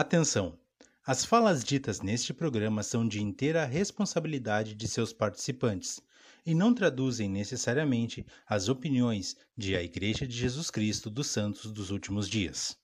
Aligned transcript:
Atenção! 0.00 0.56
As 1.04 1.24
falas 1.24 1.64
ditas 1.64 2.00
neste 2.00 2.32
programa 2.32 2.84
são 2.84 3.04
de 3.04 3.20
inteira 3.20 3.64
responsabilidade 3.64 4.76
de 4.76 4.86
seus 4.86 5.12
participantes 5.12 6.00
e 6.46 6.54
não 6.54 6.72
traduzem 6.72 7.28
necessariamente 7.28 8.24
as 8.46 8.68
opiniões 8.68 9.36
de 9.56 9.74
a 9.74 9.82
Igreja 9.82 10.24
de 10.24 10.36
Jesus 10.36 10.70
Cristo 10.70 11.10
dos 11.10 11.26
Santos 11.26 11.72
dos 11.72 11.90
Últimos 11.90 12.28
Dias. 12.28 12.78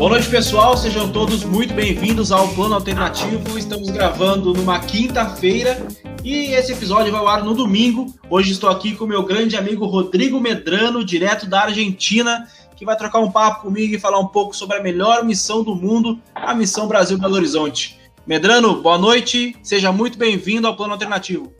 Boa 0.00 0.12
noite, 0.12 0.30
pessoal. 0.30 0.78
Sejam 0.78 1.12
todos 1.12 1.44
muito 1.44 1.74
bem-vindos 1.74 2.32
ao 2.32 2.48
Plano 2.54 2.74
Alternativo. 2.74 3.58
Estamos 3.58 3.90
gravando 3.90 4.54
numa 4.54 4.80
quinta-feira 4.80 5.86
e 6.24 6.54
esse 6.54 6.72
episódio 6.72 7.12
vai 7.12 7.20
ao 7.20 7.28
ar 7.28 7.44
no 7.44 7.52
domingo. 7.52 8.06
Hoje 8.30 8.52
estou 8.52 8.70
aqui 8.70 8.96
com 8.96 9.04
meu 9.04 9.22
grande 9.22 9.58
amigo 9.58 9.84
Rodrigo 9.84 10.40
Medrano, 10.40 11.04
direto 11.04 11.46
da 11.46 11.64
Argentina, 11.64 12.48
que 12.76 12.86
vai 12.86 12.96
trocar 12.96 13.18
um 13.18 13.30
papo 13.30 13.60
comigo 13.60 13.94
e 13.94 14.00
falar 14.00 14.18
um 14.18 14.26
pouco 14.26 14.56
sobre 14.56 14.78
a 14.78 14.82
melhor 14.82 15.22
missão 15.22 15.62
do 15.62 15.74
mundo, 15.74 16.18
a 16.34 16.54
Missão 16.54 16.88
Brasil 16.88 17.18
Belo 17.18 17.34
Horizonte. 17.34 18.00
Medrano, 18.26 18.80
boa 18.80 18.96
noite. 18.96 19.54
Seja 19.62 19.92
muito 19.92 20.16
bem-vindo 20.16 20.66
ao 20.66 20.74
Plano 20.74 20.94
Alternativo. 20.94 21.52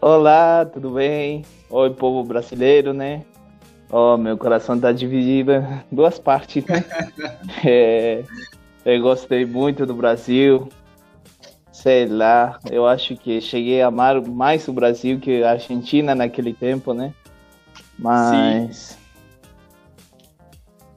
Olá, 0.00 0.64
tudo 0.64 0.90
bem? 0.90 1.44
Oi, 1.68 1.90
povo 1.90 2.22
brasileiro, 2.22 2.92
né? 2.92 3.24
Oh, 3.90 4.16
meu 4.16 4.36
coração 4.36 4.78
tá 4.78 4.90
dividido 4.90 5.52
em 5.52 5.64
duas 5.94 6.18
partes, 6.18 6.64
né? 6.64 6.84
é, 7.64 8.24
eu 8.84 9.00
gostei 9.00 9.44
muito 9.44 9.86
do 9.86 9.94
Brasil. 9.94 10.68
Sei 11.70 12.06
lá, 12.06 12.58
eu 12.70 12.86
acho 12.86 13.16
que 13.16 13.40
cheguei 13.40 13.82
a 13.82 13.88
amar 13.88 14.20
mais 14.22 14.66
o 14.66 14.72
Brasil 14.72 15.20
que 15.20 15.44
a 15.44 15.52
Argentina 15.52 16.14
naquele 16.14 16.52
tempo, 16.52 16.92
né? 16.92 17.14
Mas. 17.98 18.76
Sim. 18.76 19.06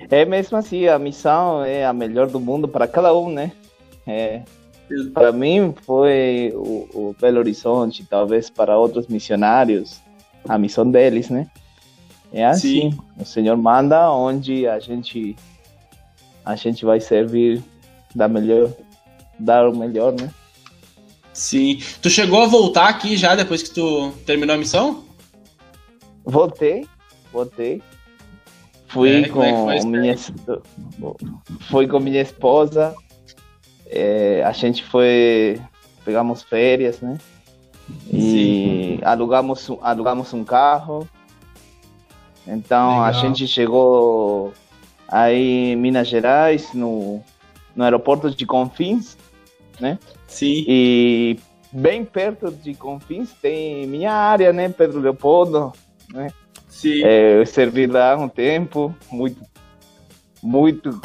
É 0.10 0.26
mesmo 0.26 0.58
assim, 0.58 0.88
a 0.88 0.98
missão 0.98 1.64
é 1.64 1.86
a 1.86 1.94
melhor 1.94 2.28
do 2.28 2.40
mundo 2.40 2.68
para 2.68 2.88
cada 2.88 3.14
um, 3.14 3.32
né? 3.32 3.52
É, 4.08 4.42
para 5.14 5.32
mim 5.32 5.74
foi 5.84 6.52
o, 6.56 6.88
o 6.94 7.16
Belo 7.20 7.40
Horizonte, 7.40 8.06
talvez 8.10 8.50
para 8.50 8.78
outros 8.78 9.08
missionários, 9.08 10.02
a 10.48 10.58
missão 10.58 10.90
deles, 10.90 11.30
né? 11.30 11.48
É 12.32 12.46
assim, 12.46 12.92
Sim. 12.92 13.00
o 13.18 13.26
Senhor 13.26 13.58
manda 13.58 14.12
onde 14.12 14.68
a 14.68 14.80
gente 14.80 15.36
a 16.46 16.56
gente 16.56 16.86
vai 16.86 17.00
servir 17.00 17.62
da 18.14 18.28
melhor, 18.28 18.72
dar 19.40 19.68
o 19.68 19.76
melhor, 19.76 20.14
né? 20.14 20.32
Sim. 21.34 21.80
Tu 22.02 22.10
chegou 22.10 22.44
a 22.44 22.48
voltar 22.48 22.90
aqui 22.90 23.16
já 23.16 23.36
depois 23.36 23.64
que 23.64 23.72
tu 23.72 24.12
terminou 24.26 24.56
a 24.56 24.60
missão? 24.60 25.04
Voltei, 26.24 26.88
voltei. 27.32 27.82
Fui 28.88 29.24
é, 29.24 29.30
com 29.30 29.44
é 29.44 29.84
minha 29.84 30.16
fui 31.70 31.88
com 31.88 32.00
minha 32.00 32.22
esposa. 32.22 32.96
É, 33.88 34.44
a 34.44 34.52
gente 34.52 34.84
foi 34.84 35.62
pegamos 36.04 36.42
férias, 36.42 37.00
né? 37.00 37.18
E 38.12 38.22
Sim. 38.22 39.00
alugamos 39.04 39.70
alugamos 39.82 40.34
um 40.34 40.44
carro 40.44 41.08
então 42.50 42.90
Legal. 42.90 43.04
a 43.04 43.12
gente 43.12 43.48
chegou 43.48 44.54
aí 45.08 45.72
em 45.72 45.76
Minas 45.76 46.08
Gerais, 46.08 46.74
no, 46.74 47.22
no 47.76 47.84
aeroporto 47.84 48.30
de 48.32 48.46
Confins, 48.46 49.18
né? 49.80 49.98
Sim. 50.28 50.66
E 50.68 51.40
bem 51.72 52.04
perto 52.04 52.52
de 52.52 52.74
Confins 52.74 53.32
tem 53.42 53.88
minha 53.88 54.12
área, 54.12 54.52
né? 54.54 54.70
Pedro 54.70 55.00
Leopoldo, 55.00 55.74
né? 56.14 56.30
Sim. 56.68 57.04
É, 57.04 57.40
eu 57.40 57.46
servi 57.46 57.88
lá 57.88 58.16
um 58.16 58.30
tempo, 58.30 58.96
muito, 59.12 59.42
muito 60.42 61.02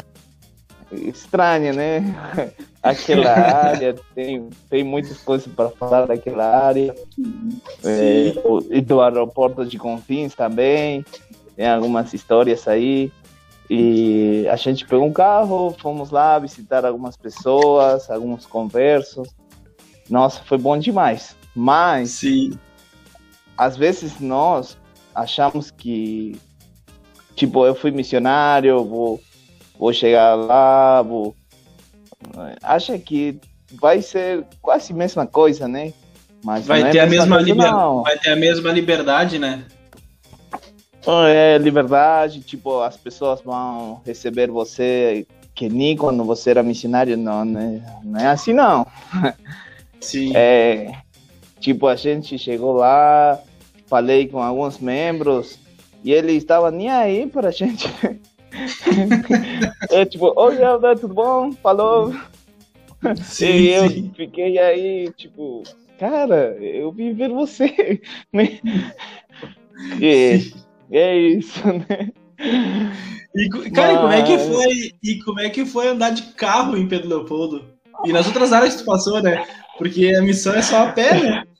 estranha, 0.91 1.73
né? 1.73 2.15
Aquela 2.81 3.31
área, 3.31 3.95
tem, 4.13 4.47
tem 4.69 4.83
muitas 4.83 5.17
coisas 5.17 5.51
para 5.51 5.71
falar 5.71 6.05
daquela 6.05 6.45
área. 6.45 6.95
É, 7.83 8.33
e 8.69 8.81
do 8.81 9.01
aeroporto 9.01 9.65
de 9.65 9.79
Confins 9.79 10.35
também 10.35 11.03
tem 11.55 11.67
algumas 11.67 12.13
histórias 12.13 12.67
aí. 12.67 13.11
E 13.69 14.47
a 14.49 14.55
gente 14.55 14.85
pegou 14.85 15.05
um 15.05 15.13
carro, 15.13 15.75
fomos 15.79 16.11
lá 16.11 16.37
visitar 16.37 16.85
algumas 16.85 17.17
pessoas, 17.17 18.09
alguns 18.09 18.45
conversos. 18.45 19.29
Nossa, 20.09 20.43
foi 20.43 20.57
bom 20.57 20.77
demais. 20.77 21.35
Mas, 21.55 22.11
Sim. 22.11 22.59
às 23.57 23.75
vezes 23.75 24.19
nós 24.19 24.77
achamos 25.15 25.71
que, 25.71 26.39
tipo, 27.35 27.65
eu 27.65 27.73
fui 27.73 27.89
missionário, 27.89 28.83
vou, 28.83 29.19
vou 29.79 29.93
chegar 29.93 30.35
lá, 30.35 31.01
vou. 31.01 31.35
Acha 32.61 32.99
que 32.99 33.39
vai 33.73 34.01
ser 34.01 34.45
quase 34.61 34.93
a 34.93 34.95
mesma 34.95 35.25
coisa, 35.25 35.67
né? 35.67 35.91
Mas 36.43 36.67
vai, 36.67 36.91
ter 36.91 36.99
é 36.99 37.01
a 37.01 37.07
mesma 37.07 37.41
liber... 37.41 37.71
vai 38.03 38.19
ter 38.19 38.29
a 38.29 38.35
mesma 38.35 38.71
liberdade, 38.71 39.39
né? 39.39 39.65
É 41.27 41.57
liberdade, 41.57 42.41
tipo, 42.41 42.81
as 42.81 42.97
pessoas 42.97 43.41
vão 43.41 44.01
receber 44.05 44.49
você 44.49 45.25
que 45.53 45.69
nem 45.69 45.95
quando 45.95 46.23
você 46.23 46.49
era 46.49 46.61
missionário, 46.61 47.15
não, 47.15 47.45
né? 47.45 47.81
não 48.03 48.19
é 48.19 48.27
assim 48.27 48.53
não. 48.53 48.85
Sim. 50.01 50.33
É, 50.35 50.91
tipo, 51.59 51.87
a 51.87 51.95
gente 51.95 52.37
chegou 52.37 52.73
lá, 52.73 53.39
falei 53.87 54.27
com 54.27 54.39
alguns 54.41 54.79
membros 54.79 55.57
e 56.03 56.11
ele 56.11 56.33
estava 56.33 56.69
nem 56.69 56.89
aí 56.89 57.25
para 57.25 57.47
a 57.49 57.51
gente. 57.51 57.87
é 59.89 60.05
tipo, 60.05 60.33
oi, 60.35 60.61
Helder, 60.61 60.99
tudo 60.99 61.13
bom? 61.13 61.51
Falou. 61.53 62.13
Sim, 63.23 63.45
e 63.45 63.73
eu 63.73 63.89
sim. 63.89 64.11
fiquei 64.15 64.57
aí, 64.57 65.11
tipo, 65.15 65.63
cara, 65.99 66.57
eu 66.59 66.91
vim 66.91 67.13
ver 67.13 67.29
você. 67.29 68.01
E, 69.99 70.39
sim. 70.39 70.64
É 70.91 71.17
isso, 71.17 71.61
né? 71.67 72.11
E, 73.35 73.49
cara, 73.71 73.93
Mas... 73.93 74.01
como 74.01 74.13
é 74.13 74.23
que 74.23 74.39
foi? 74.39 74.91
E 75.03 75.19
como 75.23 75.39
é 75.39 75.49
que 75.49 75.65
foi 75.65 75.87
andar 75.87 76.11
de 76.11 76.21
carro 76.33 76.77
em 76.77 76.87
Pedro 76.87 77.09
Leopoldo? 77.09 77.65
E 78.05 78.13
nas 78.13 78.27
outras 78.27 78.53
áreas 78.53 78.75
que 78.75 78.83
tu 78.83 78.85
passou, 78.85 79.21
né? 79.21 79.45
Porque 79.77 80.13
a 80.15 80.21
missão 80.21 80.53
é 80.53 80.61
só 80.61 80.87
a 80.87 80.91
pé, 80.91 81.21
né? 81.21 81.43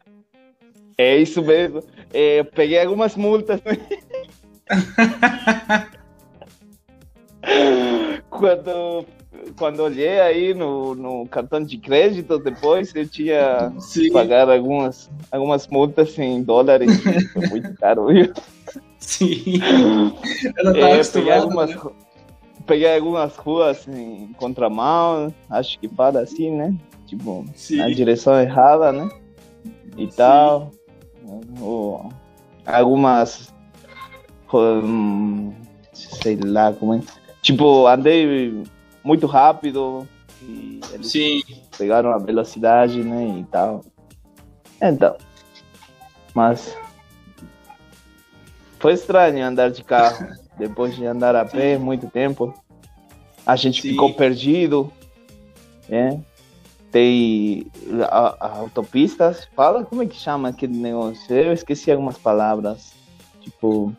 É 0.98 1.18
isso 1.18 1.42
mesmo. 1.42 1.84
É, 2.14 2.40
eu 2.40 2.46
peguei 2.46 2.80
algumas 2.80 3.18
multas. 3.18 3.60
Né? 3.66 3.78
quando, 8.30 9.06
quando 9.58 9.82
olhei 9.82 10.22
aí 10.22 10.54
no, 10.54 10.96
no 10.96 11.28
cartão 11.28 11.62
de 11.62 11.78
crédito, 11.78 12.40
depois 12.40 12.96
eu 12.96 13.06
tinha 13.06 13.74
Sim. 13.78 14.04
que 14.04 14.12
pagar 14.12 14.50
algumas, 14.50 15.12
algumas 15.30 15.68
multas 15.68 16.18
em 16.18 16.42
dólares. 16.42 16.98
Foi 17.34 17.48
muito 17.48 17.76
caro, 17.76 18.08
viu? 18.08 18.32
Sim. 19.06 19.62
Ela 20.58 20.74
tá 20.74 20.80
é, 20.80 21.04
peguei, 21.04 21.32
algumas, 21.32 21.70
né? 21.70 21.82
peguei 22.66 22.96
algumas 22.96 23.36
ruas 23.38 23.88
em 23.88 24.34
contramão, 24.34 25.34
acho 25.50 25.80
que 25.80 25.88
para 25.88 26.22
assim, 26.22 26.52
né? 26.52 26.76
Tipo, 27.06 27.46
Sim. 27.56 27.78
na 27.78 27.90
direção 27.90 28.40
errada, 28.40 28.92
né? 28.92 29.08
E 29.96 30.10
Sim. 30.10 30.18
tal. 30.18 30.72
Ou, 31.62 32.10
algumas. 32.66 33.54
Hum, 34.52 35.54
sei 35.94 36.38
lá 36.38 36.74
como 36.74 36.96
é. 36.96 37.02
Tipo, 37.42 37.88
andei 37.88 38.64
muito 39.04 39.28
rápido. 39.28 40.08
E 40.42 40.80
eles 40.92 41.12
Sim. 41.12 41.42
pegaram 41.78 42.12
a 42.12 42.18
velocidade, 42.18 43.04
né? 43.04 43.40
E 43.40 43.44
tal. 43.46 43.84
Então. 44.82 45.16
Mas 46.34 46.76
foi 48.86 48.94
estranho 48.94 49.44
andar 49.44 49.72
de 49.72 49.84
carro 49.84 50.28
depois 50.60 50.96
de 50.96 51.04
andar 51.08 51.36
a 51.36 51.44
pé 51.44 51.76
muito 51.76 52.08
tempo. 52.08 52.54
A 53.44 53.56
gente 53.56 53.82
Sim. 53.82 53.90
ficou 53.90 54.14
perdido, 54.14 54.94
né? 55.90 56.22
Tem 56.92 57.66
a, 58.08 58.46
a 58.46 58.58
autopistas. 58.60 59.48
Fala 59.56 59.84
como 59.84 60.04
é 60.04 60.06
que 60.06 60.16
chama 60.16 60.50
aquele 60.50 60.78
negócio? 60.78 61.36
Eu 61.36 61.52
esqueci 61.52 61.92
algumas 61.92 62.20
palavras. 62.20 62.94
Tipo. 63.42 63.92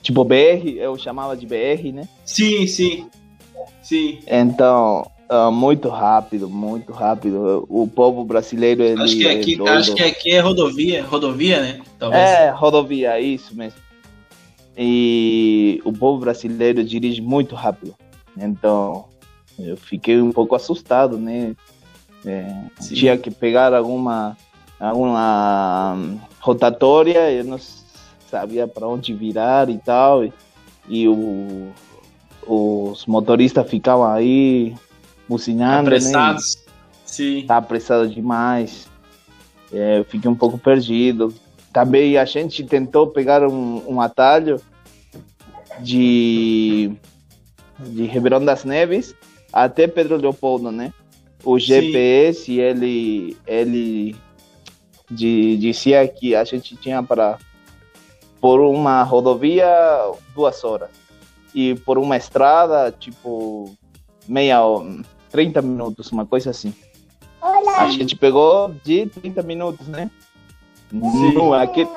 Tipo 0.00 0.24
BR, 0.24 0.76
eu 0.76 0.96
chamava 0.96 1.36
de 1.36 1.46
BR, 1.46 1.92
né? 1.92 2.08
Sim, 2.24 2.66
sim. 2.66 3.10
Sim. 3.82 4.20
Então, 4.26 5.06
Uh, 5.30 5.52
muito 5.52 5.88
rápido, 5.88 6.48
muito 6.48 6.92
rápido. 6.92 7.64
O 7.68 7.86
povo 7.86 8.24
brasileiro 8.24 8.82
ele 8.82 9.00
acho 9.00 9.16
que 9.16 9.28
aqui, 9.28 9.62
é 9.62 9.70
acho 9.70 9.94
que 9.94 10.02
aqui 10.02 10.32
é 10.32 10.40
rodovia, 10.40 11.04
rodovia, 11.04 11.60
né? 11.60 11.80
Talvez. 12.00 12.20
É 12.20 12.50
rodovia, 12.50 13.20
isso 13.20 13.54
mesmo. 13.54 13.78
E 14.76 15.80
o 15.84 15.92
povo 15.92 16.18
brasileiro 16.18 16.82
dirige 16.82 17.20
muito 17.20 17.54
rápido. 17.54 17.94
Então 18.36 19.04
eu 19.56 19.76
fiquei 19.76 20.20
um 20.20 20.32
pouco 20.32 20.56
assustado, 20.56 21.16
né? 21.16 21.54
É, 22.26 22.52
tinha 22.80 23.16
que 23.16 23.30
pegar 23.30 23.72
alguma 23.72 24.36
alguma 24.80 25.96
rotatória, 26.40 27.30
eu 27.30 27.44
não 27.44 27.60
sabia 28.28 28.66
para 28.66 28.88
onde 28.88 29.14
virar 29.14 29.70
e 29.70 29.78
tal, 29.78 30.24
e, 30.24 30.32
e 30.88 31.06
o, 31.06 31.70
os 32.44 33.06
motoristas 33.06 33.68
ficavam 33.70 34.06
aí 34.06 34.74
buzinando, 35.30 35.88
Apressados. 35.88 36.56
né? 36.56 36.72
Sim. 37.06 37.44
Tá 37.46 37.58
apressado 37.58 38.08
demais. 38.08 38.88
É, 39.72 40.00
eu 40.00 40.04
fiquei 40.04 40.28
um 40.28 40.34
pouco 40.34 40.58
perdido. 40.58 41.32
Também 41.72 42.18
a 42.18 42.24
gente 42.24 42.64
tentou 42.64 43.06
pegar 43.06 43.46
um, 43.46 43.82
um 43.86 44.00
atalho 44.00 44.60
de, 45.78 46.90
de 47.78 48.04
Ribeirão 48.06 48.44
das 48.44 48.64
Neves 48.64 49.14
até 49.52 49.86
Pedro 49.86 50.16
Leopoldo, 50.16 50.72
né? 50.72 50.92
O 51.44 51.58
GPS, 51.58 52.46
Sim. 52.46 52.60
ele, 52.60 53.36
ele 53.46 54.16
de, 55.08 55.56
dizia 55.58 56.06
que 56.08 56.34
a 56.34 56.42
gente 56.42 56.74
tinha 56.76 57.02
para 57.02 57.38
por 58.40 58.60
uma 58.60 59.02
rodovia 59.02 59.68
duas 60.34 60.64
horas 60.64 60.90
e 61.54 61.74
por 61.74 61.98
uma 61.98 62.16
estrada 62.16 62.90
tipo 62.90 63.76
meia 64.26 64.60
30 65.30 65.62
minutos, 65.62 66.10
uma 66.12 66.26
coisa 66.26 66.50
assim. 66.50 66.74
Olá. 67.40 67.82
A 67.82 67.90
gente 67.90 68.16
pegou 68.16 68.74
de 68.84 69.06
30 69.06 69.42
minutos, 69.42 69.86
né? 69.86 70.10
No, 70.92 71.54
aquele, 71.54 71.88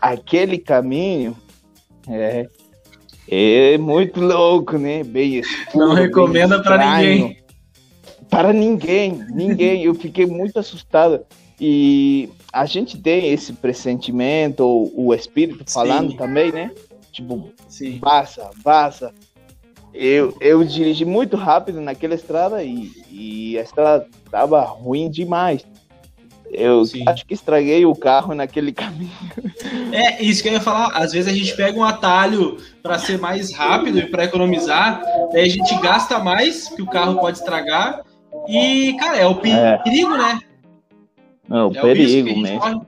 aquele 0.00 0.58
caminho 0.58 1.36
é, 2.08 2.48
é 3.28 3.78
muito 3.78 4.20
louco, 4.20 4.78
né? 4.78 5.04
Bem 5.04 5.36
escuro, 5.36 5.86
Não 5.86 5.94
recomenda 5.94 6.62
para 6.62 6.96
ninguém. 6.96 7.38
Para 8.30 8.52
ninguém, 8.52 9.24
ninguém. 9.30 9.84
Eu 9.84 9.94
fiquei 9.94 10.26
muito 10.26 10.58
assustado. 10.58 11.20
E 11.60 12.30
a 12.52 12.64
gente 12.64 12.96
tem 12.98 13.32
esse 13.32 13.52
pressentimento, 13.52 14.64
o 14.94 15.12
espírito 15.14 15.70
falando 15.70 16.12
Sim. 16.12 16.16
também, 16.16 16.52
né? 16.52 16.70
Tipo, 17.12 17.50
Sim. 17.68 17.98
passa, 17.98 18.50
passa. 18.62 19.12
Eu, 19.92 20.36
eu 20.40 20.62
dirigi 20.64 21.04
muito 21.04 21.36
rápido 21.36 21.80
naquela 21.80 22.14
estrada 22.14 22.62
e, 22.62 22.92
e 23.10 23.58
a 23.58 23.62
estrada 23.62 24.06
estava 24.24 24.60
ruim 24.62 25.10
demais. 25.10 25.64
Eu 26.50 26.84
Sim. 26.86 27.04
acho 27.06 27.26
que 27.26 27.34
estraguei 27.34 27.84
o 27.84 27.94
carro 27.94 28.34
naquele 28.34 28.72
caminho. 28.72 29.10
É, 29.92 30.22
isso 30.22 30.42
que 30.42 30.48
eu 30.48 30.54
ia 30.54 30.60
falar. 30.60 30.96
Às 30.96 31.12
vezes 31.12 31.32
a 31.32 31.36
gente 31.36 31.54
pega 31.54 31.78
um 31.78 31.84
atalho 31.84 32.56
para 32.82 32.98
ser 32.98 33.18
mais 33.18 33.52
rápido 33.52 33.98
e 33.98 34.06
para 34.06 34.24
economizar, 34.24 35.02
daí 35.32 35.42
a 35.42 35.48
gente 35.48 35.74
gasta 35.80 36.18
mais, 36.18 36.68
que 36.68 36.82
o 36.82 36.86
carro 36.86 37.18
pode 37.18 37.38
estragar. 37.38 38.02
E, 38.48 38.94
cara, 38.98 39.18
é 39.18 39.26
o 39.26 39.32
é. 39.44 39.78
perigo, 39.78 40.14
é. 40.14 40.18
né? 40.18 40.40
É 41.50 41.62
o 41.62 41.72
é 41.74 41.80
perigo 41.80 42.30
o 42.30 42.38
mesmo. 42.38 42.86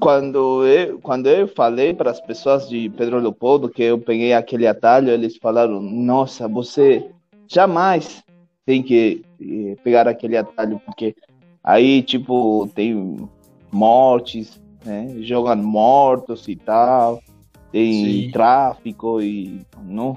Quando 0.00 0.64
eu, 0.66 0.98
quando 1.00 1.28
eu 1.28 1.48
falei 1.48 1.92
para 1.92 2.10
as 2.10 2.20
pessoas 2.20 2.68
de 2.68 2.88
Pedro 2.90 3.18
Leopoldo 3.18 3.68
que 3.68 3.82
eu 3.82 3.98
peguei 3.98 4.32
aquele 4.32 4.66
atalho, 4.66 5.10
eles 5.10 5.36
falaram: 5.36 5.80
Nossa, 5.80 6.48
você 6.48 7.10
jamais 7.48 8.22
tem 8.64 8.82
que 8.82 9.22
eh, 9.40 9.76
pegar 9.82 10.06
aquele 10.06 10.36
atalho, 10.36 10.80
porque 10.86 11.14
Aí, 11.62 12.02
tipo, 12.02 12.68
tem 12.74 13.28
mortes, 13.70 14.60
né? 14.84 15.14
Jogam 15.20 15.56
mortos 15.56 16.48
e 16.48 16.56
tal. 16.56 17.22
Tem 17.70 18.24
Sim. 18.24 18.30
tráfico 18.30 19.20
e. 19.20 19.60
Não? 19.84 20.16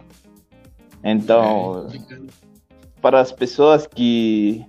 Então, 1.03 1.87
é, 1.89 2.21
para 3.01 3.19
as 3.19 3.31
pessoas 3.31 3.85
que, 3.85 4.65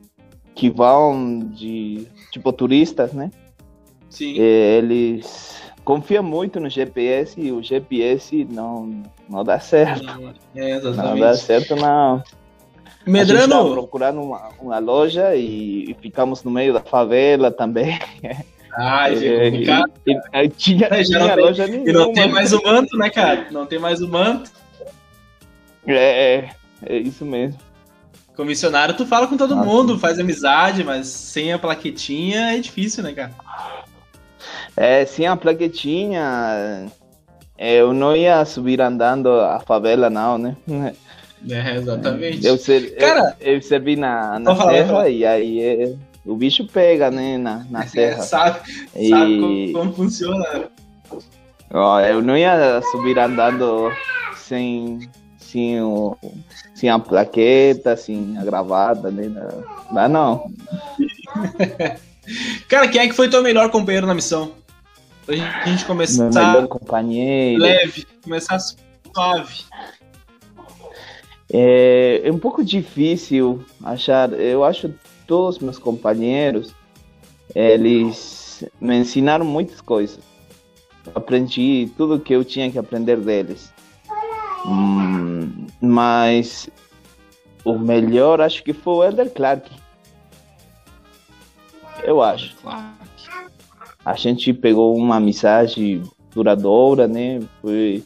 que 0.54 0.68
vão 0.68 1.38
de. 1.38 2.08
Tipo, 2.32 2.52
turistas, 2.52 3.12
né? 3.12 3.30
Sim. 4.14 4.36
É, 4.38 4.78
eles 4.78 5.60
confiam 5.84 6.22
muito 6.22 6.60
no 6.60 6.70
GPS 6.70 7.38
e 7.38 7.50
o 7.50 7.60
GPS 7.60 8.46
não, 8.48 9.02
não 9.28 9.42
dá 9.42 9.58
certo. 9.58 10.04
Não, 10.04 10.32
é, 10.54 10.80
não 10.80 11.18
dá 11.18 11.34
certo, 11.34 11.74
não. 11.74 12.22
Medrano. 13.04 13.72
A 13.72 13.72
procurando 13.72 14.22
uma, 14.22 14.48
uma 14.60 14.78
loja 14.78 15.34
e, 15.34 15.90
e, 15.90 15.96
ficamos 16.00 16.44
no 16.44 16.50
meio 16.50 16.72
da 16.72 16.80
favela 16.80 17.50
também. 17.50 17.98
Ah, 18.72 19.10
isso 19.10 19.24
é 19.24 19.50
complicado. 19.50 19.92
E, 20.06 20.12
e, 20.12 20.48
tinha, 20.48 20.88
é, 20.90 21.02
tinha 21.02 21.34
tem, 21.34 21.44
loja 21.44 21.66
nenhuma. 21.66 21.90
E 21.90 21.92
não 21.92 22.12
tem 22.12 22.30
mais 22.30 22.52
o 22.52 22.62
manto, 22.62 22.96
né, 22.96 23.10
cara? 23.10 23.48
Não 23.50 23.66
tem 23.66 23.80
mais 23.80 24.00
o 24.00 24.08
manto. 24.08 24.50
É, 25.86 25.94
é, 26.36 26.50
é 26.86 26.96
isso 26.98 27.24
mesmo. 27.24 27.58
Comissionário, 28.36 28.96
tu 28.96 29.06
fala 29.06 29.26
com 29.26 29.36
todo 29.36 29.54
Nossa. 29.54 29.68
mundo, 29.68 29.98
faz 29.98 30.18
amizade, 30.18 30.82
mas 30.82 31.06
sem 31.08 31.52
a 31.52 31.58
plaquetinha 31.58 32.56
é 32.56 32.58
difícil, 32.58 33.02
né, 33.02 33.12
cara? 33.12 33.32
É, 34.76 35.04
sem 35.04 35.26
a 35.26 35.36
plaquetinha, 35.36 36.86
eu 37.58 37.92
não 37.92 38.16
ia 38.16 38.44
subir 38.44 38.80
andando 38.80 39.28
a 39.30 39.60
favela, 39.60 40.10
não, 40.10 40.36
né? 40.36 40.56
É, 41.48 41.76
exatamente. 41.76 42.44
Eu, 42.44 42.56
ser, 42.56 42.96
Cara, 42.96 43.36
eu, 43.40 43.54
eu 43.54 43.62
servi 43.62 43.96
na, 43.96 44.38
na 44.38 44.56
serra 44.56 45.08
e 45.08 45.24
aí 45.24 45.62
é, 45.62 45.94
o 46.24 46.34
bicho 46.34 46.66
pega, 46.66 47.10
né, 47.10 47.38
na, 47.38 47.64
na 47.70 47.86
serra. 47.86 48.22
sabe, 48.22 48.60
e... 48.96 49.10
sabe 49.10 49.40
como, 49.40 49.72
como 49.72 49.92
funciona. 49.94 50.70
Ó, 51.70 52.00
eu 52.00 52.22
não 52.22 52.36
ia 52.36 52.80
subir 52.90 53.18
andando 53.18 53.92
sem, 54.36 55.08
sem, 55.38 55.80
o, 55.80 56.16
sem 56.74 56.88
a 56.88 56.98
plaqueta, 56.98 57.96
sem 57.96 58.36
a 58.38 58.44
gravata, 58.44 59.10
né? 59.10 59.30
Não, 59.90 60.08
não. 60.08 60.52
Cara, 62.68 62.88
quem 62.88 63.02
é 63.02 63.08
que 63.08 63.12
foi 63.12 63.28
teu 63.28 63.42
melhor 63.42 63.70
companheiro 63.70 64.06
na 64.06 64.14
missão? 64.14 64.63
Pra 65.26 65.36
gente 65.66 65.84
começar. 65.84 66.30
Meu 66.30 66.32
melhor 66.32 66.68
companheiro. 66.68 67.62
Leve, 67.62 68.06
começar 68.22 68.58
suave. 68.58 69.64
É, 71.52 72.22
é 72.24 72.32
um 72.32 72.38
pouco 72.38 72.64
difícil 72.64 73.64
achar. 73.82 74.32
Eu 74.32 74.64
acho 74.64 74.92
todos 75.26 75.58
meus 75.58 75.78
companheiros 75.78 76.74
eles 77.54 78.64
me 78.80 78.96
ensinaram 78.96 79.44
muitas 79.44 79.80
coisas. 79.80 80.20
aprendi 81.14 81.90
tudo 81.96 82.20
que 82.20 82.34
eu 82.34 82.44
tinha 82.44 82.70
que 82.70 82.78
aprender 82.78 83.18
deles. 83.18 83.72
Hum, 84.66 85.66
mas 85.80 86.70
o 87.64 87.78
melhor 87.78 88.40
acho 88.40 88.62
que 88.62 88.72
foi 88.72 88.94
o 88.94 89.04
Elder 89.04 89.30
Clark. 89.30 89.70
Eu 92.02 92.22
acho. 92.22 92.56
A 94.04 94.14
gente 94.14 94.52
pegou 94.52 94.96
uma 94.96 95.16
amizade 95.16 96.02
duradoura, 96.32 97.08
né? 97.08 97.40
Foi, 97.62 98.02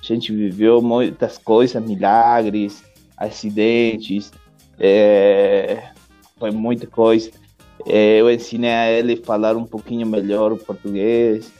a 0.00 0.06
gente 0.06 0.32
viveu 0.32 0.80
muitas 0.80 1.38
coisas, 1.38 1.82
milagres, 1.84 2.84
acidentes, 3.16 4.32
é, 4.78 5.90
foi 6.38 6.50
muita 6.50 6.86
coisa. 6.86 7.30
É, 7.86 8.20
eu 8.20 8.30
ensinei 8.30 8.70
a 8.70 8.90
ele 8.90 9.14
a 9.14 9.26
falar 9.26 9.56
um 9.56 9.64
pouquinho 9.64 10.06
melhor 10.06 10.52
o 10.52 10.56
português. 10.56 11.52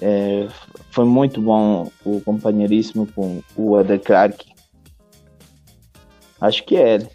É, 0.00 0.48
foi 0.90 1.04
muito 1.04 1.40
bom 1.40 1.90
o 2.04 2.20
companheirismo 2.20 3.06
com 3.14 3.42
o 3.56 3.78
Eder 3.78 4.00
Clark. 4.00 4.46
Acho 6.40 6.64
que 6.64 6.76
é 6.76 6.94
ele. 6.94 7.08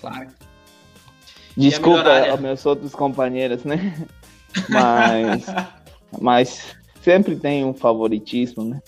Claro. 0.00 0.28
Desculpa 1.56 2.30
aos 2.30 2.40
meus 2.40 2.64
outros 2.64 2.94
companheiros, 2.94 3.64
né? 3.64 4.06
Mas, 4.68 5.44
mas 6.20 6.76
sempre 7.02 7.36
tem 7.36 7.64
um 7.64 7.74
favoritismo, 7.74 8.64
né? 8.64 8.80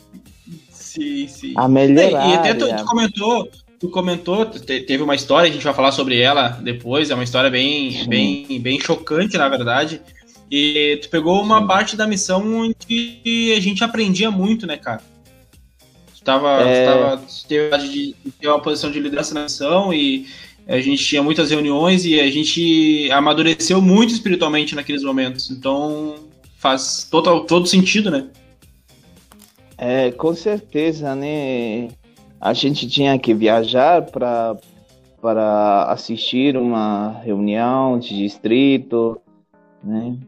Sim, 0.71 1.27
sim. 1.27 1.55
A 1.57 1.69
melhor. 1.69 2.11
E 2.11 2.35
até 2.35 2.55
tu, 2.55 2.69
tu 2.75 2.85
comentou, 2.85 3.51
tu 3.81 3.89
comentou, 3.89 4.47
teve 4.47 5.03
uma 5.03 5.15
história, 5.15 5.51
a 5.51 5.53
gente 5.53 5.65
vai 5.65 5.75
falar 5.75 5.93
sobre 5.93 6.21
ela 6.21 6.49
depois, 6.63 7.11
é 7.11 7.15
uma 7.15 7.25
história 7.25 7.51
bem, 7.51 8.07
bem, 8.09 8.61
bem 8.61 8.81
chocante, 8.81 9.37
na 9.37 9.49
verdade. 9.49 10.01
E 10.51 10.99
tu 11.03 11.09
pegou 11.09 11.43
uma 11.43 11.61
Sim. 11.61 11.67
parte 11.67 11.97
da 11.97 12.07
missão 12.07 12.43
onde 12.61 13.55
a 13.57 13.61
gente 13.61 13.83
aprendia 13.83 14.31
muito, 14.31 14.67
né, 14.67 14.77
cara? 14.77 15.03
Tu 16.17 16.23
tava, 16.23 16.63
é... 16.63 16.85
tu 16.85 16.93
tava 16.93 17.23
teve 17.49 17.89
de 17.89 18.17
ter 18.41 18.49
uma 18.49 18.61
posição 18.61 18.91
de 18.91 19.01
liderança 19.01 19.35
na 19.35 19.43
missão 19.43 19.93
e 19.93 20.27
a 20.67 20.81
gente 20.81 21.05
tinha 21.05 21.23
muitas 21.23 21.51
reuniões 21.51 22.05
e 22.05 22.21
a 22.21 22.31
gente 22.31 23.11
amadureceu 23.13 23.81
muito 23.83 24.13
espiritualmente 24.13 24.75
naqueles 24.75 25.03
momentos. 25.03 25.51
Então 25.51 26.15
faz 26.57 27.07
total, 27.11 27.45
todo 27.45 27.67
sentido, 27.67 28.11
né? 28.11 28.29
É, 29.77 30.11
com 30.13 30.35
certeza, 30.35 31.15
né? 31.15 31.89
a 32.45 32.53
gente 32.53 32.87
tinha 32.87 33.19
que 33.19 33.33
viajar 33.33 34.03
para 34.03 34.55
para 35.19 35.85
assistir 35.85 36.55
uma 36.55 37.19
reunião 37.25 37.99
de 37.99 38.15
distrito, 38.15 39.19
né? 39.83 40.19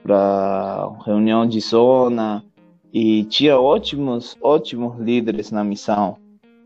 Para 0.00 0.88
reunião 1.04 1.44
de 1.44 1.58
zona 1.58 2.44
e 2.92 3.24
tinha 3.24 3.58
ótimos 3.58 4.36
ótimos 4.40 4.96
líderes 5.00 5.50
na 5.50 5.64
missão. 5.64 6.18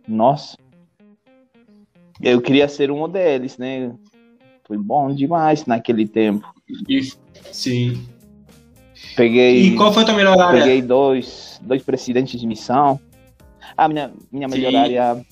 Nossa. 0.06 0.58
Eu 2.22 2.40
queria 2.40 2.68
ser 2.68 2.90
um 2.90 3.08
deles, 3.08 3.58
né? 3.58 3.92
Foi 4.64 4.76
bom 4.76 5.12
demais 5.12 5.66
naquele 5.66 6.06
tempo. 6.06 6.46
Sim. 7.50 8.06
Peguei. 9.16 9.62
E 9.62 9.76
qual 9.76 9.92
foi 9.92 10.02
a 10.02 10.06
tua 10.06 10.14
melhor 10.14 10.38
área? 10.38 10.62
Peguei 10.62 10.82
dois, 10.82 11.60
dois 11.62 11.82
presidentes 11.82 12.40
de 12.40 12.46
missão. 12.46 13.00
A 13.76 13.88
minha, 13.88 14.12
minha 14.30 14.46
melhor 14.46 14.70
Sim. 14.70 14.76
área, 14.76 15.26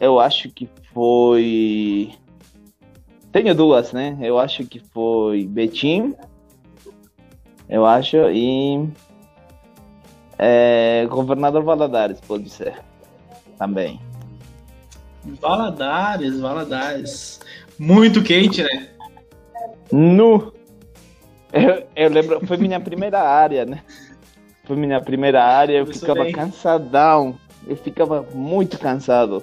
eu 0.00 0.18
acho 0.20 0.48
que 0.50 0.68
foi. 0.92 2.10
Tenho 3.32 3.54
duas, 3.54 3.92
né? 3.92 4.16
Eu 4.20 4.38
acho 4.38 4.64
que 4.64 4.78
foi 4.78 5.46
Betim, 5.46 6.14
eu 7.68 7.86
acho, 7.86 8.16
e. 8.30 8.88
é, 10.38 11.06
Governador 11.08 11.62
Valadares, 11.62 12.20
pode 12.20 12.50
ser. 12.50 12.74
Também. 13.56 14.00
Valadares, 15.24 16.40
Valadares. 16.40 17.40
Muito 17.78 18.22
quente, 18.22 18.62
né? 18.62 18.88
Nu! 19.92 20.52
Eu, 21.52 21.84
eu 21.96 22.10
lembro, 22.10 22.46
foi 22.46 22.56
minha 22.56 22.78
primeira 22.80 23.20
área, 23.20 23.64
né? 23.64 23.82
Foi 24.64 24.76
minha 24.76 25.00
primeira 25.00 25.42
área, 25.44 25.78
eu 25.78 25.84
Começou 25.84 26.00
ficava 26.08 26.24
bem. 26.24 26.32
cansadão, 26.32 27.36
eu 27.66 27.76
ficava 27.76 28.24
muito 28.34 28.78
cansado. 28.78 29.42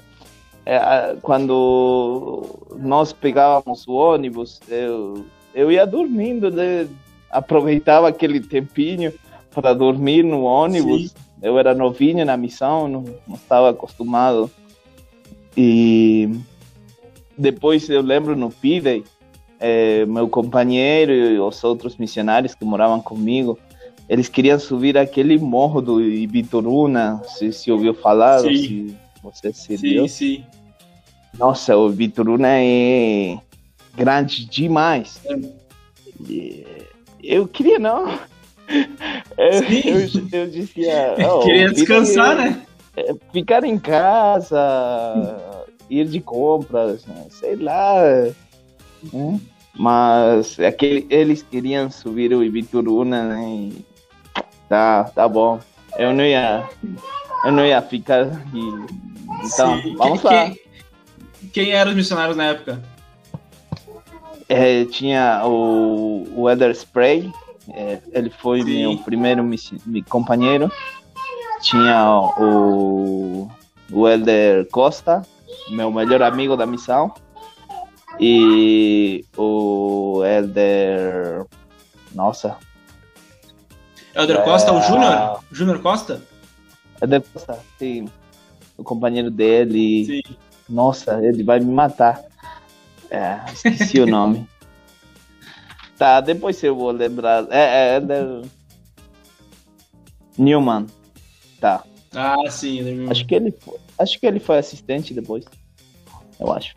É, 0.65 1.15
quando 1.22 2.67
nós 2.77 3.13
pegávamos 3.13 3.88
o 3.88 3.93
ônibus, 3.93 4.60
eu, 4.69 5.25
eu 5.53 5.72
ia 5.72 5.86
dormindo, 5.86 6.50
né? 6.50 6.88
aproveitava 7.29 8.07
aquele 8.07 8.39
tempinho 8.39 9.13
para 9.51 9.74
dormir 9.74 10.24
no 10.24 10.43
ônibus. 10.43 11.12
Sim. 11.12 11.17
Eu 11.41 11.60
era 11.60 11.74
novinho 11.74 12.25
na 12.25 12.36
missão, 12.36 12.88
não, 12.88 13.03
não 13.27 13.36
estava 13.36 13.69
acostumado. 13.69 14.50
E 15.57 16.29
depois 17.37 17.89
eu 17.89 18.01
lembro 18.01 18.35
no 18.35 18.51
Pidey, 18.51 19.03
eh, 19.59 20.05
meu 20.05 20.27
companheiro 20.29 21.11
e 21.11 21.39
os 21.39 21.63
outros 21.63 21.97
missionários 21.97 22.53
que 22.53 22.63
moravam 22.63 23.01
comigo, 23.01 23.57
eles 24.07 24.29
queriam 24.29 24.59
subir 24.59 24.97
aquele 24.97 25.37
morro 25.37 25.81
do 25.81 26.01
Ibituruna, 26.01 27.21
se, 27.27 27.51
se 27.51 27.71
ouviu 27.71 27.93
falar, 27.93 28.39
Sim. 28.41 28.55
se 28.55 28.95
você 29.23 29.51
se 29.51 29.75
viu. 29.77 30.07
Sim, 30.07 30.37
sim. 30.37 30.43
Nossa, 31.37 31.75
o 31.75 31.89
Ibituruna 31.89 32.47
é 32.49 33.37
grande 33.95 34.45
demais. 34.45 35.19
E 36.29 36.65
Eu 37.21 37.47
queria 37.47 37.79
não. 37.79 38.07
Eu, 39.37 39.53
Sim. 39.63 39.81
eu, 40.31 40.39
eu 40.41 40.49
dizia. 40.49 41.15
"Oh, 41.31 41.39
Queria 41.45 41.69
descansar, 41.71 42.33
é- 42.37 42.49
né? 42.49 42.61
É 42.97 43.15
Ficar 43.31 43.63
em 43.63 43.77
casa, 43.79 44.57
ir 45.89 46.05
de 46.07 46.19
compras, 46.19 47.05
né, 47.05 47.25
sei 47.29 47.55
lá. 47.55 48.01
né? 49.13 49.39
Mas 49.79 50.59
aquele, 50.59 51.05
eles 51.09 51.43
queriam 51.43 51.89
subir 51.91 52.33
o 52.33 52.43
Ibituruna, 52.43 53.23
né? 53.23 53.43
e 53.47 53.85
Tá, 54.67 55.05
tá 55.05 55.27
bom. 55.29 55.59
Eu 55.97 56.13
não 56.13 56.23
ia, 56.25 56.67
eu 57.45 57.51
não 57.51 57.65
ia 57.65 57.81
ficar. 57.81 58.25
Então, 59.43 59.81
Sim. 59.81 59.95
vamos 59.95 60.21
Quem- 60.21 60.29
lá. 60.31 60.45
Quem, 60.45 60.59
quem 61.53 61.71
eram 61.71 61.91
os 61.91 61.97
missionários 61.97 62.35
na 62.35 62.45
época? 62.45 62.81
É, 64.49 64.85
tinha 64.85 65.41
o, 65.45 66.25
o 66.35 66.49
Elder 66.49 66.71
Spray, 66.71 67.31
é, 67.69 67.99
ele 68.11 68.29
foi 68.29 68.61
Sim. 68.63 68.79
meu 68.79 68.97
primeiro 68.97 69.43
mi- 69.43 70.03
companheiro. 70.09 70.71
Tinha 71.61 72.09
o, 72.37 73.49
o 73.91 74.07
Elder 74.07 74.67
Costa, 74.69 75.21
meu 75.69 75.91
melhor 75.91 76.21
amigo 76.21 76.55
da 76.55 76.65
missão. 76.65 77.13
E 78.19 79.25
o 79.37 80.23
Elder. 80.25 81.45
Nossa, 82.13 82.57
Elder 84.17 84.43
Costa, 84.43 84.73
o 84.73 84.81
Júnior? 84.81 85.43
Júnior 85.51 85.79
Costa? 85.79 86.19
Elder 86.99 87.21
Costa, 87.21 87.59
sim. 87.77 88.09
O 88.75 88.83
companheiro 88.83 89.29
dele. 89.29 90.05
Sim. 90.05 90.35
Nossa, 90.67 91.23
ele 91.23 91.43
vai 91.43 91.59
me 91.59 91.71
matar. 91.71 92.23
É, 93.11 93.39
esqueci 93.53 93.99
o 93.99 94.07
nome. 94.09 94.49
Tá, 95.99 96.19
depois 96.19 96.61
eu 96.63 96.75
vou 96.75 96.89
lembrar. 96.89 97.45
É, 97.51 97.97
é, 97.97 97.97
é 97.97 98.41
Newman. 100.35 100.87
Tá. 101.59 101.83
Ah, 102.13 102.49
sim. 102.49 102.79
Elder 102.79 103.11
Acho 103.11 103.25
que 103.25 103.35
ele 103.35 103.51
foi, 103.51 103.77
acho 103.99 104.19
que 104.19 104.25
ele 104.25 104.39
foi 104.39 104.57
assistente 104.57 105.13
depois. 105.13 105.45
Eu 106.39 106.51
acho. 106.51 106.75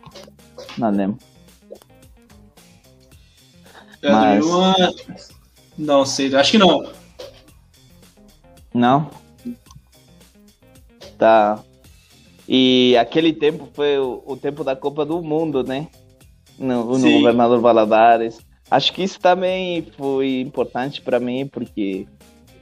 Não 0.79 0.91
lembro. 0.91 1.19
Mas- 4.03 4.45
Newman- 4.45 4.95
Não 5.77 6.05
sei, 6.07 6.35
acho 6.35 6.53
que 6.53 6.59
não. 6.59 6.91
Não? 8.73 9.11
Tá. 11.19 11.63
E 12.49 12.97
aquele 12.99 13.33
tempo 13.33 13.69
foi 13.75 13.99
o, 13.99 14.23
o 14.27 14.37
tempo 14.37 14.65
da 14.65 14.75
Copa 14.75 15.05
do 15.05 15.23
Mundo, 15.23 15.63
né? 15.63 15.89
No, 16.59 16.99
no. 16.99 17.13
Governador 17.13 17.61
Valadares. 17.61 18.39
Acho 18.71 18.93
que 18.93 19.03
isso 19.03 19.19
também 19.21 19.83
foi 19.97 20.41
importante 20.41 21.01
para 21.03 21.19
mim, 21.21 21.47
porque 21.47 22.07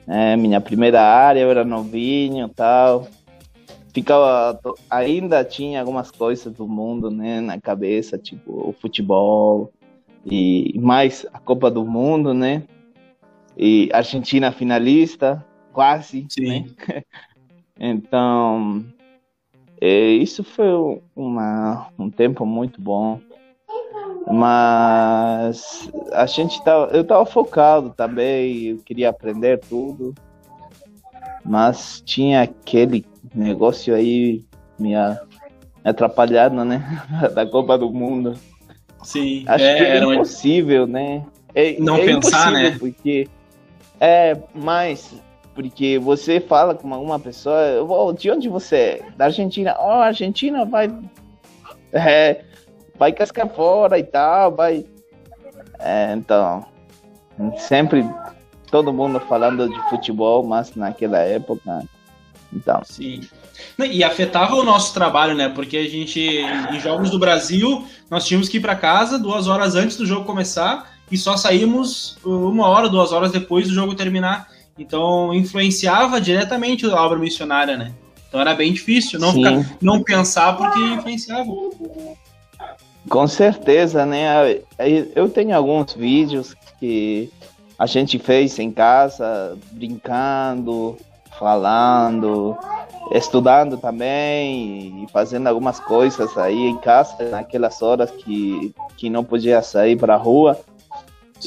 é 0.08 0.36
minha 0.36 0.60
primeira 0.60 1.02
área, 1.02 1.40
eu 1.40 1.50
era 1.50 1.64
novinho 1.64 2.46
e 2.46 2.54
tal. 2.54 3.06
Ficava, 3.92 4.58
ainda 4.88 5.44
tinha 5.44 5.80
algumas 5.80 6.10
coisas 6.10 6.52
do 6.52 6.66
mundo, 6.66 7.10
né, 7.10 7.40
na 7.40 7.60
cabeça, 7.60 8.16
tipo 8.16 8.68
o 8.68 8.72
futebol 8.72 9.72
e 10.24 10.78
mais 10.78 11.26
a 11.32 11.38
Copa 11.38 11.70
do 11.70 11.84
Mundo, 11.84 12.32
né? 12.34 12.62
E 13.56 13.88
Argentina 13.92 14.52
finalista, 14.52 15.44
quase, 15.72 16.22
né? 16.22 16.26
Sim. 16.30 16.74
Então, 17.80 18.84
é, 19.80 20.10
isso 20.10 20.42
foi 20.42 20.66
uma, 21.14 21.88
um 21.96 22.10
tempo 22.10 22.44
muito 22.44 22.80
bom. 22.80 23.20
Mas 24.26 25.90
a 26.12 26.26
gente 26.26 26.62
tava, 26.62 26.86
eu 26.96 27.04
tava 27.04 27.24
focado 27.24 27.90
também, 27.90 28.64
eu 28.68 28.78
queria 28.78 29.08
aprender 29.10 29.58
tudo. 29.58 30.14
Mas 31.44 32.02
tinha 32.04 32.42
aquele 32.42 33.06
negócio 33.34 33.94
aí 33.94 34.44
me, 34.78 34.94
a- 34.94 35.20
me 35.84 35.90
atrapalhando, 35.90 36.64
né? 36.64 36.82
Da 37.34 37.46
Copa 37.46 37.78
do 37.78 37.90
Mundo. 37.90 38.34
Sim. 39.02 39.44
Acho 39.46 39.64
é, 39.64 39.76
que 39.76 39.82
é 39.84 39.96
era 39.96 40.14
impossível, 40.14 40.86
né? 40.86 41.24
É, 41.54 41.76
Não 41.78 41.96
é 41.96 42.04
pensar, 42.04 42.52
né? 42.52 42.76
Porque 42.78 43.28
é 44.00 44.36
mais 44.54 45.14
porque 45.54 45.98
você 45.98 46.38
fala 46.38 46.72
com 46.72 46.86
uma 46.86 47.18
pessoa, 47.18 47.84
de 48.16 48.30
onde 48.30 48.48
você 48.48 48.76
é? 48.76 49.02
Da 49.16 49.24
Argentina. 49.24 49.74
Ó, 49.76 49.90
Argentina 50.02 50.64
vai 50.64 50.88
é, 51.92 52.44
vai 52.98 53.12
cascar 53.12 53.48
fora 53.48 53.98
e 53.98 54.04
tal, 54.04 54.54
vai. 54.54 54.84
É, 55.78 56.12
então, 56.12 56.66
sempre 57.56 58.04
todo 58.70 58.92
mundo 58.92 59.20
falando 59.20 59.68
de 59.68 59.88
futebol, 59.88 60.44
mas 60.44 60.74
naquela 60.74 61.18
época, 61.18 61.82
então, 62.52 62.82
Sim. 62.84 63.20
E 63.78 64.02
afetava 64.04 64.54
o 64.54 64.64
nosso 64.64 64.94
trabalho, 64.94 65.34
né? 65.34 65.48
Porque 65.48 65.76
a 65.76 65.88
gente, 65.88 66.20
em 66.20 66.80
jogos 66.80 67.10
do 67.10 67.18
Brasil, 67.18 67.84
nós 68.10 68.26
tínhamos 68.26 68.48
que 68.48 68.56
ir 68.56 68.60
para 68.60 68.76
casa 68.76 69.18
duas 69.18 69.46
horas 69.46 69.74
antes 69.74 69.96
do 69.96 70.06
jogo 70.06 70.24
começar 70.24 70.90
e 71.10 71.18
só 71.18 71.36
saímos 71.36 72.18
uma 72.24 72.66
hora, 72.68 72.88
duas 72.88 73.12
horas 73.12 73.32
depois 73.32 73.68
do 73.68 73.74
jogo 73.74 73.94
terminar. 73.94 74.48
Então, 74.78 75.34
influenciava 75.34 76.20
diretamente 76.20 76.86
a 76.86 77.02
obra 77.02 77.18
missionária, 77.18 77.76
né? 77.76 77.92
Então 78.28 78.40
era 78.40 78.54
bem 78.54 78.72
difícil 78.72 79.18
não, 79.18 79.32
ficar, 79.32 79.76
não 79.80 80.02
pensar 80.02 80.56
porque 80.56 80.78
influenciava. 80.78 81.50
Com 83.08 83.26
certeza, 83.26 84.04
né? 84.04 84.60
Eu 85.14 85.28
tenho 85.28 85.56
alguns 85.56 85.94
vídeos 85.94 86.54
que 86.78 87.30
a 87.78 87.86
gente 87.86 88.18
fez 88.18 88.58
em 88.58 88.70
casa, 88.70 89.56
brincando, 89.72 90.96
falando, 91.38 92.56
estudando 93.12 93.76
também 93.78 95.04
e 95.04 95.06
fazendo 95.12 95.46
algumas 95.46 95.78
coisas 95.80 96.36
aí 96.36 96.66
em 96.66 96.76
casa, 96.76 97.16
naquelas 97.30 97.80
horas 97.82 98.10
que, 98.10 98.74
que 98.96 99.08
não 99.08 99.24
podia 99.24 99.62
sair 99.62 99.96
para 99.96 100.14
a 100.14 100.18
rua. 100.18 100.58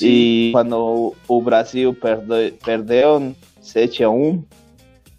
E 0.01 0.51
quando 0.53 1.13
o- 1.27 1.41
Brasil 1.41 1.93
perde, 1.93 2.53
perdeu 2.63 3.35
7 3.61 4.03
a 4.03 4.09
1, 4.09 4.41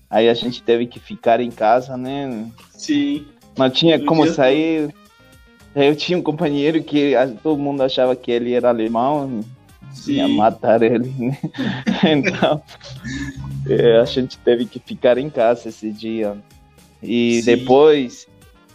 aí 0.08 0.28
a 0.30 0.34
gente 0.34 0.62
teve 0.62 0.86
que 0.86 0.98
ficar 0.98 1.40
em 1.40 1.50
casa, 1.50 1.96
né? 1.96 2.50
Sim. 2.70 3.26
Não 3.56 3.68
tinha 3.68 3.98
No 3.98 4.06
como 4.06 4.26
sair. 4.26 4.94
Eu 5.74 5.96
tinha 5.96 6.18
um 6.18 6.22
companheiro 6.22 6.82
que 6.82 7.14
todo 7.42 7.58
mundo 7.58 7.82
achava 7.82 8.14
que 8.14 8.30
ele 8.30 8.52
era 8.52 8.68
alemão, 8.68 9.40
ia 10.06 10.26
Sim. 10.26 10.36
matar 10.36 10.82
ele, 10.82 11.08
né? 11.18 11.38
Então, 12.04 12.62
é, 13.68 13.98
a 13.98 14.04
gente 14.04 14.36
teve 14.38 14.66
que 14.66 14.78
ficar 14.78 15.18
em 15.18 15.30
casa 15.30 15.68
esse 15.68 15.90
dia. 15.90 16.36
E 17.02 17.40
Sim. 17.40 17.44
depois, 17.44 18.26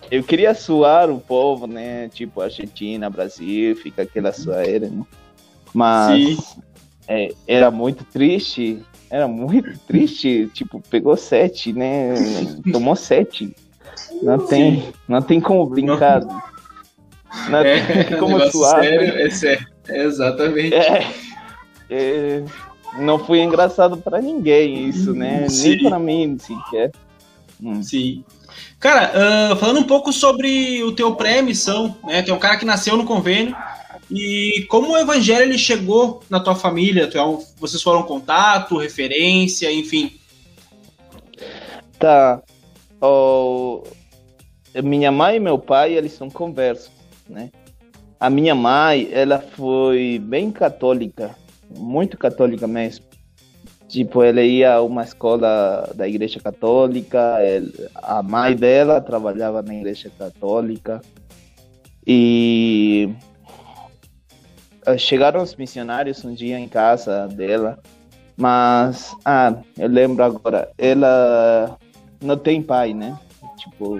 eu 0.09 0.23
queria 0.23 0.53
suar 0.53 1.09
o 1.09 1.19
povo, 1.19 1.67
né? 1.67 2.09
Tipo 2.09 2.41
Argentina, 2.41 3.09
Brasil, 3.09 3.75
fica 3.75 4.03
aquela 4.03 4.31
suadeira, 4.31 4.89
né? 4.89 5.03
Mas 5.73 6.57
é, 7.07 7.33
era 7.47 7.69
muito 7.69 8.03
triste, 8.05 8.81
era 9.09 9.27
muito 9.27 9.77
triste. 9.79 10.49
Tipo, 10.53 10.81
pegou 10.89 11.15
sete, 11.15 11.73
né? 11.73 12.13
Tomou 12.71 12.95
sete. 12.95 13.55
Não 14.21 14.39
tem, 14.39 14.93
não 15.07 15.21
tem 15.21 15.39
como 15.39 15.65
brincar. 15.65 16.25
Não, 16.25 16.41
não 17.49 17.59
é, 17.59 18.03
tem 18.03 18.19
como 18.19 18.39
suar. 18.51 18.81
Sério, 18.81 19.13
né? 19.13 19.23
é 19.23 19.29
sério. 19.29 19.67
Exatamente. 19.87 20.75
É, 20.75 21.07
é, 21.89 22.43
não 22.99 23.19
foi 23.19 23.41
engraçado 23.41 23.97
para 23.97 24.21
ninguém 24.21 24.89
isso, 24.89 25.13
né? 25.13 25.47
Sim. 25.49 25.69
Nem 25.69 25.83
para 25.83 25.99
mim 25.99 26.37
sequer. 26.39 26.91
Hum. 27.61 27.81
Sim. 27.81 28.23
Cara, 28.79 29.11
uh, 29.51 29.55
falando 29.55 29.79
um 29.79 29.83
pouco 29.83 30.13
sobre 30.13 30.83
o 30.83 30.91
teu 30.91 31.15
pré-missão, 31.15 31.95
né? 32.03 32.21
Tem 32.21 32.33
um 32.33 32.39
cara 32.39 32.57
que 32.57 32.65
nasceu 32.65 32.95
no 32.95 33.05
convênio 33.05 33.55
e 34.09 34.65
como 34.69 34.93
o 34.93 34.97
evangelho 34.97 35.43
ele 35.43 35.57
chegou 35.57 36.23
na 36.29 36.39
tua 36.39 36.55
família? 36.55 37.07
Tu, 37.07 37.17
é 37.17 37.37
vocês 37.59 37.81
foram 37.81 38.03
contato, 38.03 38.77
referência, 38.77 39.71
enfim. 39.71 40.17
Tá. 41.99 42.41
Oh, 43.01 43.83
minha 44.83 45.11
mãe 45.11 45.37
e 45.37 45.39
meu 45.39 45.59
pai, 45.59 45.93
eles 45.93 46.13
são 46.13 46.29
conversos, 46.29 46.89
né? 47.29 47.51
A 48.19 48.29
minha 48.29 48.55
mãe, 48.55 49.09
ela 49.11 49.39
foi 49.39 50.19
bem 50.19 50.51
católica, 50.51 51.35
muito 51.77 52.17
católica 52.17 52.67
mesmo. 52.67 53.05
Tipo, 53.87 54.21
ela 54.21 54.41
ia 54.41 54.73
a 54.73 54.81
uma 54.81 55.03
escola 55.03 55.89
da 55.95 56.07
igreja 56.07 56.39
católica, 56.39 57.37
a 57.95 58.21
mãe 58.21 58.55
dela 58.55 58.99
trabalhava 58.99 59.61
na 59.61 59.75
igreja 59.75 60.11
católica. 60.17 61.01
E 62.05 63.09
chegaram 64.97 65.41
os 65.41 65.55
missionários 65.55 66.23
um 66.23 66.33
dia 66.33 66.59
em 66.59 66.67
casa 66.67 67.27
dela, 67.27 67.79
mas, 68.35 69.15
ah, 69.25 69.53
eu 69.77 69.89
lembro 69.89 70.23
agora, 70.23 70.69
ela 70.77 71.77
não 72.21 72.37
tem 72.37 72.61
pai, 72.61 72.93
né? 72.93 73.17
Tipo, 73.57 73.99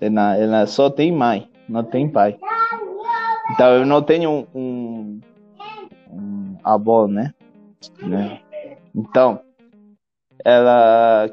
ela, 0.00 0.36
ela 0.36 0.66
só 0.66 0.90
tem 0.90 1.12
mãe, 1.12 1.48
não 1.68 1.84
tem 1.84 2.08
pai. 2.08 2.36
Então 3.52 3.74
eu 3.74 3.86
não 3.86 4.02
tenho 4.02 4.46
um, 4.54 5.20
um, 6.10 6.56
avô, 6.62 7.06
né? 7.06 7.32
né? 8.02 8.40
Então, 8.94 9.40
ela 10.44 11.30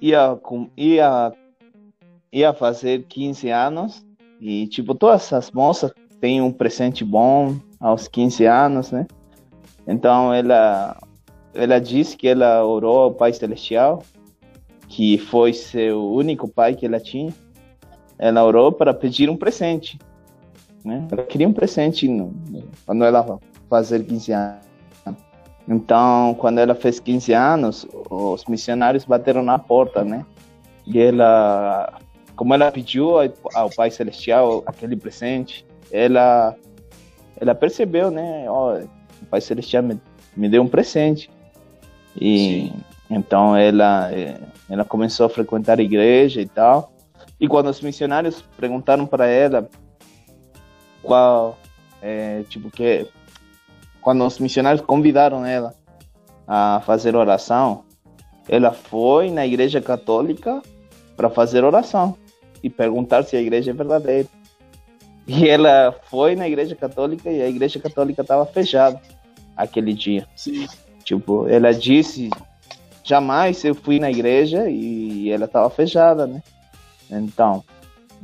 ia, 0.00 0.38
ia, 0.76 1.32
ia 2.32 2.52
fazer 2.52 3.04
15 3.04 3.50
anos 3.50 4.04
e, 4.40 4.66
tipo, 4.66 4.94
todas 4.94 5.32
as 5.32 5.50
moças 5.50 5.92
têm 6.20 6.40
um 6.40 6.52
presente 6.52 7.04
bom 7.04 7.56
aos 7.78 8.08
15 8.08 8.44
anos, 8.46 8.90
né? 8.90 9.06
Então, 9.86 10.32
ela, 10.32 10.96
ela 11.54 11.80
disse 11.80 12.16
que 12.16 12.28
ela 12.28 12.64
orou 12.64 13.00
ao 13.00 13.14
Pai 13.14 13.32
Celestial, 13.32 14.02
que 14.88 15.18
foi 15.18 15.52
seu 15.52 16.12
único 16.12 16.48
pai 16.48 16.74
que 16.74 16.86
ela 16.86 17.00
tinha. 17.00 17.32
Ela 18.18 18.44
orou 18.44 18.70
para 18.70 18.94
pedir 18.94 19.28
um 19.28 19.36
presente, 19.36 19.98
né? 20.84 21.06
Ela 21.10 21.22
queria 21.24 21.48
um 21.48 21.52
presente 21.52 22.08
quando 22.86 23.04
ela 23.04 23.38
fazer 23.68 24.04
15 24.04 24.32
anos. 24.32 24.72
Então, 25.68 26.34
quando 26.38 26.58
ela 26.58 26.74
fez 26.74 26.98
15 26.98 27.32
anos, 27.32 27.86
os 28.10 28.44
missionários 28.46 29.04
bateram 29.04 29.42
na 29.42 29.58
porta, 29.58 30.04
né? 30.04 30.26
E 30.86 30.98
ela, 30.98 32.00
como 32.34 32.52
ela 32.52 32.70
pediu 32.72 33.12
ao 33.54 33.70
Pai 33.70 33.90
Celestial 33.90 34.62
aquele 34.66 34.96
presente, 34.96 35.64
ela, 35.90 36.56
ela 37.40 37.54
percebeu, 37.54 38.10
né? 38.10 38.44
Oh, 38.50 38.74
o 39.22 39.26
Pai 39.30 39.40
Celestial 39.40 39.84
me, 39.84 40.00
me 40.36 40.48
deu 40.48 40.62
um 40.62 40.68
presente. 40.68 41.30
E 42.20 42.70
Sim. 42.70 42.72
então 43.08 43.56
ela, 43.56 44.10
ela 44.68 44.84
começou 44.84 45.26
a 45.26 45.30
frequentar 45.30 45.78
a 45.78 45.82
igreja 45.82 46.40
e 46.40 46.48
tal. 46.48 46.91
E 47.42 47.48
quando 47.48 47.66
os 47.66 47.80
missionários 47.80 48.40
perguntaram 48.56 49.04
para 49.04 49.26
ela 49.26 49.68
qual, 51.02 51.58
é, 52.00 52.44
tipo, 52.48 52.70
que 52.70 53.08
quando 54.00 54.24
os 54.24 54.38
missionários 54.38 54.80
convidaram 54.80 55.44
ela 55.44 55.74
a 56.46 56.80
fazer 56.86 57.16
oração, 57.16 57.82
ela 58.48 58.70
foi 58.70 59.28
na 59.28 59.44
igreja 59.44 59.80
católica 59.80 60.62
para 61.16 61.28
fazer 61.28 61.64
oração 61.64 62.16
e 62.62 62.70
perguntar 62.70 63.24
se 63.24 63.36
a 63.36 63.40
igreja 63.40 63.72
é 63.72 63.74
verdadeira. 63.74 64.28
E 65.26 65.48
ela 65.48 65.92
foi 66.04 66.36
na 66.36 66.46
igreja 66.46 66.76
católica 66.76 67.28
e 67.28 67.42
a 67.42 67.48
igreja 67.48 67.80
católica 67.80 68.22
estava 68.22 68.46
fechada 68.46 69.00
aquele 69.56 69.92
dia. 69.94 70.28
Sim. 70.36 70.68
Tipo, 71.02 71.48
ela 71.48 71.74
disse, 71.74 72.30
jamais 73.02 73.64
eu 73.64 73.74
fui 73.74 73.98
na 73.98 74.12
igreja 74.12 74.70
e 74.70 75.28
ela 75.28 75.46
estava 75.46 75.68
fechada, 75.68 76.24
né? 76.24 76.40
Então, 77.18 77.62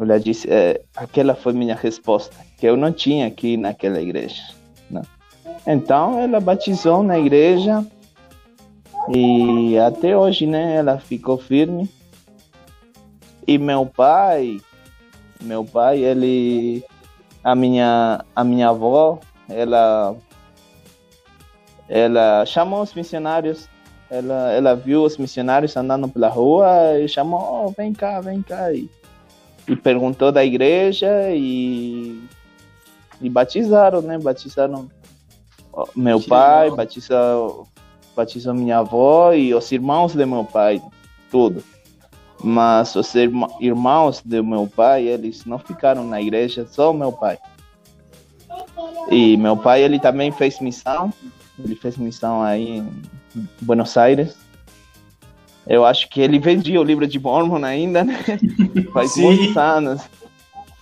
ela 0.00 0.18
disse, 0.18 0.48
é, 0.50 0.80
aquela 0.96 1.34
foi 1.34 1.52
minha 1.52 1.74
resposta, 1.74 2.36
que 2.56 2.66
eu 2.66 2.76
não 2.76 2.92
tinha 2.92 3.26
aqui 3.26 3.56
naquela 3.56 4.00
igreja. 4.00 4.42
Né? 4.90 5.02
Então 5.66 6.18
ela 6.18 6.40
batizou 6.40 7.02
na 7.02 7.18
igreja 7.18 7.84
e 9.08 9.78
até 9.78 10.16
hoje, 10.16 10.46
né, 10.46 10.76
ela 10.76 10.98
ficou 10.98 11.38
firme. 11.38 11.88
E 13.46 13.56
meu 13.56 13.86
pai, 13.86 14.60
meu 15.40 15.64
pai, 15.64 16.04
ele, 16.04 16.84
a 17.42 17.54
minha, 17.54 18.24
a 18.36 18.44
minha 18.44 18.68
avó, 18.68 19.18
ela, 19.48 20.14
ela 21.88 22.44
chamou 22.44 22.82
os 22.82 22.92
missionários. 22.92 23.68
Ela, 24.10 24.52
ela 24.52 24.74
viu 24.74 25.02
os 25.04 25.18
missionários 25.18 25.76
andando 25.76 26.08
pela 26.08 26.28
rua 26.28 26.98
e 26.98 27.06
chamou, 27.08 27.66
oh, 27.66 27.70
vem 27.70 27.92
cá, 27.92 28.20
vem 28.20 28.40
cá. 28.40 28.72
E, 28.72 28.88
e 29.66 29.76
perguntou 29.76 30.32
da 30.32 30.44
igreja 30.44 31.30
e, 31.30 32.18
e 33.20 33.28
batizaram, 33.28 34.00
né? 34.00 34.18
Batizaram 34.18 34.88
meu 35.94 36.20
que 36.20 36.28
pai, 36.28 36.64
legal. 36.64 36.76
batizou, 36.76 37.68
batizou 38.16 38.54
minha 38.54 38.78
avó 38.78 39.32
e 39.32 39.54
os 39.54 39.70
irmãos 39.70 40.14
de 40.14 40.24
meu 40.24 40.44
pai, 40.44 40.82
tudo. 41.30 41.62
Mas 42.42 42.94
os 42.94 43.14
irmãos 43.14 44.22
de 44.24 44.40
meu 44.42 44.66
pai, 44.66 45.06
eles 45.06 45.44
não 45.44 45.58
ficaram 45.58 46.04
na 46.04 46.20
igreja, 46.20 46.66
só 46.70 46.92
meu 46.92 47.12
pai. 47.12 47.38
E 49.10 49.36
meu 49.36 49.56
pai, 49.56 49.82
ele 49.82 49.98
também 49.98 50.30
fez 50.30 50.60
missão, 50.60 51.12
ele 51.58 51.74
fez 51.74 51.96
missão 51.96 52.42
aí 52.42 52.78
em 52.78 52.88
Buenos 53.60 53.96
Aires. 53.96 54.36
Eu 55.66 55.84
acho 55.84 56.08
que 56.08 56.20
ele 56.20 56.38
vendia 56.38 56.80
o 56.80 56.84
livro 56.84 57.06
de 57.06 57.18
Mormon 57.18 57.64
ainda, 57.64 58.02
né? 58.02 58.18
Faz 58.92 59.12
Sim. 59.12 59.22
muitos 59.22 59.56
anos. 59.56 60.02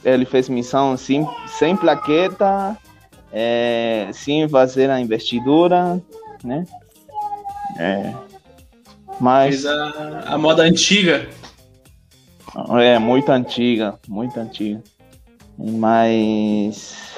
Ele 0.05 0.25
fez 0.25 0.49
missão 0.49 0.97
sem, 0.97 1.27
sem 1.49 1.77
plaqueta, 1.77 2.77
é, 3.33 4.09
sim 4.13 4.49
fazer 4.49 4.89
a 4.89 5.01
investidura, 5.01 6.01
né? 6.45 6.65
É, 7.79 8.15
mas 9.21 9.63
Fez 9.63 9.67
a, 9.67 10.21
a 10.35 10.39
moda 10.39 10.63
antiga. 10.63 11.29
É 12.81 12.99
muito 12.99 13.31
antiga, 13.31 13.99
muito 14.09 14.39
antiga. 14.39 14.83
Mas 15.59 17.17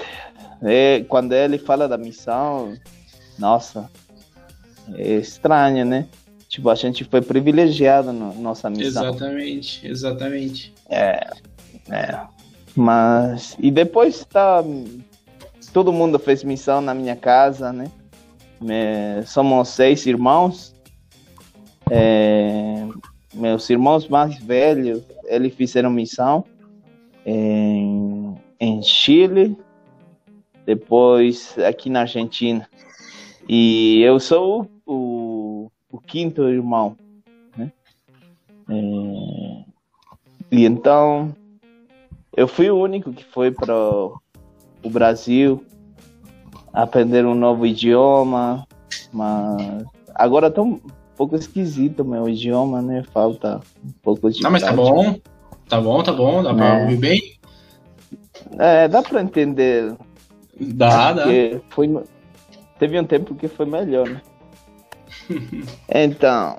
é, 0.63 1.05
quando 1.09 1.33
ele 1.33 1.59
fala 1.59 1.87
da 1.87 1.99
missão, 1.99 2.75
nossa, 3.39 3.91
é 4.95 5.17
estranho, 5.17 5.85
né? 5.85 6.07
Tipo, 6.49 6.71
a 6.71 6.75
gente 6.75 7.05
foi 7.05 7.21
privilegiado 7.21 8.13
na 8.13 8.33
nossa 8.33 8.71
missão. 8.71 9.05
Exatamente, 9.09 9.87
exatamente. 9.87 10.75
É, 10.89 11.31
é. 11.91 12.21
Mas, 12.75 13.57
e 13.59 13.71
depois 13.71 14.25
tá 14.25 14.63
todo 15.73 15.93
mundo 15.93 16.19
fez 16.19 16.43
missão 16.43 16.81
na 16.81 16.95
minha 16.95 17.17
casa, 17.17 17.73
né? 17.73 17.91
Me, 18.61 19.23
somos 19.27 19.69
seis 19.69 20.07
irmãos. 20.07 20.75
É, 21.91 22.87
meus 23.35 23.69
irmãos 23.71 24.09
mais 24.09 24.39
velhos, 24.39 25.03
eles 25.25 25.55
fizeram 25.55 25.91
missão 25.91 26.45
em, 27.25 28.35
em 28.59 28.83
Chile, 28.83 29.57
depois 30.67 31.57
aqui 31.59 31.89
na 31.89 32.01
Argentina. 32.01 32.69
E 33.49 34.03
eu 34.03 34.21
sou 34.21 34.69
o, 34.87 35.71
o 35.91 35.99
quinto 35.99 36.43
irmão, 36.49 36.97
né? 37.57 37.73
É, 38.69 39.65
e 40.51 40.65
então 40.67 41.35
eu 42.37 42.47
fui 42.47 42.71
o 42.71 42.79
único 42.79 43.13
que 43.13 43.25
foi 43.25 43.51
para 43.51 43.75
o 43.75 44.91
Brasil, 44.91 45.65
aprender 46.73 47.25
um 47.25 47.35
novo 47.35 47.67
idioma, 47.67 48.67
mas 49.13 49.85
agora 50.15 50.51
tá 50.51 50.61
um 50.61 50.79
pouco 51.17 51.35
esquisito 51.35 52.05
meu 52.05 52.29
idioma, 52.29 52.83
né? 52.83 53.03
Falta 53.13 53.61
um 53.85 53.93
pouco 54.03 54.31
de. 54.31 54.43
Não, 54.43 54.51
mas 54.51 54.63
tá 54.63 54.73
bom. 54.73 55.19
Tá 55.69 55.81
bom, 55.81 56.03
tá 56.03 56.13
bom, 56.13 56.43
dá 56.43 56.55
pra 56.55 56.67
é. 56.67 56.83
ouvir 56.83 56.97
bem? 56.97 57.39
É, 58.59 58.89
dá 58.89 59.03
pra 59.03 59.23
entender. 59.23 59.95
Dá, 60.61 61.13
dá. 61.13 61.25
Foi, 61.71 61.89
teve 62.79 62.99
um 62.99 63.05
tempo 63.05 63.35
que 63.35 63.49
foi 63.49 63.67
melhor, 63.67 64.09
né? 64.09 64.23
então, 65.89 66.59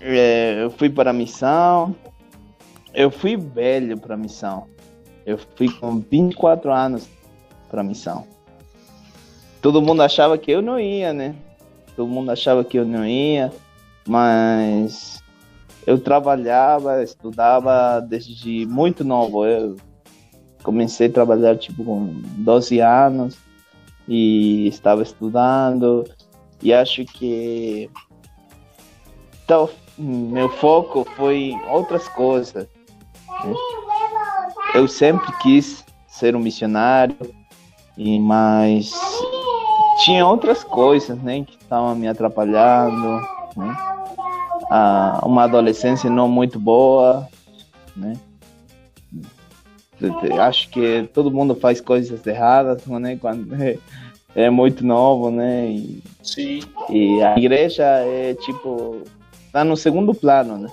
é, 0.00 0.62
eu 0.62 0.70
fui 0.70 0.88
para 0.88 1.10
a 1.10 1.12
missão. 1.12 1.94
Eu 2.92 3.10
fui 3.10 3.36
velho 3.36 3.98
para 3.98 4.14
a 4.14 4.18
missão. 4.18 4.66
Eu 5.24 5.38
fui 5.56 5.68
com 5.68 6.00
24 6.00 6.72
anos 6.72 7.08
para 7.68 7.82
a 7.82 7.84
missão. 7.84 8.26
Todo 9.62 9.82
mundo 9.82 10.02
achava 10.02 10.36
que 10.38 10.50
eu 10.50 10.62
não 10.62 10.80
ia, 10.80 11.12
né? 11.12 11.34
Todo 11.94 12.08
mundo 12.08 12.30
achava 12.30 12.64
que 12.64 12.78
eu 12.78 12.84
não 12.84 13.04
ia, 13.06 13.52
mas 14.08 15.22
eu 15.86 15.98
trabalhava, 15.98 17.02
estudava 17.02 18.00
desde 18.00 18.66
muito 18.66 19.04
novo. 19.04 19.44
Eu 19.44 19.76
comecei 20.62 21.08
a 21.08 21.12
trabalhar 21.12 21.56
tipo 21.56 21.84
com 21.84 22.06
12 22.38 22.80
anos 22.80 23.49
e 24.10 24.68
estava 24.68 25.02
estudando 25.02 26.04
e 26.62 26.74
acho 26.74 27.04
que 27.06 27.88
então, 29.50 29.68
meu 29.98 30.48
foco 30.48 31.04
foi 31.16 31.52
outras 31.68 32.06
coisas. 32.10 32.68
Né? 33.44 33.54
Eu 34.74 34.86
sempre 34.86 35.26
quis 35.38 35.84
ser 36.06 36.36
um 36.36 36.38
missionário, 36.38 37.16
e 37.98 38.20
mas 38.20 38.92
tinha 40.04 40.24
outras 40.24 40.62
coisas, 40.62 41.18
né, 41.18 41.42
que 41.42 41.56
estavam 41.56 41.96
me 41.96 42.06
atrapalhando, 42.06 43.20
né? 43.56 43.76
Ah, 44.70 45.20
uma 45.24 45.42
adolescência 45.42 46.08
não 46.08 46.28
muito 46.28 46.60
boa, 46.60 47.28
né? 47.96 48.12
Acho 50.40 50.68
que 50.70 51.08
todo 51.12 51.30
mundo 51.30 51.54
faz 51.54 51.80
coisas 51.80 52.26
erradas, 52.26 52.86
né? 52.86 53.16
Quando 53.20 53.48
é, 54.34 54.50
muito 54.50 54.84
novo, 54.84 55.30
né? 55.30 55.68
E, 55.68 56.02
Sim. 56.22 56.60
E 56.88 57.22
a 57.22 57.36
igreja 57.36 57.84
é 57.84 58.34
tipo 58.34 59.02
tá 59.52 59.64
no 59.64 59.76
segundo 59.76 60.14
plano, 60.14 60.58
né? 60.58 60.70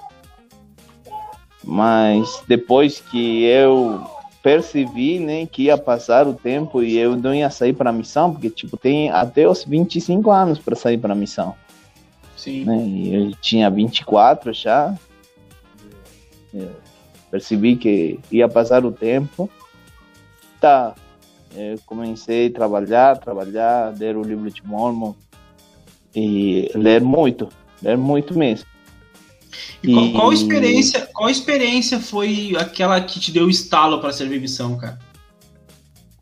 Mas 1.64 2.44
depois 2.48 3.00
que 3.02 3.44
eu 3.44 4.02
percebi, 4.42 5.20
né, 5.20 5.46
que 5.46 5.64
ia 5.64 5.78
passar 5.78 6.26
o 6.26 6.34
tempo 6.34 6.82
e 6.82 6.98
eu 6.98 7.18
não 7.18 7.36
ia 7.36 7.50
sair 7.50 7.74
para 7.74 7.90
a 7.90 7.94
missão, 7.94 8.32
porque 8.32 8.50
tipo 8.50 8.78
tem 8.78 9.10
até 9.10 9.46
os 9.46 9.66
25 9.66 10.32
anos 10.32 10.60
para 10.60 10.76
sair 10.76 10.98
para 10.98 11.12
a 11.12 11.16
missão. 11.16 11.54
Sim. 12.38 12.64
Né? 12.64 12.78
E 12.78 13.14
eu 13.14 13.32
tinha 13.42 13.70
24 13.70 14.54
já. 14.54 14.96
Percebi 17.30 17.76
que 17.76 18.20
ia 18.32 18.48
passar 18.48 18.86
o 18.86 18.92
tempo. 18.92 19.50
Tá. 20.60 20.96
Eu 21.56 21.80
comecei 21.86 22.48
a 22.48 22.52
trabalhar, 22.52 23.18
trabalhar, 23.18 23.94
ler 23.98 24.16
o 24.16 24.24
livro 24.24 24.50
de 24.52 24.66
Mormon 24.66 25.14
e 26.16 26.70
ler 26.76 27.02
muito. 27.02 27.50
É 27.84 27.96
muito 27.96 28.38
mesmo. 28.38 28.68
E, 29.84 29.90
e... 29.90 29.94
Qual, 29.94 30.12
qual, 30.12 30.34
experiência, 30.34 31.10
qual 31.14 31.30
experiência 31.30 32.00
foi 32.00 32.54
aquela 32.58 33.00
que 33.02 33.20
te 33.20 33.32
deu 33.32 33.46
o 33.46 33.50
estalo 33.50 34.00
para 34.00 34.12
servir 34.12 34.42
missão, 34.42 34.78
cara? 34.78 35.00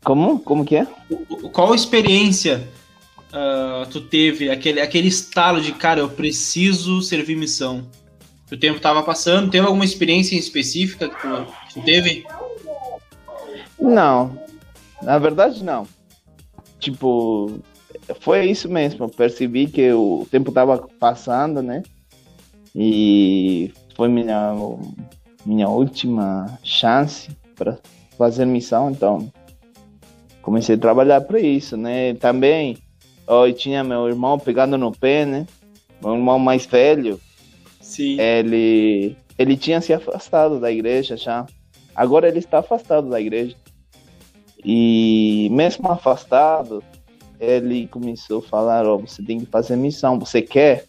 Como? 0.04 0.38
Como 0.38 0.64
que 0.64 0.76
é? 0.76 0.86
Qual 1.52 1.74
experiência 1.74 2.68
uh, 3.32 3.86
tu 3.90 4.00
teve, 4.00 4.50
aquele, 4.50 4.80
aquele 4.80 5.08
estalo 5.08 5.60
de, 5.60 5.72
cara, 5.72 6.00
eu 6.00 6.08
preciso 6.08 7.02
servir 7.02 7.36
missão? 7.36 7.84
O 8.50 8.56
tempo 8.56 8.80
tava 8.80 9.02
passando, 9.02 9.50
teve 9.50 9.66
alguma 9.66 9.84
experiência 9.84 10.36
específica 10.36 11.08
que 11.08 11.20
tu, 11.20 11.46
tu 11.74 11.82
teve? 11.82 12.24
Não, 13.78 14.38
na 15.02 15.18
verdade 15.18 15.64
não. 15.64 15.86
Tipo, 16.78 17.60
foi 18.20 18.46
isso 18.46 18.68
mesmo. 18.68 19.08
Percebi 19.08 19.66
que 19.66 19.92
o 19.92 20.26
tempo 20.30 20.50
estava 20.50 20.78
passando, 21.00 21.60
né? 21.60 21.82
E 22.74 23.72
foi 23.96 24.08
minha 24.08 24.54
minha 25.44 25.68
última 25.68 26.58
chance 26.62 27.30
para 27.54 27.78
fazer 28.18 28.44
missão, 28.44 28.90
então 28.90 29.32
comecei 30.42 30.74
a 30.74 30.78
trabalhar 30.78 31.20
para 31.20 31.40
isso, 31.40 31.76
né? 31.76 32.14
Também 32.14 32.78
eu 33.28 33.52
tinha 33.52 33.82
meu 33.82 34.08
irmão 34.08 34.38
pegando 34.38 34.76
no 34.76 34.92
pé, 34.92 35.24
né? 35.24 35.46
Meu 36.02 36.14
irmão 36.14 36.38
mais 36.38 36.66
velho. 36.66 37.20
Sim. 37.96 38.20
Ele 38.20 39.16
ele 39.38 39.56
tinha 39.56 39.80
se 39.80 39.92
afastado 39.92 40.60
da 40.60 40.70
igreja 40.70 41.16
já. 41.16 41.46
Agora 41.94 42.28
ele 42.28 42.38
está 42.38 42.58
afastado 42.58 43.08
da 43.08 43.18
igreja. 43.18 43.56
E 44.62 45.48
mesmo 45.50 45.90
afastado, 45.90 46.82
ele 47.40 47.86
começou 47.86 48.40
a 48.40 48.42
falar, 48.42 48.86
ó, 48.86 48.96
oh, 48.96 48.98
você 48.98 49.22
tem 49.22 49.40
que 49.40 49.46
fazer 49.46 49.76
missão, 49.76 50.18
você 50.18 50.42
quer? 50.42 50.84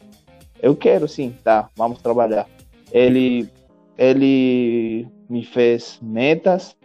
Eu 0.62 0.76
quero 0.76 1.08
sim, 1.08 1.34
tá, 1.43 1.70
vamos 1.76 2.02
trabalhar. 2.02 2.48
Ele, 2.91 3.50
ele 3.98 5.08
me 5.30 5.46
fez 5.46 6.00
metas, 6.02 6.76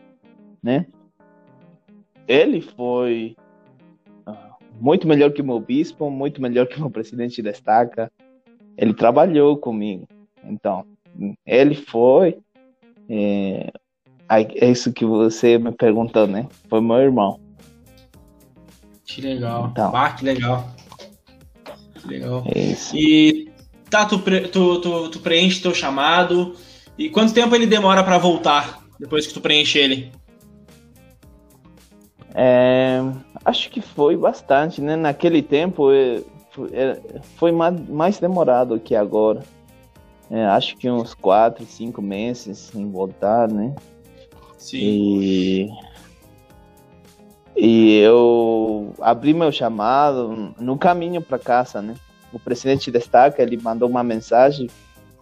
né? 0.62 0.86
Ele 2.28 2.60
foi 2.60 3.34
uh, 4.26 4.34
muito 4.80 5.08
melhor 5.08 5.32
que 5.32 5.42
meu 5.42 5.58
bispo, 5.58 6.10
muito 6.10 6.40
melhor 6.40 6.66
que 6.66 6.78
meu 6.78 6.90
presidente 6.90 7.42
destaca. 7.42 8.10
Ele 8.76 8.94
trabalhou 8.94 9.56
comigo. 9.56 10.06
Então, 10.44 10.84
ele 11.46 11.74
foi. 11.74 12.38
É, 13.08 13.70
é 14.28 14.70
isso 14.70 14.92
que 14.92 15.04
você 15.04 15.58
me 15.58 15.72
perguntou, 15.72 16.26
né? 16.26 16.48
Foi 16.68 16.80
meu 16.80 16.96
irmão. 16.96 17.38
Que 19.04 19.20
legal. 19.20 19.68
Então. 19.70 19.94
Ah, 19.94 20.10
que 20.10 20.24
legal. 20.24 20.70
Que 21.94 22.08
legal. 22.08 22.42
É 22.46 22.58
isso. 22.58 22.96
E 22.96 23.50
tá, 23.90 24.06
tu, 24.06 24.18
tu, 24.18 24.80
tu, 24.80 25.08
tu 25.10 25.18
preenche 25.20 25.60
teu 25.60 25.74
chamado. 25.74 26.54
E 26.96 27.10
quanto 27.10 27.34
tempo 27.34 27.54
ele 27.54 27.66
demora 27.66 28.02
para 28.02 28.18
voltar 28.18 28.82
depois 28.98 29.26
que 29.26 29.34
tu 29.34 29.40
preenche 29.40 29.78
ele? 29.78 30.12
É, 32.34 33.00
acho 33.44 33.70
que 33.70 33.80
foi 33.80 34.16
bastante, 34.16 34.80
né? 34.80 34.96
Naquele 34.96 35.42
tempo 35.42 35.92
é, 35.92 36.22
é, 36.72 37.00
foi 37.36 37.52
mais 37.52 38.18
demorado 38.18 38.80
que 38.80 38.94
agora. 38.94 39.42
É, 40.32 40.46
acho 40.46 40.76
que 40.78 40.90
uns 40.90 41.12
4, 41.12 41.64
5 41.64 42.00
meses 42.00 42.74
em 42.74 42.90
voltar, 42.90 43.48
né? 43.48 43.74
Sim. 44.56 44.78
E 44.78 45.68
e 47.54 47.98
eu 47.98 48.94
abri 49.00 49.34
meu 49.34 49.52
chamado 49.52 50.54
no 50.58 50.78
caminho 50.78 51.20
para 51.20 51.38
casa, 51.38 51.82
né? 51.82 51.94
O 52.32 52.38
presidente 52.38 52.90
destaca, 52.90 53.42
ele 53.42 53.58
mandou 53.58 53.88
uma 53.88 54.02
mensagem, 54.02 54.70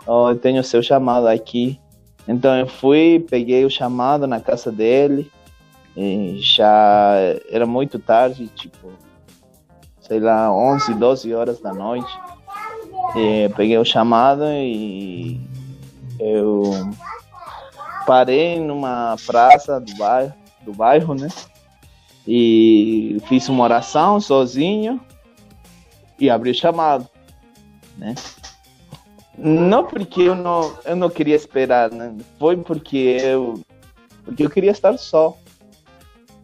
oh, 0.07 0.31
eu 0.31 0.39
tenho 0.39 0.63
seu 0.63 0.83
chamado 0.83 1.27
aqui. 1.27 1.81
Então 2.29 2.57
eu 2.57 2.69
fui, 2.69 3.25
peguei 3.29 3.65
o 3.65 3.71
chamado 3.71 4.29
na 4.29 4.41
casa 4.41 4.71
dele, 4.71 5.31
e 5.97 6.39
já 6.39 7.17
era 7.51 7.67
muito 7.67 7.99
tarde, 7.99 8.47
tipo, 8.49 8.93
sei 10.01 10.21
lá, 10.21 10.55
11, 10.55 10.95
12 10.95 11.35
horas 11.35 11.61
da 11.61 11.75
noite. 11.75 12.17
E 13.17 13.49
peguei 13.57 13.77
o 13.77 13.85
chamado 13.85 14.45
e 14.47 15.41
eu 16.19 16.63
parei 18.07 18.61
numa 18.61 19.17
praça 19.27 19.81
do 19.81 19.95
bairro, 19.97 20.35
do 20.63 20.73
bairro, 20.73 21.15
né? 21.15 21.29
E 22.27 23.17
fiz 23.27 23.49
uma 23.49 23.65
oração 23.65 24.21
sozinho 24.21 25.01
e 26.19 26.29
abri 26.31 26.51
o 26.51 26.55
chamado, 26.55 27.09
né? 27.97 28.15
Não 29.37 29.85
porque 29.85 30.23
eu 30.23 30.35
não, 30.35 30.77
eu 30.85 30.95
não 30.95 31.09
queria 31.09 31.35
esperar, 31.35 31.91
né? 31.91 32.15
Foi 32.39 32.57
porque 32.59 33.17
eu, 33.23 33.61
porque 34.25 34.45
eu 34.45 34.51
queria 34.51 34.71
estar 34.71 34.99
só. 34.99 35.37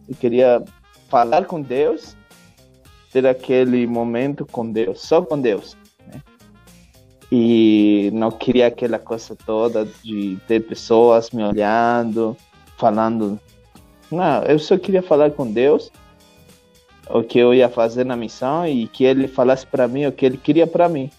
Eu 0.09 0.15
queria 0.15 0.63
falar 1.07 1.45
com 1.45 1.61
Deus, 1.61 2.17
ter 3.11 3.27
aquele 3.27 3.85
momento 3.85 4.45
com 4.45 4.69
Deus, 4.71 5.01
só 5.01 5.21
com 5.21 5.39
Deus. 5.39 5.77
E 7.31 8.09
não 8.13 8.31
queria 8.31 8.67
aquela 8.67 8.97
coisa 8.97 9.35
toda 9.45 9.85
de 10.03 10.37
ter 10.47 10.61
pessoas 10.61 11.31
me 11.31 11.43
olhando, 11.43 12.37
falando 12.77 13.39
não, 14.11 14.43
eu 14.43 14.57
só 14.57 14.77
queria 14.77 15.01
falar 15.01 15.31
com 15.31 15.51
Deus 15.51 15.91
o 17.09 17.23
que 17.23 17.37
eu 17.37 17.53
ia 17.53 17.69
fazer 17.69 18.05
na 18.05 18.15
missão 18.15 18.67
e 18.67 18.87
que 18.87 19.03
ele 19.03 19.27
falasse 19.27 19.65
para 19.65 19.87
mim 19.87 20.05
o 20.05 20.11
que 20.11 20.25
ele 20.25 20.37
queria 20.37 20.65
para 20.65 20.89
mim. 20.89 21.09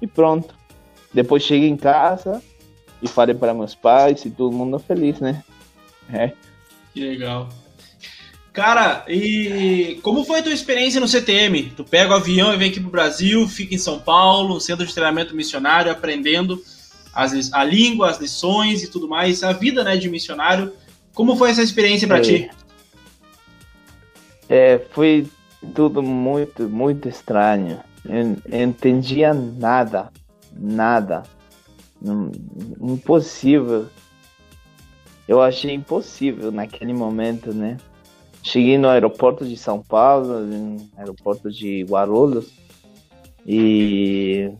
E 0.00 0.06
pronto. 0.06 0.54
Depois 1.12 1.42
cheguei 1.42 1.68
em 1.68 1.76
casa 1.76 2.42
e 3.02 3.08
falei 3.08 3.34
para 3.34 3.54
meus 3.54 3.74
pais 3.74 4.24
e 4.24 4.30
todo 4.30 4.54
mundo 4.54 4.78
feliz, 4.78 5.20
né? 5.20 5.42
É. 6.12 6.32
Que 6.92 7.00
legal. 7.00 7.48
Cara, 8.58 9.04
e 9.06 10.00
como 10.02 10.24
foi 10.24 10.40
a 10.40 10.42
tua 10.42 10.52
experiência 10.52 11.00
no 11.00 11.06
CTM? 11.06 11.74
Tu 11.76 11.84
pega 11.84 12.10
o 12.10 12.16
avião 12.16 12.52
e 12.52 12.56
vem 12.56 12.70
aqui 12.70 12.80
pro 12.80 12.90
Brasil, 12.90 13.46
fica 13.46 13.76
em 13.76 13.78
São 13.78 14.00
Paulo, 14.00 14.60
centro 14.60 14.84
de 14.84 14.92
treinamento 14.92 15.32
missionário, 15.32 15.92
aprendendo 15.92 16.60
as, 17.14 17.52
a 17.52 17.62
língua, 17.62 18.10
as 18.10 18.18
lições 18.18 18.82
e 18.82 18.90
tudo 18.90 19.06
mais, 19.06 19.44
a 19.44 19.52
vida 19.52 19.84
né, 19.84 19.96
de 19.96 20.10
missionário. 20.10 20.72
Como 21.14 21.36
foi 21.36 21.50
essa 21.50 21.62
experiência 21.62 22.08
para 22.08 22.18
é. 22.18 22.20
ti? 22.20 22.50
É, 24.48 24.80
foi 24.90 25.28
tudo 25.72 26.02
muito, 26.02 26.68
muito 26.68 27.08
estranho. 27.08 27.78
Eu, 28.04 28.38
eu 28.44 28.62
entendia 28.64 29.32
nada, 29.32 30.10
nada. 30.52 31.22
Impossível. 32.82 33.86
Eu 35.28 35.40
achei 35.40 35.72
impossível 35.72 36.50
naquele 36.50 36.92
momento, 36.92 37.54
né? 37.54 37.76
Cheguei 38.42 38.78
no 38.78 38.88
aeroporto 38.88 39.44
de 39.44 39.56
São 39.56 39.82
Paulo, 39.82 40.40
no 40.40 40.88
aeroporto 40.96 41.50
de 41.50 41.84
Guarulhos, 41.84 42.52
e 43.44 44.50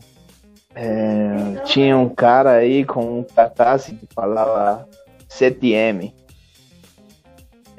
é, 0.75 1.61
tinha 1.65 1.97
um 1.97 2.09
cara 2.09 2.51
aí 2.51 2.85
com 2.85 3.19
um 3.19 3.23
cartaz 3.23 3.85
que 3.85 4.07
falava 4.13 4.87
7M. 5.29 6.13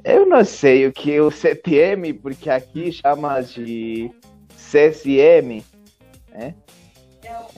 Eu 0.03 0.27
não 0.27 0.45
sei 0.45 0.87
o 0.87 0.93
que 0.93 1.13
é 1.13 1.21
o 1.21 1.29
7M, 1.29 2.21
porque 2.21 2.49
aqui 2.49 2.91
chama 2.91 3.41
de 3.43 4.11
CSM, 4.57 5.63
né? 6.31 6.55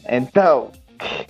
Então, 0.09 0.71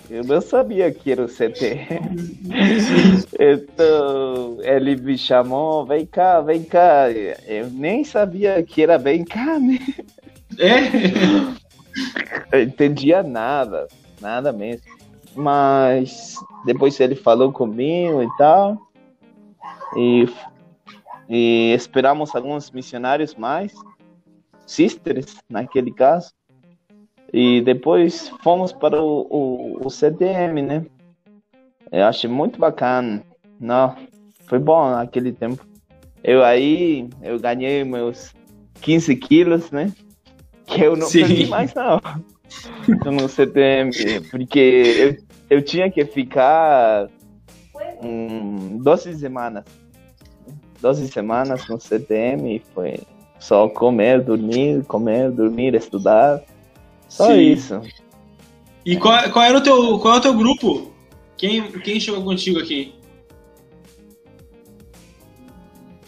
eu 0.09 0.23
não 0.23 0.41
sabia 0.41 0.91
que 0.91 1.11
era 1.11 1.23
o 1.23 1.27
CTM. 1.27 2.39
então, 3.39 4.57
ele 4.61 4.95
me 4.95 5.17
chamou, 5.17 5.85
vem 5.85 6.05
cá, 6.05 6.41
vem 6.41 6.63
cá. 6.63 7.11
Eu 7.45 7.69
nem 7.69 8.03
sabia 8.03 8.61
que 8.63 8.83
era 8.83 8.97
vem 8.97 9.23
cá, 9.23 9.59
né? 9.59 9.79
É? 10.59 12.57
Eu 12.57 12.63
entendia 12.63 13.23
nada, 13.23 13.87
nada 14.21 14.51
mesmo. 14.51 14.85
Mas 15.35 16.35
depois 16.65 16.99
ele 16.99 17.15
falou 17.15 17.51
comigo 17.51 18.21
e 18.21 18.37
tal. 18.37 18.77
E 19.95 20.27
e 21.29 21.73
esperamos 21.73 22.35
alguns 22.35 22.69
missionários 22.71 23.35
mais, 23.35 23.73
sisters 24.65 25.37
naquele 25.49 25.91
caso, 25.91 26.31
e 27.33 27.61
depois 27.61 28.29
fomos 28.43 28.71
para 28.71 29.01
o, 29.01 29.27
o, 29.29 29.87
o 29.87 29.89
CDM, 29.89 30.61
né? 30.61 30.85
Eu 31.91 32.05
achei 32.05 32.29
muito 32.29 32.59
bacana, 32.59 33.23
não, 33.59 33.95
foi 34.45 34.59
bom 34.59 34.91
naquele 34.91 35.31
tempo. 35.31 35.65
Eu 36.23 36.43
aí, 36.43 37.09
eu 37.21 37.39
ganhei 37.39 37.83
meus 37.83 38.33
15 38.81 39.15
quilos, 39.15 39.71
né? 39.71 39.91
Que 40.65 40.83
eu 40.83 40.95
não 40.95 41.07
Sim. 41.07 41.21
perdi 41.21 41.47
mais 41.47 41.73
não, 41.73 41.99
no 43.11 43.27
CDM, 43.27 43.91
porque 44.29 45.19
eu, 45.49 45.57
eu 45.57 45.61
tinha 45.61 45.91
que 45.91 46.05
ficar 46.05 47.09
um, 48.01 48.77
12 48.77 49.15
semanas 49.15 49.65
12 50.83 51.07
semanas 51.07 51.65
no 51.69 51.79
CTM 51.79 52.57
e 52.57 52.59
foi 52.73 52.99
só 53.39 53.69
comer, 53.69 54.21
dormir, 54.21 54.83
comer, 54.83 55.31
dormir, 55.31 55.73
estudar. 55.75 56.41
Só 57.13 57.27
Sim. 57.27 57.39
isso. 57.41 57.81
E 58.83 58.97
qual, 58.97 59.31
qual 59.31 59.45
era 59.45 59.57
o 59.59 59.61
teu, 59.61 59.99
qual 59.99 60.15
é 60.15 60.17
o 60.17 60.21
teu 60.21 60.33
grupo? 60.33 60.91
Quem, 61.37 61.71
quem 61.71 61.99
chegou 61.99 62.23
contigo 62.23 62.59
aqui? 62.59 62.95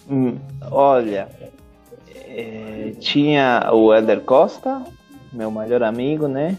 Hum, 0.10 0.40
olha, 0.72 1.30
é, 2.16 2.96
tinha 3.00 3.70
o 3.72 3.94
Eder 3.94 4.22
Costa, 4.22 4.84
meu 5.32 5.52
melhor 5.52 5.84
amigo, 5.84 6.28
né? 6.28 6.58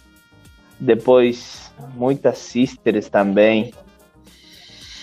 Depois 0.79 1.73
muitas 1.97 2.39
sisters 2.39 3.09
também. 3.09 3.75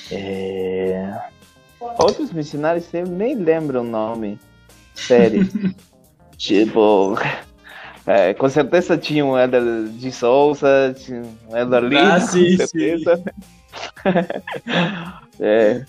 É, 0.10 1.22
Outros 2.00 2.32
missionários 2.32 2.94
eu 2.94 3.06
nem 3.06 3.36
lembro 3.36 3.82
o 3.82 3.84
nome. 3.84 4.40
Sério. 4.96 5.46
tipo. 6.38 7.18
É, 8.06 8.34
com 8.34 8.50
certeza 8.50 8.98
tinha 8.98 9.26
um 9.26 9.38
Eder 9.38 9.88
de 9.88 10.12
Souza, 10.12 10.94
tinha 10.98 11.22
um 11.50 11.58
Eder 11.58 11.84
Lima, 11.84 12.16
ah, 12.16 12.20
sim, 12.20 12.58
com 12.58 12.68
certeza. 12.68 13.24
é, 15.40 15.86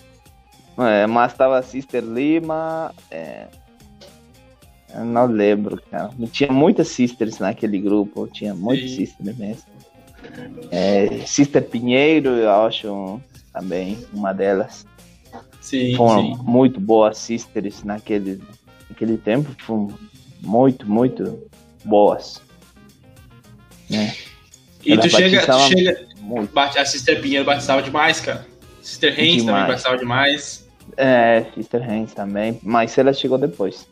é, 0.78 1.06
mas 1.06 1.32
estava 1.32 1.60
Sister 1.62 2.04
Lima. 2.04 2.94
É, 3.10 3.46
não 5.04 5.26
lembro, 5.26 5.82
cara. 5.90 6.10
Tinha 6.30 6.52
muitas 6.52 6.88
sisters 6.88 7.40
naquele 7.40 7.78
grupo, 7.78 8.28
tinha 8.28 8.54
muitas 8.54 8.92
sisters 8.92 9.36
mesmo. 9.36 9.64
É, 10.70 11.20
Sister 11.26 11.62
Pinheiro, 11.64 12.30
eu 12.30 12.50
acho 12.50 13.20
também, 13.52 13.98
uma 14.12 14.32
delas. 14.32 14.86
Sim, 15.60 15.96
foram 15.96 16.36
sim. 16.36 16.42
muito 16.42 16.78
boas 16.78 17.18
sisters 17.18 17.82
naquele, 17.82 18.40
naquele 18.88 19.16
tempo, 19.16 19.50
foram 19.58 19.88
muito, 20.42 20.88
muito 20.88 21.42
boas. 21.84 22.40
Né? 23.90 24.14
E 24.84 24.96
tu 24.98 25.08
chega, 25.08 25.46
tu 25.46 25.58
chega 25.68 26.06
a 26.76 26.84
Sister 26.84 27.20
Pinheiro 27.20 27.44
batizava 27.44 27.82
demais, 27.82 28.20
cara. 28.20 28.46
Sister 28.82 29.18
Haynes 29.18 29.44
também 29.44 29.66
batizava 29.66 29.96
demais. 29.96 30.68
É, 30.96 31.46
Sister 31.54 31.82
Haynes 31.82 32.12
também, 32.12 32.60
mas 32.62 32.96
ela 32.98 33.12
chegou 33.12 33.38
depois. 33.38 33.88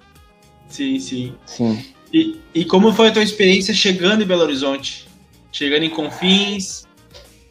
Sim, 0.69 0.99
sim. 0.99 1.35
Sim. 1.47 1.85
E, 2.13 2.41
e 2.55 2.65
como 2.65 2.93
foi 2.93 3.09
a 3.09 3.13
tua 3.13 3.23
experiência 3.23 3.73
chegando 3.73 4.23
em 4.23 4.27
Belo 4.27 4.43
Horizonte? 4.43 5.09
Chegando 5.51 5.85
em 5.85 5.91
Confins, 5.91 6.87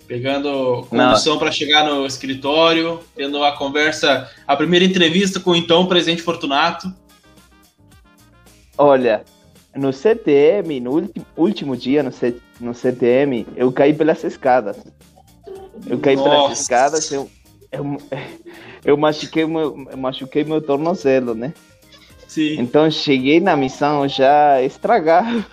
pegando 0.07 0.85
condução 0.89 1.39
para 1.39 1.51
chegar 1.51 1.85
no 1.85 2.05
escritório, 2.05 2.99
tendo 3.15 3.43
a 3.43 3.55
conversa, 3.57 4.29
a 4.45 4.55
primeira 4.55 4.85
entrevista 4.85 5.39
com 5.39 5.51
o 5.51 5.55
então 5.55 5.85
presidente 5.87 6.21
Fortunato. 6.21 6.93
Olha, 8.77 9.23
no 9.75 9.93
CTM, 9.93 10.79
no 10.79 11.09
último, 11.37 11.77
dia 11.77 12.03
no, 12.03 12.11
C, 12.11 12.35
no 12.59 12.73
CTM, 12.73 13.47
eu 13.55 13.71
caí 13.71 13.93
pelas 13.93 14.23
escadas. 14.23 14.77
Eu 15.87 15.99
caí 15.99 16.15
Nossa. 16.15 16.29
pelas 16.29 16.59
escadas, 16.59 17.11
eu, 17.11 17.29
eu, 17.71 17.97
eu, 18.83 18.97
machuquei 18.97 19.45
meu, 19.45 19.87
eu 19.89 19.97
machuquei 19.97 20.43
meu 20.43 20.61
tornozelo, 20.61 21.33
né? 21.33 21.53
Sim. 22.27 22.59
Então 22.59 22.89
cheguei 22.91 23.39
na 23.39 23.55
missão 23.55 24.07
já 24.07 24.61
estragado, 24.61 25.45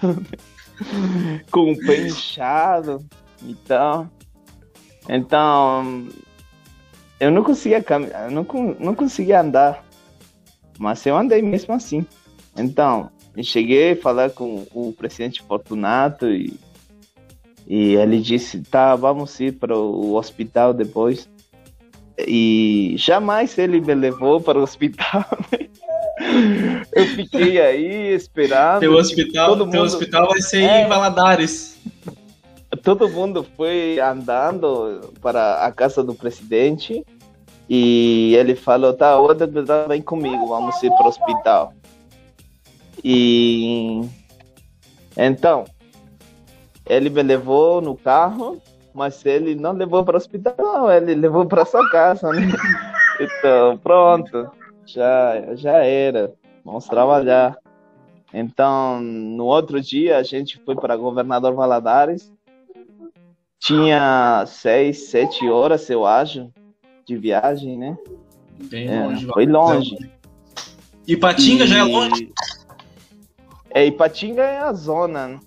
com 1.51 1.73
o 1.73 1.79
pé 1.79 2.07
inchado. 2.07 3.05
Então, 3.43 4.11
então, 5.09 6.09
eu 7.19 7.31
não 7.31 7.43
conseguia 7.43 7.83
caminhar, 7.83 8.31
não, 8.31 8.47
não 8.79 8.95
conseguia 8.95 9.41
andar, 9.41 9.85
mas 10.79 11.05
eu 11.07 11.17
andei 11.17 11.41
mesmo 11.41 11.73
assim. 11.75 12.05
Então, 12.57 13.11
eu 13.39 13.45
cheguei 13.45 13.93
a 13.93 13.97
falar 13.97 14.31
com 14.31 14.67
o 14.75 14.93
presidente 14.93 15.43
Fortunato 15.43 16.27
e, 16.29 16.59
e 17.67 17.95
ele 17.95 18.21
disse, 18.21 18.61
tá, 18.63 18.97
vamos 18.97 19.39
ir 19.39 19.53
para 19.53 19.77
o 19.77 20.15
hospital 20.15 20.75
depois. 20.75 21.29
E 22.27 22.95
jamais 22.99 23.57
ele 23.57 23.81
me 23.81 23.95
levou 23.95 24.41
para 24.41 24.59
o 24.59 24.63
hospital. 24.63 25.25
eu 26.93 27.07
fiquei 27.07 27.61
aí 27.61 28.13
esperando. 28.13 28.81
Teu 28.81 28.95
hospital, 28.95 29.51
todo 29.51 29.67
mundo... 29.67 29.83
hospital 29.83 30.29
vai 30.29 30.41
ser 30.41 30.63
é... 30.63 30.85
em 30.85 30.89
Valadares 30.89 31.79
todo 32.83 33.09
mundo 33.09 33.47
foi 33.57 33.99
andando 34.01 35.13
para 35.21 35.65
a 35.65 35.73
casa 35.73 36.03
do 36.03 36.15
presidente 36.15 37.05
e 37.69 38.35
ele 38.37 38.55
falou, 38.55 38.95
tá, 38.95 39.19
o 39.21 39.35
deputado 39.35 39.89
vem 39.89 40.01
comigo, 40.01 40.47
vamos 40.47 40.83
ir 40.83 40.91
para 40.93 41.05
o 41.05 41.09
hospital. 41.09 41.75
E 43.05 44.03
então, 45.17 45.65
ele 46.87 47.11
me 47.11 47.23
levou 47.23 47.81
no 47.81 47.97
carro, 47.97 48.61
mas 48.95 49.25
ele 49.25 49.55
não 49.55 49.73
levou 49.73 50.05
para 50.05 50.15
o 50.15 50.17
hospital, 50.17 50.55
não, 50.59 50.91
ele 50.91 51.15
levou 51.15 51.47
para 51.47 51.65
sua 51.65 51.89
casa, 51.91 52.33
né? 52.33 52.49
Então, 53.21 53.77
pronto, 53.79 54.49
já, 54.87 55.57
já 55.57 55.79
era, 55.79 56.33
vamos 56.65 56.85
trabalhar. 56.85 57.59
Então, 58.33 59.01
no 59.01 59.45
outro 59.45 59.81
dia, 59.81 60.19
a 60.19 60.23
gente 60.23 60.57
foi 60.65 60.77
para 60.77 60.97
Governador 60.97 61.53
Valadares 61.53 62.33
tinha 63.59 64.45
seis, 64.47 65.09
sete 65.11 65.49
horas, 65.49 65.89
eu 65.91 66.07
acho, 66.07 66.51
de 67.05 67.17
viagem, 67.17 67.77
né? 67.77 67.97
Bem 68.71 68.89
é, 68.89 69.05
longe. 69.05 69.27
Foi 69.27 69.47
longe. 69.47 69.97
Ipatinga 71.07 71.65
e... 71.65 71.67
já 71.67 71.79
é 71.79 71.83
longe? 71.83 72.33
É, 73.71 73.85
Ipatinga 73.87 74.43
é 74.43 74.59
a 74.59 74.73
zona 74.73 75.41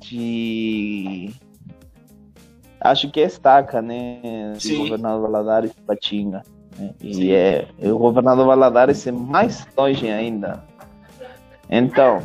de... 0.00 1.32
Acho 2.80 3.10
que 3.10 3.20
é 3.20 3.24
estaca, 3.24 3.80
né? 3.80 4.54
De 4.58 4.76
Governador 4.76 5.22
Valadares 5.22 5.70
e 5.70 5.80
Ipatinga. 5.80 6.42
Né? 6.76 6.94
E 7.00 7.14
Sim. 7.14 7.32
é, 7.32 7.68
o 7.82 7.98
Governador 7.98 8.46
Valadares 8.46 9.06
é 9.06 9.12
mais 9.12 9.66
longe 9.76 10.10
ainda. 10.10 10.64
Então, 11.70 12.20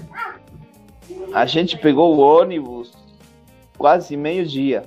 a 1.34 1.46
gente 1.46 1.78
pegou 1.78 2.16
o 2.16 2.20
ônibus 2.20 2.92
quase 3.78 4.18
meio 4.18 4.46
dia 4.46 4.84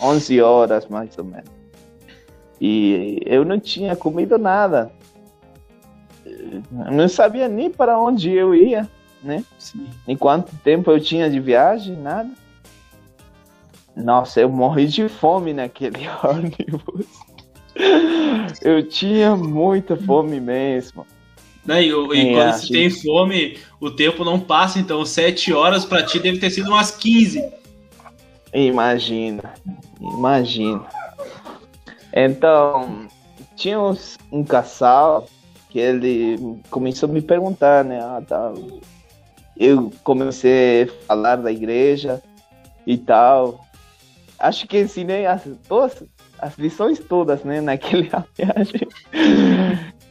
11 0.00 0.40
horas 0.40 0.86
mais 0.86 1.16
ou 1.18 1.24
menos. 1.24 1.50
E 2.60 3.20
eu 3.24 3.44
não 3.44 3.58
tinha 3.58 3.94
comido 3.94 4.38
nada. 4.38 4.90
Eu 6.24 6.92
não 6.92 7.08
sabia 7.08 7.48
nem 7.48 7.70
para 7.70 7.98
onde 7.98 8.32
eu 8.32 8.54
ia, 8.54 8.88
né? 9.24 9.44
Sim. 9.58 9.86
Em 10.06 10.16
quanto 10.16 10.54
tempo 10.56 10.90
eu 10.90 11.00
tinha 11.00 11.30
de 11.30 11.40
viagem, 11.40 11.96
nada. 11.96 12.30
Nossa, 13.96 14.40
eu 14.40 14.48
morri 14.48 14.86
de 14.86 15.08
fome 15.08 15.52
naquele 15.52 16.08
ônibus. 16.22 17.06
Eu 18.62 18.86
tinha 18.88 19.34
muita 19.36 19.96
fome 19.96 20.40
mesmo. 20.40 21.06
E, 21.66 21.72
e 21.72 21.88
é, 21.88 22.34
quando 22.34 22.52
você 22.52 22.72
tem 22.72 22.90
fome, 22.90 23.58
o 23.80 23.90
tempo 23.90 24.24
não 24.24 24.38
passa, 24.38 24.78
então 24.78 25.04
sete 25.04 25.52
horas 25.52 25.84
para 25.84 26.02
ti 26.02 26.18
deve 26.18 26.38
ter 26.38 26.50
sido 26.50 26.68
umas 26.68 26.90
15. 26.90 27.42
Imagina, 28.52 29.54
imagina. 30.00 30.84
Então, 32.12 33.08
tinha 33.56 33.80
uns, 33.80 34.16
um 34.30 34.44
casal 34.44 35.26
que 35.70 35.78
ele 35.78 36.60
começou 36.70 37.08
a 37.08 37.12
me 37.12 37.20
perguntar, 37.20 37.84
né? 37.84 37.98
Ah, 38.00 38.22
tá. 38.24 38.52
Eu 39.56 39.92
comecei 40.02 40.82
a 40.82 41.06
falar 41.06 41.36
da 41.36 41.52
igreja 41.52 42.22
e 42.86 42.98
tal. 42.98 43.64
Acho 44.38 44.66
que 44.66 44.80
ensinei 44.80 45.26
as, 45.26 45.42
todas, 45.68 46.02
as 46.38 46.58
lições 46.58 46.98
todas, 46.98 47.44
né? 47.44 47.60
Naquela 47.60 48.26
viagem. 48.36 48.88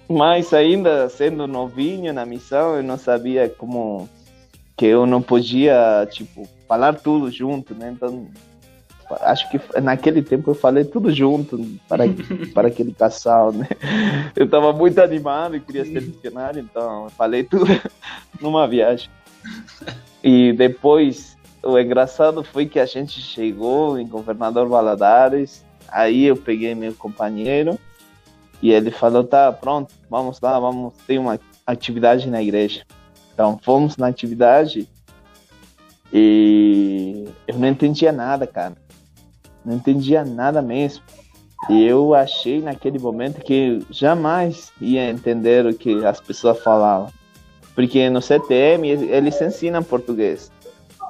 Mas 0.10 0.54
ainda 0.54 1.10
sendo 1.10 1.48
novinho 1.48 2.14
na 2.14 2.26
missão, 2.26 2.76
eu 2.76 2.84
não 2.84 2.98
sabia 2.98 3.50
como 3.50 4.10
que 4.76 4.86
eu 4.86 5.06
não 5.06 5.22
podia, 5.22 6.08
tipo, 6.12 6.48
falar 6.68 6.94
tudo 6.96 7.30
junto, 7.32 7.76
né? 7.76 7.92
Então, 7.96 8.28
acho 9.22 9.50
que 9.50 9.60
naquele 9.82 10.22
tempo 10.22 10.52
eu 10.52 10.56
falei 10.56 10.84
tudo 10.84 11.12
junto 11.12 11.58
para, 11.88 12.04
para 12.54 12.68
aquele 12.70 12.94
casal, 12.94 13.52
né? 13.52 13.68
Eu 14.36 14.46
estava 14.46 14.74
muito 14.74 15.00
animado 15.00 15.56
e 15.56 15.60
queria 15.60 15.86
ser 15.86 16.02
missionário, 16.02 16.60
então 16.60 17.06
eu 17.06 17.10
falei 17.12 17.44
tudo 17.44 17.66
numa 18.42 18.68
viagem. 18.68 19.10
E 20.26 20.54
depois, 20.54 21.36
o 21.62 21.78
engraçado 21.78 22.46
foi 22.46 22.66
que 22.66 22.80
a 22.80 22.86
gente 22.86 23.20
chegou 23.20 24.00
em 24.00 24.08
Governador 24.08 24.70
Valadares, 24.70 25.66
aí 25.90 26.24
eu 26.24 26.38
peguei 26.38 26.74
meu 26.74 26.94
companheiro 26.94 27.78
e 28.62 28.72
ele 28.72 28.90
falou, 28.90 29.26
tá, 29.26 29.52
pronto, 29.52 29.94
vamos 30.10 30.40
lá, 30.40 30.58
vamos 30.58 30.94
ter 31.06 31.18
uma 31.18 31.38
atividade 31.68 32.30
na 32.30 32.42
igreja. 32.42 32.86
Então, 33.34 33.60
fomos 33.62 33.98
na 33.98 34.08
atividade 34.08 34.88
e 36.14 37.28
eu 37.46 37.60
não 37.60 37.68
entendia 37.68 38.14
nada, 38.14 38.48
cara 38.48 38.78
não 39.66 39.76
entendia 39.76 40.26
nada 40.26 40.62
mesmo. 40.62 41.04
E 41.70 41.84
eu 41.84 42.14
achei 42.14 42.62
naquele 42.62 43.00
momento 43.00 43.42
que 43.42 43.80
jamais 43.90 44.72
ia 44.82 45.10
entender 45.10 45.66
o 45.66 45.74
que 45.74 46.06
as 46.06 46.20
pessoas 46.20 46.62
falavam. 46.62 47.10
Porque 47.76 48.10
no 48.10 48.22
CTM 48.22 48.88
eles 48.88 49.42
ensinam 49.42 49.84
português. 49.84 50.52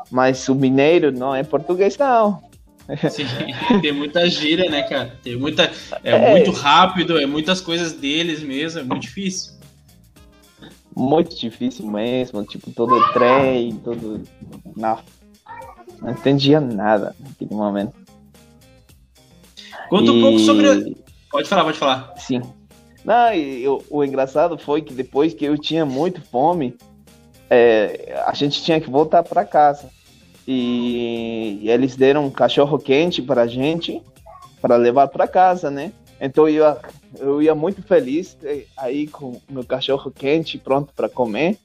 Mas 0.10 0.47
o 0.47 0.56
mineiro 0.56 1.12
não 1.12 1.36
é 1.36 1.43
português, 1.43 1.97
não. 1.97 2.41
Sim, 3.10 3.26
tem 3.82 3.91
muita 3.91 4.30
gíria, 4.30 4.69
né, 4.69 4.84
cara? 4.84 5.17
Tem 5.23 5.38
muita. 5.38 5.71
É, 6.04 6.12
é, 6.12 6.32
muito 6.32 6.52
rápido, 6.52 7.19
é 7.19 7.26
muitas 7.26 7.62
coisas 7.62 7.93
deles 7.93 8.41
mesmo, 8.43 8.82
é 8.82 8.84
muito 8.84 9.04
difícil. 9.04 9.54
Muito 10.95 11.36
difícil 11.36 11.88
mesmo, 11.88 12.43
tipo, 12.43 12.71
todo 12.71 13.12
trem, 13.13 13.76
todo. 13.78 14.21
Não. 14.76 14.99
Não 16.02 16.12
entendia 16.12 16.60
nada 16.60 17.15
naquele 17.19 17.56
momento. 17.56 17.93
Conta 19.89 20.06
e... 20.06 20.10
um 20.10 20.21
pouco 20.21 20.39
sobre. 20.39 20.97
Pode 21.32 21.47
falar, 21.47 21.63
pode 21.63 21.80
falar. 21.80 22.13
Sim. 22.17 22.41
Não, 23.04 23.34
eu, 23.34 23.84
o 23.89 24.04
engraçado 24.04 24.58
foi 24.58 24.82
que 24.82 24.94
depois 24.94 25.34
que 25.34 25.46
eu 25.46 25.58
tinha 25.58 25.86
muito 25.86 26.22
fome, 26.22 26.76
é, 27.50 28.22
a 28.26 28.34
gente 28.34 28.63
tinha 28.63 28.80
que 28.80 28.89
voltar 28.89 29.24
para 29.24 29.44
casa. 29.46 29.89
E, 30.48 31.60
e, 31.62 31.70
eles 31.70 31.96
deram 31.96 32.26
um 32.26 32.32
cachorro 32.32 32.78
quente 32.78 33.22
para 33.22 33.44
a 33.44 33.48
gente, 33.48 34.02
para 34.62 34.76
levar 34.76 35.08
para 35.08 35.28
casa, 35.28 35.70
né? 35.70 35.92
Então 36.20 36.48
eu 36.48 36.56
ia, 36.56 36.78
eu 37.20 37.42
ia 37.42 37.56
muito 37.56 37.82
feliz 37.82 38.38
aí 38.78 39.08
com 39.08 39.32
o 39.32 39.42
meu 39.50 39.63
cachorro 39.63 40.12
quente 40.12 40.58
pronto 40.58 40.94
para 40.96 41.10
comer. 41.10 41.58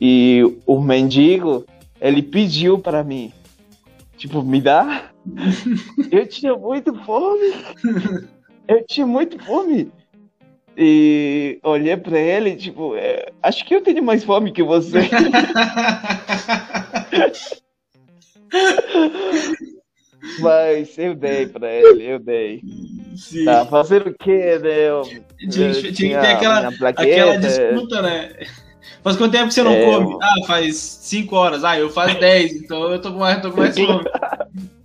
E 0.00 0.42
o 0.66 0.80
mendigo, 0.80 1.64
ele 2.00 2.22
pediu 2.22 2.78
para 2.78 3.02
mim, 3.02 3.32
tipo, 4.16 4.42
me 4.42 4.60
dá 4.60 5.10
eu 6.10 6.26
tinha 6.26 6.54
muito 6.54 6.94
fome. 7.04 7.52
Eu 8.68 8.84
tinha 8.86 9.06
muito 9.06 9.38
fome. 9.44 9.90
E 10.76 11.58
olhei 11.62 11.96
pra 11.96 12.18
ele, 12.18 12.54
tipo, 12.54 12.94
é, 12.96 13.32
acho 13.42 13.64
que 13.64 13.74
eu 13.74 13.80
tenho 13.80 14.02
mais 14.02 14.22
fome 14.22 14.52
que 14.52 14.62
você. 14.62 15.08
Mas 20.40 20.98
eu 20.98 21.14
dei 21.14 21.46
pra 21.46 21.72
ele, 21.72 22.04
eu 22.04 22.18
dei. 22.18 22.60
Sim. 23.16 23.46
Tá, 23.46 23.64
fazer 23.64 24.06
o 24.06 24.14
quê, 24.14 24.58
né? 24.58 24.88
Eu, 24.88 25.00
tinha, 25.02 25.22
tinha, 25.50 25.92
tinha 25.92 25.92
que 25.92 26.26
ter 26.26 26.32
aquela, 26.32 26.68
aquela 26.68 27.38
disputa, 27.38 28.02
né? 28.02 28.32
Faz 29.02 29.16
quanto 29.16 29.32
tempo 29.32 29.48
que 29.48 29.54
você 29.54 29.62
não 29.62 29.72
é, 29.72 29.84
come? 29.84 30.18
Ah, 30.20 30.46
faz 30.46 30.76
5 30.76 31.34
horas. 31.34 31.64
Ah, 31.64 31.78
eu 31.78 31.88
faço 31.88 32.20
10, 32.20 32.52
então 32.52 32.92
eu 32.92 33.00
tô 33.00 33.12
com 33.12 33.20
mais, 33.20 33.40
tô 33.40 33.50
com 33.50 33.60
mais 33.60 33.74
fome. 33.74 34.04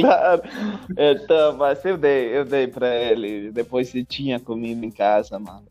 Claro. 0.06 0.42
Então, 0.96 1.56
mas 1.56 1.84
eu 1.84 1.96
dei, 1.96 2.36
eu 2.36 2.44
dei 2.44 2.66
pra 2.66 2.94
ele. 2.94 3.50
Depois 3.50 3.88
se 3.88 4.04
tinha 4.04 4.38
comida 4.38 4.84
em 4.84 4.90
casa, 4.90 5.38
mas 5.38 5.62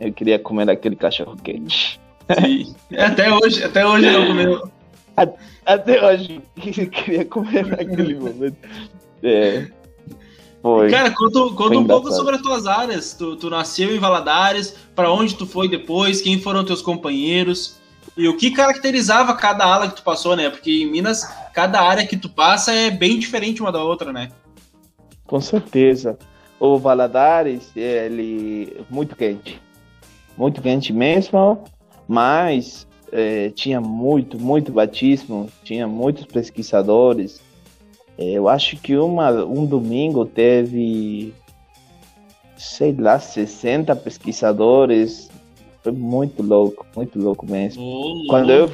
eu 0.00 0.12
queria 0.12 0.38
comer 0.38 0.68
aquele 0.70 0.96
cachorro 0.96 1.36
quente. 1.36 2.00
Sim. 2.40 2.74
Até 2.96 3.32
hoje, 3.32 3.64
até 3.64 3.86
hoje 3.86 4.10
não 4.10 4.26
comeu. 4.26 4.70
Até 5.66 6.04
hoje 6.04 6.42
queria 6.56 7.24
comer 7.24 7.66
naquele 7.66 8.14
momento. 8.14 8.56
É. 9.22 9.66
Foi. 10.62 10.90
Cara, 10.90 11.10
conta, 11.10 11.40
conta 11.54 11.78
um 11.78 11.86
pouco 11.86 12.12
sobre 12.12 12.36
as 12.36 12.42
tuas 12.42 12.66
áreas. 12.66 13.14
Tu, 13.14 13.36
tu 13.36 13.50
nasceu 13.50 13.94
em 13.94 13.98
Valadares, 13.98 14.76
para 14.94 15.10
onde 15.12 15.34
tu 15.34 15.44
foi 15.44 15.68
depois, 15.68 16.20
quem 16.20 16.40
foram 16.40 16.64
teus 16.64 16.80
companheiros? 16.80 17.81
E 18.16 18.28
o 18.28 18.36
que 18.36 18.50
caracterizava 18.50 19.34
cada 19.34 19.64
ala 19.64 19.88
que 19.88 19.96
tu 19.96 20.02
passou, 20.02 20.36
né? 20.36 20.50
Porque 20.50 20.82
em 20.82 20.90
Minas, 20.90 21.24
cada 21.54 21.80
área 21.80 22.06
que 22.06 22.16
tu 22.16 22.28
passa 22.28 22.72
é 22.72 22.90
bem 22.90 23.18
diferente 23.18 23.62
uma 23.62 23.72
da 23.72 23.82
outra, 23.82 24.12
né? 24.12 24.30
Com 25.26 25.40
certeza. 25.40 26.18
O 26.60 26.78
Valadares, 26.78 27.70
ele 27.74 28.84
muito 28.90 29.16
quente. 29.16 29.60
Muito 30.36 30.60
quente 30.60 30.92
mesmo, 30.92 31.64
mas 32.06 32.86
é, 33.10 33.50
tinha 33.50 33.80
muito, 33.80 34.38
muito 34.38 34.70
batismo, 34.72 35.48
tinha 35.64 35.88
muitos 35.88 36.26
pesquisadores. 36.26 37.40
É, 38.18 38.32
eu 38.32 38.48
acho 38.48 38.76
que 38.76 38.96
uma, 38.96 39.30
um 39.44 39.64
domingo 39.64 40.26
teve, 40.26 41.34
sei 42.56 42.92
lá, 42.92 43.18
60 43.18 43.96
pesquisadores 43.96 45.31
foi 45.82 45.92
muito 45.92 46.42
louco, 46.42 46.86
muito 46.94 47.18
louco 47.18 47.44
mesmo. 47.44 47.82
Oh, 47.82 48.26
quando, 48.28 48.50
eu, 48.50 48.70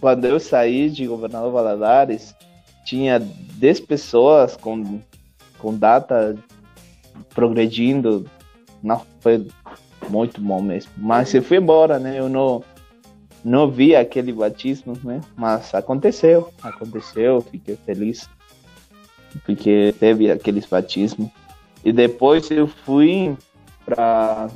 quando 0.00 0.24
eu 0.24 0.38
saí 0.38 0.88
de 0.88 1.06
Governador 1.06 1.52
Valadares, 1.52 2.34
tinha 2.84 3.18
10 3.18 3.80
pessoas 3.80 4.56
com, 4.56 5.00
com 5.58 5.76
data 5.76 6.36
progredindo. 7.34 8.24
Não, 8.82 9.02
foi 9.20 9.46
muito 10.08 10.40
bom 10.40 10.62
mesmo. 10.62 10.92
Mas 10.96 11.34
eu 11.34 11.42
fui 11.42 11.58
embora, 11.58 11.98
né? 11.98 12.18
Eu 12.18 12.28
não, 12.28 12.62
não 13.44 13.70
vi 13.70 13.96
aquele 13.96 14.32
batismo, 14.32 14.96
né? 15.02 15.20
Mas 15.36 15.74
aconteceu, 15.74 16.50
aconteceu, 16.62 17.40
fiquei 17.40 17.76
feliz. 17.84 18.28
Porque 19.44 19.94
teve 19.98 20.30
aqueles 20.30 20.66
batismos. 20.66 21.28
E 21.84 21.92
depois 21.92 22.50
eu 22.50 22.66
fui 22.66 23.36
para 23.84 24.48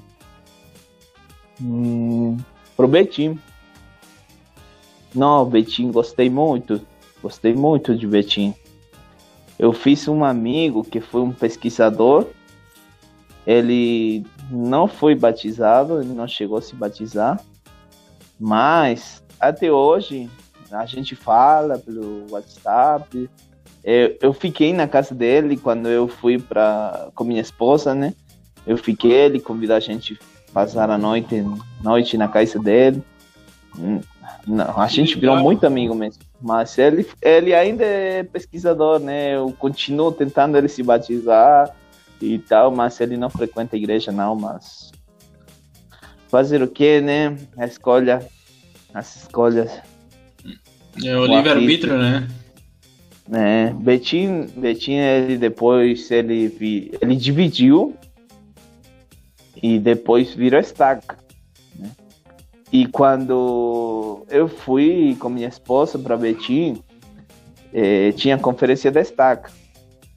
Hum, 1.63 2.37
pro 2.77 2.89
Betim. 2.89 3.39
Não, 5.15 5.45
Betim, 5.45 5.93
gostei 5.93 6.29
muito. 6.29 6.81
Gostei 7.23 7.55
muito 7.55 7.95
de 7.95 8.07
Betim. 8.07 8.55
Eu 9.59 9.73
fiz 9.73 10.09
um 10.09 10.25
amigo 10.25 10.83
que 10.83 11.01
foi 11.01 11.21
um 11.21 11.33
pesquisador. 11.33 12.27
Ele 13.47 14.25
não 14.51 14.89
foi 14.89 15.15
batizado, 15.15 16.01
ele 16.01 16.13
não 16.13 16.27
chegou 16.27 16.59
a 16.59 16.63
se 16.63 16.75
batizar. 16.75 17.41
Mas 18.39 19.23
até 19.39 19.71
hoje 19.71 20.29
a 20.71 20.87
gente 20.87 21.15
fala 21.15 21.79
pelo 21.79 22.27
WhatsApp. 22.31 23.31
Eu, 23.85 24.17
eu 24.21 24.33
fiquei 24.33 24.73
na 24.73 24.89
casa 24.89 25.15
dele 25.15 25.57
quando 25.57 25.89
eu 25.89 26.09
fui 26.09 26.39
para 26.39 27.11
com 27.15 27.25
minha 27.25 27.41
esposa, 27.41 27.95
né? 27.95 28.15
Eu 28.67 28.77
fiquei, 28.77 29.13
ele 29.13 29.41
convidou 29.41 29.77
a 29.77 29.81
gente 29.81 30.19
passar 30.53 30.91
a 30.91 30.99
noite, 30.99 31.45
noite 31.83 32.17
na 32.17 32.29
casa 32.29 32.59
dele. 32.59 33.03
Hum, 33.79 34.01
Não, 34.47 34.79
a 34.79 34.87
gente 34.87 35.19
virou 35.19 35.37
muito 35.39 35.67
amigo 35.67 35.95
mesmo. 35.95 36.23
Mas 36.41 36.77
ele, 36.79 37.07
ele 37.21 37.55
ainda 37.55 37.85
é 37.85 38.23
pesquisador, 38.23 38.99
né? 38.99 39.37
Eu 39.37 39.53
continuo 39.59 40.13
tentando 40.13 40.59
ele 40.59 40.69
se 40.69 40.83
batizar 40.83 41.71
e 42.21 42.39
tal, 42.39 42.71
mas 42.71 43.01
ele 43.01 43.17
não 43.17 43.31
frequenta 43.31 43.77
a 43.77 43.79
igreja, 43.79 44.11
não. 44.13 44.35
Mas 44.35 44.93
fazer 46.29 46.63
o 46.63 46.69
que, 46.69 47.01
né? 47.01 47.37
A 47.57 47.67
escolha, 47.67 48.27
as 48.93 49.17
escolhas. 49.17 49.71
É 51.05 51.17
o, 51.17 51.23
o 51.23 51.27
livre-arbítrio, 51.27 51.97
né? 51.97 52.29
É, 53.33 53.73
Betinho, 53.73 54.49
Betinho, 54.57 55.01
ele 55.01 55.39
depois 55.39 56.11
ele, 56.11 56.93
ele 57.01 57.17
dividiu 57.17 57.97
e 59.63 59.79
depois 59.79 60.35
virou 60.35 60.59
estaca. 60.59 61.17
Né? 61.79 61.91
E 62.73 62.87
quando 62.87 64.27
eu 64.29 64.49
fui 64.49 65.17
com 65.21 65.29
minha 65.29 65.49
esposa 65.49 65.99
para 65.99 66.17
Betim, 66.17 66.83
eh, 67.73 68.13
tinha 68.13 68.37
conferência 68.37 68.91
da 68.91 69.01
estaca 69.01 69.51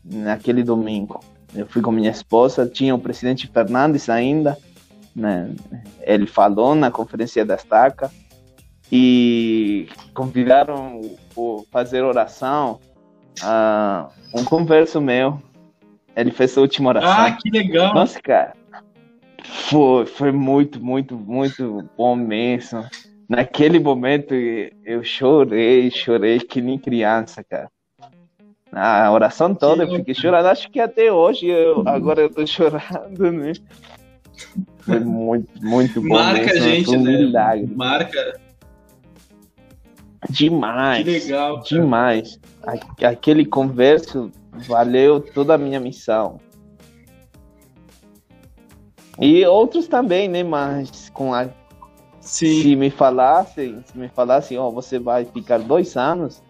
naquele 0.03 0.63
domingo. 0.63 1.19
Eu 1.53 1.65
fui 1.67 1.81
com 1.81 1.91
minha 1.91 2.11
esposa, 2.11 2.67
tinha 2.67 2.93
o 2.93 2.99
presidente 2.99 3.47
Fernandes 3.47 4.09
ainda, 4.09 4.57
né? 5.15 5.49
ele 6.01 6.27
falou 6.27 6.75
na 6.75 6.91
conferência 6.91 7.45
da 7.45 7.55
estaca 7.55 8.11
e 8.91 9.87
convidaram 10.13 11.01
para 11.33 11.63
fazer 11.71 12.03
oração 12.03 12.79
a 13.41 14.09
um 14.33 14.43
converso 14.43 14.99
meu. 14.99 15.41
Ele 16.15 16.31
fez 16.31 16.57
a 16.57 16.61
última 16.61 16.89
oração. 16.89 17.09
Ah, 17.09 17.31
que 17.31 17.49
legal! 17.49 17.93
Nossa, 17.93 18.21
cara, 18.21 18.53
foi, 19.70 20.05
foi 20.05 20.32
muito, 20.32 20.84
muito, 20.84 21.18
muito 21.18 21.88
bom 21.97 22.16
mesmo. 22.16 22.84
Naquele 23.28 23.80
momento 23.80 24.34
eu 24.34 25.03
chorei, 25.03 25.89
chorei 25.89 26.39
que 26.39 26.61
nem 26.61 26.78
criança, 26.78 27.43
cara. 27.43 27.70
A 28.72 29.11
oração 29.11 29.55
toda 29.55 29.84
eu 29.84 29.95
fiquei 29.95 30.13
chorando. 30.13 30.47
Acho 30.47 30.70
que 30.70 30.80
até 30.80 31.11
hoje, 31.11 31.47
eu, 31.47 31.88
agora 31.88 32.22
eu 32.22 32.30
tô 32.30 32.45
chorando, 32.45 33.32
né? 33.32 33.53
Foi 34.80 34.99
muito, 34.99 35.49
muito 35.63 36.01
bom. 36.01 36.16
Marca 36.16 36.45
mesmo. 36.45 36.57
a 36.57 36.70
gente, 36.70 36.97
né? 36.97 37.18
milagre. 37.18 37.68
Marca. 37.76 38.39
Demais. 40.30 41.03
Que 41.03 41.09
legal. 41.09 41.55
Cara. 41.55 41.68
Demais. 41.68 42.39
Aquele 43.01 43.45
converso 43.45 44.32
valeu 44.68 45.20
toda 45.20 45.55
a 45.55 45.57
minha 45.57 45.80
missão. 45.80 46.39
E 49.20 49.45
outros 49.45 49.88
também, 49.88 50.28
né? 50.28 50.43
Mas 50.43 51.09
com 51.09 51.34
a 51.34 51.49
Sim. 52.26 52.61
se 52.61 52.76
me 52.76 52.89
falassem, 52.89 53.84
se 53.86 53.97
me 53.97 54.09
falassem, 54.09 54.57
ó, 54.57 54.68
oh, 54.68 54.72
você 54.72 54.97
vai 54.97 55.26
ficar 55.26 55.59
dois 55.59 55.95
anos 55.95 56.41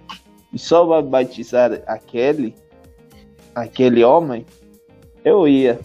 e 0.53 0.57
só 0.57 0.85
vai 0.85 1.03
batizar 1.03 1.83
aquele, 1.85 2.55
aquele 3.53 4.03
homem, 4.03 4.45
eu 5.23 5.45
ia. 5.45 5.81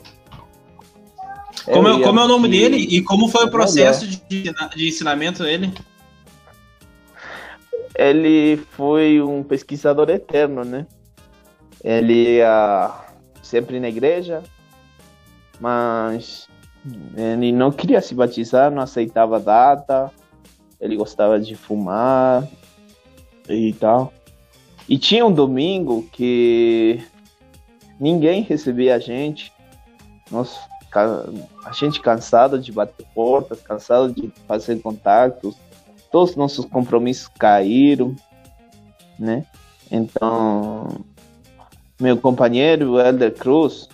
Eu 1.67 1.75
como, 1.75 1.89
ia, 1.89 2.05
como 2.05 2.21
é 2.21 2.25
o 2.25 2.29
nome 2.29 2.49
dele 2.49 2.77
e 2.77 3.03
como 3.03 3.29
foi 3.29 3.47
o 3.47 3.51
processo 3.51 4.07
de, 4.07 4.19
de 4.27 4.89
ensinamento 4.89 5.43
dele? 5.43 5.73
Ele 7.97 8.57
foi 8.71 9.21
um 9.21 9.43
pesquisador 9.43 10.09
eterno, 10.09 10.65
né? 10.65 10.87
Ele 11.83 12.37
ia 12.37 12.93
sempre 13.43 13.81
na 13.81 13.89
igreja, 13.89 14.43
mas 15.59 16.50
ele 17.17 17.53
não 17.53 17.71
queria 17.71 18.01
se 18.01 18.15
batizar, 18.15 18.71
não 18.71 18.83
aceitava 18.83 19.39
data, 19.39 20.11
ele 20.81 20.97
gostava 20.97 21.39
de 21.39 21.55
fumar 21.55 22.49
e 23.49 23.73
tal. 23.75 24.13
E 24.89 24.99
tinha 24.99 25.25
um 25.25 25.33
domingo 25.33 26.09
que 26.13 27.05
ninguém 27.99 28.43
recebia 28.43 28.97
a 28.97 28.99
gente, 28.99 29.53
nós, 30.31 30.59
a 30.95 31.73
gente 31.73 32.01
cansado 32.01 32.59
de 32.59 32.73
bater 32.73 33.07
portas, 33.15 33.61
cansado 33.61 34.13
de 34.13 34.33
fazer 34.49 34.81
contatos, 34.81 35.55
todos 36.11 36.31
os 36.31 36.37
nossos 36.37 36.65
compromissos 36.65 37.29
caíram, 37.39 38.17
né? 39.19 39.45
Então, 39.91 40.89
meu 42.01 42.17
companheiro, 42.17 42.93
o 42.93 43.01
Elder 43.01 43.35
Cruz, 43.35 43.89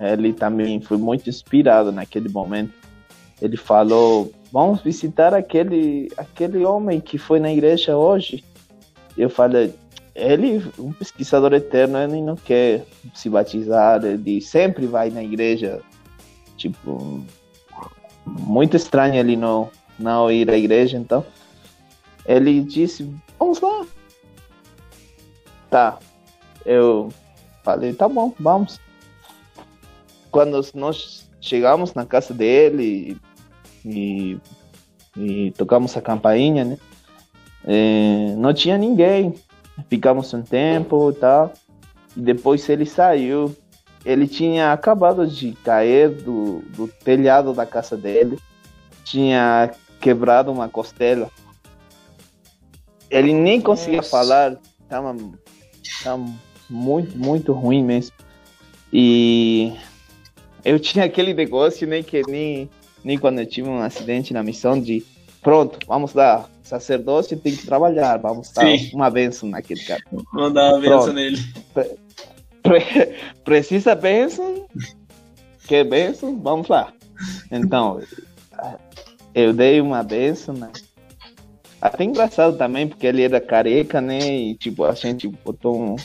ele 0.00 0.32
também 0.32 0.80
foi 0.80 0.96
muito 0.96 1.28
inspirado 1.28 1.90
naquele 1.90 2.28
momento. 2.28 2.72
Ele 3.40 3.56
falou: 3.56 4.30
"Vamos 4.52 4.80
visitar 4.82 5.34
aquele 5.34 6.10
aquele 6.16 6.64
homem 6.64 7.00
que 7.00 7.18
foi 7.18 7.40
na 7.40 7.52
igreja 7.52 7.96
hoje". 7.96 8.44
Eu 9.16 9.28
falei: 9.28 9.74
"Ele, 10.14 10.64
um 10.78 10.92
pesquisador 10.92 11.52
eterno, 11.52 11.98
ele 11.98 12.20
não 12.22 12.36
quer 12.36 12.84
se 13.14 13.28
batizar, 13.28 14.04
ele 14.04 14.40
sempre 14.40 14.86
vai 14.86 15.10
na 15.10 15.22
igreja". 15.22 15.80
Tipo, 16.56 17.24
muito 18.26 18.76
estranho 18.76 19.14
ele 19.14 19.36
não 19.36 19.70
não 19.98 20.30
ir 20.30 20.48
à 20.50 20.56
igreja, 20.56 20.96
então 20.96 21.24
ele 22.26 22.60
disse: 22.62 23.12
"Vamos 23.38 23.60
lá". 23.60 23.86
Tá. 25.70 25.98
Eu 26.64 27.08
falei: 27.64 27.92
"Tá 27.92 28.08
bom, 28.08 28.32
vamos" 28.38 28.80
quando 30.30 30.60
nós 30.74 31.28
chegamos 31.40 31.94
na 31.94 32.04
casa 32.04 32.34
dele 32.34 33.16
e, 33.84 34.38
e 35.16 35.50
tocamos 35.52 35.96
a 35.96 36.00
campainha, 36.00 36.64
né? 36.64 36.78
É, 37.64 38.34
não 38.36 38.52
tinha 38.54 38.78
ninguém. 38.78 39.34
Ficamos 39.88 40.32
um 40.34 40.42
tempo 40.42 41.10
e 41.10 41.14
tal. 41.14 41.52
E 42.16 42.20
depois 42.20 42.68
ele 42.68 42.86
saiu. 42.86 43.54
Ele 44.04 44.26
tinha 44.26 44.72
acabado 44.72 45.26
de 45.26 45.52
cair 45.64 46.08
do, 46.08 46.60
do 46.76 46.88
telhado 46.88 47.52
da 47.52 47.66
casa 47.66 47.96
dele. 47.96 48.38
Tinha 49.04 49.70
quebrado 50.00 50.50
uma 50.50 50.68
costela. 50.68 51.30
Ele 53.10 53.32
nem 53.32 53.60
conseguia 53.60 53.98
Nossa. 53.98 54.10
falar. 54.10 54.56
Tava, 54.88 55.14
tava 56.02 56.24
muito, 56.68 57.16
muito 57.18 57.52
ruim 57.52 57.84
mesmo. 57.84 58.16
E 58.92 59.74
eu 60.64 60.78
tinha 60.78 61.04
aquele 61.04 61.34
negócio, 61.34 61.86
né, 61.86 62.02
que 62.02 62.22
nem, 62.28 62.68
nem 63.04 63.18
quando 63.18 63.38
eu 63.38 63.46
tive 63.46 63.68
um 63.68 63.80
acidente 63.80 64.32
na 64.32 64.42
missão 64.42 64.80
de 64.80 65.04
pronto, 65.42 65.78
vamos 65.86 66.12
dar 66.12 66.48
sacerdócio 66.62 67.38
tem 67.38 67.56
que 67.56 67.64
trabalhar, 67.66 68.18
vamos 68.18 68.52
dar 68.52 68.66
Sim. 68.66 68.90
uma 68.92 69.10
benção 69.10 69.48
naquele 69.48 69.82
cara. 69.82 70.02
Vamos 70.32 70.52
dar 70.52 70.74
uma 70.74 70.80
benção 70.80 71.12
nele. 71.12 71.38
Pre 72.62 73.14
precisa 73.42 73.94
benção? 73.94 74.66
Quer 75.66 75.84
benção? 75.84 76.38
Vamos 76.38 76.68
lá. 76.68 76.92
Então, 77.50 78.00
eu 79.34 79.52
dei 79.52 79.80
uma 79.80 80.02
benção, 80.02 80.54
né? 80.54 80.70
Até 81.80 82.04
engraçado 82.04 82.56
também, 82.56 82.86
porque 82.86 83.06
ele 83.06 83.22
era 83.22 83.40
careca, 83.40 84.00
né? 84.00 84.18
E 84.18 84.54
tipo, 84.54 84.84
a 84.84 84.92
gente 84.92 85.28
botou 85.28 85.80
um, 85.80 85.96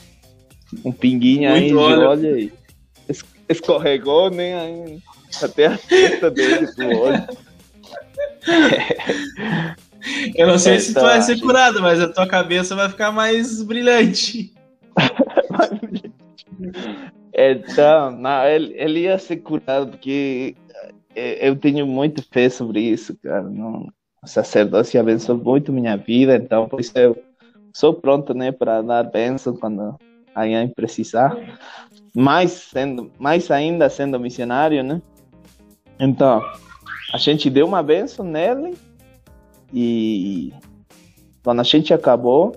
um 0.85 0.91
pinguinho 0.91 1.49
Muito 1.49 1.63
aí 1.63 1.69
de 1.69 1.75
óleo 1.75 2.39
e 2.39 2.53
escorregou, 3.49 4.29
nem 4.29 5.01
até 5.41 5.67
a 5.67 5.77
testa 5.77 6.31
dele 6.31 6.67
do 6.67 6.99
olho. 6.99 7.27
Eu 10.35 10.47
não 10.47 10.59
sei 10.59 10.79
se 10.79 10.93
tu 10.93 10.99
vai 10.99 11.21
ser 11.21 11.39
curado, 11.39 11.81
mas 11.81 12.01
a 12.01 12.11
tua 12.11 12.27
cabeça 12.27 12.75
vai 12.75 12.89
ficar 12.89 13.11
mais 13.11 13.61
brilhante. 13.61 14.53
então, 17.33 18.11
não, 18.11 18.45
ele, 18.45 18.73
ele 18.75 18.99
ia 19.01 19.17
ser 19.17 19.37
curado 19.37 19.91
porque 19.91 20.57
é, 21.15 21.47
eu 21.47 21.55
tenho 21.55 21.87
muito 21.87 22.21
fé 22.31 22.49
sobre 22.49 22.81
isso, 22.81 23.15
cara. 23.23 23.43
Não, 23.43 23.87
o 24.21 24.27
sacerdócio 24.27 24.99
abençoou 24.99 25.37
muito 25.37 25.71
minha 25.71 25.95
vida, 25.95 26.35
então 26.35 26.67
por 26.67 26.81
isso 26.81 26.91
eu 26.97 27.17
sou 27.73 27.93
pronto, 27.93 28.33
né, 28.33 28.51
para 28.51 28.81
dar 28.81 29.03
bênção 29.03 29.55
quando 29.55 29.97
alguém 30.35 30.67
precisar 30.67 31.35
mais 32.15 32.51
sendo, 32.51 33.11
mais 33.19 33.49
ainda 33.49 33.89
sendo 33.89 34.19
missionário, 34.19 34.83
né? 34.83 35.01
Então, 35.99 36.43
a 37.13 37.17
gente 37.17 37.49
deu 37.49 37.65
uma 37.65 37.81
benção 37.81 38.25
nele 38.25 38.77
e 39.73 40.53
quando 41.43 41.59
a 41.59 41.63
gente 41.63 41.93
acabou, 41.93 42.55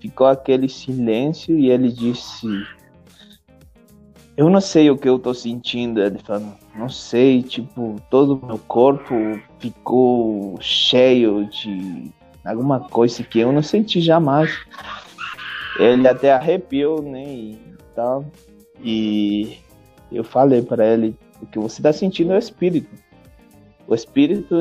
ficou 0.00 0.26
aquele 0.26 0.68
silêncio 0.68 1.58
e 1.58 1.70
ele 1.70 1.90
disse: 1.90 2.46
Eu 4.36 4.48
não 4.48 4.60
sei 4.60 4.90
o 4.90 4.96
que 4.96 5.08
eu 5.08 5.18
tô 5.18 5.34
sentindo. 5.34 6.00
Ele 6.00 6.18
falou: 6.18 6.52
Não 6.74 6.88
sei, 6.88 7.42
tipo, 7.42 7.96
todo 8.10 8.34
o 8.34 8.46
meu 8.46 8.58
corpo 8.58 9.14
ficou 9.58 10.56
cheio 10.60 11.46
de 11.48 12.10
alguma 12.44 12.80
coisa 12.80 13.22
que 13.22 13.40
eu 13.40 13.50
não 13.50 13.62
senti 13.62 14.00
jamais. 14.00 14.50
Ele 15.78 16.06
até 16.06 16.32
arrepiou, 16.32 17.02
né? 17.02 17.24
E. 18.80 19.58
E 20.10 20.16
eu 20.16 20.24
falei 20.24 20.62
para 20.62 20.86
ele: 20.86 21.16
o 21.42 21.46
que 21.46 21.58
você 21.58 21.80
está 21.80 21.92
sentindo 21.92 22.32
é 22.32 22.36
o 22.36 22.38
espírito. 22.38 22.90
O 23.86 23.94
espírito 23.94 24.54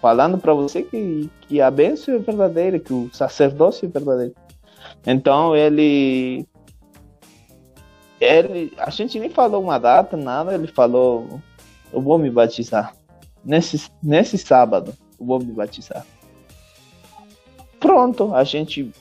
falando 0.00 0.38
para 0.38 0.52
você 0.52 0.82
que, 0.82 1.30
que 1.42 1.60
a 1.60 1.70
bênção 1.70 2.14
é 2.14 2.18
verdadeira, 2.18 2.78
que 2.78 2.92
o 2.92 3.08
sacerdócio 3.12 3.86
é 3.86 3.88
verdadeiro. 3.88 4.34
Então 5.06 5.56
ele, 5.56 6.46
ele, 8.20 8.72
a 8.76 8.90
gente 8.90 9.18
nem 9.18 9.30
falou 9.30 9.62
uma 9.62 9.78
data, 9.78 10.16
nada, 10.16 10.54
ele 10.54 10.66
falou, 10.66 11.40
eu 11.92 12.00
vou 12.00 12.18
me 12.18 12.30
batizar. 12.30 12.94
Nesse, 13.44 13.90
nesse 14.02 14.38
sábado, 14.38 14.94
eu 15.18 15.26
vou 15.26 15.38
me 15.38 15.52
batizar. 15.52 16.06
Pronto, 17.80 18.34
a 18.34 18.44
gente 18.44 18.92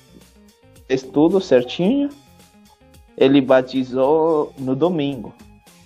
fez 0.87 1.03
tudo 1.03 1.41
certinho. 1.41 2.09
Ele 3.17 3.41
batizou 3.41 4.53
no 4.57 4.75
domingo, 4.75 5.33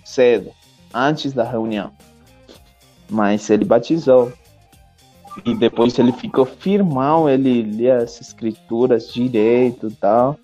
cedo, 0.04 0.50
antes 0.94 1.32
da 1.32 1.44
reunião. 1.44 1.92
Mas 3.08 3.48
ele 3.50 3.64
batizou. 3.64 4.32
E 5.44 5.54
depois 5.54 5.98
ele 5.98 6.12
ficou 6.12 6.44
firmão, 6.44 7.28
ele 7.28 7.62
lia 7.62 7.98
as 7.98 8.20
escrituras 8.20 9.12
direito 9.12 9.88
e 9.88 9.94
tal. 9.94 10.38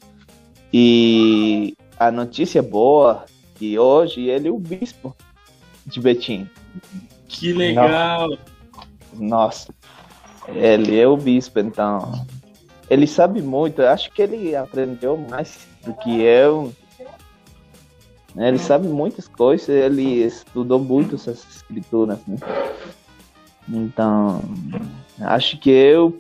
E 0.73 1.77
a 1.99 2.11
notícia 2.11 2.63
boa 2.63 3.25
que 3.55 3.79
hoje 3.79 4.29
ele 4.29 4.49
é 4.49 4.51
o 4.51 4.59
bispo 4.59 5.15
de 5.87 6.01
Betim. 6.01 6.49
Que 7.29 7.53
legal! 7.53 8.29
Nossa, 9.15 9.73
ele 10.49 10.99
é 10.99 11.07
o 11.07 11.17
bispo, 11.17 11.61
então. 11.61 12.27
Ele 12.95 13.09
sabe 13.09 13.43
muito, 13.43 13.83
acho 13.83 14.09
que 14.13 14.23
ele 14.23 14.55
aprendeu 14.55 15.17
mais 15.17 15.67
do 15.85 15.93
que 15.95 16.23
eu. 16.23 16.73
Ele 18.37 18.59
sabe 18.59 18.87
muitas 18.87 19.27
coisas, 19.27 19.69
ele 19.69 20.23
estudou 20.23 20.79
muito 20.79 21.17
essas 21.17 21.45
escrituras. 21.57 22.21
Né? 22.25 22.37
Então, 23.69 24.41
acho 25.23 25.59
que 25.59 25.71
eu 25.71 26.17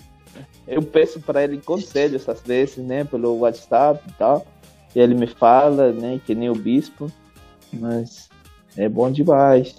eu 0.66 0.82
peço 0.82 1.20
para 1.20 1.44
ele 1.44 1.58
conselhos 1.58 2.28
às 2.28 2.40
vezes, 2.40 2.78
né, 2.78 3.04
pelo 3.04 3.38
WhatsApp 3.38 4.02
e 4.08 4.12
tal. 4.14 4.44
E 4.96 4.98
ele 4.98 5.14
me 5.14 5.28
fala, 5.28 5.92
né, 5.92 6.20
que 6.26 6.34
nem 6.34 6.50
o 6.50 6.56
bispo, 6.56 7.08
mas 7.72 8.28
é 8.76 8.88
bom 8.88 9.12
demais. 9.12 9.76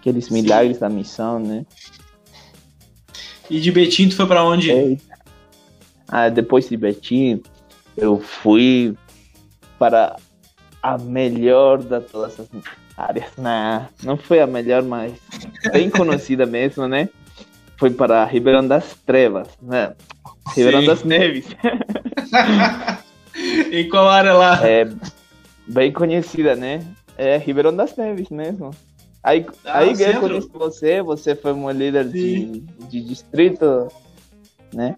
Aqueles 0.00 0.24
Sim. 0.24 0.34
milagres 0.40 0.78
da 0.78 0.88
missão, 0.88 1.38
né? 1.38 1.66
E 3.50 3.60
de 3.60 3.70
Betim 3.70 4.08
tu 4.08 4.16
foi 4.16 4.26
para 4.26 4.42
onde? 4.42 4.70
É. 4.70 4.96
Ah, 6.14 6.28
depois 6.28 6.68
de 6.68 6.76
Betim, 6.76 7.42
eu 7.96 8.20
fui 8.20 8.94
para 9.78 10.16
a 10.82 10.98
melhor 10.98 11.78
de 11.78 11.98
todas 12.00 12.38
as 12.38 12.48
áreas. 12.98 13.30
Não, 13.38 13.88
não 14.02 14.16
foi 14.18 14.40
a 14.40 14.46
melhor, 14.46 14.82
mas 14.82 15.14
bem 15.72 15.88
conhecida 15.88 16.44
mesmo, 16.44 16.86
né? 16.86 17.08
Foi 17.78 17.88
para 17.88 18.26
Ribeirão 18.26 18.68
das 18.68 18.94
Trevas, 19.06 19.48
né? 19.62 19.94
Ribeirão 20.54 20.82
Sim. 20.82 20.86
das 20.86 21.02
Neves. 21.02 21.46
em 23.72 23.88
qual 23.88 24.10
área 24.10 24.34
lá? 24.34 24.68
É 24.68 24.86
bem 25.66 25.90
conhecida, 25.90 26.54
né? 26.54 26.86
É 27.16 27.38
Ribeirão 27.38 27.74
das 27.74 27.96
Neves 27.96 28.28
mesmo. 28.28 28.70
Aí, 29.22 29.46
ah, 29.64 29.78
aí 29.78 29.94
eu 29.98 30.20
conheço 30.20 30.50
você, 30.52 31.00
você 31.00 31.34
foi 31.34 31.52
uma 31.52 31.72
líder 31.72 32.06
de, 32.06 32.60
de 32.90 33.00
distrito, 33.00 33.88
né? 34.74 34.94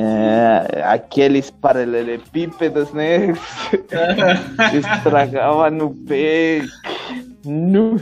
É, 0.00 0.80
aqueles 0.84 1.50
paralelepípedos, 1.50 2.92
né? 2.92 3.34
Estragava 4.72 5.68
no 5.72 5.92
pé. 5.92 6.64
No... 7.44 8.00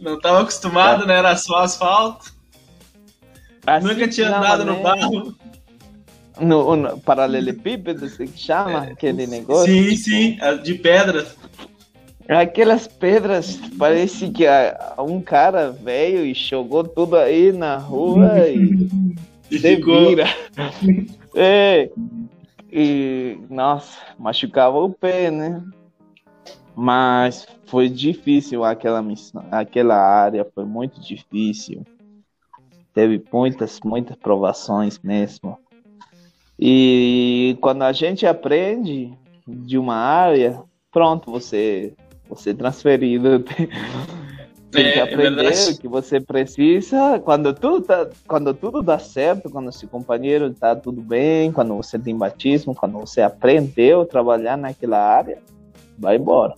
Não 0.00 0.14
estava 0.14 0.42
acostumado, 0.42 1.00
tá. 1.00 1.06
né? 1.06 1.18
Era 1.18 1.36
só 1.36 1.64
asfalto. 1.64 2.32
Assim 3.66 3.88
Nunca 3.88 4.06
tinha 4.06 4.28
andado 4.28 4.64
né? 4.64 4.70
no 4.70 4.80
barro. 4.80 5.34
No, 6.40 6.76
no 6.76 7.00
paralelepípedo, 7.00 8.08
que 8.08 8.38
chama 8.38 8.86
é, 8.86 8.92
aquele 8.92 9.26
negócio? 9.26 9.66
Sim, 9.66 9.96
sim, 9.96 10.38
de 10.62 10.74
pedras. 10.74 11.34
Aquelas 12.28 12.86
pedras, 12.86 13.58
parece 13.76 14.30
que 14.30 14.44
um 14.98 15.20
cara 15.20 15.70
veio 15.70 16.24
e 16.24 16.34
jogou 16.34 16.84
tudo 16.84 17.16
aí 17.16 17.50
na 17.50 17.78
rua 17.78 18.48
e, 18.48 18.88
e 19.50 19.58
ficou. 19.58 20.10
Vira. 20.10 20.28
é. 21.36 21.90
E, 22.72 23.38
nossa, 23.48 23.98
machucava 24.18 24.78
o 24.78 24.90
pé, 24.90 25.30
né? 25.30 25.62
Mas 26.74 27.46
foi 27.66 27.88
difícil 27.88 28.64
aquela 28.64 29.00
missão, 29.00 29.44
aquela 29.50 29.96
área 29.96 30.46
foi 30.54 30.64
muito 30.64 31.00
difícil. 31.00 31.84
Teve 32.92 33.22
muitas, 33.32 33.80
muitas 33.84 34.16
provações 34.16 34.98
mesmo. 34.98 35.58
E 36.58 37.56
quando 37.60 37.82
a 37.82 37.92
gente 37.92 38.26
aprende 38.26 39.12
de 39.46 39.78
uma 39.78 39.96
área, 39.96 40.62
pronto, 40.90 41.30
você 41.30 41.94
você 42.28 42.50
é 42.50 42.54
transferido. 42.54 43.44
Tem, 44.76 44.92
que 44.92 44.98
é, 44.98 45.02
é 45.02 45.14
aprender 45.14 45.46
é 45.46 45.70
o 45.70 45.78
que 45.78 45.88
você 45.88 46.20
precisa. 46.20 47.20
Quando 47.24 47.52
tudo, 47.52 47.80
tá, 47.80 48.08
quando 48.26 48.54
tudo 48.54 48.82
dá 48.82 48.98
certo, 48.98 49.50
quando 49.50 49.72
seu 49.72 49.88
companheiro 49.88 50.48
está 50.48 50.76
tudo 50.76 51.00
bem, 51.00 51.50
quando 51.50 51.74
você 51.74 51.98
tem 51.98 52.16
batismo, 52.16 52.74
quando 52.74 52.98
você 52.98 53.20
aprendeu 53.20 54.02
a 54.02 54.06
trabalhar 54.06 54.56
naquela 54.56 54.98
área, 54.98 55.38
vai 55.98 56.16
embora. 56.16 56.54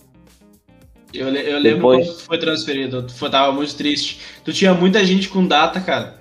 Eu, 1.13 1.27
eu 1.29 1.59
lembro 1.59 1.77
Depois... 1.77 2.07
quando 2.07 2.17
tu 2.17 2.23
foi 2.23 2.37
transferido, 2.37 3.03
tu 3.03 3.29
tava 3.29 3.51
muito 3.51 3.75
triste. 3.75 4.19
Tu 4.43 4.53
tinha 4.53 4.73
muita 4.73 5.03
gente 5.03 5.29
com 5.29 5.45
data, 5.45 5.79
cara. 5.79 6.19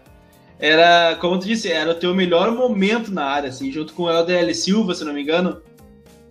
Era, 0.59 1.17
como 1.17 1.39
tu 1.39 1.47
disse, 1.47 1.71
era 1.71 1.91
o 1.91 1.95
teu 1.95 2.15
melhor 2.15 2.51
momento 2.53 3.13
na 3.13 3.25
área, 3.25 3.49
assim, 3.49 3.71
junto 3.71 3.93
com 3.93 4.05
o 4.05 4.11
LDL 4.11 4.53
Silva, 4.55 4.95
se 4.95 5.05
não 5.05 5.13
me 5.13 5.23
engano. 5.23 5.63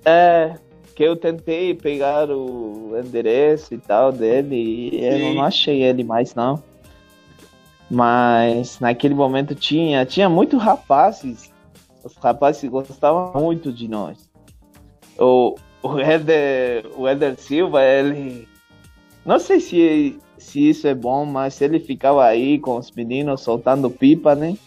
É, 0.04 0.56
que 0.98 1.04
eu 1.04 1.16
tentei 1.16 1.76
pegar 1.76 2.28
o 2.32 3.00
endereço 3.00 3.72
e 3.72 3.78
tal 3.78 4.12
dele 4.12 4.90
e 4.92 5.06
eu 5.06 5.36
não 5.36 5.44
achei 5.44 5.84
ele 5.84 6.04
mais 6.04 6.34
não. 6.34 6.62
Mas 7.88 8.80
naquele 8.80 9.14
momento 9.14 9.54
tinha, 9.54 10.04
tinha 10.08 10.28
muitos 10.28 10.60
rapazes. 10.60 11.54
Os 12.04 12.16
rapazes 12.16 12.68
gostavam 12.68 13.32
muito 13.40 13.72
de 13.72 13.88
nós. 13.88 14.28
O, 15.20 15.54
o 15.84 16.00
Eder, 16.00 16.88
o 16.98 17.08
Eder 17.08 17.38
Silva, 17.38 17.84
ele. 17.84 18.48
Não 19.24 19.38
sei 19.38 19.60
se, 19.60 20.20
se 20.36 20.68
isso 20.68 20.88
é 20.88 20.96
bom, 20.96 21.26
mas 21.26 21.62
ele 21.62 21.80
ficava 21.80 22.26
aí 22.26 22.58
com 22.58 22.76
os 22.76 22.90
meninos 22.90 23.42
soltando 23.42 23.88
pipa, 23.92 24.34
né? 24.34 24.58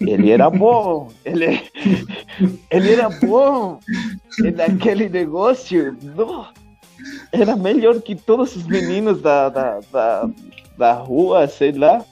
Ele 0.00 0.30
era 0.30 0.50
bom, 0.50 1.08
ele, 1.24 1.62
ele 2.70 2.92
era 2.92 3.08
bom. 3.08 3.78
E 4.38 4.50
naquele 4.50 5.08
negócio, 5.08 5.96
não, 6.02 6.46
era 7.30 7.56
melhor 7.56 8.00
que 8.00 8.14
todos 8.14 8.56
os 8.56 8.66
meninos 8.66 9.20
da, 9.20 9.48
da, 9.48 9.80
da, 9.92 10.30
da 10.76 10.92
rua, 10.92 11.46
sei 11.46 11.72
lá. 11.72 12.04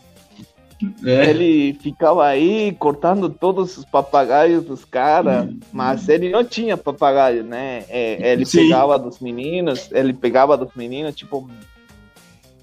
É. 1.05 1.29
Ele 1.29 1.75
ficava 1.75 2.27
aí 2.27 2.75
cortando 2.79 3.29
todos 3.29 3.77
os 3.77 3.85
papagaios 3.85 4.65
dos 4.65 4.83
caras, 4.83 5.47
mas 5.71 6.09
ele 6.09 6.31
não 6.31 6.43
tinha 6.43 6.75
papagaio, 6.75 7.45
né? 7.45 7.85
É, 7.89 8.33
ele 8.33 8.47
Sim. 8.47 8.63
pegava 8.63 8.99
dos 8.99 9.21
meninos, 9.21 9.91
ele 9.93 10.15
pegava 10.15 10.57
dos 10.57 10.75
meninos, 10.75 11.15
tipo, 11.15 11.51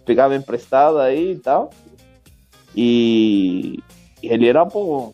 pegava 0.04 0.36
emprestado 0.36 0.98
aí 0.98 1.34
e 1.34 1.40
tal. 1.40 1.70
E 2.76 3.80
ele 4.22 4.48
era 4.48 4.64
bom. 4.66 5.14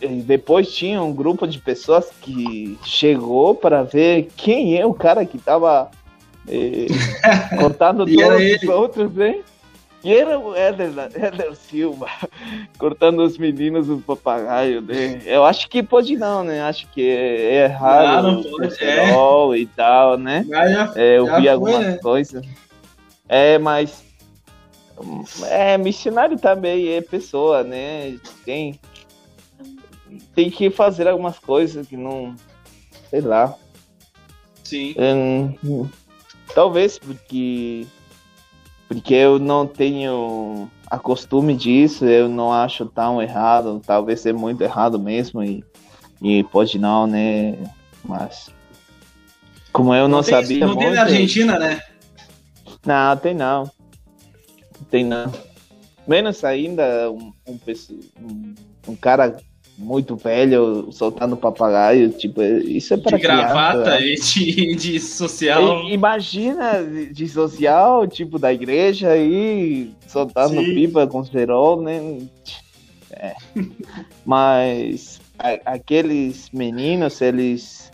E 0.00 0.20
depois 0.22 0.74
tinha 0.74 1.00
um 1.02 1.12
grupo 1.12 1.46
de 1.46 1.58
pessoas 1.58 2.10
que 2.20 2.76
chegou 2.84 3.54
para 3.54 3.82
ver 3.84 4.28
quem 4.36 4.76
é 4.76 4.84
o 4.84 4.92
cara 4.92 5.24
que 5.24 5.36
estava 5.36 5.90
eh, 6.48 6.86
cortando 7.58 8.04
todos 8.04 8.62
os 8.62 8.68
outros, 8.68 9.14
né? 9.14 9.40
E 10.04 10.12
era 10.12 10.36
o 10.36 10.54
Éder, 10.56 10.90
Éder 11.14 11.54
Silva, 11.54 12.08
cortando 12.76 13.20
os 13.20 13.38
meninos 13.38 13.86
do 13.86 13.98
papagaio, 13.98 14.80
né? 14.80 15.22
Eu 15.24 15.44
acho 15.44 15.68
que 15.68 15.80
pode 15.80 16.16
não, 16.16 16.42
né? 16.42 16.60
Acho 16.62 16.88
que 16.88 17.08
é 17.08 17.64
errado. 17.64 18.06
Ah, 18.06 18.22
não 18.22 18.42
pode, 18.42 18.82
é. 18.82 19.58
E 19.58 19.66
tal, 19.66 20.18
né? 20.18 20.44
Já, 20.48 20.92
é, 20.96 21.18
eu 21.18 21.26
vi 21.26 21.30
foi, 21.30 21.48
algumas 21.48 21.86
né? 21.86 21.98
coisas. 22.02 22.44
É, 23.28 23.58
mas... 23.58 24.04
É, 25.44 25.76
missionário 25.78 26.38
também 26.38 26.88
é 26.88 27.00
pessoa, 27.00 27.62
né? 27.62 28.18
Tem, 28.44 28.78
tem 30.34 30.50
que 30.50 30.70
fazer 30.70 31.08
algumas 31.08 31.38
coisas 31.38 31.86
que 31.86 31.96
não... 31.96 32.34
Sei 33.10 33.20
lá. 33.20 33.54
Sim. 34.64 34.94
Hum, 34.98 35.88
talvez 36.54 36.98
porque 36.98 37.86
porque 38.88 39.14
eu 39.14 39.38
não 39.38 39.66
tenho 39.66 40.70
a 40.86 40.98
costume 40.98 41.54
disso, 41.56 42.04
eu 42.04 42.28
não 42.28 42.52
acho 42.52 42.84
tão 42.84 43.22
errado, 43.22 43.80
talvez 43.86 44.26
é 44.26 44.32
muito 44.32 44.62
errado 44.62 44.98
mesmo 44.98 45.42
e, 45.42 45.64
e 46.20 46.44
pode 46.44 46.78
não, 46.78 47.06
né? 47.06 47.56
Mas 48.04 48.50
como 49.72 49.94
eu 49.94 50.08
não, 50.08 50.18
não 50.18 50.22
tem, 50.22 50.34
sabia 50.34 50.66
não 50.66 50.74
muito, 50.74 50.80
tem 50.80 50.94
na 50.94 51.02
Argentina, 51.02 51.58
né? 51.58 51.82
Não, 52.84 53.16
tem 53.16 53.34
não. 53.34 53.70
Tem 54.92 55.04
não. 55.04 55.32
menos 56.06 56.44
ainda 56.44 57.10
um, 57.10 57.32
um, 57.48 57.58
um, 58.20 58.54
um 58.88 58.94
cara 58.94 59.38
muito 59.78 60.16
velho 60.16 60.92
soltando 60.92 61.34
papagaio, 61.34 62.10
tipo, 62.10 62.42
isso 62.42 62.92
é 62.92 62.98
para 62.98 63.16
De 63.16 63.22
gravata 63.22 63.98
e 64.02 64.16
de, 64.16 64.76
de 64.76 65.00
social. 65.00 65.84
E, 65.84 65.94
imagina 65.94 66.84
de 67.10 67.26
social, 67.26 68.06
tipo, 68.06 68.38
da 68.38 68.52
igreja 68.52 69.16
e 69.16 69.90
soltando 70.06 70.60
Sim. 70.60 70.74
pipa 70.74 71.06
com 71.06 71.24
cerol, 71.24 71.80
né? 71.80 72.18
É. 73.12 73.34
Mas 74.26 75.22
a, 75.38 75.72
aqueles 75.72 76.50
meninos, 76.52 77.18
eles 77.22 77.90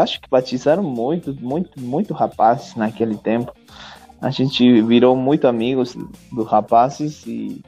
acho 0.00 0.20
que 0.20 0.28
batizaram 0.28 0.82
muito, 0.82 1.34
muito, 1.40 1.80
muito 1.80 2.12
rapazes 2.12 2.76
naquele 2.76 3.16
tempo. 3.16 3.54
A 4.24 4.30
gente 4.30 4.80
virou 4.80 5.14
muito 5.14 5.46
amigos 5.46 5.94
dos 6.32 6.46
rapazes 6.46 7.26
e 7.26 7.62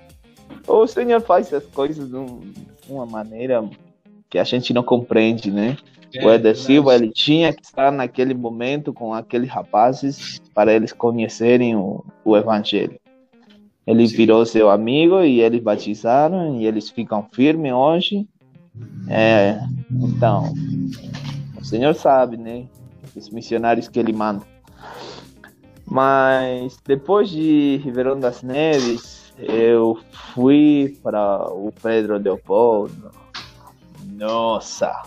o 0.67 0.87
Senhor 0.87 1.21
faz 1.21 1.53
as 1.53 1.67
coisas 1.67 2.09
de 2.09 2.17
uma 2.89 3.05
maneira 3.05 3.63
que 4.31 4.39
a 4.39 4.45
gente 4.45 4.73
não 4.73 4.83
compreende, 4.83 5.51
né? 5.51 5.77
É, 6.15 6.25
o 6.25 6.31
Eder 6.31 6.57
Silva 6.57 6.95
ele 6.95 7.11
tinha 7.11 7.53
que 7.53 7.63
estar 7.63 7.93
naquele 7.93 8.33
momento 8.33 8.91
com 8.91 9.13
aqueles 9.13 9.51
rapazes 9.51 10.41
para 10.55 10.73
eles 10.73 10.95
conhecerem 10.95 11.77
o, 11.77 12.03
o 12.25 12.35
Evangelho. 12.35 12.99
Ele 13.87 14.09
Sim. 14.09 14.17
virou 14.17 14.47
seu 14.47 14.71
amigo 14.71 15.21
e 15.21 15.43
eles 15.43 15.63
batizaram 15.63 16.59
e 16.59 16.67
eles 16.67 16.89
ficam 16.89 17.29
firmes 17.35 17.71
hoje. 17.71 18.27
É, 19.11 19.61
então, 19.91 20.55
o 21.61 21.63
Senhor 21.63 21.95
sabe, 21.95 22.39
né? 22.39 22.65
Os 23.15 23.29
missionários 23.29 23.89
que 23.89 23.99
ele 23.99 24.15
manda. 24.15 24.43
Mas 25.87 26.79
depois 26.85 27.31
de 27.31 27.81
Ribeirão 27.85 28.19
das 28.19 28.43
Neves, 28.43 29.33
eu 29.39 29.99
fui 30.35 30.99
para 31.03 31.49
o 31.53 31.73
Pedro 31.83 32.19
Leopoldo. 32.19 33.11
Nossa, 34.05 35.03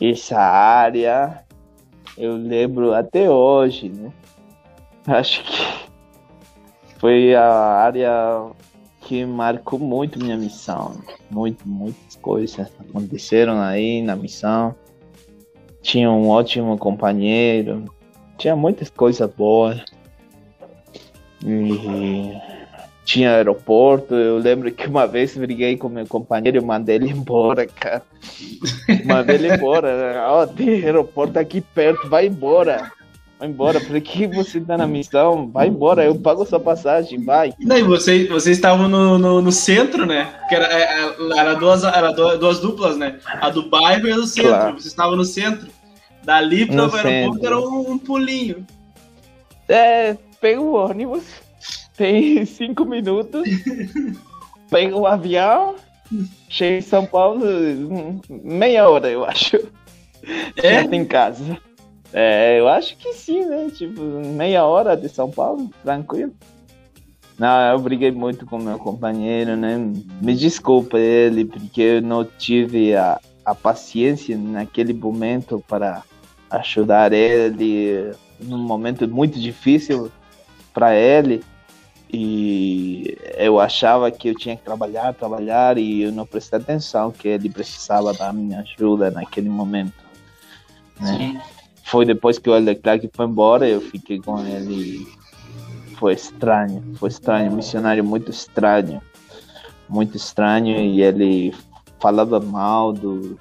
essa 0.00 0.38
área 0.38 1.44
eu 2.16 2.36
lembro 2.36 2.94
até 2.94 3.30
hoje, 3.30 3.88
né? 3.88 4.12
Acho 5.06 5.42
que 5.44 5.90
foi 6.98 7.34
a 7.34 7.48
área 7.48 8.50
que 9.00 9.24
marcou 9.24 9.78
muito 9.78 10.18
minha 10.18 10.36
missão. 10.36 11.00
Muito, 11.30 11.66
muitas 11.66 12.16
coisas 12.16 12.70
aconteceram 12.78 13.60
aí 13.60 14.02
na 14.02 14.14
missão. 14.14 14.74
Tinha 15.82 16.10
um 16.10 16.28
ótimo 16.28 16.76
companheiro, 16.76 17.84
tinha 18.40 18.56
muitas 18.56 18.88
coisas 18.88 19.30
boas. 19.30 19.80
E 21.44 22.32
tinha 23.04 23.34
aeroporto. 23.34 24.14
Eu 24.14 24.38
lembro 24.38 24.72
que 24.72 24.86
uma 24.86 25.06
vez 25.06 25.36
briguei 25.36 25.76
com 25.76 25.88
meu 25.88 26.06
companheiro 26.06 26.58
e 26.58 26.64
mandei 26.64 26.96
ele 26.96 27.10
embora, 27.10 27.66
cara. 27.66 28.02
Mandei 29.04 29.36
ele 29.36 29.54
embora. 29.54 30.24
Ó, 30.28 30.42
oh, 30.42 30.46
tem 30.46 30.82
aeroporto 30.82 31.38
aqui 31.38 31.60
perto, 31.60 32.08
vai 32.08 32.26
embora. 32.26 32.90
Vai 33.38 33.48
embora, 33.48 33.80
por 33.80 33.98
que 34.02 34.26
você 34.26 34.60
tá 34.60 34.76
na 34.76 34.86
missão? 34.86 35.48
Vai 35.50 35.68
embora, 35.68 36.04
eu 36.04 36.14
pago 36.14 36.44
sua 36.44 36.60
passagem, 36.60 37.24
vai. 37.24 37.54
E 37.58 37.64
daí, 37.64 37.82
vocês, 37.82 38.28
vocês 38.28 38.58
estavam 38.58 38.86
no, 38.86 39.18
no, 39.18 39.40
no, 39.40 39.50
centro, 39.50 40.04
né? 40.04 40.28
Que 40.46 40.54
era, 40.54 40.66
é, 40.66 40.82
é, 40.82 41.38
era, 41.38 41.54
duas, 41.54 41.82
era 41.82 42.12
duas 42.12 42.60
duplas, 42.60 42.98
né? 42.98 43.18
A 43.40 43.48
do 43.48 43.70
bairro 43.70 44.06
e 44.06 44.12
a 44.12 44.16
do 44.16 44.26
centro. 44.26 44.50
Claro. 44.50 44.72
Vocês 44.74 44.86
estavam 44.86 45.16
no 45.16 45.24
centro. 45.24 45.70
Dali 46.24 46.66
para 46.66 46.86
o 46.86 46.94
aeroporto 46.94 47.46
era 47.46 47.58
um, 47.58 47.92
um 47.92 47.98
pulinho. 47.98 48.66
É, 49.68 50.16
pega 50.40 50.60
o 50.60 50.74
ônibus, 50.74 51.24
tem 51.96 52.44
cinco 52.44 52.84
minutos, 52.84 53.48
pega 54.70 54.96
o 54.96 55.06
avião, 55.06 55.76
chega 56.48 56.78
em 56.78 56.82
São 56.82 57.06
Paulo, 57.06 57.40
meia 58.28 58.88
hora, 58.88 59.08
eu 59.08 59.24
acho. 59.24 59.56
É? 60.56 60.84
Já 60.84 60.96
em 60.96 61.04
casa. 61.04 61.58
É, 62.12 62.58
eu 62.58 62.68
acho 62.68 62.96
que 62.96 63.12
sim, 63.12 63.44
né? 63.44 63.70
Tipo, 63.70 64.02
meia 64.02 64.64
hora 64.64 64.96
de 64.96 65.08
São 65.08 65.30
Paulo, 65.30 65.70
tranquilo. 65.82 66.34
Não, 67.38 67.72
eu 67.72 67.78
briguei 67.78 68.10
muito 68.10 68.44
com 68.44 68.58
meu 68.58 68.78
companheiro, 68.78 69.56
né? 69.56 69.78
Me 70.20 70.34
desculpa 70.34 70.98
ele, 70.98 71.46
porque 71.46 71.80
eu 71.80 72.02
não 72.02 72.22
tive 72.22 72.94
a, 72.94 73.18
a 73.44 73.54
paciência 73.54 74.36
naquele 74.36 74.92
momento 74.92 75.62
para 75.66 76.02
ajudar 76.50 77.12
ele 77.12 78.12
num 78.40 78.58
momento 78.58 79.06
muito 79.08 79.38
difícil 79.38 80.10
para 80.72 80.94
ele. 80.94 81.42
E 82.12 83.16
eu 83.36 83.60
achava 83.60 84.10
que 84.10 84.28
eu 84.28 84.34
tinha 84.34 84.56
que 84.56 84.64
trabalhar, 84.64 85.14
trabalhar, 85.14 85.78
e 85.78 86.02
eu 86.02 86.10
não 86.10 86.26
prestei 86.26 86.58
atenção 86.58 87.12
que 87.12 87.28
ele 87.28 87.48
precisava 87.48 88.12
da 88.12 88.32
minha 88.32 88.60
ajuda 88.60 89.12
naquele 89.12 89.48
momento. 89.48 89.94
Né? 90.98 91.40
Foi 91.84 92.04
depois 92.04 92.36
que 92.38 92.50
o 92.50 92.58
Leclerc 92.58 93.08
foi 93.12 93.26
embora, 93.26 93.68
eu 93.68 93.80
fiquei 93.80 94.20
com 94.20 94.44
ele. 94.44 95.06
Foi 95.98 96.14
estranho, 96.14 96.82
foi 96.96 97.10
estranho, 97.10 97.52
missionário 97.52 98.02
muito 98.02 98.30
estranho, 98.30 99.02
muito 99.88 100.16
estranho, 100.16 100.80
e 100.80 101.02
ele 101.02 101.54
falava 102.00 102.40
mal 102.40 102.92
do, 102.92 103.38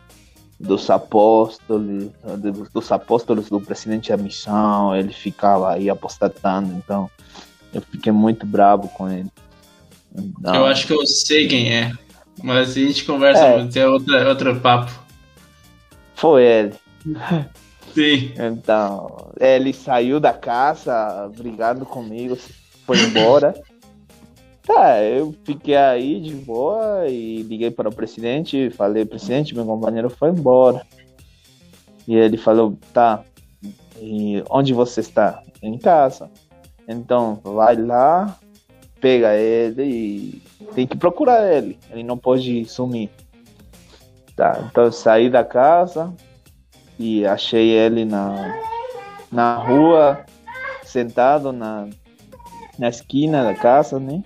dos 0.60 0.89
apóstolos, 0.89 2.10
dos 2.74 2.91
apóstolos 2.91 3.49
do 3.49 3.62
presidente 3.62 4.10
da 4.10 4.18
missão, 4.18 4.95
ele 4.95 5.14
ficava 5.14 5.74
aí 5.74 5.89
apostatando, 5.89 6.74
então 6.74 7.10
eu 7.74 7.82
fiquei 7.82 8.12
muito 8.12 8.45
bravo 8.45 8.89
com 8.89 9.10
ele. 9.10 9.30
Então, 10.16 10.55
eu 10.55 10.66
acho 10.66 10.86
que 10.86 10.93
eu 10.93 11.05
sei 11.05 11.47
quem 11.47 11.74
é, 11.74 11.91
mas 12.43 12.72
a 12.72 12.74
gente 12.74 13.05
conversa, 13.05 13.45
é, 13.45 13.70
é 13.80 13.88
outro, 13.88 14.28
outro 14.28 14.60
papo. 14.60 14.91
Foi 16.16 16.43
ele. 16.43 16.74
Sim. 17.93 18.34
Então, 18.38 19.32
ele 19.39 19.74
saiu 19.74 20.20
da 20.20 20.34
casa 20.34 21.32
brigando 21.36 21.86
comigo, 21.86 22.38
foi 22.86 22.99
embora. 22.99 23.53
Tá, 24.70 25.01
eu 25.01 25.34
fiquei 25.43 25.76
aí 25.76 26.22
de 26.22 26.36
boa 26.36 27.07
e 27.07 27.41
liguei 27.41 27.72
para 27.72 27.89
o 27.89 27.95
presidente, 27.95 28.70
falei, 28.70 29.03
presidente, 29.03 29.55
meu 29.55 29.65
companheiro 29.65 30.11
foi 30.11 30.30
embora. 30.30 30.86
E 32.07 32.15
ele 32.15 32.38
falou, 32.38 32.78
tá, 32.93 33.24
e 33.99 34.43
onde 34.47 34.72
você 34.72 34.99
está? 34.99 35.41
Em 35.63 35.76
casa. 35.76 36.30
Então, 36.88 37.41
vai 37.43 37.78
lá, 37.78 38.38
pega 39.01 39.34
ele 39.34 39.84
e 39.84 40.41
tem 40.76 40.86
que 40.86 40.95
procurar 40.95 41.51
ele. 41.51 41.80
Ele 41.89 42.03
não 42.03 42.15
pode 42.15 42.63
sumir. 42.65 43.09
Tá, 44.36 44.67
então 44.70 44.84
eu 44.84 44.91
saí 44.91 45.32
da 45.32 45.43
casa, 45.43 46.13
e 46.99 47.26
achei 47.26 47.72
ele 47.72 48.05
na, 48.05 48.55
na 49.32 49.55
rua, 49.55 50.24
sentado 50.84 51.51
na, 51.51 51.88
na 52.78 52.88
esquina 52.88 53.43
da 53.43 53.55
casa, 53.55 53.99
né? 53.99 54.22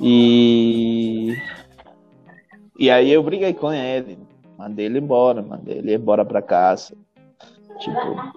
E, 0.00 1.36
e 2.78 2.90
aí 2.90 3.10
eu 3.10 3.22
briguei 3.22 3.54
com 3.54 3.72
ele, 3.72 4.18
mandei 4.58 4.86
ele 4.86 4.98
embora, 4.98 5.42
mandei 5.42 5.78
ele 5.78 5.94
embora 5.94 6.24
para 6.24 6.42
casa. 6.42 6.94
Tipo, 7.80 8.32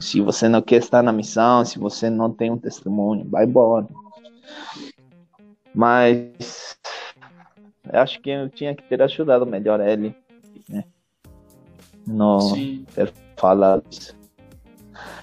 se 0.00 0.20
você 0.20 0.48
não 0.48 0.62
quer 0.62 0.76
estar 0.76 1.02
na 1.02 1.12
missão, 1.12 1.64
se 1.64 1.78
você 1.78 2.08
não 2.08 2.30
tem 2.30 2.50
um 2.50 2.58
testemunho, 2.58 3.28
vai 3.28 3.44
embora. 3.44 3.86
Mas 5.74 6.78
eu 7.92 8.00
acho 8.00 8.20
que 8.20 8.30
eu 8.30 8.48
tinha 8.48 8.74
que 8.74 8.82
ter 8.84 9.02
ajudado 9.02 9.44
melhor 9.44 9.80
ele, 9.80 10.14
né? 10.68 10.84
no 12.06 12.40
Sim. 12.40 12.84
falar 13.36 13.82
isso. 13.90 14.14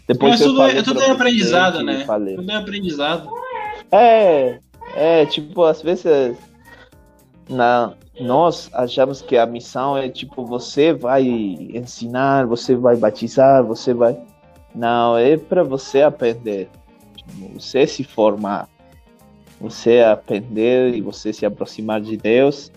Depois 0.07 0.31
Mas 0.31 0.41
tudo, 0.41 0.61
é, 0.63 0.81
tudo 0.81 1.01
é 1.01 1.11
aprendizado, 1.11 1.83
né? 1.83 2.05
Tudo 2.05 2.51
é 2.51 2.55
aprendizado. 2.55 3.29
É, 3.91 4.59
é, 4.95 5.25
tipo, 5.25 5.63
às 5.63 5.81
vezes 5.81 6.37
na, 7.49 7.93
nós 8.19 8.69
achamos 8.73 9.21
que 9.21 9.37
a 9.37 9.45
missão 9.45 9.97
é 9.97 10.09
tipo, 10.09 10.45
você 10.45 10.93
vai 10.93 11.23
ensinar, 11.23 12.45
você 12.45 12.75
vai 12.75 12.95
batizar, 12.95 13.63
você 13.63 13.93
vai. 13.93 14.17
Não, 14.73 15.17
é 15.17 15.37
para 15.37 15.63
você 15.63 16.01
aprender. 16.01 16.69
Tipo, 17.15 17.59
você 17.59 17.85
se 17.85 18.03
formar. 18.03 18.69
Você 19.59 19.99
aprender 19.99 20.95
e 20.95 21.01
você 21.01 21.31
se 21.31 21.45
aproximar 21.45 22.01
de 22.01 22.17
Deus 22.17 22.71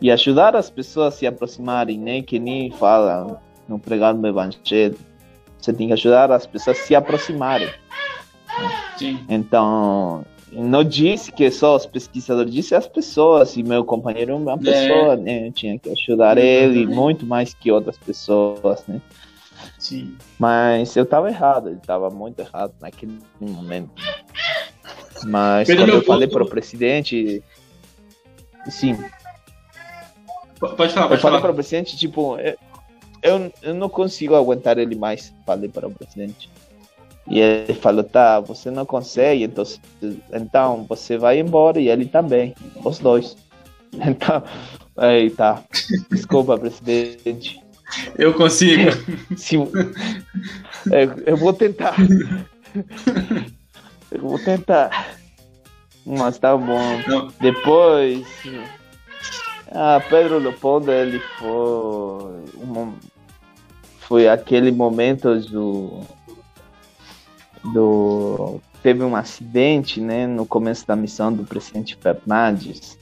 e 0.00 0.10
ajudar 0.10 0.56
as 0.56 0.68
pessoas 0.68 1.14
a 1.14 1.16
se 1.16 1.26
aproximarem, 1.26 1.98
né? 1.98 2.22
Que 2.22 2.38
nem 2.38 2.70
fala 2.72 3.40
no 3.68 3.78
pregar 3.78 4.14
no 4.14 4.26
evangelho. 4.26 4.98
Você 5.58 5.72
tem 5.72 5.86
que 5.86 5.92
ajudar 5.92 6.32
as 6.32 6.46
pessoas 6.46 6.78
a 6.78 6.82
se 6.82 6.94
aproximarem. 6.94 7.68
Sim. 8.98 9.24
Então, 9.28 10.24
não 10.54 10.84
disse 10.84 11.32
que 11.32 11.50
só 11.50 11.76
os 11.76 11.86
pesquisadores, 11.86 12.52
disse 12.52 12.74
as 12.74 12.86
pessoas. 12.86 13.56
E 13.56 13.62
meu 13.62 13.84
companheiro 13.84 14.32
é 14.32 14.34
uma 14.34 14.54
é. 14.54 14.58
pessoa, 14.58 15.16
né? 15.16 15.48
Eu 15.48 15.52
tinha 15.52 15.78
que 15.78 15.90
ajudar 15.90 16.38
ele 16.38 16.86
muito 16.86 17.26
mais 17.26 17.52
que 17.54 17.70
outras 17.70 17.98
pessoas, 17.98 18.84
né? 18.86 19.00
Sim. 19.78 20.16
Mas 20.38 20.94
eu 20.96 21.04
estava 21.04 21.28
errado, 21.28 21.68
ele 21.68 21.78
estava 21.78 22.10
muito 22.10 22.40
errado 22.40 22.72
naquele 22.80 23.18
momento. 23.40 23.90
Mas 25.26 25.68
quando 25.68 25.88
eu 25.88 26.02
falei 26.02 26.28
para 26.28 26.42
o 26.42 26.48
presidente, 26.48 27.42
sim. 28.68 28.96
Pode 30.58 30.92
falar, 30.92 31.08
pode 31.08 31.14
Eu 31.14 31.22
falei 31.22 31.40
para 31.40 31.50
o 31.50 31.54
presidente, 31.54 31.96
tipo, 31.96 32.36
eu, 33.22 33.52
eu 33.62 33.74
não 33.74 33.88
consigo 33.88 34.34
aguentar 34.34 34.78
ele 34.78 34.94
mais. 34.94 35.34
Falei 35.46 35.68
para 35.68 35.88
o 35.88 35.90
presidente. 35.90 36.50
E 37.26 37.40
ele 37.40 37.74
falou, 37.74 38.04
tá, 38.04 38.38
você 38.40 38.70
não 38.70 38.84
consegue, 38.84 39.44
então, 39.44 39.64
então 40.32 40.84
você 40.86 41.16
vai 41.16 41.38
embora 41.38 41.80
e 41.80 41.88
ele 41.88 42.06
também, 42.06 42.54
os 42.84 42.98
dois. 42.98 43.36
Então, 43.94 44.42
aí 44.96 45.30
tá. 45.30 45.62
Desculpa, 46.10 46.58
presidente. 46.58 47.62
Eu 48.18 48.34
consigo. 48.34 48.90
Se, 49.36 49.56
é, 50.90 51.08
eu 51.26 51.36
vou 51.36 51.52
tentar. 51.52 51.94
Eu 54.10 54.20
vou 54.20 54.38
tentar. 54.38 55.16
Mas 56.04 56.38
tá 56.38 56.56
bom. 56.56 57.00
Não. 57.06 57.28
Depois. 57.40 58.26
Ah, 59.70 60.02
Pedro 60.08 60.38
Leopoldo, 60.38 60.92
ele 60.92 61.20
foi. 61.38 62.44
foi 63.98 64.28
aquele 64.28 64.70
momento 64.70 65.38
do. 65.40 66.00
Do. 67.72 68.60
Teve 68.82 69.02
um 69.02 69.16
acidente, 69.16 70.00
né, 70.00 70.26
no 70.26 70.44
começo 70.44 70.86
da 70.86 70.94
missão 70.94 71.32
do 71.32 71.44
presidente 71.44 71.96
Fernandes, 71.96 72.98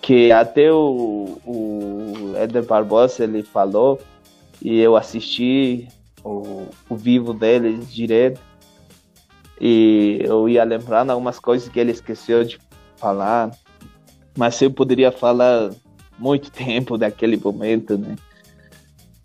que 0.00 0.32
até 0.32 0.72
o, 0.72 1.38
o 1.44 2.32
Éder 2.36 2.64
Barbosa 2.64 3.24
ele 3.24 3.42
falou, 3.42 4.00
e 4.62 4.78
eu 4.78 4.96
assisti 4.96 5.88
o, 6.24 6.66
o 6.88 6.96
vivo 6.96 7.34
dele 7.34 7.76
direto, 7.84 8.40
e 9.60 10.20
eu 10.22 10.48
ia 10.48 10.64
lembrando 10.64 11.10
algumas 11.10 11.38
coisas 11.38 11.68
que 11.68 11.78
ele 11.78 11.92
esqueceu 11.92 12.44
de 12.44 12.58
falar, 12.96 13.50
mas 14.36 14.60
eu 14.62 14.70
poderia 14.70 15.12
falar 15.12 15.70
muito 16.18 16.50
tempo 16.52 16.96
daquele 16.96 17.36
momento, 17.36 17.98
né? 17.98 18.16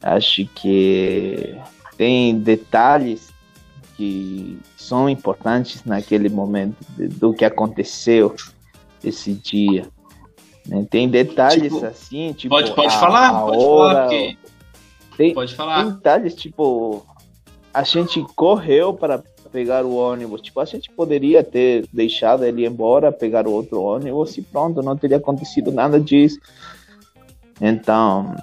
Acho 0.02 0.46
que 0.48 1.58
tem 1.96 2.38
detalhes 2.40 3.31
que 3.96 4.60
são 4.78 5.10
importantes 5.10 5.84
naquele 5.84 6.30
momento 6.30 6.78
do 6.98 7.34
que 7.34 7.46
aconteceu 7.46 8.36
esse 9.04 9.34
dia. 9.34 9.88
Né? 10.68 10.86
Tem 10.90 11.10
detalhes 11.10 11.74
tipo, 11.74 11.86
assim, 11.86 12.34
tipo 12.34 12.56
pode, 12.56 12.74
pode 12.74 12.94
a, 12.94 13.00
falar, 13.00 13.30
a 13.30 13.42
pode 13.42 13.58
hora, 13.58 13.94
falar, 13.94 14.08
porque... 14.08 14.38
tem, 15.18 15.34
pode 15.34 15.56
falar. 15.56 15.84
Tem 15.84 15.94
detalhes 15.94 16.36
tipo 16.36 17.06
a 17.74 17.84
gente 17.84 18.22
correu 18.36 18.94
para 18.94 19.24
pegar 19.52 19.86
o 19.86 19.96
ônibus. 19.96 20.42
Tipo, 20.42 20.60
a 20.60 20.66
gente 20.66 20.90
poderia 20.92 21.44
ter 21.44 21.88
deixado 21.92 22.44
ele 22.46 22.66
embora, 22.66 23.12
pegar 23.12 23.48
o 23.48 23.52
outro 23.52 23.82
ônibus 23.82 24.38
e 24.38 24.42
pronto, 24.42 24.82
não 24.82 24.98
teria 24.98 25.18
acontecido 25.18 25.72
nada 25.72 26.00
disso. 26.00 26.40
Então, 27.60 28.36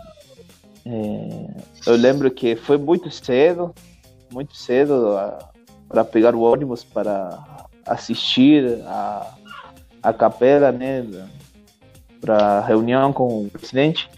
é, 0.87 1.51
eu 1.87 1.97
lembro 1.97 2.31
que 2.31 2.57
foi 2.57 2.79
muito 2.79 3.11
cedo, 3.11 3.75
muito 4.31 4.57
cedo 4.57 5.17
para 5.89 6.05
pegar 6.05 6.35
o 6.35 6.41
ônibus 6.41 6.85
para 6.85 7.67
assistir 7.87 8.83
a, 8.87 9.35
a 10.03 10.13
capela, 10.13 10.71
né, 10.71 11.07
para 12.21 12.61
reunião 12.61 13.13
com 13.13 13.45
o 13.45 13.51
presidente. 13.51 14.11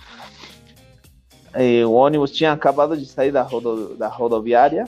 E 1.57 1.85
o 1.85 1.93
ônibus 1.93 2.31
tinha 2.31 2.53
acabado 2.53 2.97
de 2.97 3.07
sair 3.07 3.33
da, 3.33 3.43
rodo, 3.43 3.97
da 3.97 4.09
rodoviária 4.09 4.87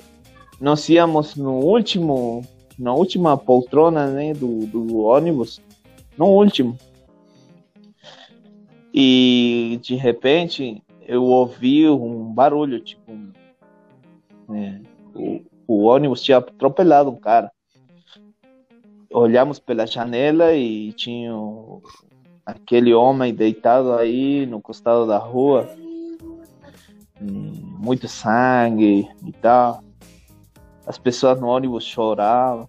nós 0.63 0.89
íamos 0.89 1.35
no 1.35 1.55
último, 1.55 2.47
na 2.79 2.95
última 2.95 3.37
poltrona 3.37 4.07
né, 4.07 4.33
do, 4.33 4.65
do 4.65 4.99
ônibus, 5.01 5.61
no 6.17 6.27
último. 6.27 6.79
E 8.95 9.81
de 9.83 9.97
repente 9.97 10.81
eu 11.05 11.25
ouvi 11.25 11.89
um 11.89 12.33
barulho, 12.33 12.79
tipo, 12.79 13.13
né, 14.49 14.81
o, 15.15 15.41
o 15.67 15.85
ônibus 15.85 16.23
tinha 16.23 16.39
atropelado 16.39 17.11
um 17.11 17.17
cara. 17.17 17.51
Olhamos 19.13 19.59
pela 19.59 19.87
janela 19.87 20.55
e 20.55 20.93
tinha 20.93 21.33
aquele 22.47 22.95
homem 22.95 23.35
deitado 23.35 23.93
aí 23.93 24.47
no 24.47 24.61
costado 24.61 25.07
da 25.07 25.19
rua, 25.19 25.69
muito 27.21 28.09
sangue 28.09 29.09
e 29.25 29.33
tal 29.33 29.83
as 30.87 30.99
pessoas 30.99 31.41
no 31.41 31.49
ônibus 31.49 31.85
choravam. 31.85 32.69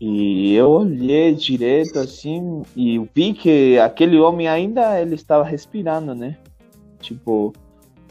E 0.00 0.54
eu 0.54 0.70
olhei 0.70 1.34
direito 1.34 1.98
assim 1.98 2.62
e 2.74 2.98
vi 3.14 3.34
que 3.34 3.78
aquele 3.78 4.18
homem 4.18 4.48
ainda 4.48 4.98
ele 5.00 5.14
estava 5.14 5.44
respirando, 5.44 6.14
né? 6.14 6.38
Tipo, 7.00 7.52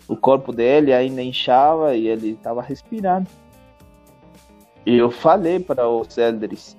o 0.10 0.18
corpo 0.18 0.52
dele 0.52 0.92
ainda 0.92 1.22
inchava 1.22 1.96
e 1.96 2.08
ele 2.08 2.32
estava 2.32 2.64
respirando. 2.64 3.30
E 4.84 4.98
eu 4.98 5.12
falei 5.12 5.60
para 5.60 5.88
os 5.88 6.18
elders, 6.18 6.76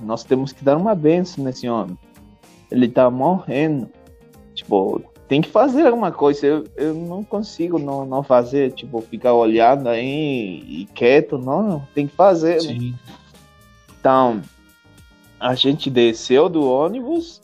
nós 0.00 0.24
temos 0.24 0.52
que 0.52 0.64
dar 0.64 0.78
uma 0.78 0.94
benção 0.94 1.44
nesse 1.44 1.68
homem. 1.68 1.98
Ele 2.70 2.86
está 2.86 3.10
morrendo. 3.10 3.90
Tipo, 4.54 5.02
tem 5.28 5.42
que 5.42 5.50
fazer 5.50 5.86
alguma 5.86 6.10
coisa. 6.10 6.46
Eu, 6.46 6.64
eu 6.76 6.94
não 6.94 7.22
consigo 7.22 7.78
não, 7.78 8.06
não 8.06 8.22
fazer, 8.22 8.72
tipo, 8.72 9.02
ficar 9.02 9.34
olhando 9.34 9.90
aí 9.90 10.64
e 10.66 10.88
quieto, 10.94 11.36
não, 11.36 11.86
tem 11.94 12.06
que 12.06 12.16
fazer. 12.16 12.62
Sim. 12.62 12.94
Então, 14.00 14.40
a 15.38 15.54
gente 15.54 15.90
desceu 15.90 16.48
do 16.48 16.66
ônibus, 16.66 17.42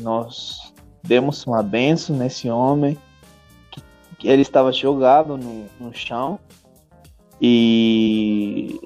nós 0.00 0.74
demos 1.02 1.46
uma 1.46 1.62
benção 1.62 2.14
nesse 2.16 2.50
homem, 2.50 2.98
ele 4.24 4.42
estava 4.42 4.72
jogado 4.72 5.36
no, 5.36 5.66
no 5.78 5.94
chão 5.94 6.38
e 7.40 8.80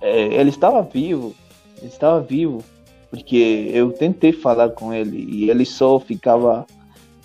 é, 0.00 0.34
ele 0.34 0.50
estava 0.50 0.82
vivo, 0.82 1.34
ele 1.78 1.88
estava 1.88 2.20
vivo, 2.20 2.62
porque 3.10 3.70
eu 3.72 3.92
tentei 3.92 4.32
falar 4.32 4.70
com 4.70 4.92
ele 4.92 5.24
e 5.30 5.50
ele 5.50 5.64
só 5.64 6.00
ficava 6.00 6.66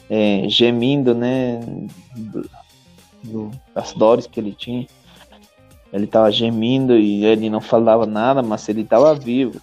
é, 0.09 0.43
gemindo, 0.47 1.15
né, 1.15 1.59
do, 3.23 3.51
das 3.73 3.93
dores 3.93 4.27
que 4.27 4.39
ele 4.39 4.53
tinha. 4.53 4.87
Ele 5.91 6.05
estava 6.05 6.31
gemindo 6.31 6.97
e 6.97 7.25
ele 7.25 7.49
não 7.49 7.61
falava 7.61 8.05
nada, 8.05 8.43
mas 8.43 8.67
ele 8.67 8.81
estava 8.81 9.15
vivo. 9.15 9.59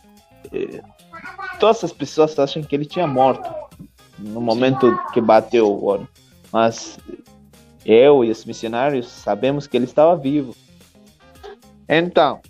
É, 0.53 0.83
todas 1.61 1.85
as 1.85 1.93
pessoas 1.93 2.39
acham 2.39 2.63
que 2.63 2.75
ele 2.75 2.85
tinha 2.85 3.07
morto 3.07 3.49
no 4.19 4.41
momento 4.41 4.99
que 5.13 5.21
bateu 5.21 5.71
o 5.71 5.85
ônibus, 5.87 6.09
mas 6.53 6.99
eu 7.85 8.25
e 8.25 8.31
os 8.31 8.45
missionários 8.45 9.09
sabemos 9.09 9.67
que 9.67 9.77
ele 9.77 9.85
estava 9.85 10.17
vivo. 10.17 10.55
Então, 11.89 12.41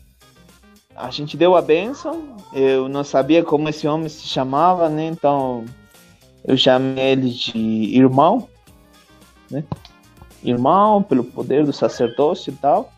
a 0.94 1.10
gente 1.10 1.36
deu 1.36 1.56
a 1.56 1.62
bênção. 1.62 2.36
Eu 2.52 2.88
não 2.88 3.02
sabia 3.02 3.42
como 3.42 3.68
esse 3.68 3.86
homem 3.86 4.08
se 4.08 4.26
chamava, 4.26 4.88
né? 4.88 5.06
Então 5.06 5.64
eu 6.44 6.56
chamei 6.56 7.04
ele 7.04 7.30
de 7.30 7.58
irmão, 7.58 8.48
né? 9.50 9.64
Irmão, 10.42 11.02
pelo 11.02 11.24
poder 11.24 11.64
do 11.64 11.72
sacerdócio 11.72 12.52
e 12.52 12.56
tal. 12.56 12.92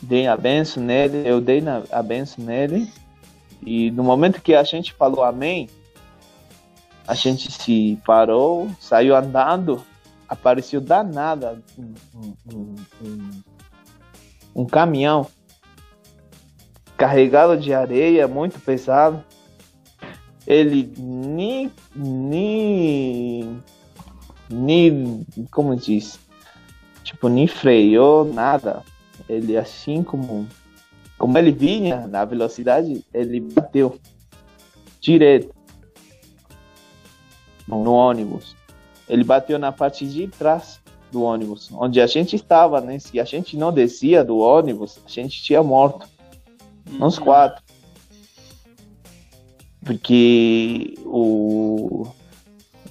Dei 0.00 0.26
a 0.26 0.36
benção 0.36 0.82
nele, 0.82 1.22
eu 1.24 1.40
dei 1.40 1.62
a 1.90 2.02
benção 2.02 2.44
nele. 2.44 2.92
E 3.64 3.90
no 3.92 4.02
momento 4.02 4.42
que 4.42 4.54
a 4.54 4.64
gente 4.64 4.92
falou 4.92 5.22
amém, 5.22 5.70
a 7.06 7.14
gente 7.14 7.50
se 7.50 7.98
parou, 8.04 8.68
saiu 8.80 9.14
andando, 9.14 9.80
apareceu 10.28 10.80
danada 10.80 11.62
um, 11.78 11.94
um, 12.52 12.74
um, 13.02 13.42
um 14.54 14.66
caminhão 14.66 15.26
carregado 16.96 17.56
de 17.56 17.74
areia, 17.74 18.28
muito 18.28 18.60
pesado. 18.60 19.24
Ele 20.46 20.92
nem 20.98 21.72
nem 21.94 23.60
nem 24.50 25.26
como 25.50 25.74
diz? 25.76 26.18
Tipo 27.02 27.28
nem 27.28 27.46
freou 27.46 28.24
nada. 28.24 28.82
Ele 29.28 29.56
assim 29.56 30.02
como 30.02 30.46
como 31.18 31.38
ele 31.38 31.52
vinha 31.52 32.06
na 32.08 32.24
velocidade 32.24 33.04
ele 33.14 33.40
bateu 33.40 33.98
direto 35.00 35.54
no 37.68 37.92
ônibus 37.92 38.56
ele 39.12 39.22
bateu 39.22 39.58
na 39.58 39.70
parte 39.70 40.06
de 40.06 40.26
trás 40.26 40.80
do 41.10 41.22
ônibus 41.22 41.68
onde 41.74 42.00
a 42.00 42.06
gente 42.06 42.34
estava 42.34 42.80
né 42.80 42.98
se 42.98 43.20
a 43.20 43.24
gente 43.24 43.58
não 43.58 43.70
descia 43.70 44.24
do 44.24 44.38
ônibus 44.38 44.98
a 45.04 45.08
gente 45.08 45.42
tinha 45.42 45.62
morto 45.62 46.08
uhum. 46.90 47.06
uns 47.06 47.18
quatro 47.18 47.62
porque 49.84 50.94
o, 51.04 52.06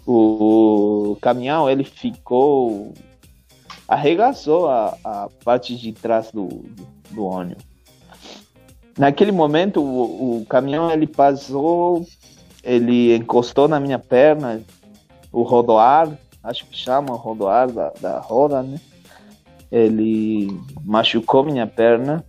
o 0.06 1.18
caminhão 1.20 1.68
ele 1.68 1.84
ficou 1.84 2.94
arregaçou 3.88 4.70
a, 4.70 4.96
a 5.04 5.30
parte 5.44 5.76
de 5.76 5.92
trás 5.92 6.32
do, 6.32 6.48
do, 6.48 6.88
do 7.10 7.26
ônibus. 7.26 7.64
naquele 8.96 9.32
momento 9.32 9.82
o, 9.82 10.42
o 10.42 10.46
caminhão 10.46 10.92
ele 10.92 11.08
passou, 11.08 12.06
ele 12.64 13.16
encostou 13.16 13.68
na 13.68 13.80
minha 13.80 13.98
perna, 13.98 14.62
o 15.32 15.44
rodoar, 15.44 16.18
acho 16.44 16.66
que 16.66 16.78
chama 16.78 17.14
o 17.14 17.18
rodoar 17.18 17.72
da, 17.72 17.94
da 18.02 18.20
roda, 18.20 18.62
né? 18.62 18.80
Ele 19.72 20.50
machucou 20.84 21.46
minha 21.46 21.66
perna. 21.66 22.26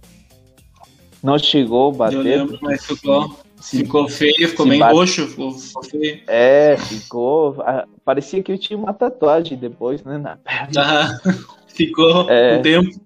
Não 1.22 1.38
chegou 1.38 1.90
a 1.90 1.94
bater. 1.94 2.16
Eu 2.16 2.22
lembro, 2.22 2.58
mas 2.62 2.84
ficou, 2.84 3.36
ficou 3.60 4.08
feio, 4.08 4.48
ficou 4.48 4.66
bem 4.66 4.78
bate... 4.78 4.94
roxo, 4.94 5.26
ficou, 5.26 5.52
ficou 5.52 5.82
feio. 5.82 6.20
É, 6.28 6.76
ficou. 6.76 7.56
Parecia 8.04 8.42
que 8.42 8.52
eu 8.52 8.58
tinha 8.58 8.78
uma 8.78 8.94
tatuagem 8.94 9.58
depois, 9.58 10.04
né? 10.04 10.18
Na 10.18 10.36
perna. 10.36 10.70
Ah, 10.76 11.20
ficou 11.66 12.30
é, 12.30 12.58
um 12.58 12.62
tempo. 12.62 13.00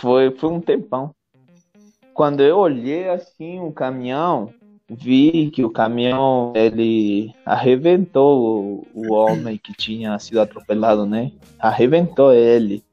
Foi, 0.00 0.30
foi 0.32 0.50
um 0.50 0.60
tempão. 0.60 1.14
Quando 2.12 2.42
eu 2.42 2.58
olhei 2.58 3.08
assim 3.08 3.60
o 3.60 3.72
caminhão, 3.72 4.52
vi 4.88 5.50
que 5.50 5.64
o 5.64 5.70
caminhão 5.70 6.52
ele 6.54 7.34
arrebentou 7.44 8.84
o, 8.94 9.08
o 9.08 9.12
homem 9.14 9.56
que 9.56 9.72
tinha 9.72 10.18
sido 10.18 10.40
atropelado, 10.40 11.06
né? 11.06 11.32
Arrebentou 11.58 12.32
ele. 12.32 12.84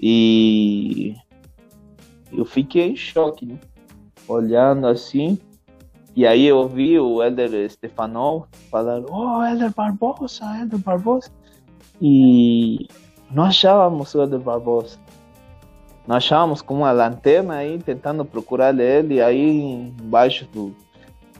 E 0.00 1.14
eu 2.32 2.44
fiquei 2.44 2.90
em 2.90 2.96
choque, 2.96 3.46
né? 3.46 3.58
Olhando 4.26 4.86
assim. 4.86 5.38
E 6.16 6.26
aí 6.26 6.46
eu 6.46 6.68
vi 6.68 6.98
o 6.98 7.22
Elder 7.22 7.68
Stefanol 7.70 8.46
falando, 8.70 9.06
oh, 9.10 9.42
Elder 9.42 9.74
Barbosa, 9.74 10.44
Elder 10.60 10.78
Barbosa. 10.78 11.30
E 12.00 12.86
nós 13.30 13.48
achávamos 13.48 14.14
o 14.14 14.22
Elder 14.22 14.40
Barbosa. 14.40 14.98
Nós 16.06 16.18
achávamos 16.18 16.62
com 16.62 16.74
uma 16.74 16.92
lanterna 16.92 17.56
aí, 17.56 17.78
tentando 17.78 18.24
procurar 18.24 18.78
ele 18.78 19.20
aí 19.20 19.60
embaixo 20.00 20.46
do, 20.52 20.74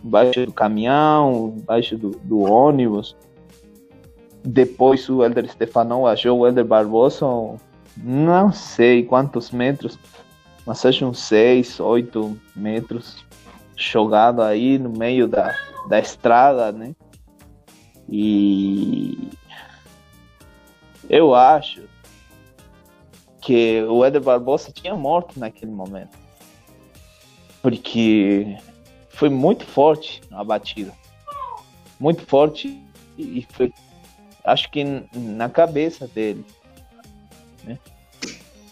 embaixo 0.04 0.46
do 0.46 0.52
caminhão, 0.52 1.54
embaixo 1.56 1.96
do, 1.96 2.10
do 2.10 2.40
ônibus. 2.40 3.16
Depois 4.44 5.08
o 5.08 5.24
Elder 5.24 5.50
Stefanão 5.50 6.06
achou 6.06 6.40
o 6.40 6.46
Elder 6.46 6.64
Barbosa, 6.64 7.26
não 7.96 8.52
sei 8.52 9.02
quantos 9.02 9.50
metros, 9.50 9.98
mas 10.66 10.84
acho 10.84 11.06
uns 11.06 11.20
6, 11.20 11.80
8 11.80 12.38
metros, 12.54 13.24
jogado 13.74 14.42
aí 14.42 14.78
no 14.78 14.90
meio 14.90 15.26
da, 15.26 15.54
da 15.88 15.98
estrada, 15.98 16.70
né? 16.70 16.94
E 18.08 19.30
eu 21.08 21.34
acho 21.34 21.82
que 23.40 23.82
o 23.82 24.04
Eder 24.04 24.22
Barbosa 24.22 24.72
tinha 24.72 24.94
morto 24.94 25.38
naquele 25.38 25.70
momento. 25.70 26.16
Porque 27.62 28.56
foi 29.14 29.28
muito 29.28 29.64
forte 29.64 30.20
a 30.30 30.42
batida. 30.44 30.92
Muito 31.98 32.26
forte 32.26 32.80
e 33.16 33.46
foi, 33.50 33.72
acho 34.44 34.70
que 34.70 34.84
na 35.14 35.48
cabeça 35.48 36.06
dele. 36.08 36.44
Né? 37.62 37.78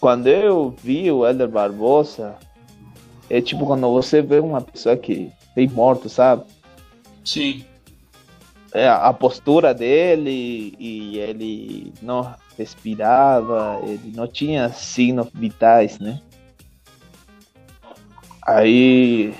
Quando 0.01 0.27
eu 0.27 0.75
vi 0.83 1.11
o 1.11 1.27
Eder 1.27 1.49
Barbosa, 1.49 2.37
é 3.31 3.41
tipo 3.41 3.65
quando 3.67 3.91
você 3.93 4.21
vê 4.21 4.41
uma 4.41 4.61
pessoa 4.61 4.97
que 4.97 5.33
tem 5.55 5.69
morto, 5.69 6.09
sabe? 6.09 6.45
Sim. 7.25 7.65
É, 8.75 8.89
a 8.89 9.13
postura 9.13 9.73
dele 9.73 10.75
e 10.79 11.19
ele 11.19 11.93
não 12.03 12.35
respirava, 12.59 13.81
ele 13.85 14.13
não 14.15 14.27
tinha 14.27 14.71
signos 14.71 15.29
vitais, 15.33 15.99
né? 15.99 16.21
Aí 18.45 19.35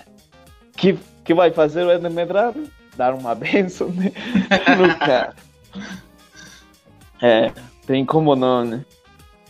que, 0.83 0.99
que 1.25 1.33
vai 1.33 1.53
fazer 1.53 1.85
o 1.85 1.93
Ender 1.93 2.11
Medrado? 2.11 2.69
Dar 2.97 3.15
uma 3.15 3.35
benção 3.37 3.89
né? 3.91 4.13
no 4.77 4.99
cara. 4.99 5.37
É, 7.21 7.53
tem 7.87 8.05
como 8.05 8.35
não, 8.35 8.65
né? 8.65 8.85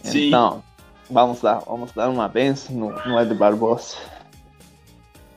Sim. 0.02 0.28
Então, 0.28 0.62
vamos 1.10 1.40
lá, 1.40 1.54
vamos 1.60 1.90
dar 1.92 2.10
uma 2.10 2.28
benção 2.28 2.76
no, 2.76 2.90
no 2.90 3.34
Barbosa. 3.34 3.96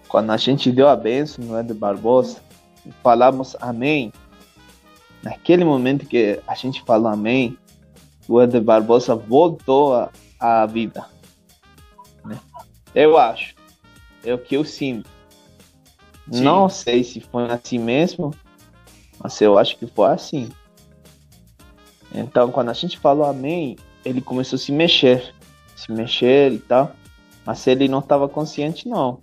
Quando 0.10 0.32
a 0.32 0.38
gente 0.38 0.70
deu 0.70 0.90
a 0.90 0.96
benção 0.98 1.46
no 1.46 1.58
Eder 1.58 1.76
Barbosa, 1.76 2.42
falamos 3.02 3.56
amém. 3.62 4.12
Naquele 5.24 5.64
momento 5.64 6.06
que 6.06 6.42
a 6.46 6.56
gente 6.56 6.84
falou 6.84 7.08
amém, 7.08 7.58
o 8.28 8.42
Eder 8.42 8.62
Barbosa 8.62 9.16
voltou 9.16 10.10
à 10.40 10.66
vida. 10.66 11.06
Né? 12.26 12.38
Eu 12.94 13.18
acho. 13.18 13.56
É 14.26 14.34
o 14.34 14.38
que 14.38 14.56
eu 14.56 14.66
sinto. 14.66 15.15
Não 16.28 16.68
sei 16.70 17.04
se 17.04 17.20
foi 17.20 17.46
assim 17.46 17.78
mesmo, 17.78 18.34
mas 19.20 19.40
eu 19.42 19.58
acho 19.58 19.78
que 19.78 19.86
foi 19.86 20.10
assim. 20.10 20.50
Então, 22.14 22.52
quando 22.52 22.70
a 22.70 22.74
gente 22.74 22.98
falou 22.98 23.26
amém, 23.26 23.78
ele 24.04 24.22
começou 24.22 24.58
a 24.58 24.60
se 24.60 24.72
mexer, 24.72 25.34
se 25.76 25.92
mexer 25.92 26.52
e 26.52 26.60
tal, 26.60 26.92
mas 27.46 27.66
ele 27.68 27.88
não 27.88 28.00
estava 28.00 28.28
consciente 28.28 28.88
não. 28.88 29.20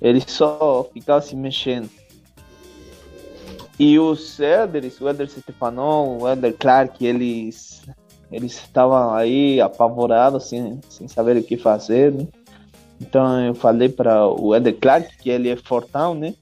Ele 0.00 0.20
só 0.26 0.88
ficava 0.92 1.20
se 1.20 1.36
mexendo. 1.36 1.88
E 3.78 3.98
os 3.98 4.38
Elders, 4.38 5.00
o 5.00 5.08
Elder 5.08 5.28
Stefanon, 5.28 6.18
o 6.18 6.28
Elder 6.28 6.54
Clark, 6.56 7.04
eles 7.04 7.82
eles 8.32 8.54
estavam 8.54 9.12
aí 9.12 9.60
apavorados, 9.60 10.48
sem, 10.48 10.80
sem 10.88 11.06
saber 11.06 11.36
o 11.36 11.42
que 11.42 11.58
fazer, 11.58 12.10
né? 12.10 12.26
Então 13.02 13.44
eu 13.44 13.54
falei 13.54 13.88
para 13.88 14.28
o 14.28 14.54
Eder 14.54 14.76
Clark, 14.80 15.16
que 15.18 15.28
ele 15.28 15.48
é 15.48 15.56
fortão, 15.56 16.14
né? 16.14 16.34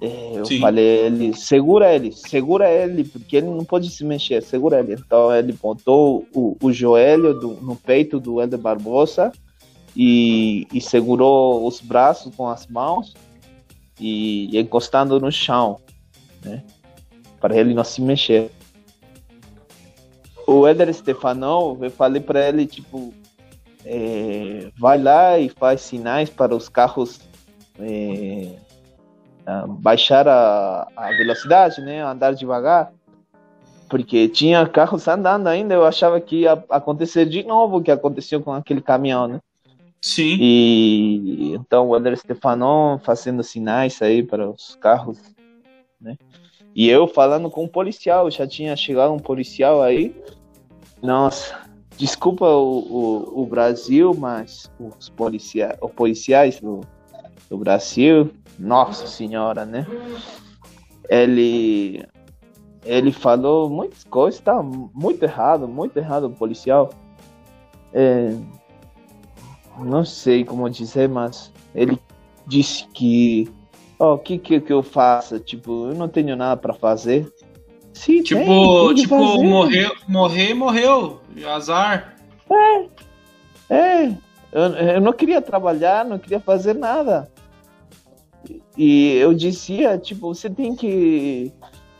É, 0.00 0.32
eu 0.36 0.46
Sim. 0.46 0.60
falei, 0.60 0.84
ele 0.84 1.36
segura 1.36 1.92
ele, 1.92 2.12
segura 2.12 2.70
ele, 2.70 3.02
porque 3.02 3.36
ele 3.36 3.48
não 3.48 3.64
pode 3.64 3.90
se 3.90 4.04
mexer, 4.04 4.40
segura 4.42 4.78
ele. 4.78 4.92
Então 4.94 5.34
ele 5.34 5.52
botou 5.52 6.24
o, 6.32 6.56
o 6.62 6.72
joelho 6.72 7.34
do, 7.34 7.54
no 7.54 7.74
peito 7.74 8.20
do 8.20 8.40
Eder 8.40 8.60
Barbosa 8.60 9.32
e, 9.96 10.68
e 10.72 10.80
segurou 10.80 11.66
os 11.66 11.80
braços 11.80 12.32
com 12.36 12.46
as 12.48 12.68
mãos 12.68 13.14
e, 13.98 14.56
e 14.56 14.60
encostando 14.60 15.18
no 15.18 15.32
chão, 15.32 15.80
né? 16.44 16.62
Para 17.40 17.58
ele 17.58 17.74
não 17.74 17.82
se 17.82 18.00
mexer. 18.00 18.52
O 20.46 20.66
Eder 20.68 20.94
Stefanão, 20.94 21.76
eu 21.80 21.90
falei 21.90 22.22
para 22.22 22.48
ele, 22.48 22.66
tipo, 22.66 23.12
é, 23.90 24.70
vai 24.78 24.98
lá 24.98 25.38
e 25.38 25.48
faz 25.48 25.80
sinais 25.80 26.28
para 26.28 26.54
os 26.54 26.68
carros 26.68 27.20
é, 27.80 28.52
baixar 29.66 30.28
a, 30.28 30.86
a, 30.94 31.08
velocidade, 31.08 31.80
né, 31.80 32.02
andar 32.02 32.34
devagar, 32.34 32.92
porque 33.88 34.28
tinha 34.28 34.66
carros 34.66 35.08
andando 35.08 35.46
ainda, 35.46 35.72
eu 35.72 35.86
achava 35.86 36.20
que 36.20 36.40
ia 36.40 36.62
acontecer 36.68 37.24
de 37.24 37.42
novo 37.44 37.78
o 37.78 37.82
que 37.82 37.90
aconteceu 37.90 38.42
com 38.42 38.52
aquele 38.52 38.82
caminhão, 38.82 39.26
né? 39.26 39.40
Sim. 40.02 40.36
E 40.38 41.54
então 41.54 41.88
o 41.88 41.94
André 41.94 42.14
Stefanon 42.14 42.98
fazendo 42.98 43.42
sinais 43.42 44.00
aí 44.02 44.22
para 44.22 44.48
os 44.48 44.76
carros, 44.76 45.18
né? 45.98 46.16
E 46.74 46.88
eu 46.88 47.08
falando 47.08 47.50
com 47.50 47.64
um 47.64 47.68
policial, 47.68 48.30
já 48.30 48.46
tinha 48.46 48.76
chegado 48.76 49.12
um 49.12 49.18
policial 49.18 49.82
aí. 49.82 50.14
Nossa, 51.02 51.67
desculpa 51.98 52.46
o, 52.46 52.78
o, 52.78 53.42
o, 53.42 53.46
Brasil, 53.46 54.14
mas 54.16 54.70
os, 54.78 55.08
policia 55.10 55.76
os 55.82 55.90
policiais 55.90 56.60
do, 56.60 56.80
do 57.50 57.58
Brasil, 57.58 58.30
nossa 58.58 59.06
senhora, 59.06 59.66
né? 59.66 59.86
Ele, 61.10 62.06
ele 62.84 63.10
falou 63.10 63.68
muitas 63.68 64.04
coisas, 64.04 64.40
tá 64.40 64.62
muito 64.62 65.24
errado, 65.24 65.66
muito 65.66 65.96
errado 65.96 66.28
o 66.28 66.30
policial. 66.30 66.90
É, 67.92 68.32
não 69.80 70.04
sei 70.04 70.44
como 70.44 70.70
dizer, 70.70 71.08
mas 71.08 71.52
ele 71.74 71.98
disse 72.46 72.86
que 72.88 73.50
ó, 73.98 74.12
oh, 74.12 74.14
o 74.14 74.18
que, 74.18 74.38
que 74.38 74.60
que 74.60 74.72
eu 74.72 74.82
faça? 74.82 75.40
Tipo, 75.40 75.88
eu 75.88 75.94
não 75.94 76.08
tenho 76.08 76.36
nada 76.36 76.56
para 76.56 76.74
fazer. 76.74 77.32
Sim, 77.92 78.22
tipo, 78.22 78.40
tem, 78.40 78.94
tipo, 78.94 79.16
morreu, 79.42 79.92
morrer, 80.06 80.54
morreu. 80.54 81.20
Azar. 81.44 82.14
É. 82.50 82.88
É. 83.70 84.06
Eu, 84.50 84.62
eu 84.74 85.00
não 85.00 85.12
queria 85.12 85.40
trabalhar, 85.42 86.04
não 86.04 86.18
queria 86.18 86.40
fazer 86.40 86.74
nada. 86.74 87.30
E 88.76 89.14
eu 89.16 89.34
dizia, 89.34 89.98
tipo, 89.98 90.32
você 90.34 90.48
tem 90.48 90.74
que 90.74 91.52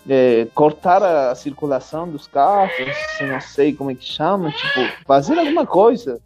é, 0.08 0.46
cortar 0.54 1.02
a 1.02 1.34
circulação 1.34 2.08
dos 2.08 2.26
carros, 2.26 2.72
não 3.20 3.40
sei 3.40 3.74
como 3.74 3.90
é 3.90 3.94
que 3.94 4.04
chama, 4.04 4.50
tipo, 4.50 5.04
fazer 5.06 5.38
alguma 5.38 5.66
coisa. 5.66 6.20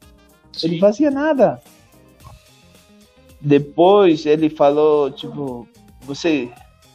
Sim. 0.53 0.69
Ele 0.69 0.79
fazia 0.79 1.11
nada. 1.11 1.61
Depois 3.41 4.25
ele 4.27 4.49
falou, 4.49 5.11
tipo, 5.11 5.67
você 6.03 6.53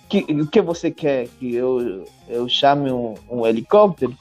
que, 0.07 0.19
o 0.29 0.47
que 0.47 0.61
você 0.61 0.89
quer? 0.89 1.27
Que 1.39 1.53
eu, 1.55 2.05
eu 2.27 2.47
chame 2.47 2.91
um, 2.91 3.15
um 3.29 3.45
helicóptero? 3.45 4.15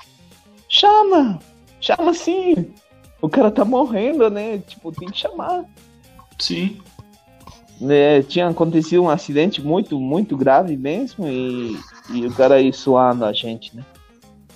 Chama! 0.68 1.38
Chama 1.80 2.14
sim! 2.14 2.72
O 3.20 3.28
cara 3.28 3.50
tá 3.50 3.64
morrendo, 3.64 4.28
né? 4.30 4.58
Tipo, 4.58 4.92
tem 4.92 5.08
que 5.08 5.18
chamar. 5.18 5.64
Sim. 6.38 6.78
né, 7.80 8.22
tinha 8.22 8.48
acontecido 8.48 9.02
um 9.02 9.08
acidente 9.10 9.62
muito, 9.62 9.98
muito 9.98 10.36
grave 10.36 10.76
mesmo 10.76 11.26
e, 11.26 11.78
e 12.10 12.26
o 12.26 12.32
cara 12.32 12.56
aí 12.56 12.72
suando 12.72 13.24
a 13.24 13.32
gente, 13.32 13.74
né? 13.74 13.82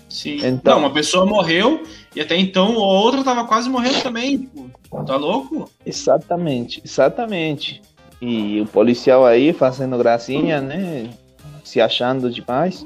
Sim. 0.09 0.39
Então, 0.45 0.75
Não, 0.75 0.87
uma 0.87 0.93
pessoa 0.93 1.25
morreu 1.25 1.83
e 2.15 2.21
até 2.21 2.37
então 2.37 2.75
outra 2.75 3.23
tava 3.23 3.45
quase 3.47 3.71
morrendo 3.71 4.03
também. 4.03 4.39
Tipo, 4.39 4.71
tá 5.07 5.17
louco? 5.17 5.71
Exatamente, 5.87 6.83
exatamente. 6.85 7.81
E 8.21 8.61
o 8.61 8.67
policial 8.67 9.25
aí 9.25 9.53
fazendo 9.53 9.97
gracinha, 9.97 10.61
né? 10.61 11.09
Se 11.63 11.81
achando 11.81 12.31
demais. 12.31 12.85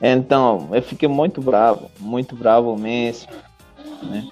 Então, 0.00 0.68
eu 0.72 0.82
fiquei 0.82 1.08
muito 1.08 1.40
bravo, 1.40 1.90
muito 1.98 2.36
bravo 2.36 2.76
mesmo, 2.76 3.32
né? 4.02 4.28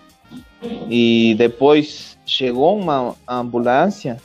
E 0.88 1.34
depois 1.38 2.18
chegou 2.26 2.78
uma 2.78 3.14
ambulância, 3.26 4.20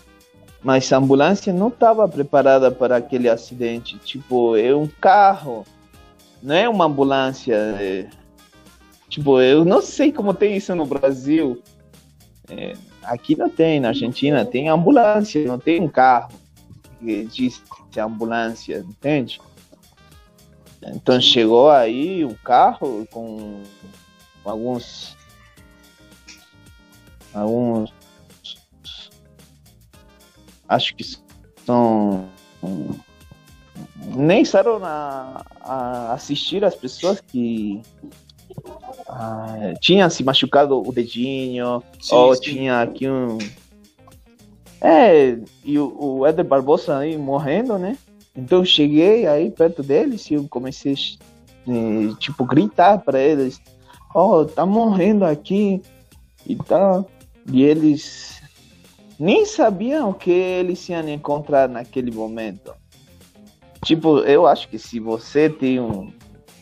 mas 0.63 0.91
a 0.91 0.97
ambulância 0.97 1.53
não 1.53 1.69
estava 1.69 2.07
preparada 2.07 2.71
para 2.71 2.97
aquele 2.97 3.29
acidente. 3.29 3.97
Tipo, 3.97 4.55
é 4.55 4.75
um 4.75 4.87
carro 4.99 5.65
não 6.41 6.55
é 6.55 6.67
uma 6.67 6.85
ambulância. 6.85 7.55
É, 7.55 8.07
tipo, 9.07 9.39
eu 9.41 9.65
não 9.65 9.81
sei 9.81 10.11
como 10.11 10.33
tem 10.33 10.55
isso 10.55 10.73
no 10.75 10.85
Brasil. 10.85 11.61
É, 12.49 12.73
aqui 13.03 13.35
não 13.35 13.49
tem, 13.49 13.79
na 13.79 13.89
Argentina 13.89 14.45
tem 14.45 14.69
ambulância, 14.69 15.43
não 15.45 15.59
tem 15.59 15.81
um 15.81 15.87
carro 15.87 16.33
que 16.99 17.27
é 17.95 18.01
ambulância, 18.01 18.85
entende? 18.87 19.39
Então 20.82 21.19
chegou 21.19 21.69
aí 21.69 22.23
o 22.23 22.36
carro 22.36 23.05
com 23.11 23.61
alguns 24.45 25.17
alguns 27.34 27.93
acho 30.67 30.95
que 30.95 31.03
são 31.65 32.27
nem 34.15 34.43
saíram 34.43 34.84
a, 34.84 35.45
a 35.61 36.13
assistir 36.13 36.63
as 36.63 36.75
pessoas 36.75 37.21
que 37.21 37.82
ah, 39.07 39.73
tinham 39.80 40.09
se 40.09 40.23
machucado 40.23 40.82
o 40.82 40.91
dedinho, 40.91 41.84
sim, 41.99 42.15
ou 42.15 42.36
sim. 42.36 42.41
tinha 42.41 42.82
aqui 42.82 43.07
um. 43.09 43.38
É, 44.82 45.38
e 45.63 45.77
o, 45.77 45.95
o 45.99 46.25
Éder 46.25 46.45
Barbosa 46.45 46.97
aí 46.97 47.17
morrendo, 47.17 47.77
né? 47.77 47.97
Então 48.36 48.59
eu 48.59 48.65
cheguei 48.65 49.27
aí 49.27 49.51
perto 49.51 49.84
deles 49.84 50.30
e 50.30 50.36
eu 50.36 50.47
comecei 50.47 50.93
eh, 51.67 52.13
tipo 52.19 52.45
gritar 52.45 52.99
para 52.99 53.19
eles: 53.19 53.61
Ó, 54.13 54.41
oh, 54.41 54.45
tá 54.45 54.65
morrendo 54.65 55.25
aqui 55.25 55.82
e 56.45 56.55
tal. 56.55 57.09
E 57.51 57.63
eles 57.63 58.41
nem 59.19 59.45
sabiam 59.45 60.09
o 60.09 60.13
que 60.13 60.32
eles 60.32 60.88
iam 60.89 61.07
encontrar 61.09 61.67
naquele 61.67 62.11
momento. 62.11 62.73
Tipo, 63.84 64.19
eu 64.19 64.45
acho 64.45 64.67
que 64.69 64.77
se 64.77 64.99
você 64.99 65.49
tem 65.49 65.80
um. 65.80 66.11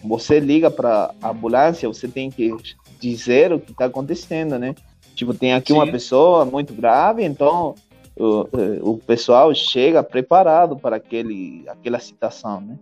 Você 0.03 0.39
liga 0.39 0.69
para 0.69 1.13
ambulância, 1.21 1.87
você 1.87 2.07
tem 2.07 2.29
que 2.29 2.55
dizer 2.99 3.51
o 3.51 3.59
que 3.59 3.71
está 3.71 3.85
acontecendo, 3.85 4.57
né? 4.57 4.75
Tipo, 5.15 5.33
tem 5.33 5.53
aqui 5.53 5.73
Sim. 5.73 5.79
uma 5.79 5.87
pessoa 5.87 6.45
muito 6.45 6.73
grave, 6.73 7.23
então 7.23 7.73
o, 8.19 8.91
o 8.91 8.97
pessoal 8.97 9.53
chega 9.53 10.03
preparado 10.03 10.77
para 10.77 10.95
aquele, 10.95 11.63
aquela 11.67 11.99
situação, 11.99 12.61
né? 12.61 12.79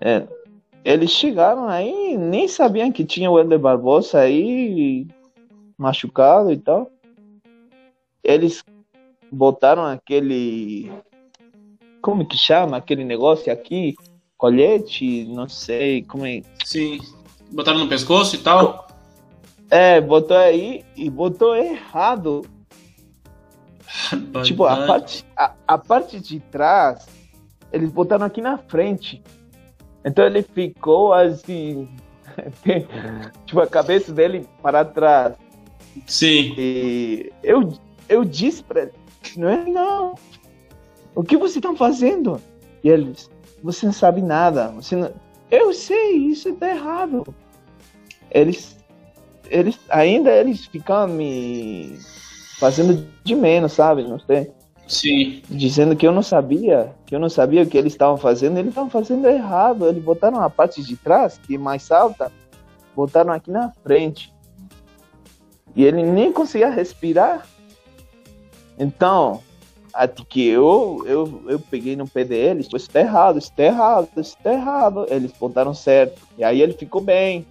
É, 0.00 0.26
eles 0.84 1.10
chegaram 1.10 1.66
aí, 1.66 2.16
nem 2.16 2.46
sabiam 2.46 2.92
que 2.92 3.04
tinha 3.04 3.30
o 3.30 3.40
Eder 3.40 3.58
Barbosa 3.58 4.20
aí 4.20 5.06
machucado 5.78 6.52
e 6.52 6.58
tal. 6.58 6.90
Eles 8.22 8.62
botaram 9.30 9.84
aquele 9.84 10.90
como 12.04 12.26
que 12.26 12.36
chama 12.36 12.76
aquele 12.76 13.02
negócio 13.02 13.50
aqui? 13.50 13.94
Colhete, 14.36 15.24
não 15.24 15.48
sei, 15.48 16.02
como 16.02 16.26
é. 16.26 16.42
Sim. 16.62 16.98
Botaram 17.50 17.78
no 17.78 17.88
pescoço 17.88 18.36
e 18.36 18.40
tal? 18.40 18.86
É, 19.70 20.02
botou 20.02 20.36
aí 20.36 20.84
e 20.94 21.08
botou 21.08 21.56
errado. 21.56 22.44
Tipo, 24.42 24.64
a 24.64 24.86
parte, 24.86 25.24
a, 25.36 25.52
a 25.66 25.78
parte 25.78 26.20
de 26.20 26.40
trás, 26.40 27.06
eles 27.72 27.90
botaram 27.90 28.26
aqui 28.26 28.40
na 28.40 28.58
frente. 28.58 29.22
Então 30.04 30.24
ele 30.24 30.42
ficou 30.42 31.12
assim. 31.12 31.88
tipo, 33.46 33.60
a 33.60 33.66
cabeça 33.66 34.12
dele 34.12 34.46
para 34.62 34.84
trás. 34.84 35.34
Sim. 36.06 36.54
E 36.56 37.32
eu, 37.42 37.72
eu 38.08 38.24
disse 38.24 38.62
pra 38.62 38.82
ele, 38.82 38.92
não 39.36 39.48
é 39.48 39.64
não. 39.64 40.14
O 41.14 41.22
que 41.22 41.36
você 41.36 41.58
está 41.58 41.74
fazendo? 41.74 42.40
E 42.82 42.88
eles, 42.88 43.30
você 43.62 43.86
não 43.86 43.92
sabe 43.92 44.20
nada. 44.20 44.68
Você 44.68 44.96
não... 44.96 45.12
Eu 45.50 45.72
sei, 45.72 46.16
isso 46.16 46.48
está 46.48 46.68
errado. 46.68 47.24
Eles, 48.30 48.76
eles, 49.48 49.78
ainda 49.88 50.32
eles 50.32 50.66
ficam 50.66 51.06
me 51.06 51.96
fazendo 52.64 53.06
de 53.22 53.34
menos, 53.34 53.72
sabe? 53.72 54.04
Não 54.04 54.18
sei. 54.18 54.50
Sim. 54.86 55.42
Dizendo 55.50 55.94
que 55.94 56.06
eu 56.06 56.12
não 56.12 56.22
sabia, 56.22 56.94
que 57.04 57.14
eu 57.14 57.20
não 57.20 57.28
sabia 57.28 57.62
o 57.62 57.66
que 57.66 57.76
eles 57.76 57.92
estavam 57.92 58.16
fazendo. 58.16 58.56
Eles 58.56 58.70
estavam 58.70 58.88
fazendo 58.88 59.28
errado. 59.28 59.86
Eles 59.86 60.02
botaram 60.02 60.40
a 60.40 60.48
parte 60.48 60.82
de 60.82 60.96
trás, 60.96 61.38
que 61.38 61.56
é 61.56 61.58
mais 61.58 61.90
alta, 61.90 62.32
botaram 62.96 63.34
aqui 63.34 63.50
na 63.50 63.70
frente. 63.82 64.32
E 65.76 65.84
ele 65.84 66.02
nem 66.02 66.32
conseguia 66.32 66.70
respirar. 66.70 67.46
Então, 68.78 69.42
até 69.92 70.24
que 70.24 70.46
eu, 70.46 71.04
eu, 71.06 71.42
eu 71.46 71.60
peguei 71.60 71.94
no 71.96 72.08
pé 72.08 72.24
deles, 72.24 72.66
isso 72.72 72.90
tá 72.90 73.00
errado, 73.00 73.38
isso 73.38 73.52
tá 73.54 73.62
errado, 73.64 74.08
isso 74.16 74.36
tá 74.42 74.54
errado. 74.54 75.04
Eles 75.10 75.32
botaram 75.32 75.74
certo. 75.74 76.22
E 76.38 76.42
aí 76.42 76.62
ele 76.62 76.72
ficou 76.72 77.02
bem. 77.02 77.46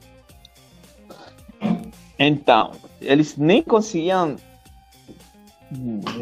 Então, 2.18 2.72
eles 3.00 3.38
nem 3.38 3.62
conseguiam 3.62 4.38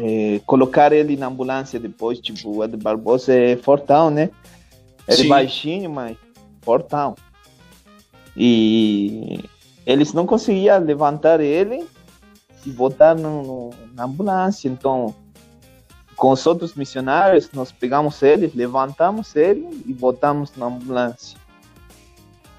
é, 0.00 0.40
colocar 0.46 0.92
ele 0.92 1.16
na 1.16 1.26
ambulância 1.26 1.78
depois, 1.78 2.18
tipo, 2.18 2.56
o 2.56 2.64
Ed 2.64 2.76
Barbosa 2.76 3.34
é 3.34 3.56
fortão, 3.56 4.10
né? 4.10 4.30
Ele 5.08 5.22
é 5.22 5.28
baixinho, 5.28 5.90
mas 5.90 6.16
fortão. 6.62 7.14
E 8.36 9.44
eles 9.86 10.12
não 10.12 10.26
conseguiam 10.26 10.78
levantar 10.78 11.40
ele 11.40 11.86
e 12.64 12.70
botar 12.70 13.14
no, 13.14 13.42
no, 13.42 13.70
na 13.94 14.04
ambulância. 14.04 14.68
Então, 14.68 15.14
com 16.16 16.30
os 16.30 16.46
outros 16.46 16.74
missionários, 16.74 17.50
nós 17.52 17.72
pegamos 17.72 18.22
eles, 18.22 18.54
levantamos 18.54 19.34
ele 19.34 19.82
e 19.86 19.92
botamos 19.92 20.52
na 20.56 20.66
ambulância. 20.66 21.36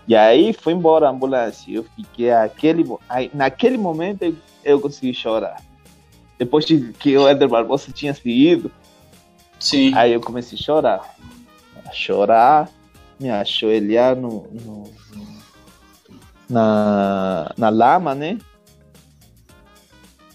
E 0.07 0.15
aí 0.15 0.51
foi 0.51 0.73
embora 0.73 1.07
a 1.07 1.11
ambulância. 1.11 1.71
Eu 1.71 1.83
fiquei 1.95 2.31
aquele, 2.31 2.85
naquele 3.33 3.77
momento 3.77 4.35
eu 4.63 4.79
consegui 4.79 5.13
chorar. 5.13 5.61
Depois 6.37 6.65
de 6.65 6.93
que 6.93 7.17
o 7.17 7.27
Éder 7.27 7.47
Barbosa 7.47 7.91
tinha 7.91 8.13
saído, 8.13 8.71
Sim. 9.59 9.93
aí 9.95 10.13
eu 10.13 10.21
comecei 10.21 10.57
a 10.57 10.61
chorar. 10.61 11.15
A 11.85 11.91
chorar, 11.91 12.69
me 13.19 13.29
ajoelhar 13.29 14.15
no, 14.15 14.47
no, 14.51 14.91
na, 16.49 17.51
na 17.57 17.69
lama, 17.69 18.15
né? 18.15 18.37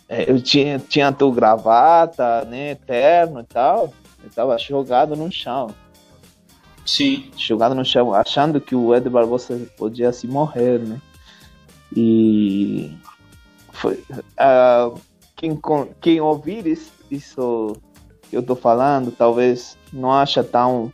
É, 0.08 0.30
eu 0.30 0.40
tinha, 0.40 0.78
tinha 0.78 1.12
tua 1.12 1.34
gravata, 1.34 2.44
né, 2.46 2.74
terno 2.74 3.40
e 3.40 3.44
tal, 3.44 3.92
eu 4.24 4.30
tava 4.30 4.56
jogado 4.56 5.14
no 5.14 5.30
chão. 5.30 5.74
Sim. 6.86 7.30
Jogado 7.36 7.74
no 7.74 7.84
chão, 7.84 8.14
achando 8.14 8.58
que 8.58 8.74
o 8.74 8.94
Ed 8.94 9.10
Barbosa 9.10 9.60
podia 9.76 10.10
se 10.10 10.26
morrer, 10.26 10.78
né? 10.78 10.98
E 11.94 12.96
foi, 13.72 14.02
uh, 14.40 14.98
quem, 15.38 15.58
quem 16.00 16.20
ouvir 16.20 16.66
isso, 16.66 16.92
isso 17.10 17.72
que 18.28 18.36
eu 18.36 18.42
tô 18.42 18.54
falando, 18.54 19.12
talvez 19.12 19.78
não 19.92 20.12
acha 20.12 20.42
tão 20.44 20.92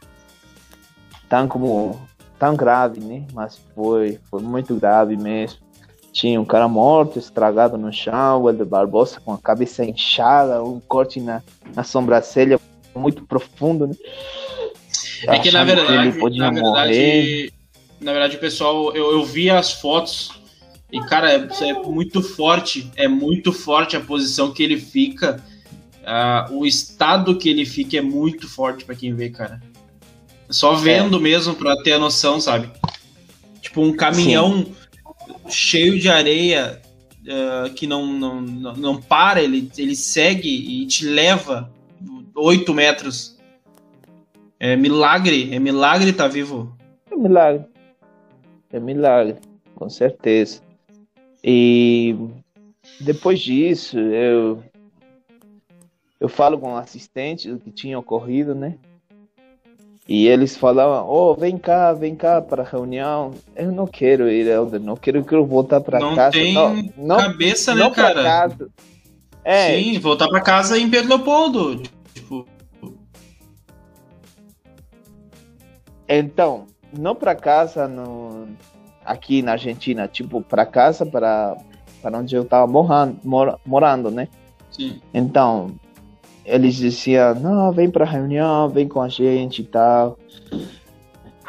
tão 1.29 1.49
como 1.49 2.01
tão 2.39 2.55
grave, 2.55 3.01
né? 3.01 3.27
Mas 3.33 3.59
foi, 3.75 4.21
foi 4.31 4.43
muito 4.43 4.77
grave 4.77 5.17
mesmo. 5.17 5.59
Tinha 6.13 6.41
um 6.41 6.45
cara 6.45 6.69
morto, 6.69 7.19
estragado 7.19 7.77
no 7.77 7.93
chão, 7.93 8.43
o 8.43 8.51
Eder 8.51 8.67
Barbosa 8.67 9.19
com 9.19 9.33
a 9.33 9.39
cabeça 9.39 9.85
inchada, 9.85 10.63
um 10.63 10.79
corte 10.79 11.21
na, 11.21 11.43
na 11.75 11.83
sobrancelha 11.83 12.61
muito 12.95 13.25
profundo, 13.25 13.89
né? 13.89 13.95
É 15.27 15.39
que 15.39 15.51
na 15.51 15.65
verdade, 15.65 15.89
que 15.89 15.93
ele 15.95 16.13
podia 16.21 16.43
na 16.43 16.51
verdade, 16.51 17.53
na 17.99 18.13
verdade, 18.13 18.37
pessoal, 18.37 18.95
eu, 18.95 19.13
eu 19.13 19.25
vi 19.25 19.51
as 19.51 19.73
fotos 19.73 20.44
e, 20.95 21.07
cara, 21.07 21.33
é, 21.33 21.49
é, 21.69 21.73
muito 21.73 22.23
forte, 22.23 22.91
é 22.97 23.09
muito 23.09 23.53
forte 23.53 23.97
a 23.97 24.01
posição 24.01 24.53
que 24.53 24.63
ele 24.63 24.79
fica. 24.79 25.43
Uh, 26.03 26.59
o 26.59 26.67
estado 26.67 27.37
que 27.37 27.49
ele 27.49 27.65
fica 27.65 27.97
é 27.97 28.03
muito 28.03 28.49
forte 28.49 28.85
para 28.85 28.95
quem 28.95 29.15
vê, 29.15 29.31
cara. 29.31 29.61
Só 30.51 30.75
vendo 30.75 31.17
é. 31.17 31.21
mesmo 31.21 31.55
para 31.55 31.75
ter 31.83 31.93
a 31.93 31.99
noção, 31.99 32.39
sabe? 32.41 32.71
Tipo, 33.61 33.81
um 33.81 33.97
caminhão 33.97 34.65
Sim 34.65 34.85
cheio 35.49 35.99
de 35.99 36.09
areia 36.09 36.81
uh, 37.23 37.73
que 37.75 37.87
não, 37.87 38.07
não, 38.07 38.41
não, 38.41 38.75
não, 38.75 39.03
para, 39.03 39.43
ele, 39.43 39.71
ele 39.77 39.95
segue 39.95 40.49
e 40.49 40.87
te 40.87 41.07
leva 41.07 41.71
8 42.35 42.73
metros. 42.73 43.39
É 44.59 44.77
milagre, 44.77 45.55
é 45.55 45.59
milagre 45.59 46.13
tá 46.13 46.27
vivo. 46.27 46.77
É 47.11 47.17
milagre. 47.17 47.65
É 48.73 48.81
milagre, 48.81 49.37
com 49.75 49.89
certeza. 49.89 50.64
E 51.47 52.17
depois 52.99 53.39
disso, 53.39 53.99
eu 53.99 54.63
eu 56.19 56.29
falo 56.29 56.59
com 56.59 56.73
o 56.73 56.77
assistente 56.77 57.51
do 57.51 57.59
que 57.59 57.71
tinha 57.71 57.99
ocorrido, 57.99 58.55
né? 58.55 58.79
E 60.09 60.27
eles 60.27 60.57
falavam, 60.57 61.07
oh, 61.07 61.35
vem 61.35 61.59
cá, 61.59 61.93
vem 61.93 62.15
cá 62.17 62.41
para 62.41 62.63
a 62.63 62.67
reunião. 62.67 63.33
Eu 63.55 63.71
não 63.71 63.87
quero 63.87 64.31
ir, 64.31 64.47
Helder, 64.47 64.81
não 64.81 64.97
quero, 64.97 65.23
quero 65.23 65.45
voltar 65.45 65.83
para 65.83 65.99
casa. 66.15 66.31
Tem 66.31 66.55
não 66.97 67.17
tem 67.17 67.27
cabeça, 67.27 67.75
né, 67.75 67.91
cara? 67.91 68.23
Casa. 68.23 68.71
É, 69.43 69.77
Sim, 69.77 69.99
voltar 69.99 70.29
para 70.29 70.41
casa 70.41 70.79
em 70.79 70.89
Pedro 70.89 71.11
Leopoldo. 71.11 71.83
Tipo... 72.15 72.47
Então, 76.09 76.67
não 76.99 77.15
para 77.15 77.35
casa 77.35 77.87
no, 77.87 78.49
aqui 79.05 79.43
na 79.43 79.53
Argentina, 79.53 80.09
tipo, 80.09 80.41
para 80.43 80.65
casa 80.67 81.05
para 81.05 81.57
para 82.03 82.19
onde 82.19 82.35
eu 82.35 82.43
estava 82.43 82.67
morando, 82.67 83.17
mor, 83.25 83.59
morando, 83.65 84.11
né? 84.11 84.29
Sim. 84.71 85.01
Então, 85.15 85.71
eles 86.45 86.75
diziam, 86.75 87.35
não, 87.37 87.73
vem 87.73 87.91
pra 87.91 88.05
reunião, 88.05 88.69
vem 88.69 88.87
com 88.87 89.01
a 89.01 89.09
gente 89.09 89.63
e 89.63 89.65
tal. 89.65 90.19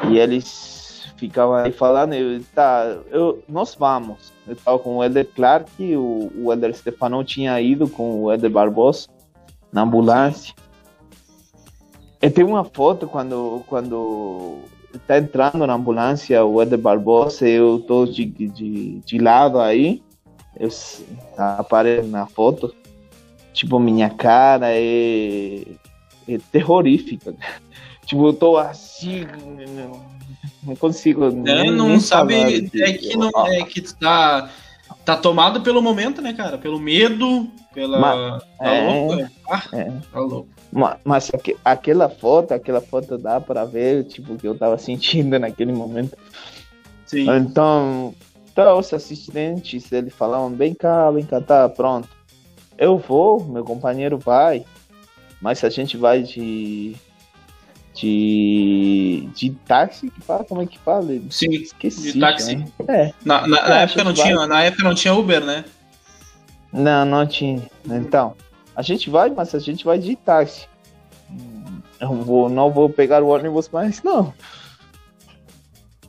E 0.08 0.18
eles 0.18 1.12
ficavam 1.18 1.56
aí 1.56 1.72
falando, 1.72 2.14
eu, 2.14 2.42
tá, 2.54 2.96
eu, 3.10 3.42
nós 3.46 3.74
vamos. 3.78 4.32
Eu 4.46 4.54
estava 4.54 4.78
com 4.78 4.96
o 4.96 5.04
Eder 5.04 5.28
Clark, 5.34 5.70
o, 5.96 6.30
o 6.36 6.52
Eder 6.52 6.74
Stefano 6.74 7.22
tinha 7.22 7.60
ido 7.60 7.86
com 7.88 8.22
o 8.22 8.32
Eder 8.32 8.50
Barbosa 8.50 9.08
na 9.70 9.82
ambulância. 9.82 10.54
E 12.22 12.30
tem 12.30 12.44
uma 12.44 12.64
foto 12.64 13.06
quando, 13.06 13.62
quando 13.66 14.60
tá 14.98 15.18
entrando 15.18 15.66
na 15.66 15.74
ambulância 15.74 16.44
o 16.44 16.60
Eder 16.62 16.78
Barbosa, 16.78 17.48
eu 17.48 17.84
tô 17.86 18.06
de, 18.06 18.24
de, 18.24 19.00
de 19.04 19.18
lado 19.18 19.60
aí, 19.60 20.02
eu 20.58 20.68
apareço 21.36 22.08
na 22.08 22.26
foto 22.26 22.74
tipo, 23.56 23.80
minha 23.80 24.10
cara 24.10 24.68
é, 24.70 25.62
é 26.28 26.38
terrorífica. 26.52 27.34
tipo, 28.04 28.28
eu 28.28 28.34
tô 28.34 28.58
assim, 28.58 29.26
não 30.62 30.76
consigo. 30.76 31.24
É, 31.24 31.30
nem, 31.30 31.70
não 31.70 31.88
nem 31.88 32.00
sabe, 32.00 32.34
é 32.34 32.92
que 32.92 33.16
não 33.16 33.30
é 33.46 33.62
que 33.64 33.80
tá 33.80 34.50
tá 35.04 35.16
tomado 35.16 35.62
pelo 35.62 35.80
momento, 35.80 36.20
né, 36.20 36.32
cara? 36.32 36.58
Pelo 36.58 36.78
medo, 36.78 37.48
pela 37.72 37.98
mas, 37.98 38.42
tá 38.58 38.66
é, 38.66 38.92
louco, 38.92 39.30
ah, 39.48 39.62
é. 39.72 39.92
tá 40.12 40.20
louco. 40.20 40.48
Mas, 41.04 41.30
aquela 41.64 42.08
foto, 42.08 42.52
aquela 42.52 42.80
foto 42.80 43.16
dá 43.16 43.40
para 43.40 43.64
ver, 43.64 44.04
tipo, 44.04 44.34
o 44.34 44.36
que 44.36 44.46
eu 44.46 44.56
tava 44.56 44.76
sentindo 44.78 45.38
naquele 45.38 45.72
momento. 45.72 46.16
Sim. 47.06 47.30
Então, 47.30 48.14
então 48.52 48.78
os 48.78 48.92
assistentes, 48.92 49.90
eles 49.92 50.12
falavam, 50.12 50.50
vem 50.50 50.74
cá, 50.74 51.10
vem 51.10 51.24
cá, 51.24 51.40
tá, 51.40 51.68
pronto 51.68 52.16
eu 52.78 52.98
vou, 52.98 53.44
meu 53.44 53.64
companheiro 53.64 54.18
vai, 54.18 54.64
mas 55.40 55.62
a 55.64 55.68
gente 55.68 55.96
vai 55.96 56.22
de. 56.22 56.96
De, 57.98 59.26
de 59.34 59.52
táxi 59.66 60.10
que 60.10 60.20
fala, 60.20 60.44
como 60.44 60.60
é 60.60 60.66
que 60.66 60.78
fala? 60.78 61.06
Sim, 61.30 61.50
Esqueci, 61.52 62.12
de 62.12 62.20
táxi. 62.20 62.56
Né? 62.56 62.66
É. 62.86 63.12
Na, 63.24 63.46
na, 63.46 63.68
na 63.68 63.80
época 63.80 64.04
não 64.04 64.12
tinha, 64.12 64.46
na 64.46 64.62
época 64.64 64.82
não 64.82 64.94
tinha 64.94 65.14
Uber, 65.14 65.42
né? 65.42 65.64
Não, 66.70 67.06
não 67.06 67.26
tinha. 67.26 67.62
Então, 67.86 68.34
a 68.76 68.82
gente 68.82 69.08
vai, 69.08 69.30
mas 69.30 69.54
a 69.54 69.58
gente 69.58 69.86
vai 69.86 69.98
de 69.98 70.14
táxi. 70.14 70.68
Eu 71.98 72.12
vou, 72.12 72.50
não 72.50 72.70
vou 72.70 72.90
pegar 72.90 73.22
o 73.22 73.28
ônibus 73.28 73.70
mais, 73.70 74.02
não. 74.02 74.34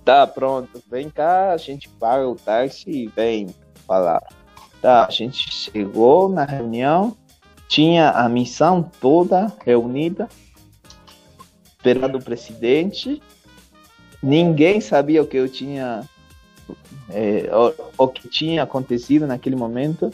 Tá, 0.03 0.28
pronto. 0.28 0.84
Vem 0.91 1.09
cá, 1.09 1.53
a 1.53 1.57
gente 1.57 1.88
paga 1.88 2.28
o 2.28 2.36
táxi 2.36 2.89
e 2.89 3.07
vem 3.07 3.47
falar. 3.88 4.22
Tá, 4.82 5.05
a 5.05 5.09
gente 5.09 5.49
chegou 5.49 6.28
na 6.28 6.43
reunião, 6.43 7.15
tinha 7.70 8.11
a 8.11 8.28
missão 8.28 8.84
toda 8.84 9.51
reunida, 9.65 10.28
esperando 11.70 12.18
o 12.18 12.24
presidente. 12.24 13.22
Ninguém 14.22 14.82
sabia 14.82 15.24
o 15.24 15.28
que 15.28 15.38
eu 15.38 15.47
tinha, 15.47 16.03
é, 17.09 17.49
o, 17.97 18.03
o 18.03 18.07
que 18.09 18.28
tinha 18.28 18.63
acontecido 18.63 19.26
naquele 19.26 19.55
momento. 19.55 20.11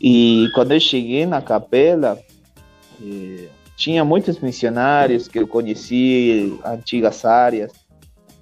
E 0.00 0.48
quando 0.54 0.72
eu 0.72 0.80
cheguei 0.80 1.26
na 1.26 1.42
capela, 1.42 2.18
é, 3.02 3.48
tinha 3.76 4.04
muitos 4.04 4.38
missionários 4.38 5.28
que 5.28 5.38
eu 5.38 5.46
conheci, 5.46 6.58
antigas 6.64 7.24
áreas. 7.24 7.72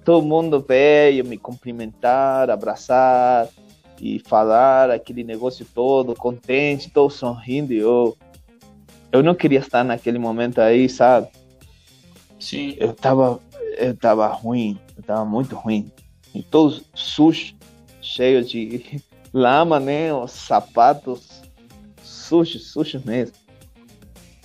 Todo 0.05 0.25
mundo 0.25 0.63
veio 0.65 1.25
me 1.25 1.37
cumprimentar, 1.37 2.49
abraçar 2.49 3.49
e 4.01 4.19
falar 4.19 4.89
aquele 4.89 5.23
negócio 5.23 5.65
todo, 5.73 6.15
contente, 6.15 6.89
todo 6.89 7.09
sorrindo. 7.09 7.73
Eu, 7.73 8.17
eu 9.11 9.21
não 9.21 9.35
queria 9.35 9.59
estar 9.59 9.83
naquele 9.83 10.17
momento 10.17 10.59
aí, 10.61 10.87
sabe? 10.87 11.27
Sim. 12.39 12.75
Eu 12.77 12.93
tava, 12.93 13.39
eu 13.77 13.95
tava 13.95 14.27
ruim, 14.27 14.79
eu 14.95 15.03
tava 15.03 15.25
muito 15.25 15.55
ruim. 15.55 15.91
E 16.33 16.41
todo 16.41 16.81
sujo, 16.93 17.55
cheio 18.01 18.43
de 18.43 19.01
lama, 19.33 19.79
né? 19.79 20.13
Os 20.13 20.31
sapatos 20.31 21.48
sujos, 22.29 22.71
sujos 22.71 23.03
mesmo. 23.03 23.35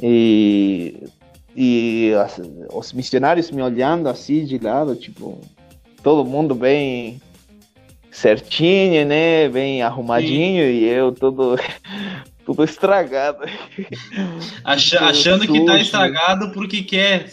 E, 0.03 1.07
e 1.55 2.13
as, 2.15 2.41
os 2.73 2.93
missionários 2.93 3.51
me 3.51 3.63
olhando 3.63 4.09
assim 4.09 4.45
de 4.45 4.59
lado, 4.59 4.97
tipo, 4.97 5.41
todo 6.03 6.25
mundo 6.25 6.55
bem 6.55 7.21
certinho, 8.11 9.07
né? 9.07 9.49
Bem 9.49 9.83
arrumadinho 9.83 10.65
Sim. 10.65 10.71
e 10.71 10.85
eu 10.85 11.13
todo, 11.13 11.57
tudo 12.45 12.65
estragado. 12.65 13.45
Ach, 14.65 14.95
achando 14.95 15.47
que 15.47 15.65
tá 15.65 15.79
estragado 15.79 16.51
porque 16.53 16.83
quer. 16.83 17.29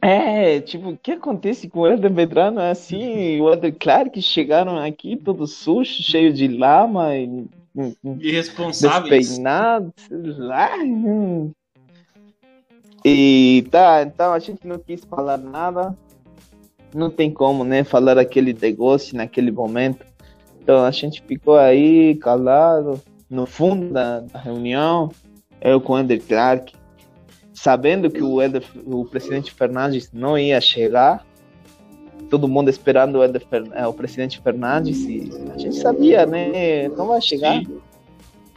É, 0.00 0.60
tipo, 0.60 0.90
o 0.90 0.98
que 0.98 1.12
acontece 1.12 1.68
com 1.68 1.80
o 1.80 1.86
Elder 1.86 2.12
Medrano 2.12 2.60
é 2.60 2.70
assim, 2.72 3.40
o 3.40 3.52
Elder 3.52 3.72
Clark 3.78 4.20
chegaram 4.20 4.76
aqui 4.76 5.16
todo 5.16 5.46
sujo, 5.46 6.02
cheio 6.02 6.32
de 6.32 6.48
lama 6.48 7.16
e 7.16 7.46
irresponsáveis. 8.20 9.28
Despeinados, 9.28 9.92
lá. 10.38 10.70
E 13.04 13.66
tá, 13.70 14.02
então 14.02 14.32
a 14.32 14.38
gente 14.38 14.66
não 14.66 14.78
quis 14.78 15.04
falar 15.04 15.36
nada 15.36 15.96
não 16.94 17.10
tem 17.10 17.30
como, 17.30 17.64
né, 17.64 17.84
falar 17.84 18.18
aquele 18.18 18.52
negócio 18.52 19.16
naquele 19.16 19.50
momento. 19.50 20.04
Então 20.60 20.84
a 20.84 20.90
gente 20.90 21.22
ficou 21.26 21.56
aí 21.56 22.14
calado 22.16 23.00
no 23.28 23.46
fundo 23.46 23.92
da, 23.92 24.20
da 24.20 24.38
reunião, 24.38 25.10
eu 25.60 25.80
com 25.80 25.94
o 25.94 25.98
Ender 25.98 26.22
Clark, 26.22 26.74
sabendo 27.52 28.10
que 28.10 28.22
o, 28.22 28.42
Eder, 28.42 28.62
o 28.84 29.04
presidente 29.04 29.52
Fernandes 29.52 30.10
não 30.12 30.36
ia 30.36 30.60
chegar, 30.60 31.24
todo 32.32 32.48
mundo 32.48 32.70
esperando 32.70 33.16
o, 33.18 33.22
Eder, 33.22 33.46
é, 33.74 33.86
o 33.86 33.92
presidente 33.92 34.40
Fernandes 34.40 35.04
e 35.04 35.30
a 35.54 35.58
gente 35.58 35.76
sabia, 35.76 36.24
né, 36.24 36.88
não 36.88 37.08
vai 37.08 37.20
chegar. 37.20 37.58
Sim. 37.58 37.78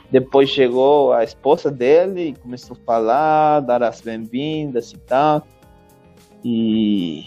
Depois 0.10 0.50
chegou 0.50 1.12
a 1.12 1.26
esposa 1.26 1.70
dele 1.70 2.30
e 2.30 2.36
começou 2.36 2.78
a 2.78 2.86
falar, 2.86 3.60
dar 3.60 3.84
as 3.84 4.00
bem-vindas 4.00 4.94
e 4.94 4.98
tal. 5.00 5.46
E 6.42 7.26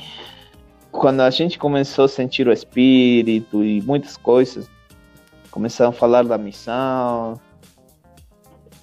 quando 0.91 1.21
a 1.21 1.29
gente 1.29 1.59
começou 1.59 2.07
a 2.07 2.09
sentir 2.09 2.49
o 2.49 2.53
espírito 2.53 3.63
e 3.63 3.83
muitas 3.83 4.17
coisas, 4.17 4.71
começaram 5.51 5.91
a 5.91 5.93
falar 5.93 6.25
da 6.25 6.39
missão, 6.39 7.39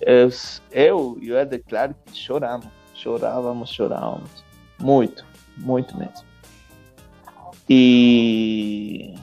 eu, 0.01 0.29
eu 0.71 1.17
e 1.19 1.31
o 1.31 1.39
Eder 1.39 1.63
Clark 1.67 1.95
choramos, 2.13 2.67
chorávamos, 2.93 3.71
chorávamos, 3.71 4.43
muito, 4.79 5.25
muito 5.57 5.97
mesmo. 5.97 6.34
E 7.69 9.13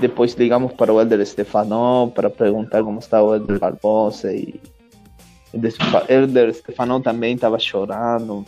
depois 0.00 0.34
ligamos 0.34 0.72
para 0.72 0.92
o 0.92 1.00
Eder 1.00 1.24
Stefano 1.26 2.10
para 2.14 2.30
perguntar 2.30 2.82
como 2.82 2.98
está 2.98 3.22
o 3.22 3.34
Eder 3.34 3.58
Barbosa 3.58 4.32
o 5.52 6.12
Eder 6.12 6.54
Stefano 6.54 7.00
também 7.00 7.34
estava 7.34 7.58
chorando. 7.58 8.44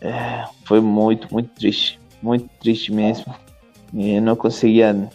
É, 0.00 0.44
foi 0.64 0.80
muito, 0.80 1.32
muito 1.32 1.50
triste 1.54 1.98
muito 2.22 2.48
triste 2.60 2.92
mesmo. 2.92 3.34
E 3.92 4.16
eu 4.16 4.22
não 4.22 4.36
conseguia, 4.36 5.10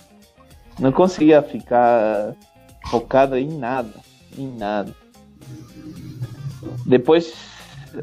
não 0.79 0.91
conseguia 0.91 1.41
ficar 1.41 2.33
focado 2.87 3.37
em 3.37 3.47
nada, 3.57 3.93
em 4.37 4.47
nada. 4.47 4.93
Depois 6.85 7.33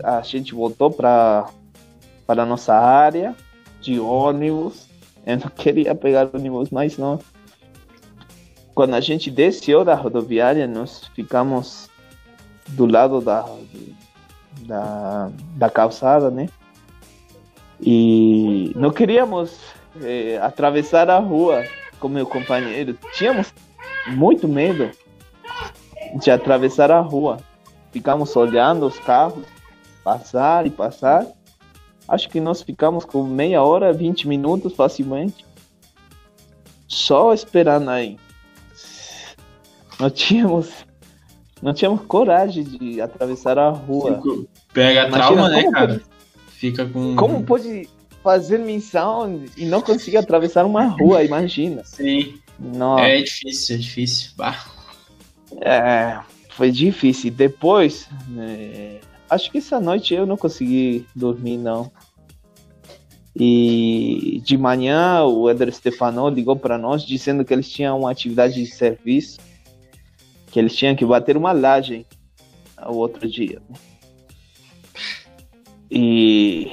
a 0.05 0.21
gente 0.23 0.55
voltou 0.55 0.91
para 0.91 1.49
para 2.27 2.47
nossa 2.47 2.73
área 2.73 3.35
de 3.81 3.99
ônibus. 3.99 4.87
Eu 5.27 5.39
não 5.39 5.49
queria 5.49 5.95
pegar 5.95 6.29
ônibus 6.35 6.71
mais 6.71 6.97
não. 6.97 7.21
Quando 8.75 8.95
a 8.95 9.01
gente 9.01 9.31
desceu 9.31 9.85
da 9.85 9.95
rodoviária, 9.95 10.67
nós 10.67 11.11
ficamos 11.15 11.91
do 12.69 12.87
lado 12.87 13.21
da, 13.21 13.45
da, 14.63 15.31
da 15.57 15.71
calçada, 15.71 16.31
né? 16.31 16.49
E 17.81 18.73
não 18.77 18.91
queríamos 18.91 19.59
é, 20.03 20.39
atravessar 20.39 21.11
a 21.11 21.19
rua 21.19 21.65
com 21.99 22.09
meu 22.09 22.27
companheiro. 22.27 22.97
Tínhamos 23.13 23.53
muito 24.07 24.47
medo 24.47 24.91
de 26.21 26.31
atravessar 26.31 26.91
a 26.91 27.01
rua. 27.01 27.39
Ficamos 27.93 28.35
olhando 28.37 28.87
os 28.87 28.99
carros 28.99 29.45
passar 30.03 30.67
e 30.67 30.71
passar. 30.71 31.27
Acho 32.11 32.29
que 32.29 32.41
nós 32.41 32.61
ficamos 32.61 33.05
com 33.05 33.23
meia 33.23 33.63
hora, 33.63 33.93
20 33.93 34.27
minutos 34.27 34.75
facilmente. 34.75 35.47
Só 36.89 37.33
esperando 37.33 37.89
aí. 37.89 38.19
Nós 39.99 40.13
tínhamos 40.13 40.85
não 41.63 41.75
tínhamos 41.75 42.01
coragem 42.07 42.65
de 42.65 43.01
atravessar 43.01 43.59
a 43.59 43.69
rua. 43.69 44.21
Pega 44.73 45.07
Imagina, 45.07 45.17
trauma, 45.19 45.49
né, 45.49 45.71
cara? 45.71 45.93
Pode, 45.95 46.05
Fica 46.49 46.87
com. 46.87 47.15
Como 47.17 47.45
pode 47.45 47.89
fazer 48.23 48.59
missão 48.59 49.43
e 49.57 49.65
não 49.65 49.81
conseguir 49.81 50.17
atravessar 50.17 50.65
uma 50.67 50.89
rua? 50.89 51.23
Imagina. 51.23 51.83
Sim. 51.85 52.35
Nossa. 52.59 53.05
É 53.05 53.23
difícil, 53.23 53.77
é 53.77 53.79
difícil. 53.79 54.31
Bah. 54.37 54.59
É, 55.61 56.19
foi 56.51 56.71
difícil. 56.71 57.31
Depois, 57.31 58.09
é, 58.39 59.01
acho 59.29 59.51
que 59.51 59.59
essa 59.59 59.81
noite 59.81 60.15
eu 60.15 60.27
não 60.27 60.37
consegui 60.37 61.07
dormir, 61.15 61.57
não. 61.57 61.91
E 63.35 64.43
de 64.45 64.59
manhã 64.59 65.25
o 65.25 65.49
Eder 65.49 65.73
Stefano 65.73 66.29
ligou 66.29 66.57
para 66.57 66.77
nós 66.77 67.03
dizendo 67.03 67.45
que 67.45 67.55
eles 67.55 67.71
tinham 67.71 68.01
uma 68.01 68.11
atividade 68.11 68.55
de 68.55 68.67
serviço 68.67 69.39
que 70.51 70.59
eles 70.59 70.75
tinham 70.75 70.97
que 70.97 71.05
bater 71.05 71.37
uma 71.37 71.53
laje 71.53 72.05
o 72.87 72.97
outro 72.97 73.29
dia. 73.29 73.63
E 75.91 76.71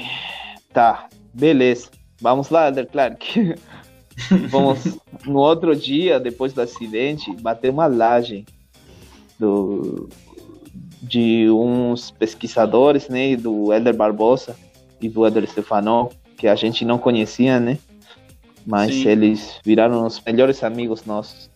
tá, 0.74 1.08
beleza. 1.34 1.90
Vamos 2.20 2.50
lá, 2.50 2.68
Elder 2.68 2.88
Clark. 2.88 3.56
Vamos 4.50 4.98
no 5.26 5.40
outro 5.40 5.76
dia, 5.76 6.20
depois 6.20 6.54
do 6.54 6.62
acidente, 6.62 7.32
bater 7.36 7.70
uma 7.70 7.86
laje 7.86 8.46
do, 9.40 10.10
de 11.02 11.50
uns 11.52 12.10
pesquisadores, 12.10 13.08
né, 13.10 13.36
do 13.36 13.72
Elder 13.72 13.96
Barbosa 13.96 14.56
e 15.00 15.08
do 15.08 15.26
Elder 15.26 15.48
Stefano, 15.48 16.10
que 16.38 16.48
a 16.48 16.56
gente 16.56 16.86
não 16.86 16.98
conhecia, 16.98 17.60
né? 17.60 17.78
Mas 18.66 18.94
Sim. 18.94 19.08
eles 19.08 19.60
viraram 19.64 20.06
os 20.06 20.22
melhores 20.22 20.64
amigos 20.64 21.06
nossos. 21.06 21.50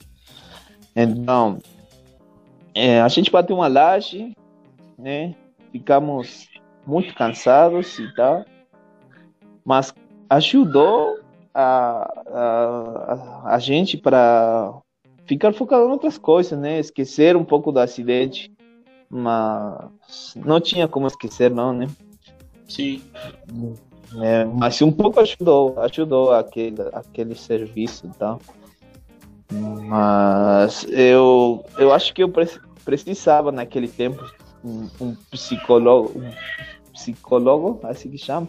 Então, 0.95 1.59
é, 2.73 3.01
a 3.01 3.07
gente 3.07 3.31
bateu 3.31 3.55
uma 3.55 3.67
laje, 3.67 4.35
né? 4.97 5.35
Ficamos 5.71 6.47
muito 6.85 7.13
cansados 7.13 7.99
e 7.99 8.13
tal, 8.15 8.43
mas 9.63 9.93
ajudou 10.29 11.19
a, 11.53 12.23
a, 12.27 13.53
a 13.53 13.59
gente 13.59 13.97
para 13.97 14.73
ficar 15.25 15.53
focado 15.53 15.85
em 15.85 15.91
outras 15.91 16.17
coisas, 16.17 16.57
né? 16.57 16.79
Esquecer 16.79 17.35
um 17.35 17.45
pouco 17.45 17.71
do 17.71 17.79
acidente, 17.79 18.51
mas 19.09 20.33
não 20.35 20.59
tinha 20.59 20.87
como 20.87 21.07
esquecer, 21.07 21.51
não, 21.51 21.73
né? 21.73 21.87
Sim. 22.67 23.01
É, 24.19 24.45
mas 24.45 24.81
um 24.81 24.91
pouco 24.91 25.19
ajudou, 25.19 25.79
ajudou 25.79 26.33
aquele, 26.33 26.81
aquele 26.93 27.35
serviço 27.35 28.07
e 28.07 28.17
tal. 28.17 28.41
Mas 29.51 30.85
eu, 30.89 31.63
eu 31.77 31.93
acho 31.93 32.13
que 32.13 32.23
eu 32.23 32.31
precisava 32.83 33.51
naquele 33.51 33.87
tempo 33.87 34.23
um, 34.63 34.89
um 34.99 35.15
psicólogo, 35.29 36.19
um 36.19 36.31
psicólogo, 36.93 37.79
assim 37.83 38.09
que 38.09 38.17
chama? 38.17 38.47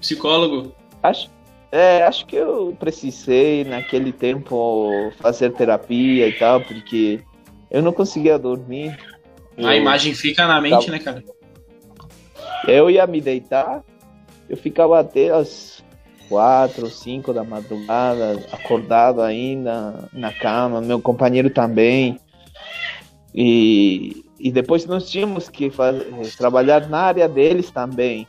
Psicólogo? 0.00 0.72
Acho, 1.02 1.30
é, 1.72 2.02
acho 2.02 2.26
que 2.26 2.36
eu 2.36 2.76
precisei 2.78 3.64
naquele 3.64 4.12
tempo 4.12 5.12
fazer 5.18 5.52
terapia 5.52 6.28
e 6.28 6.32
tal, 6.32 6.60
porque 6.60 7.20
eu 7.70 7.82
não 7.82 7.92
conseguia 7.92 8.38
dormir. 8.38 8.98
A 9.56 9.74
eu, 9.76 9.80
imagem 9.80 10.14
fica 10.14 10.46
na 10.46 10.60
mente, 10.60 10.86
tava, 10.86 10.90
né, 10.90 10.98
cara? 10.98 11.24
Eu 12.66 12.90
ia 12.90 13.06
me 13.06 13.20
deitar, 13.20 13.82
eu 14.50 14.56
ficava 14.56 14.98
até 14.98 15.30
as 15.30 15.80
quatro, 16.28 16.90
cinco 16.90 17.32
da 17.32 17.44
madrugada, 17.44 18.44
acordado 18.50 19.22
ainda 19.22 20.08
na 20.12 20.32
cama, 20.32 20.80
meu 20.80 21.00
companheiro 21.00 21.48
também. 21.50 22.18
E, 23.32 24.24
e 24.40 24.50
depois 24.50 24.84
nós 24.86 25.08
tínhamos 25.08 25.48
que 25.48 25.70
fazer, 25.70 26.04
trabalhar 26.36 26.88
na 26.88 26.98
área 26.98 27.28
deles 27.28 27.70
também. 27.70 28.26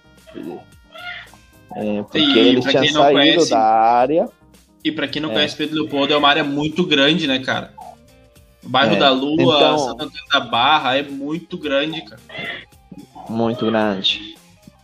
É, 1.76 2.04
porque 2.04 2.20
e 2.20 2.40
eles 2.40 2.66
tinham 2.66 2.86
saído 2.86 3.00
conhece, 3.00 3.50
da 3.50 3.60
área. 3.60 4.30
E 4.84 4.92
para 4.92 5.08
quem 5.08 5.22
não 5.22 5.32
é. 5.32 5.34
conhece 5.34 5.58
Pedro 5.58 5.82
Leopoldo, 5.82 6.14
é 6.14 6.18
uma 6.18 6.30
área 6.30 6.44
muito 6.44 6.86
grande, 6.86 7.26
né, 7.26 7.40
cara? 7.40 7.74
O 8.64 8.70
bairro 8.70 8.94
é, 8.94 9.00
da 9.00 9.10
Lua, 9.10 9.34
então, 9.34 9.80
Santo 9.80 10.04
Antônio 10.04 10.28
da 10.32 10.40
Barra 10.40 10.98
é 10.98 11.02
muito 11.02 11.58
grande, 11.58 12.00
cara. 12.04 12.22
Muito 13.28 13.66
grande. 13.66 14.31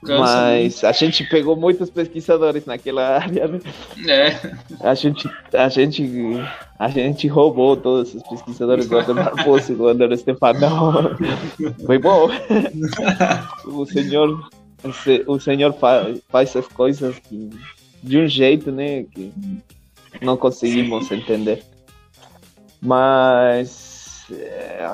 Cansa 0.05 0.19
Mas 0.19 0.73
muito. 0.75 0.87
a 0.87 0.91
gente 0.91 1.23
pegou 1.25 1.55
muitos 1.55 1.89
pesquisadores 1.89 2.65
naquela 2.65 3.17
área, 3.17 3.47
né? 3.47 3.59
É. 4.07 4.87
A 4.87 4.93
gente, 4.93 5.29
a 5.53 5.69
gente, 5.69 6.03
a 6.77 6.87
gente 6.87 7.27
roubou 7.27 7.75
todos 7.75 8.13
os 8.13 8.23
pesquisadores 8.23 8.87
do 8.87 8.97
André 8.97 9.13
Barbosa 9.13 9.71
e 9.71 9.75
do 9.75 9.87
André 9.87 10.15
Stefano. 10.17 10.59
Foi 11.85 11.97
bom. 11.97 12.29
o 13.65 13.85
senhor, 13.85 14.49
o 15.27 15.39
senhor 15.39 15.73
faz, 15.73 16.55
as 16.55 16.67
coisas 16.67 17.17
que, 17.19 17.49
de 18.03 18.19
um 18.19 18.27
jeito, 18.27 18.71
né, 18.71 19.03
que 19.03 19.33
não 20.21 20.37
conseguimos 20.37 21.11
entender. 21.11 21.63
Mas 22.79 23.86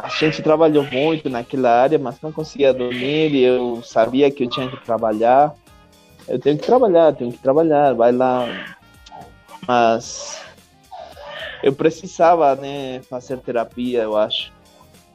a 0.03 0.09
gente 0.09 0.41
trabalhou 0.41 0.83
muito 0.83 1.29
naquela 1.29 1.81
área, 1.81 1.97
mas 1.97 2.21
não 2.21 2.31
conseguia 2.31 2.73
dormir. 2.73 3.35
Eu 3.35 3.81
sabia 3.83 4.29
que 4.29 4.43
eu 4.43 4.49
tinha 4.49 4.69
que 4.69 4.83
trabalhar. 4.85 5.55
Eu 6.27 6.39
tenho 6.39 6.57
que 6.57 6.65
trabalhar, 6.65 7.13
tenho 7.13 7.31
que 7.31 7.39
trabalhar, 7.39 7.93
vai 7.93 8.11
lá. 8.11 8.47
Mas 9.67 10.39
eu 11.63 11.73
precisava, 11.73 12.55
né, 12.55 13.01
fazer 13.09 13.37
terapia, 13.37 14.03
eu 14.03 14.15
acho. 14.15 14.51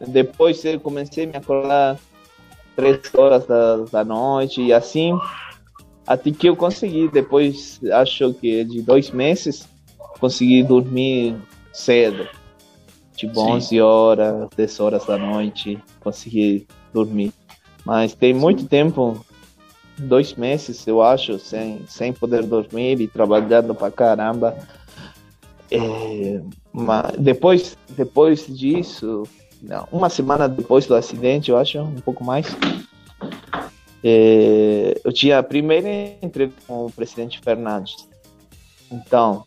Depois 0.01 0.65
eu 0.65 0.81
comecei 0.81 1.25
a 1.25 1.27
me 1.27 1.37
acordar 1.37 1.99
três 2.75 3.01
horas 3.15 3.47
da, 3.47 3.77
da 3.91 4.05
noite 4.05 4.63
e 4.63 4.73
assim, 4.73 5.19
até 6.07 6.31
que 6.31 6.49
eu 6.49 6.57
consegui. 6.57 7.09
Depois, 7.09 7.81
acho 7.93 8.35
que 8.35 8.65
de 8.65 8.83
dois 8.83 9.11
meses, 9.11 9.69
consegui 10.19 10.63
dormir 10.63 11.37
cedo 11.73 12.29
tipo 13.19 13.35
Sim. 13.35 13.51
11 13.51 13.81
horas, 13.81 14.49
10 14.57 14.81
horas 14.81 15.05
da 15.05 15.19
noite, 15.19 15.79
consegui 16.01 16.67
dormir. 16.95 17.33
Mas 17.85 18.15
tem 18.15 18.33
muito 18.33 18.67
tempo, 18.67 19.25
dois 19.99 20.35
meses, 20.35 20.87
eu 20.87 21.03
acho, 21.03 21.39
sem, 21.39 21.81
sem 21.89 22.13
poder 22.13 22.45
dormir 22.45 23.01
e 23.01 23.09
trabalhando 23.09 23.75
pra 23.75 23.91
caramba. 23.91 24.57
É, 25.71 26.41
mas 26.73 27.13
depois, 27.19 27.77
depois 27.91 28.47
disso, 28.47 29.25
não, 29.61 29.87
uma 29.91 30.09
semana 30.09 30.49
depois 30.49 30.87
do 30.87 30.95
acidente, 30.95 31.51
eu 31.51 31.59
acho, 31.59 31.81
um 31.81 31.97
pouco 31.97 32.23
mais, 32.23 32.47
é, 34.05 35.01
eu 35.05 35.13
tinha 35.13 35.41
a 35.41 35.43
primeira 35.43 35.89
entrevista 36.23 36.61
com 36.69 36.87
o 36.87 36.93
presidente 36.93 37.41
Fernandes. 37.41 38.09
Então, 38.91 39.45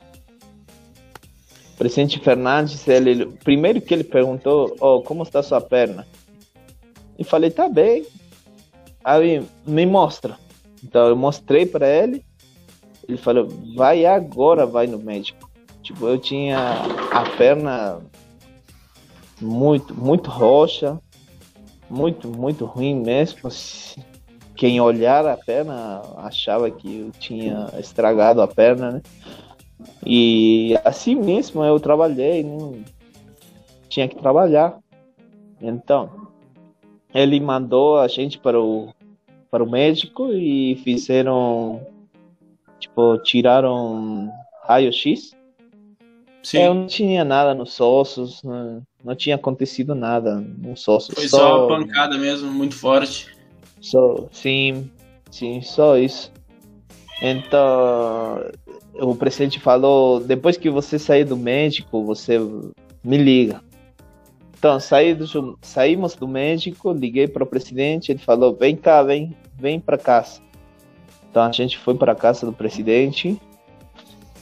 presidente 1.81 2.19
Fernandes, 2.19 2.87
ele, 2.87 3.25
primeiro 3.43 3.81
que 3.81 3.91
ele 3.91 4.03
perguntou, 4.03 4.75
oh, 4.79 5.01
como 5.01 5.23
está 5.23 5.41
sua 5.41 5.59
perna? 5.59 6.05
E 7.17 7.23
falei, 7.23 7.49
tá 7.49 7.67
bem. 7.67 8.05
Aí 9.03 9.43
me 9.65 9.83
mostra. 9.87 10.37
Então 10.83 11.07
eu 11.07 11.15
mostrei 11.15 11.65
para 11.65 11.87
ele. 11.89 12.23
Ele 13.09 13.17
falou, 13.17 13.47
vai 13.75 14.05
agora, 14.05 14.63
vai 14.63 14.85
no 14.85 14.99
médico. 14.99 15.49
Tipo, 15.81 16.05
eu 16.07 16.19
tinha 16.19 16.83
a 17.11 17.27
perna 17.35 17.99
muito, 19.41 19.95
muito 19.95 20.29
roxa, 20.29 20.99
muito, 21.89 22.27
muito 22.27 22.63
ruim 22.63 23.01
mesmo. 23.01 23.49
Quem 24.55 24.79
olhar 24.79 25.25
a 25.25 25.35
perna 25.35 26.03
achava 26.17 26.69
que 26.69 26.99
eu 26.99 27.11
tinha 27.19 27.69
estragado 27.79 28.39
a 28.39 28.47
perna, 28.47 28.91
né? 28.91 29.01
E 30.05 30.77
assim 30.83 31.15
mesmo 31.15 31.63
eu 31.63 31.79
trabalhei, 31.79 32.43
né? 32.43 32.83
tinha 33.87 34.07
que 34.07 34.15
trabalhar. 34.15 34.79
Então, 35.61 36.27
ele 37.13 37.39
mandou 37.39 37.99
a 37.99 38.07
gente 38.07 38.39
para 38.39 38.59
o, 38.59 38.93
para 39.51 39.63
o 39.63 39.69
médico 39.69 40.29
e 40.31 40.79
fizeram, 40.83 41.85
tipo, 42.79 43.17
tiraram 43.19 44.31
raio-x. 44.63 45.35
Eu 46.53 46.73
não 46.73 46.87
tinha 46.87 47.23
nada 47.23 47.53
nos 47.53 47.79
ossos, 47.79 48.41
né? 48.41 48.81
não 49.03 49.15
tinha 49.15 49.35
acontecido 49.35 49.93
nada. 49.93 50.43
Não 50.57 50.75
só, 50.75 50.99
Foi 50.99 51.27
só, 51.27 51.37
só 51.37 51.67
pancada 51.67 52.17
mesmo, 52.17 52.51
muito 52.51 52.75
forte. 52.75 53.27
Só, 53.79 54.27
sim, 54.31 54.89
sim, 55.29 55.61
só 55.61 55.97
isso. 55.97 56.31
Então, 57.21 58.49
o 58.95 59.15
presidente 59.15 59.59
falou: 59.59 60.19
depois 60.19 60.57
que 60.57 60.69
você 60.69 60.97
sair 60.97 61.23
do 61.23 61.37
médico, 61.37 62.03
você 62.03 62.39
me 63.03 63.17
liga. 63.17 63.61
Então, 64.57 64.79
saí 64.79 65.13
do, 65.13 65.57
saímos 65.61 66.15
do 66.15 66.27
médico, 66.27 66.91
liguei 66.91 67.27
para 67.27 67.43
o 67.43 67.47
presidente, 67.47 68.11
ele 68.11 68.19
falou: 68.19 68.55
vem 68.55 68.75
cá, 68.75 69.03
vem, 69.03 69.35
vem 69.57 69.79
para 69.79 69.97
casa. 69.97 70.41
Então 71.29 71.43
a 71.43 71.51
gente 71.51 71.77
foi 71.77 71.95
para 71.95 72.11
a 72.11 72.15
casa 72.15 72.45
do 72.45 72.51
presidente 72.51 73.41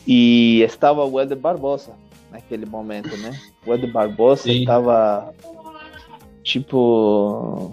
e 0.08 0.62
estava 0.62 1.06
o 1.06 1.22
Eder 1.22 1.38
Barbosa 1.38 1.92
naquele 2.32 2.66
momento, 2.66 3.16
né? 3.18 3.40
O 3.66 3.74
Eder 3.74 3.92
Barbosa 3.92 4.52
estava 4.52 5.32
tipo 6.42 7.72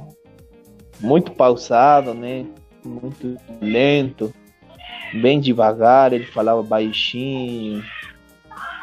muito 1.00 1.32
pausado, 1.32 2.12
né? 2.12 2.44
Muito 2.84 3.38
lento, 3.60 4.32
bem 5.14 5.40
devagar, 5.40 6.12
ele 6.12 6.24
falava 6.24 6.62
baixinho. 6.62 7.82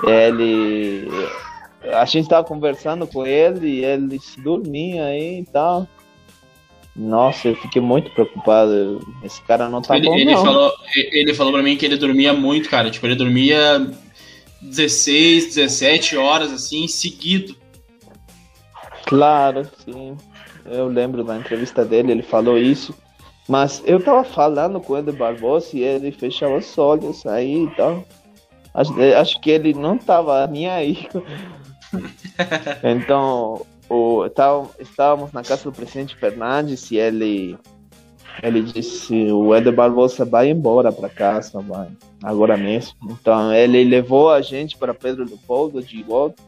Ele 0.05 1.07
a 1.91 2.05
gente 2.05 2.23
estava 2.23 2.47
conversando 2.47 3.05
com 3.05 3.25
ele 3.25 3.67
e 3.67 3.85
ele 3.85 4.19
dormia 4.37 5.05
aí 5.05 5.39
e 5.39 5.45
tal. 5.45 5.87
Nossa, 6.95 7.49
eu 7.49 7.55
fiquei 7.55 7.81
muito 7.81 8.11
preocupado. 8.11 8.99
Esse 9.23 9.41
cara 9.41 9.67
não 9.67 9.81
tá 9.81 9.97
ele, 9.97 10.05
bom, 10.05 10.15
ele 10.15 10.31
não. 10.31 10.45
Falou, 10.45 10.71
ele 10.95 11.33
falou 11.33 11.53
pra 11.53 11.63
mim 11.63 11.75
que 11.75 11.85
ele 11.85 11.97
dormia 11.97 12.33
muito, 12.33 12.69
cara. 12.69 12.89
Tipo, 12.91 13.07
ele 13.07 13.15
dormia 13.15 13.91
16, 14.61 15.55
17 15.55 16.15
horas, 16.15 16.51
assim, 16.51 16.87
seguido. 16.87 17.55
Claro, 19.05 19.67
sim. 19.83 20.15
Eu 20.65 20.87
lembro 20.87 21.23
da 21.23 21.35
entrevista 21.35 21.83
dele, 21.83 22.11
ele 22.11 22.23
falou 22.23 22.57
isso. 22.57 22.95
Mas 23.47 23.83
eu 23.85 24.01
tava 24.01 24.23
falando 24.23 24.79
com 24.79 24.97
ele 24.97 25.11
Barbosa 25.11 25.69
e 25.73 25.81
ele 25.81 26.11
fechava 26.11 26.57
os 26.57 26.77
olhos 26.77 27.25
aí 27.25 27.65
e 27.65 27.75
tal. 27.75 28.03
Acho, 28.73 28.93
acho 29.19 29.41
que 29.41 29.51
ele 29.51 29.73
não 29.73 29.97
tava 29.97 30.47
nem 30.47 30.67
aí. 30.67 31.07
então, 32.83 33.65
o, 33.89 34.27
tá, 34.29 34.63
estávamos 34.79 35.31
na 35.31 35.43
casa 35.43 35.65
do 35.65 35.71
presidente 35.71 36.15
Fernandes 36.15 36.89
e 36.89 36.97
ele, 36.97 37.57
ele 38.41 38.63
disse: 38.63 39.31
o 39.31 39.53
Eder 39.53 39.73
Barbosa 39.73 40.25
vai 40.25 40.49
embora 40.49 40.91
para 40.91 41.09
casa, 41.09 41.59
vai, 41.61 41.89
agora 42.23 42.57
mesmo. 42.57 42.95
Então, 43.03 43.53
ele 43.53 43.83
levou 43.83 44.31
a 44.31 44.41
gente 44.41 44.77
para 44.77 44.93
Pedro 44.93 45.25
Leopoldo 45.25 45.83
de 45.83 46.01
volta 46.01 46.41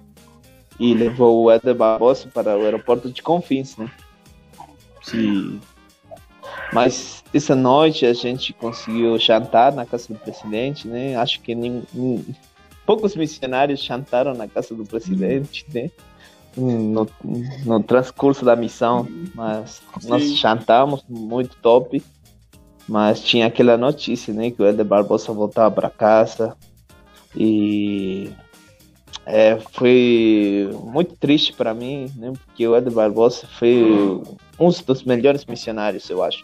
e 0.79 0.93
levou 0.93 1.43
o 1.43 1.51
Eder 1.51 1.75
Barbosa 1.75 2.29
para 2.33 2.57
o 2.57 2.63
aeroporto 2.63 3.09
de 3.11 3.21
Confins, 3.21 3.77
né? 3.77 3.91
Sim. 5.03 5.59
Mas 6.73 7.23
essa 7.33 7.55
noite 7.55 8.05
a 8.05 8.13
gente 8.13 8.53
conseguiu 8.53 9.17
jantar 9.19 9.73
na 9.73 9.85
casa 9.85 10.13
do 10.13 10.19
presidente, 10.19 10.87
né? 10.87 11.15
Acho 11.15 11.41
que 11.41 11.55
nem, 11.55 11.83
nem, 11.93 12.25
poucos 12.85 13.15
missionários 13.15 13.83
jantaram 13.83 14.33
na 14.33 14.47
casa 14.47 14.73
do 14.73 14.85
presidente, 14.85 15.65
né? 15.73 15.89
no, 16.57 17.07
no 17.65 17.83
transcurso 17.83 18.45
da 18.45 18.55
missão, 18.55 19.07
mas 19.33 19.81
Sim. 19.99 20.09
nós 20.09 20.37
jantamos 20.37 21.03
muito 21.07 21.55
top. 21.57 22.01
Mas 22.87 23.19
tinha 23.19 23.47
aquela 23.47 23.77
notícia, 23.77 24.31
né, 24.31 24.51
que 24.51 24.61
o 24.61 24.67
Eder 24.67 24.85
Barbosa 24.85 25.33
voltava 25.33 25.73
para 25.73 25.89
casa 25.89 26.55
e 27.35 28.29
é, 29.25 29.57
foi 29.73 30.69
muito 30.83 31.15
triste 31.15 31.51
para 31.51 31.73
mim, 31.73 32.11
né, 32.15 32.31
porque 32.45 32.67
o 32.67 32.75
Eder 32.75 32.93
Barbosa 32.93 33.47
foi 33.57 34.21
um 34.59 34.69
dos 34.69 35.03
melhores 35.03 35.45
missionários, 35.45 36.09
eu 36.09 36.23
acho, 36.23 36.43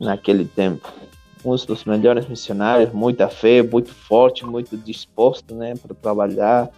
naquele 0.00 0.44
tempo. 0.44 0.92
Um 1.44 1.54
dos 1.54 1.84
melhores 1.84 2.28
missionários, 2.28 2.92
muita 2.92 3.28
fé, 3.28 3.62
muito 3.62 3.94
forte, 3.94 4.44
muito 4.44 4.76
disposto, 4.76 5.54
né, 5.54 5.74
para 5.76 5.94
trabalhar 5.94 6.70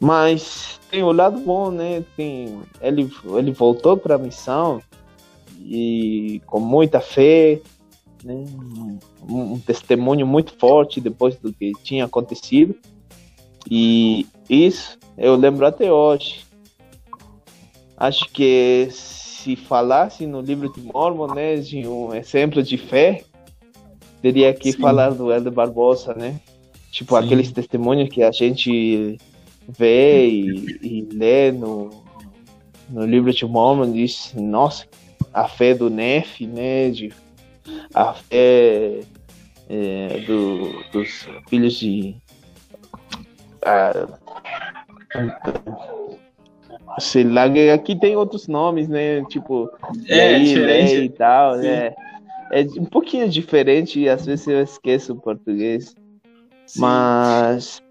mas 0.00 0.78
tem 0.90 1.02
o 1.02 1.12
lado 1.12 1.40
bom, 1.40 1.70
né? 1.70 2.04
Tem, 2.16 2.60
ele, 2.80 3.10
ele 3.36 3.50
voltou 3.50 3.96
para 3.96 4.14
a 4.14 4.18
missão 4.18 4.80
e 5.60 6.40
com 6.46 6.60
muita 6.60 7.00
fé, 7.00 7.60
né? 8.22 8.44
um, 9.28 9.54
um 9.54 9.58
testemunho 9.58 10.26
muito 10.26 10.54
forte 10.56 11.00
depois 11.00 11.36
do 11.36 11.52
que 11.52 11.72
tinha 11.82 12.04
acontecido. 12.04 12.76
E 13.68 14.26
isso 14.48 14.96
eu 15.16 15.34
lembro 15.34 15.66
até 15.66 15.92
hoje. 15.92 16.46
Acho 17.98 18.30
que 18.30 18.88
se 18.90 19.56
falasse 19.56 20.26
no 20.26 20.40
livro 20.40 20.72
de 20.72 20.80
Mormon, 20.80 21.34
né, 21.34 21.56
de 21.56 21.86
um 21.86 22.14
exemplo 22.14 22.62
de 22.62 22.78
fé, 22.78 23.24
teria 24.22 24.54
que 24.54 24.72
Sim. 24.72 24.80
falar 24.80 25.10
do 25.10 25.32
Helder 25.32 25.52
Barbosa, 25.52 26.14
né? 26.14 26.40
Tipo, 26.92 27.18
Sim. 27.18 27.24
aqueles 27.24 27.50
testemunhos 27.50 28.08
que 28.08 28.22
a 28.22 28.30
gente 28.30 29.18
vê 29.68 30.28
e, 30.28 30.78
e 30.82 31.08
lê 31.12 31.50
no, 31.50 31.90
no 32.88 33.04
livro 33.04 33.32
de 33.32 33.44
Mormon, 33.44 33.92
diz, 33.92 34.32
nossa, 34.34 34.86
a 35.32 35.48
fé 35.48 35.74
do 35.74 35.90
Nef, 35.90 36.46
né, 36.46 36.90
de, 36.90 37.12
a 37.92 38.14
fé 38.14 39.00
é, 39.68 40.24
do, 40.26 40.84
dos 40.92 41.28
filhos 41.48 41.74
de 41.74 42.16
sei 47.00 47.24
lá, 47.24 47.44
aqui 47.74 47.96
tem 47.96 48.16
outros 48.16 48.48
nomes, 48.48 48.88
né, 48.88 49.24
tipo 49.24 49.70
é, 50.08 50.38
lei, 50.38 50.54
lei 50.54 51.04
e 51.04 51.08
tal, 51.08 51.56
né, 51.56 51.94
é 52.50 52.62
um 52.78 52.84
pouquinho 52.84 53.28
diferente 53.28 54.00
e 54.00 54.08
às 54.08 54.26
vezes 54.26 54.46
eu 54.46 54.62
esqueço 54.62 55.12
o 55.12 55.20
português, 55.20 55.94
Sim. 56.66 56.80
mas 56.80 57.82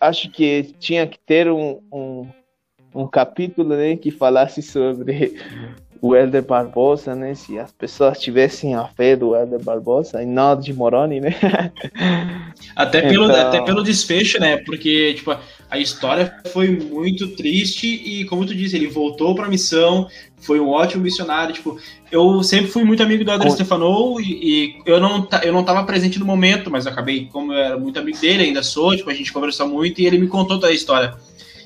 acho 0.00 0.30
que 0.30 0.74
tinha 0.78 1.06
que 1.06 1.18
ter 1.18 1.50
um, 1.50 1.80
um, 1.92 2.26
um 2.94 3.06
capítulo 3.06 3.76
né, 3.76 3.96
que 3.96 4.10
falasse 4.10 4.62
sobre 4.62 5.34
o 6.04 6.14
Helder 6.14 6.42
Barbosa, 6.42 7.14
né? 7.14 7.34
Se 7.34 7.58
as 7.58 7.72
pessoas 7.72 8.20
tivessem 8.20 8.74
a 8.74 8.86
fé 8.88 9.16
do 9.16 9.34
Helder 9.34 9.64
Barbosa 9.64 10.22
e 10.22 10.26
não 10.26 10.54
de 10.54 10.70
Moroni, 10.70 11.18
né? 11.18 11.34
Até 12.76 13.00
pelo, 13.00 13.24
então... 13.24 13.48
até 13.48 13.62
pelo 13.62 13.82
desfecho, 13.82 14.38
né? 14.38 14.58
Porque, 14.58 15.14
tipo, 15.14 15.34
a 15.74 15.78
história 15.78 16.36
foi 16.52 16.70
muito 16.70 17.28
triste 17.28 17.86
e, 17.86 18.24
como 18.26 18.46
tu 18.46 18.54
disse, 18.54 18.76
ele 18.76 18.86
voltou 18.86 19.34
para 19.34 19.46
a 19.46 19.48
missão, 19.48 20.08
foi 20.40 20.60
um 20.60 20.68
ótimo 20.68 21.02
missionário. 21.02 21.52
Tipo, 21.52 21.76
eu 22.12 22.44
sempre 22.44 22.68
fui 22.68 22.84
muito 22.84 23.02
amigo 23.02 23.24
do 23.24 23.30
André 23.32 23.48
Com... 23.48 23.54
Stefano 23.54 24.20
e, 24.20 24.24
e, 24.24 24.82
eu 24.86 25.00
não 25.00 25.28
eu 25.42 25.52
não 25.52 25.62
estava 25.62 25.82
presente 25.82 26.18
no 26.18 26.24
momento, 26.24 26.70
mas 26.70 26.86
acabei, 26.86 27.26
como 27.26 27.52
eu 27.52 27.58
era 27.58 27.76
muito 27.76 27.98
amigo 27.98 28.16
dele, 28.18 28.44
ainda 28.44 28.62
sou, 28.62 28.96
tipo, 28.96 29.10
a 29.10 29.14
gente 29.14 29.32
conversou 29.32 29.68
muito 29.68 30.00
e 30.00 30.06
ele 30.06 30.18
me 30.18 30.28
contou 30.28 30.60
toda 30.60 30.68
a 30.68 30.74
história. 30.74 31.14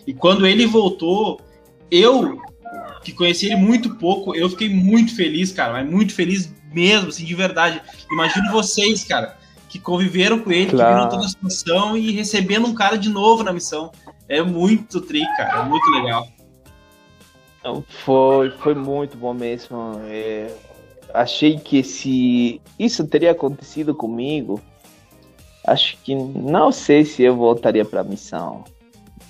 E 0.06 0.14
quando 0.14 0.46
ele 0.46 0.64
voltou, 0.66 1.38
eu 1.90 2.40
que 3.04 3.12
conheci 3.12 3.46
ele 3.46 3.56
muito 3.56 3.96
pouco, 3.96 4.34
eu 4.34 4.48
fiquei 4.48 4.70
muito 4.70 5.14
feliz, 5.14 5.52
cara, 5.52 5.74
mas 5.74 5.90
muito 5.90 6.14
feliz 6.14 6.50
mesmo, 6.72 7.08
assim, 7.08 7.26
de 7.26 7.34
verdade. 7.34 7.82
Imagino 8.10 8.50
vocês, 8.52 9.04
cara, 9.04 9.36
que 9.68 9.78
conviveram 9.78 10.38
com 10.38 10.50
ele, 10.50 10.70
claro. 10.70 10.88
que 10.88 10.94
viram 10.94 11.08
toda 11.08 11.26
a 11.26 11.28
situação 11.28 11.96
e 11.96 12.10
recebendo 12.12 12.66
um 12.66 12.74
cara 12.74 12.96
de 12.96 13.08
novo 13.08 13.42
na 13.42 13.52
missão. 13.52 13.92
É 14.28 14.42
muito 14.42 15.00
tri, 15.00 15.22
cara, 15.36 15.60
é 15.60 15.64
muito 15.64 15.88
legal. 15.90 16.26
Foi, 18.04 18.50
foi 18.50 18.74
muito 18.74 19.16
bom 19.16 19.34
mesmo. 19.34 20.00
É, 20.06 20.50
achei 21.12 21.58
que 21.58 21.82
se 21.82 22.60
isso 22.78 23.06
teria 23.06 23.32
acontecido 23.32 23.94
comigo, 23.94 24.60
acho 25.66 25.98
que 25.98 26.14
não 26.14 26.72
sei 26.72 27.04
se 27.04 27.22
eu 27.22 27.36
voltaria 27.36 27.84
para 27.84 28.00
a 28.00 28.04
missão. 28.04 28.64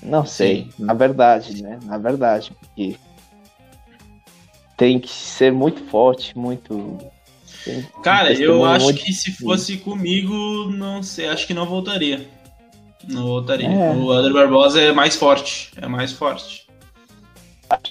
Não 0.03 0.25
sei, 0.25 0.69
Sim. 0.77 0.85
na 0.85 0.95
verdade, 0.95 1.61
né? 1.63 1.79
Na 1.83 1.99
verdade, 1.99 2.53
porque 2.61 2.97
tem 4.77 5.01
que 5.01 5.11
ser 5.11 5.53
muito 5.53 5.83
forte, 5.85 6.39
muito 6.39 6.99
Cara, 8.03 8.33
eu 8.33 8.65
acho 8.65 8.95
que 8.95 9.13
se 9.13 9.33
fosse 9.33 9.77
comigo, 9.79 10.71
não 10.71 11.03
sei, 11.03 11.29
acho 11.29 11.47
que 11.47 11.55
não 11.55 11.67
voltaria. 11.67 12.27
Não 13.07 13.27
voltaria. 13.27 13.69
É. 13.69 13.91
O 13.93 14.11
André 14.11 14.33
Barbosa 14.33 14.81
é 14.81 14.93
mais 14.93 15.17
forte. 15.17 15.71
É 15.77 15.87
mais 15.87 16.13
forte. 16.13 16.67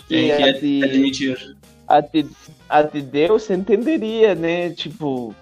Tem 0.08 0.36
que 0.36 0.54
de, 0.60 0.84
admitir. 0.84 1.58
A 1.88 2.02
de, 2.02 2.26
a 2.70 2.82
de 2.82 3.02
Deus 3.02 3.50
entenderia, 3.50 4.36
né? 4.36 4.70
Tipo. 4.72 5.34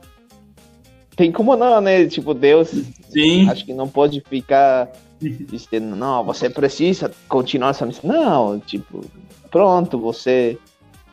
Tem 1.15 1.31
como 1.31 1.55
não, 1.55 1.81
né? 1.81 2.05
Tipo, 2.07 2.33
Deus. 2.33 2.69
Sim. 3.09 3.49
Acho 3.49 3.65
que 3.65 3.73
não 3.73 3.87
pode 3.87 4.21
ficar 4.21 4.91
dizendo, 5.19 5.95
não, 5.95 6.23
você 6.23 6.49
precisa 6.49 7.11
continuar 7.27 7.69
essa 7.69 7.85
missão. 7.85 8.09
Não, 8.09 8.59
tipo, 8.59 9.01
pronto, 9.49 9.99
você. 9.99 10.57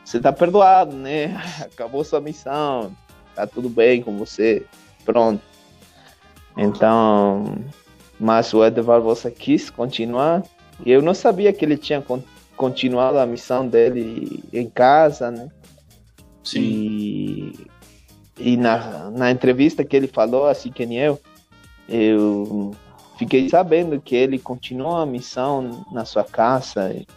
Você 0.03 0.19
tá 0.19 0.33
perdoado, 0.33 0.95
né? 0.95 1.41
Acabou 1.63 2.03
sua 2.03 2.19
missão 2.19 2.91
tá 3.35 3.47
tudo 3.47 3.69
bem 3.69 4.01
com 4.01 4.17
você, 4.17 4.65
pronto. 5.05 5.41
Então, 6.55 7.55
mas 8.19 8.53
o 8.53 8.63
Eder 8.63 8.83
Barbosa 8.83 9.31
quis 9.31 9.69
continuar 9.69 10.43
eu 10.85 11.01
não 11.01 11.13
sabia 11.13 11.53
que 11.53 11.63
ele 11.63 11.77
tinha 11.77 12.01
con- 12.01 12.23
continuado 12.55 13.17
a 13.17 13.25
missão 13.25 13.67
dele 13.67 14.43
em 14.51 14.69
casa, 14.69 15.29
né? 15.29 15.49
Sim. 16.43 16.59
E, 16.59 17.67
e 18.37 18.57
na, 18.57 19.11
na 19.11 19.31
entrevista 19.31 19.83
que 19.83 19.95
ele 19.95 20.07
falou, 20.07 20.47
assim 20.47 20.71
que 20.71 20.85
nem 20.85 20.99
eu, 20.99 21.19
eu 21.87 22.71
fiquei 23.17 23.47
sabendo 23.49 23.99
que 24.01 24.15
ele 24.15 24.39
continuou 24.39 24.97
a 24.97 25.05
missão 25.05 25.85
na 25.91 26.05
sua 26.05 26.23
casa. 26.23 26.91
E, 26.91 27.07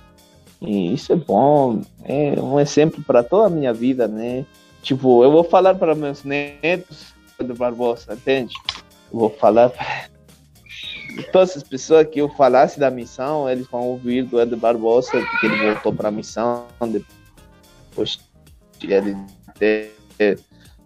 e 0.60 0.94
isso 0.94 1.12
é 1.12 1.16
bom, 1.16 1.80
é 2.04 2.40
um 2.40 2.60
exemplo 2.60 3.02
para 3.02 3.22
toda 3.22 3.46
a 3.46 3.50
minha 3.50 3.72
vida, 3.72 4.06
né? 4.06 4.44
Tipo, 4.86 5.24
eu 5.24 5.32
vou 5.32 5.42
falar 5.42 5.74
para 5.74 5.96
meus 5.96 6.22
netos 6.22 7.12
do 7.40 7.56
Barbosa, 7.56 8.14
entende? 8.14 8.54
Eu 9.12 9.18
vou 9.18 9.30
falar 9.30 9.70
para 9.70 10.08
todas 11.32 11.56
as 11.56 11.64
pessoas 11.64 12.06
que 12.06 12.20
eu 12.20 12.28
falasse 12.28 12.78
da 12.78 12.88
missão, 12.88 13.50
eles 13.50 13.66
vão 13.66 13.82
ouvir 13.82 14.22
do 14.22 14.40
Eder 14.40 14.56
Barbosa, 14.56 15.10
porque 15.10 15.46
ele 15.46 15.72
voltou 15.72 15.92
para 15.92 16.06
a 16.06 16.12
missão 16.12 16.68
depois 16.80 18.20
de 18.78 18.92
ele 18.92 19.16
ter 19.58 19.92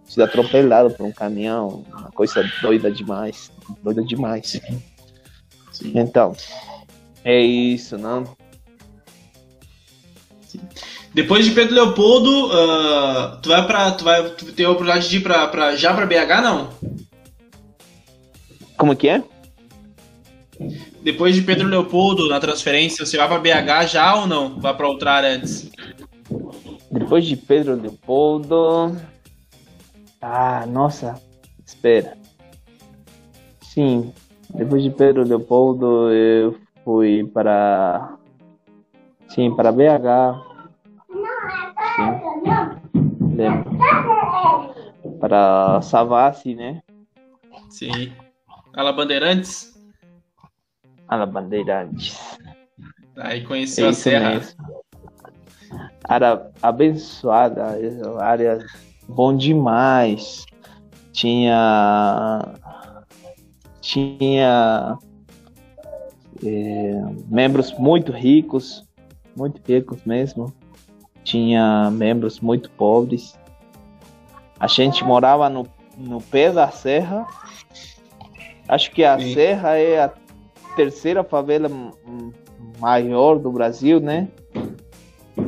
sido 0.03 0.23
atropelado 0.23 0.91
por 0.95 1.05
um 1.05 1.11
caminhão, 1.11 1.85
uma 1.91 2.11
coisa 2.11 2.43
doida 2.59 2.91
demais, 2.91 3.51
doida 3.83 4.03
demais. 4.03 4.59
Então, 5.93 6.35
é 7.23 7.39
isso, 7.39 7.99
não? 7.99 8.23
Depois 11.13 11.43
de 11.45 11.51
Pedro 11.51 11.75
Leopoldo, 11.75 12.51
ah, 12.53 13.39
tu 13.41 13.49
vai 13.49 13.67
para 13.67 13.91
tu 13.91 14.03
vai 14.05 14.29
tu 14.29 14.45
tem 14.53 14.65
a 14.65 14.69
oportunidade 14.69 15.09
de 15.09 15.17
ir 15.17 15.21
pra, 15.21 15.47
pra- 15.47 15.75
já 15.75 15.93
para 15.93 16.05
BH 16.05 16.41
não? 16.41 16.69
Como 18.77 18.95
que 18.95 19.09
é? 19.09 19.21
Depois 21.03 21.35
de 21.35 21.41
Pedro 21.41 21.67
Leopoldo 21.67 22.29
na 22.29 22.39
transferência, 22.39 23.05
você 23.05 23.17
vai 23.17 23.27
para 23.27 23.39
BH 23.39 23.87
já 23.87 24.15
ou 24.15 24.27
não? 24.27 24.59
Vai 24.59 24.75
para 24.75 24.87
outra 24.87 25.13
área 25.13 25.29
antes? 25.35 25.69
Depois 26.91 27.25
de 27.25 27.35
Pedro 27.35 27.75
Leopoldo. 27.75 28.95
Ah, 30.21 30.65
nossa, 30.67 31.15
espera. 31.65 32.15
Sim, 33.61 34.13
depois 34.53 34.83
de 34.83 34.89
Pedro 34.91 35.23
Leopoldo 35.23 36.09
eu 36.11 36.57
fui 36.85 37.23
para. 37.33 38.15
Sim, 39.29 39.53
para 39.55 39.71
BH. 39.71 40.50
Sim. 42.01 43.35
Lembro. 43.35 43.71
Para 45.19 45.81
Savassi, 45.81 46.55
né? 46.55 46.81
Sim. 47.69 48.13
Ala 48.75 48.91
Bandeirantes? 48.93 49.71
A 51.07 51.25
Bandeirantes. 51.25 52.37
Aí 53.17 53.43
conheceu 53.43 53.87
a 53.87 53.91
Isso 53.91 54.01
Serra. 54.01 54.29
mesmo. 54.31 54.55
Área 56.07 56.51
abençoada, 56.61 57.77
área 58.19 58.59
bom 59.07 59.35
demais. 59.35 60.45
Tinha. 61.11 62.41
Tinha. 63.81 64.97
eh, 66.43 67.01
membros 67.27 67.71
muito 67.73 68.11
ricos, 68.11 68.83
muito 69.35 69.61
ricos 69.67 70.03
mesmo. 70.05 70.53
Tinha 71.23 71.89
membros 71.91 72.39
muito 72.39 72.69
pobres. 72.71 73.37
A 74.59 74.67
gente 74.67 75.03
morava 75.03 75.49
no, 75.49 75.67
no 75.97 76.21
pé 76.21 76.51
da 76.51 76.69
serra. 76.69 77.25
Acho 78.67 78.91
que 78.91 79.03
a 79.03 79.19
Sim. 79.19 79.33
serra 79.33 79.77
é 79.77 80.03
a 80.03 80.11
terceira 80.75 81.23
favela 81.23 81.69
maior 82.79 83.37
do 83.37 83.51
Brasil, 83.51 83.99
né? 83.99 84.27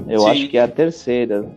Eu 0.07 0.21
Sim. 0.21 0.29
acho 0.29 0.47
que 0.47 0.57
é 0.57 0.63
a 0.63 0.67
terceira. 0.67 1.49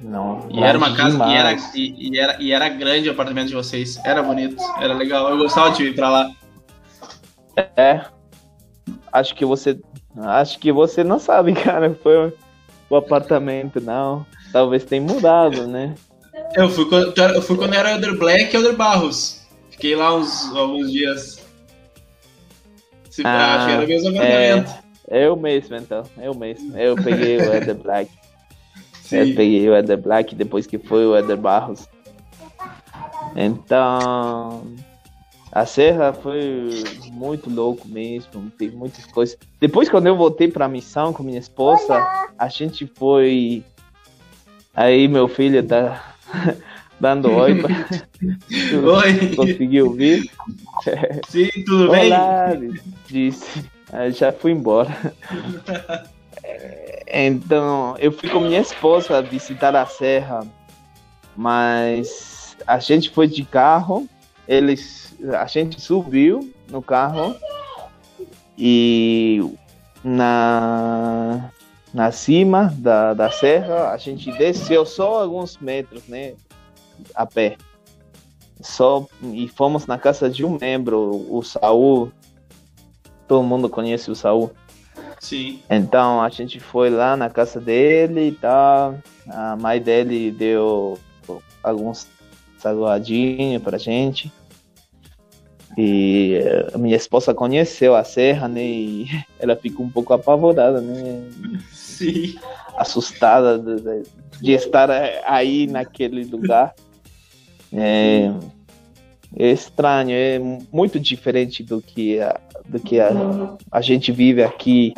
Não. 0.00 0.46
E 0.50 0.62
era 0.62 0.78
uma 0.78 0.96
casa 0.96 1.18
e 1.26 1.34
era, 1.34 1.56
e, 1.74 2.10
e 2.10 2.18
era, 2.18 2.42
e 2.42 2.52
era 2.52 2.68
grande 2.68 3.08
o 3.08 3.12
apartamento 3.12 3.48
de 3.48 3.54
vocês. 3.54 4.00
Era 4.04 4.22
bonito, 4.22 4.62
era 4.80 4.94
legal. 4.94 5.28
Eu 5.28 5.36
gostava 5.36 5.70
de 5.72 5.84
ir 5.84 5.94
pra 5.94 6.08
lá. 6.08 6.30
É. 7.76 8.02
Acho 9.12 9.34
que 9.34 9.44
você. 9.44 9.78
Acho 10.16 10.58
que 10.58 10.72
você 10.72 11.04
não 11.04 11.18
sabe, 11.18 11.52
cara. 11.60 11.94
Foi 12.02 12.32
o 12.90 12.96
apartamento, 12.96 13.80
não. 13.80 14.26
Talvez 14.52 14.84
tenha 14.84 15.00
mudado, 15.00 15.66
né? 15.66 15.94
Eu 16.54 16.68
fui 16.68 16.84
quando, 16.88 17.16
eu 17.16 17.40
fui 17.40 17.56
quando 17.56 17.74
era 17.74 17.92
Elder 17.92 18.18
Black 18.18 18.52
e 18.52 18.56
Elder 18.56 18.76
Barros. 18.76 19.46
Fiquei 19.70 19.94
lá 19.94 20.14
uns 20.14 20.54
alguns 20.54 20.90
dias. 20.90 21.40
Se 23.08 23.22
Ah, 23.24 23.56
acho 23.56 23.66
que 23.66 23.72
era 23.72 23.84
o 23.84 23.88
mesmo 23.88 24.16
é. 24.16 24.52
apartamento. 24.52 24.90
Eu 25.08 25.36
mesmo, 25.36 25.76
então. 25.76 26.02
Eu 26.18 26.34
mesmo. 26.34 26.76
Eu 26.76 26.96
peguei 26.96 27.38
o 27.38 27.54
Eder 27.54 27.74
Black. 27.76 28.10
Eu 29.12 29.26
Sim. 29.26 29.34
peguei 29.34 29.68
o 29.68 29.76
Eder 29.76 29.98
Black 29.98 30.34
depois 30.34 30.66
que 30.66 30.78
foi 30.78 31.06
o 31.06 31.16
Eder 31.16 31.36
Barros. 31.36 31.88
Então, 33.36 34.62
a 35.52 35.66
Serra 35.66 36.12
foi 36.12 36.82
muito 37.12 37.50
louco 37.50 37.88
mesmo, 37.88 38.50
tem 38.58 38.70
muitas 38.70 39.04
coisas. 39.06 39.36
Depois, 39.60 39.88
quando 39.88 40.06
eu 40.06 40.16
voltei 40.16 40.48
pra 40.48 40.68
missão 40.68 41.12
com 41.12 41.22
minha 41.22 41.38
esposa, 41.38 42.02
a 42.38 42.48
gente 42.48 42.86
foi. 42.86 43.64
Aí, 44.74 45.08
meu 45.08 45.26
filho 45.28 45.66
tá 45.66 46.14
dando 47.00 47.30
oi. 47.32 47.54
pra- 47.60 47.70
Oi. 49.02 49.34
Conseguiu 49.34 49.86
ouvir? 49.86 50.30
Sim, 51.28 51.48
tudo 51.66 51.90
bem? 51.90 52.06
Olá, 52.12 52.48
disse. 53.08 53.64
Aí 53.92 54.12
já 54.12 54.30
fui 54.32 54.52
embora. 54.52 55.12
Então, 57.12 57.96
eu 57.98 58.12
fui 58.12 58.28
com 58.28 58.40
minha 58.40 58.60
esposa 58.60 59.20
visitar 59.20 59.74
a 59.74 59.84
serra, 59.86 60.40
mas 61.36 62.56
a 62.66 62.78
gente 62.78 63.10
foi 63.10 63.26
de 63.26 63.44
carro, 63.44 64.08
eles, 64.50 65.14
a 65.38 65.46
gente 65.46 65.80
subiu 65.80 66.52
no 66.68 66.82
carro 66.82 67.36
e 68.58 69.40
na 70.02 71.50
na 71.94 72.10
cima 72.10 72.72
da, 72.76 73.14
da 73.14 73.30
serra 73.30 73.90
a 73.90 73.96
gente 73.96 74.30
desceu 74.32 74.84
só 74.84 75.22
alguns 75.22 75.56
metros, 75.58 76.02
né, 76.08 76.34
a 77.14 77.24
pé. 77.24 77.56
Só 78.60 79.06
e 79.22 79.46
fomos 79.48 79.86
na 79.86 79.96
casa 79.96 80.28
de 80.28 80.44
um 80.44 80.58
membro, 80.60 81.26
o 81.30 81.42
Saul. 81.42 82.12
Todo 83.28 83.44
mundo 83.44 83.68
conhece 83.68 84.10
o 84.10 84.16
Saul. 84.16 84.50
Sim. 85.20 85.62
Então 85.70 86.20
a 86.20 86.28
gente 86.28 86.58
foi 86.58 86.90
lá 86.90 87.16
na 87.16 87.30
casa 87.30 87.60
dele 87.60 88.28
e 88.28 88.32
tal. 88.32 88.96
A 89.28 89.56
mãe 89.56 89.80
dele 89.80 90.30
deu 90.30 90.98
alguns 91.62 92.06
salgadinhos 92.58 93.62
pra 93.62 93.78
gente. 93.78 94.30
E 95.78 96.34
eh, 96.34 96.66
a 96.74 96.78
minha 96.78 96.96
esposa 96.96 97.32
conheceu 97.32 97.94
a 97.94 98.02
serra, 98.04 98.48
né? 98.48 98.64
E 98.64 99.06
ela 99.38 99.54
ficou 99.56 99.86
um 99.86 99.90
pouco 99.90 100.12
apavorada, 100.12 100.80
né? 100.80 101.28
Sim. 101.72 102.34
assustada 102.76 103.58
de, 103.58 104.02
de- 104.40 104.52
estar 104.52 104.90
aí 105.24 105.66
naquele 105.66 106.24
lugar. 106.24 106.74
É, 107.72 108.32
é 109.36 109.50
estranho, 109.52 110.10
é 110.10 110.38
muito 110.72 110.98
diferente 110.98 111.62
do 111.62 111.80
que 111.80 112.18
a, 112.20 112.40
do 112.66 112.80
que 112.80 112.98
a, 112.98 113.10
a 113.70 113.80
gente 113.80 114.10
vive 114.10 114.42
aqui, 114.42 114.92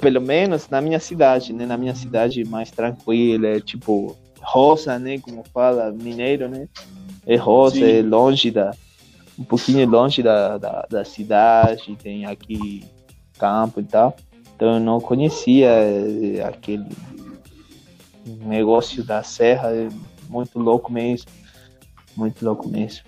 pelo 0.00 0.20
menos 0.20 0.68
na 0.70 0.80
minha 0.80 0.98
cidade, 0.98 1.52
né? 1.52 1.66
Na 1.66 1.76
minha 1.76 1.94
cidade 1.94 2.44
mais 2.44 2.70
tranquila, 2.70 3.48
é 3.48 3.60
tipo 3.60 4.16
roça, 4.40 4.98
né? 4.98 5.18
Como 5.18 5.44
fala 5.52 5.92
mineiro, 5.92 6.48
né? 6.48 6.66
É 7.26 7.36
roça, 7.36 7.76
Sim. 7.76 7.98
é 7.98 8.02
longe 8.02 8.50
da 8.50 8.74
um 9.38 9.44
pouquinho 9.44 9.88
longe 9.88 10.22
da, 10.22 10.58
da, 10.58 10.86
da 10.90 11.04
cidade, 11.04 11.96
tem 11.96 12.24
aqui 12.26 12.84
campo 13.38 13.80
e 13.80 13.84
tal. 13.84 14.16
Então 14.56 14.74
eu 14.74 14.80
não 14.80 15.00
conhecia 15.00 15.68
eh, 15.68 16.42
aquele 16.44 16.86
negócio 18.44 19.02
da 19.02 19.22
serra, 19.22 19.70
é 19.74 19.88
muito 20.28 20.58
louco 20.58 20.92
mesmo. 20.92 21.30
Muito 22.16 22.44
louco 22.44 22.68
mesmo. 22.68 23.02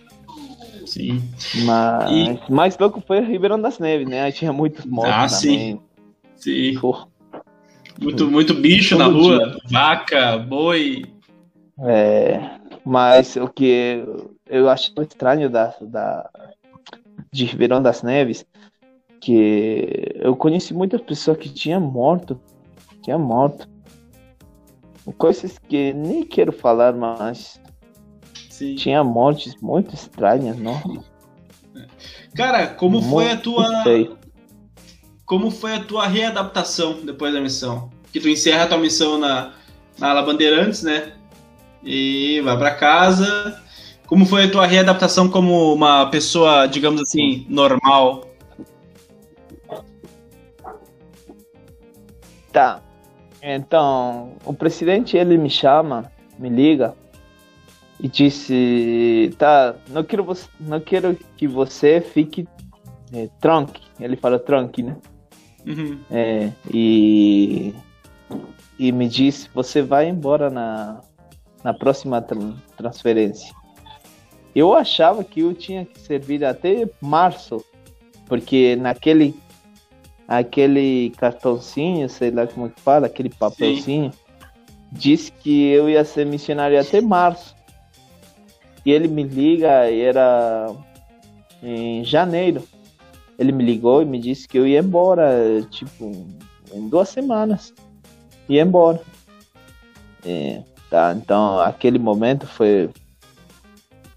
Sim. 0.86 1.22
Mas 1.64 2.10
E- 2.10 2.52
mais 2.52 2.76
louco 2.78 3.02
foi 3.06 3.20
Ribeirão 3.20 3.60
das 3.60 3.78
Neves, 3.78 4.08
né? 4.08 4.22
Aí 4.22 4.32
tinha 4.32 4.52
muitos 4.52 4.84
mortos 4.84 5.14
Ah, 5.14 5.28
sim. 5.28 5.48
também. 5.48 5.80
Sim. 6.36 6.78
Pô, 6.80 7.06
Muito, 8.00 8.30
muito 8.30 8.54
bicho 8.54 8.96
na 8.98 9.04
Todo 9.04 9.18
rua. 9.22 9.56
Vaca, 9.70 10.36
boi. 10.38 11.04
É, 11.80 12.40
mas 12.84 13.36
o 13.36 13.48
que 13.48 14.04
eu 14.46 14.68
acho 14.68 14.92
estranho 15.02 15.48
da, 15.50 15.74
da, 15.80 16.30
de 17.32 17.44
Ribeirão 17.44 17.82
das 17.82 18.02
Neves, 18.02 18.44
que 19.20 20.12
eu 20.16 20.36
conheci 20.36 20.74
muitas 20.74 21.00
pessoas 21.00 21.38
que 21.38 21.48
tinham 21.48 21.80
morto, 21.80 22.40
tinham 23.02 23.18
morto. 23.18 23.68
Coisas 25.18 25.58
que 25.58 25.92
nem 25.92 26.24
quero 26.24 26.52
falar, 26.52 26.94
mas 26.94 27.60
Sim. 28.50 28.74
tinha 28.74 29.04
mortes 29.04 29.54
muito 29.60 29.94
estranhas, 29.94 30.58
não? 30.58 30.80
Cara, 32.34 32.66
como 32.68 33.02
foi 33.02 33.30
a 33.30 33.34
Muito 33.34 33.42
tua. 33.42 33.82
feio. 33.82 34.18
como 35.26 35.50
foi 35.50 35.74
a 35.74 35.84
tua 35.84 36.06
readaptação 36.06 37.04
depois 37.04 37.32
da 37.32 37.40
missão? 37.40 37.90
Que 38.12 38.20
tu 38.20 38.28
encerra 38.28 38.64
a 38.64 38.68
tua 38.68 38.78
missão 38.78 39.18
na, 39.18 39.52
na 39.98 40.10
Ala 40.10 40.22
Bandeirantes, 40.22 40.82
né? 40.82 41.12
E 41.82 42.40
vai 42.42 42.56
para 42.56 42.74
casa. 42.74 43.62
Como 44.06 44.26
foi 44.26 44.44
a 44.44 44.50
tua 44.50 44.66
readaptação 44.66 45.28
como 45.28 45.72
uma 45.72 46.06
pessoa, 46.06 46.66
digamos 46.66 47.00
assim, 47.00 47.46
normal? 47.48 48.26
Tá. 52.52 52.80
Então, 53.42 54.36
o 54.44 54.54
presidente 54.54 55.16
ele 55.16 55.36
me 55.36 55.50
chama, 55.50 56.10
me 56.38 56.48
liga 56.48 56.94
e 58.00 58.08
disse: 58.08 59.34
"Tá, 59.38 59.74
não 59.88 60.04
quero 60.04 60.22
você, 60.24 60.48
não 60.60 60.80
quero 60.80 61.16
que 61.36 61.46
você 61.48 62.00
fique 62.00 62.46
é, 63.12 63.28
trunk". 63.40 63.80
Ele 63.98 64.16
fala 64.16 64.38
trunk, 64.38 64.82
né? 64.82 64.96
Uhum. 65.66 65.98
É, 66.10 66.50
e 66.72 67.74
e 68.78 68.92
me 68.92 69.08
disse: 69.08 69.48
"Você 69.54 69.82
vai 69.82 70.08
embora 70.08 70.48
na 70.50 71.00
na 71.62 71.74
próxima 71.74 72.20
tra- 72.22 72.38
transferência". 72.76 73.52
Eu 74.54 74.72
achava 74.72 75.24
que 75.24 75.40
eu 75.40 75.52
tinha 75.52 75.84
que 75.84 75.98
servir 75.98 76.44
até 76.44 76.88
março, 77.00 77.64
porque 78.26 78.76
naquele 78.76 79.34
aquele 80.26 81.10
cartãozinho, 81.18 82.08
sei 82.08 82.30
lá 82.30 82.46
como 82.46 82.70
que 82.70 82.80
fala, 82.80 83.06
aquele 83.06 83.28
papelzinho, 83.28 84.10
disse 84.90 85.30
que 85.30 85.66
eu 85.66 85.88
ia 85.88 86.04
ser 86.04 86.24
missionário 86.24 86.80
até 86.80 87.00
março. 87.00 87.54
E 88.86 88.92
ele 88.92 89.08
me 89.08 89.22
liga, 89.22 89.90
e 89.90 90.00
era 90.00 90.70
em 91.62 92.04
janeiro. 92.04 92.62
Ele 93.38 93.50
me 93.50 93.64
ligou 93.64 94.02
e 94.02 94.04
me 94.04 94.18
disse 94.18 94.46
que 94.46 94.58
eu 94.58 94.66
ia 94.66 94.78
embora, 94.78 95.62
tipo, 95.70 96.12
em 96.72 96.88
duas 96.88 97.08
semanas. 97.08 97.74
Ia 98.48 98.62
embora. 98.62 99.00
É, 100.24 100.62
tá, 100.90 101.14
então 101.16 101.58
aquele 101.60 101.98
momento 101.98 102.46
foi 102.46 102.88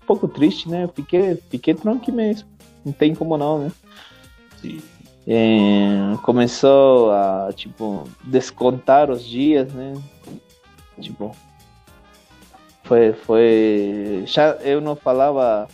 pouco 0.08 0.28
triste, 0.28 0.70
né? 0.70 0.86
Eu 0.86 0.88
fiquei, 0.88 1.36
fiquei 1.50 1.74
tranquilo 1.74 2.18
mesmo. 2.18 2.48
Não 2.84 2.94
tem 2.94 3.14
como 3.14 3.38
não, 3.38 3.60
né? 3.60 3.72
Sim. 4.62 4.82
É, 5.28 6.16
começou 6.24 7.12
a 7.12 7.52
tipo 7.54 8.08
descontar 8.24 9.12
os 9.12 9.22
dias, 9.24 9.72
né? 9.74 9.94
Tipo, 11.02 11.36
foi 12.84 13.12
foi 13.12 14.24
já 14.26 14.52
eu 14.62 14.80
não 14.80 14.96
falava 14.96 15.68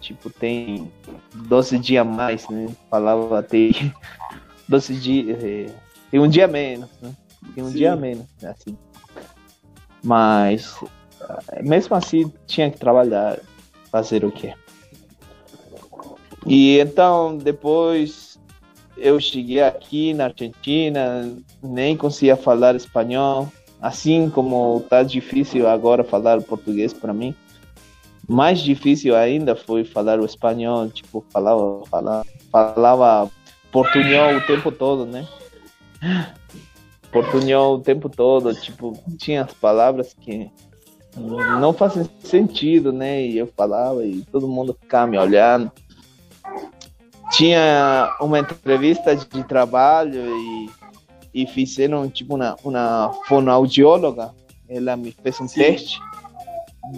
tipo 0.00 0.28
tem 0.28 0.90
12 1.32 1.78
dias 1.78 2.04
a 2.04 2.10
mais, 2.10 2.48
né? 2.48 2.66
Falava 2.90 3.40
tem 3.40 3.94
12 4.68 4.94
dias, 4.94 5.44
é, 5.44 5.66
tem 6.10 6.18
um 6.18 6.28
dia 6.28 6.48
menos, 6.48 6.90
né? 7.00 7.12
Tem 7.54 7.62
um 7.62 7.68
Sim. 7.68 7.76
dia 7.76 7.94
menos, 7.94 8.26
assim. 8.42 8.76
Mas 10.02 10.76
mesmo 11.62 11.94
assim 11.94 12.32
tinha 12.46 12.68
que 12.68 12.78
trabalhar, 12.78 13.38
fazer 13.90 14.24
o 14.24 14.30
quê? 14.30 14.54
E 16.46 16.78
então 16.78 17.36
depois 17.36 18.38
eu 18.96 19.20
cheguei 19.20 19.60
aqui 19.60 20.12
na 20.14 20.24
Argentina, 20.24 21.36
nem 21.62 21.96
conseguia 21.96 22.36
falar 22.36 22.74
espanhol, 22.74 23.48
assim 23.80 24.28
como 24.30 24.84
tá 24.88 25.02
difícil 25.02 25.68
agora 25.68 26.02
falar 26.02 26.42
português 26.42 26.92
para 26.92 27.12
mim. 27.12 27.34
Mais 28.28 28.60
difícil 28.60 29.16
ainda 29.16 29.56
foi 29.56 29.84
falar 29.84 30.20
o 30.20 30.24
espanhol, 30.24 30.88
tipo, 30.90 31.24
falava, 31.30 31.86
falava, 31.86 32.26
falava 32.52 33.30
portunhol 33.72 34.36
o 34.36 34.40
tempo 34.42 34.70
todo, 34.70 35.06
né? 35.06 35.26
Portunhol 37.10 37.76
o 37.76 37.80
tempo 37.80 38.10
todo, 38.10 38.54
tipo, 38.54 38.92
tinha 39.16 39.42
as 39.42 39.54
palavras 39.54 40.12
que 40.12 40.50
não 41.16 41.72
fazem 41.72 42.08
sentido, 42.22 42.92
né? 42.92 43.22
E 43.22 43.38
eu 43.38 43.46
falava 43.56 44.04
e 44.04 44.22
todo 44.30 44.48
mundo 44.48 44.76
ficava 44.80 45.06
me 45.06 45.18
olhando 45.18 45.72
tinha 47.30 48.14
uma 48.20 48.38
entrevista 48.38 49.14
de 49.14 49.44
trabalho 49.44 50.24
e, 50.26 50.70
e 51.34 51.46
fizeram 51.46 52.08
tipo 52.08 52.34
uma, 52.34 52.56
uma 52.64 53.12
fonoaudióloga. 53.26 54.32
Ela 54.68 54.96
me 54.96 55.12
fez 55.12 55.40
um 55.40 55.48
Sim. 55.48 55.60
teste. 55.60 56.00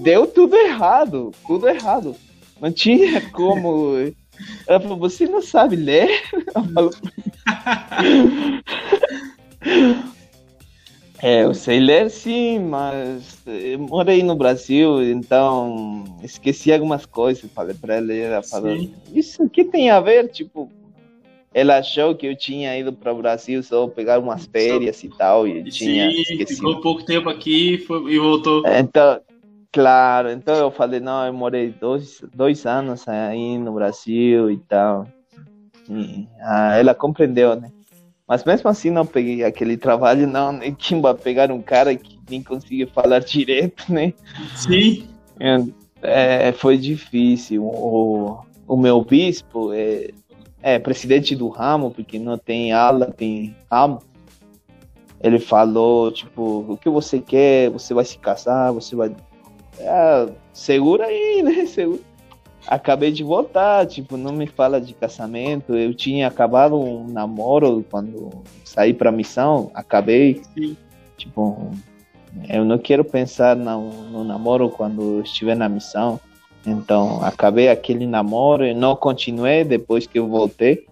Deu 0.03 0.27
tudo 0.27 0.57
errado, 0.57 1.32
tudo 1.47 1.69
errado. 1.69 2.15
Não 2.61 2.70
tinha 2.70 3.20
como. 3.31 3.95
Ela 4.66 4.81
falou, 4.81 4.99
você 4.99 5.27
não 5.27 5.43
sabe 5.43 5.77
ler? 5.77 6.23
Ela 6.55 6.69
falou, 6.74 6.91
É, 11.22 11.44
eu 11.44 11.52
sei 11.52 11.80
ler 11.80 12.09
sim, 12.10 12.59
mas 12.59 13.42
eu 13.47 13.78
morei 13.78 14.22
no 14.22 14.34
Brasil, 14.34 15.02
então 15.02 16.05
esqueci 16.22 16.72
algumas 16.72 17.05
coisas. 17.05 17.51
Falei 17.52 17.74
pra 17.74 17.97
ela, 17.97 18.12
e 18.12 18.20
ela 18.20 18.42
falou, 18.42 18.74
Sim. 18.74 18.94
isso 19.12 19.48
que 19.51 19.64
tem 19.64 19.90
a 19.90 20.01
ver? 20.01 20.28
Tipo, 20.28 20.70
ela 21.52 21.78
achou 21.78 22.14
que 22.14 22.26
eu 22.26 22.36
tinha 22.36 22.78
ido 22.78 22.92
para 22.92 23.12
o 23.12 23.18
Brasil 23.18 23.62
só 23.62 23.86
pegar 23.86 24.18
umas 24.18 24.47
férias 24.47 25.02
e 25.05 25.10
tal, 25.10 25.47
e 25.47 25.59
eu 25.59 25.64
tinha 25.64 26.10
Sim, 26.10 26.20
esquecido. 26.22 26.56
ficou 26.56 26.80
pouco 26.80 27.05
tempo 27.05 27.28
aqui 27.28 27.78
foi- 27.86 28.12
e 28.12 28.18
voltou. 28.18 28.62
Então, 28.66 29.20
claro, 29.72 30.30
então 30.30 30.55
eu 30.56 30.70
falei, 30.70 31.01
não, 31.01 31.26
eu 31.26 31.34
morei 31.34 31.70
dois, 31.70 32.22
dois 32.32 32.64
anos 32.64 33.06
aí 33.06 33.59
no 33.59 33.74
Brasil 33.74 34.51
e 34.51 34.56
tal. 34.56 35.06
E, 35.90 36.26
ah, 36.40 36.76
ela 36.78 36.94
compreendeu, 36.94 37.56
né? 37.56 37.70
Mas 38.31 38.44
mesmo 38.44 38.70
assim 38.70 38.90
não 38.90 39.05
peguei 39.05 39.43
aquele 39.43 39.77
trabalho, 39.77 40.24
não, 40.24 40.52
né? 40.52 40.73
Quem 40.78 41.01
vai 41.01 41.12
pegar 41.15 41.51
um 41.51 41.61
cara 41.61 41.97
que 41.97 42.16
nem 42.31 42.40
conseguia 42.40 42.86
falar 42.86 43.19
direito, 43.19 43.93
né? 43.93 44.15
Sim, 44.55 45.09
É, 46.01 46.52
foi 46.52 46.78
difícil. 46.78 47.65
O, 47.65 48.39
o 48.69 48.77
meu 48.77 49.05
bispo 49.05 49.73
é, 49.73 50.11
é 50.62 50.78
presidente 50.78 51.35
do 51.35 51.48
ramo, 51.48 51.90
porque 51.90 52.20
não 52.20 52.39
tem 52.39 52.73
ala, 52.73 53.07
tem 53.07 53.57
ramo. 53.69 54.01
Ele 55.20 55.40
falou, 55.40 56.12
tipo, 56.12 56.65
o 56.69 56.77
que 56.77 56.89
você 56.89 57.19
quer? 57.19 57.69
Você 57.70 57.93
vai 57.93 58.05
se 58.05 58.16
casar? 58.16 58.70
Você 58.70 58.94
vai. 58.94 59.12
Ah, 59.81 60.28
segura 60.52 61.07
aí, 61.07 61.43
né? 61.43 61.66
Segura. 61.66 62.10
Acabei 62.66 63.11
de 63.11 63.24
voltar, 63.24 63.87
tipo, 63.87 64.16
não 64.16 64.32
me 64.32 64.47
fala 64.47 64.81
de 64.81 64.93
casamento. 64.95 65.74
Eu 65.74 65.95
tinha 65.95 66.28
acabado 66.28 66.78
um 66.78 67.07
namoro 67.09 67.85
quando 67.91 68.31
saí 68.65 68.93
pra 68.93 69.11
missão. 69.11 69.70
Acabei, 69.74 70.43
sim. 70.55 70.77
tipo, 71.16 71.73
eu 72.49 72.65
não 72.65 72.78
quero 72.78 73.05
pensar 73.05 73.57
no, 73.57 73.91
no 74.11 74.24
namoro 74.24 74.69
quando 74.69 75.20
estiver 75.23 75.57
na 75.57 75.69
missão. 75.69 76.20
Então, 76.66 77.24
acabei 77.24 77.69
aquele 77.69 78.07
namoro 78.07 78.65
e 78.66 78.74
não 78.74 78.95
continuei 78.95 79.65
depois 79.65 80.07
que 80.07 80.19
eu 80.19 80.28
voltei. 80.28 80.87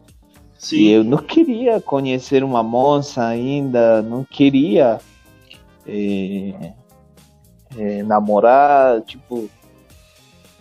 Sim. 0.59 0.77
E 0.77 0.90
eu 0.90 1.05
não 1.05 1.19
queria 1.19 1.81
conhecer 1.81 2.43
uma 2.43 2.62
moça 2.62 3.24
ainda, 3.24 4.03
não 4.03 4.24
queria 4.24 4.99
eh, 5.86 6.73
eh, 7.77 8.03
namorar, 8.03 9.03
tipo, 9.03 9.49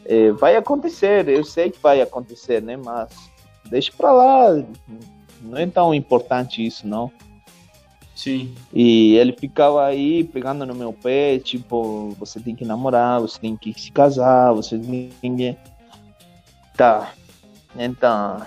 eh, 0.08 0.32
vai 0.32 0.56
acontecer, 0.56 1.28
eu 1.28 1.44
sei 1.44 1.70
que 1.70 1.80
vai 1.82 2.02
acontecer, 2.02 2.62
né? 2.62 2.78
Mas 2.78 3.10
deixa 3.66 3.92
pra 3.96 4.12
lá, 4.12 4.64
não 5.42 5.58
é 5.58 5.66
tão 5.68 5.94
importante 5.94 6.66
isso, 6.66 6.88
não. 6.88 7.12
Sim. 8.16 8.56
E 8.74 9.16
ele 9.16 9.32
ficava 9.32 9.86
aí 9.86 10.24
pegando 10.24 10.66
no 10.66 10.74
meu 10.74 10.92
pé, 10.92 11.38
tipo, 11.38 12.16
você 12.20 12.40
tem 12.40 12.56
que 12.56 12.66
namorar, 12.66 13.22
você 13.22 13.40
tem 13.40 13.56
que 13.56 13.80
se 13.80 13.92
casar, 13.92 14.54
você 14.54 14.80
tem 15.22 15.36
que. 15.36 15.56
Tá. 16.76 17.14
Então, 17.78 18.42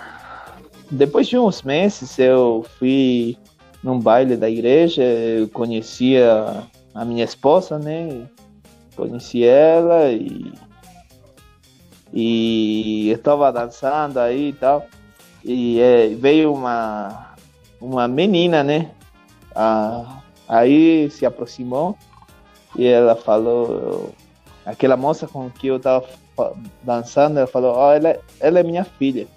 depois 0.89 1.27
de 1.27 1.37
uns 1.37 1.61
meses 1.61 2.19
eu 2.19 2.65
fui 2.77 3.37
num 3.81 3.97
baile 3.97 4.35
da 4.35 4.49
igreja, 4.49 5.03
eu 5.03 5.47
conhecia 5.47 6.65
a 6.93 7.05
minha 7.05 7.23
esposa, 7.23 7.79
né? 7.79 8.27
Conheci 8.95 9.45
ela 9.45 10.11
e. 10.11 10.51
E 12.13 13.09
eu 13.09 13.15
estava 13.15 13.51
dançando 13.51 14.19
aí 14.19 14.49
e 14.49 14.53
tal. 14.53 14.85
E 15.43 15.79
eh, 15.79 16.09
veio 16.15 16.53
uma, 16.53 17.33
uma 17.79 18.07
menina, 18.07 18.63
né? 18.63 18.91
Ah, 19.55 20.21
aí 20.47 21.09
se 21.09 21.25
aproximou 21.25 21.97
e 22.75 22.85
ela 22.85 23.15
falou, 23.15 24.13
aquela 24.65 24.95
moça 24.95 25.27
com 25.27 25.49
que 25.49 25.67
eu 25.67 25.79
tava 25.79 26.05
fa- 26.35 26.53
dançando, 26.83 27.37
ela 27.37 27.47
falou, 27.47 27.73
ó, 27.75 27.93
ela, 27.93 28.17
ela 28.39 28.59
é 28.59 28.63
minha 28.63 28.83
filha. 28.83 29.27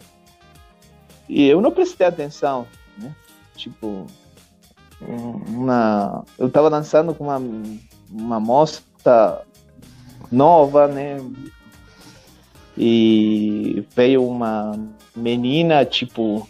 E 1.28 1.46
eu 1.48 1.60
não 1.60 1.70
prestei 1.70 2.06
atenção, 2.06 2.66
né? 2.98 3.14
Tipo, 3.56 4.06
um- 5.02 5.60
uma, 5.62 6.24
eu 6.38 6.50
tava 6.50 6.68
dançando 6.70 7.14
com 7.14 7.24
uma, 7.24 7.40
uma 8.10 8.38
moça 8.40 8.82
nova, 10.30 10.86
né? 10.86 11.16
E 12.76 13.86
veio 13.94 14.26
uma 14.26 14.72
menina, 15.14 15.84
tipo, 15.84 16.48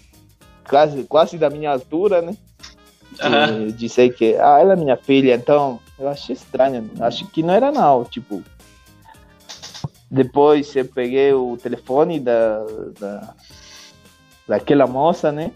quase, 0.68 1.04
quase 1.04 1.36
da 1.36 1.50
minha 1.50 1.70
altura, 1.70 2.22
né? 2.22 2.36
Uhum. 3.22 3.68
Dizer 3.68 4.14
que 4.14 4.34
ah, 4.36 4.58
ela 4.60 4.72
é 4.72 4.76
minha 4.76 4.96
filha, 4.96 5.34
então 5.34 5.78
eu 5.98 6.08
achei 6.08 6.34
estranho. 6.34 6.90
Acho 7.00 7.26
que 7.26 7.42
não 7.42 7.54
era 7.54 7.70
não, 7.70 8.04
tipo. 8.04 8.42
Depois 10.10 10.74
eu 10.76 10.84
peguei 10.84 11.32
o 11.32 11.56
telefone 11.56 12.20
da, 12.20 12.64
da 12.98 13.34
daquela 14.46 14.86
moça, 14.86 15.32
né? 15.32 15.52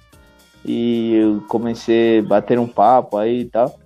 E 0.65 1.15
eu 1.15 1.45
comecei 1.49 2.19
a 2.19 2.23
bater 2.23 2.59
um 2.59 2.67
papo 2.67 3.17
aí 3.17 3.41
e 3.41 3.45
tal. 3.45 3.79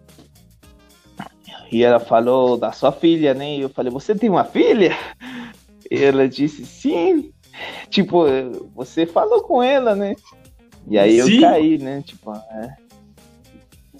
E 1.70 1.82
ela 1.82 1.98
falou 1.98 2.56
da 2.58 2.72
sua 2.72 2.92
filha, 2.92 3.32
né? 3.32 3.56
E 3.56 3.60
eu 3.62 3.68
falei, 3.68 3.90
você 3.90 4.14
tem 4.14 4.28
uma 4.28 4.44
filha? 4.44 4.96
E 5.92 6.02
ela 6.02 6.26
disse, 6.26 6.64
sim. 6.64 7.30
Tipo, 7.90 8.24
você 8.74 9.04
falou 9.04 9.42
com 9.42 9.62
ela, 9.62 9.94
né? 9.94 10.16
E 10.88 10.98
aí 10.98 11.22
sim. 11.22 11.34
eu 11.34 11.40
caí, 11.42 11.76
né? 11.76 12.02
Tipo, 12.02 12.32
é. 12.32 12.76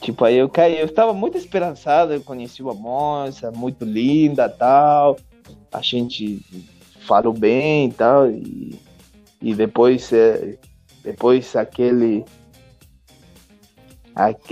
Tipo, 0.01 0.24
aí 0.24 0.39
eu 0.39 0.48
caí. 0.48 0.81
Eu 0.81 0.86
estava 0.86 1.12
muito 1.12 1.36
esperançado. 1.36 2.14
Eu 2.14 2.23
conheci 2.23 2.62
uma 2.62 2.73
moça 2.73 3.51
muito 3.51 3.85
linda 3.85 4.48
tal. 4.48 5.19
A 5.70 5.82
gente 5.82 6.40
falou 7.01 7.35
bem 7.35 7.90
e 7.90 7.93
tal. 7.93 8.31
E, 8.31 8.81
e 9.43 9.55
depois, 9.55 10.10
é, 10.14 10.56
depois 11.05 11.55
aquele 11.55 12.24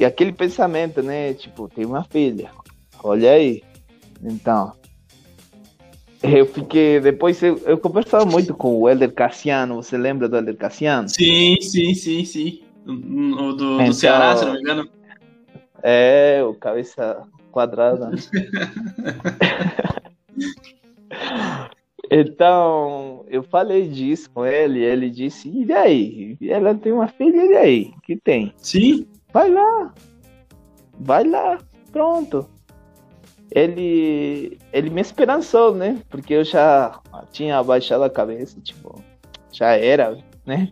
aquele 0.07 0.33
pensamento, 0.33 1.03
né? 1.03 1.33
Tipo, 1.33 1.69
tem 1.69 1.87
uma 1.87 2.05
filha. 2.05 2.51
Olha 3.03 3.33
aí. 3.33 3.63
Então, 4.23 4.75
eu 6.23 6.47
fiquei. 6.47 7.01
Depois 7.01 7.43
eu, 7.43 7.59
eu 7.67 7.79
conversava 7.79 8.25
muito 8.25 8.55
com 8.55 8.79
o 8.79 8.89
Helder 8.89 9.13
Cassiano. 9.13 9.77
Você 9.77 9.97
lembra 9.97 10.29
do 10.29 10.37
Helder 10.37 10.57
Cassiano? 10.57 11.09
Sim, 11.09 11.57
sim, 11.61 11.95
sim, 11.95 12.25
sim. 12.25 12.63
O 12.87 13.53
do, 13.53 13.75
então, 13.75 13.87
do 13.87 13.93
Ceará, 13.93 14.37
se 14.37 14.45
não 14.45 14.53
me 14.53 14.61
engano. 14.61 14.89
É, 15.83 16.43
o 16.45 16.55
cabeça 16.55 17.23
quadrada. 17.51 18.11
então, 22.11 23.25
eu 23.29 23.43
falei 23.43 23.89
disso 23.89 24.31
com 24.31 24.45
ele. 24.45 24.81
Ele 24.81 25.11
disse: 25.11 25.49
E 25.49 25.73
aí? 25.73 26.37
Ela 26.43 26.75
tem 26.75 26.93
uma 26.93 27.09
filha, 27.09 27.45
e 27.45 27.57
aí? 27.57 27.93
Que 28.03 28.17
tem? 28.17 28.53
Sim. 28.59 29.07
Vai 29.33 29.51
lá. 29.51 29.95
Vai 30.99 31.25
lá. 31.25 31.59
Pronto 31.93 32.49
ele 33.51 34.59
ele 34.73 34.91
me 34.91 35.01
esperançou, 35.01 35.75
né? 35.75 36.01
Porque 36.09 36.35
eu 36.35 36.45
já 36.45 37.01
tinha 37.33 37.59
abaixado 37.59 38.05
a 38.05 38.11
cabeça, 38.11 38.61
tipo, 38.61 39.03
já 39.53 39.77
era, 39.77 40.19
né? 40.47 40.71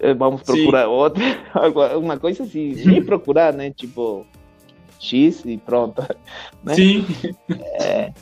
Eh, 0.00 0.14
vamos 0.14 0.42
procurar 0.42 0.84
Sim. 0.84 0.90
outra, 0.90 1.22
uma 1.98 2.18
coisa 2.18 2.44
assim, 2.44 2.74
nem 2.84 3.02
procurar, 3.02 3.52
né? 3.52 3.70
Tipo, 3.70 4.26
X 4.98 5.44
e 5.44 5.56
pronto. 5.56 6.02
Né? 6.62 6.74
Sim. 6.74 7.06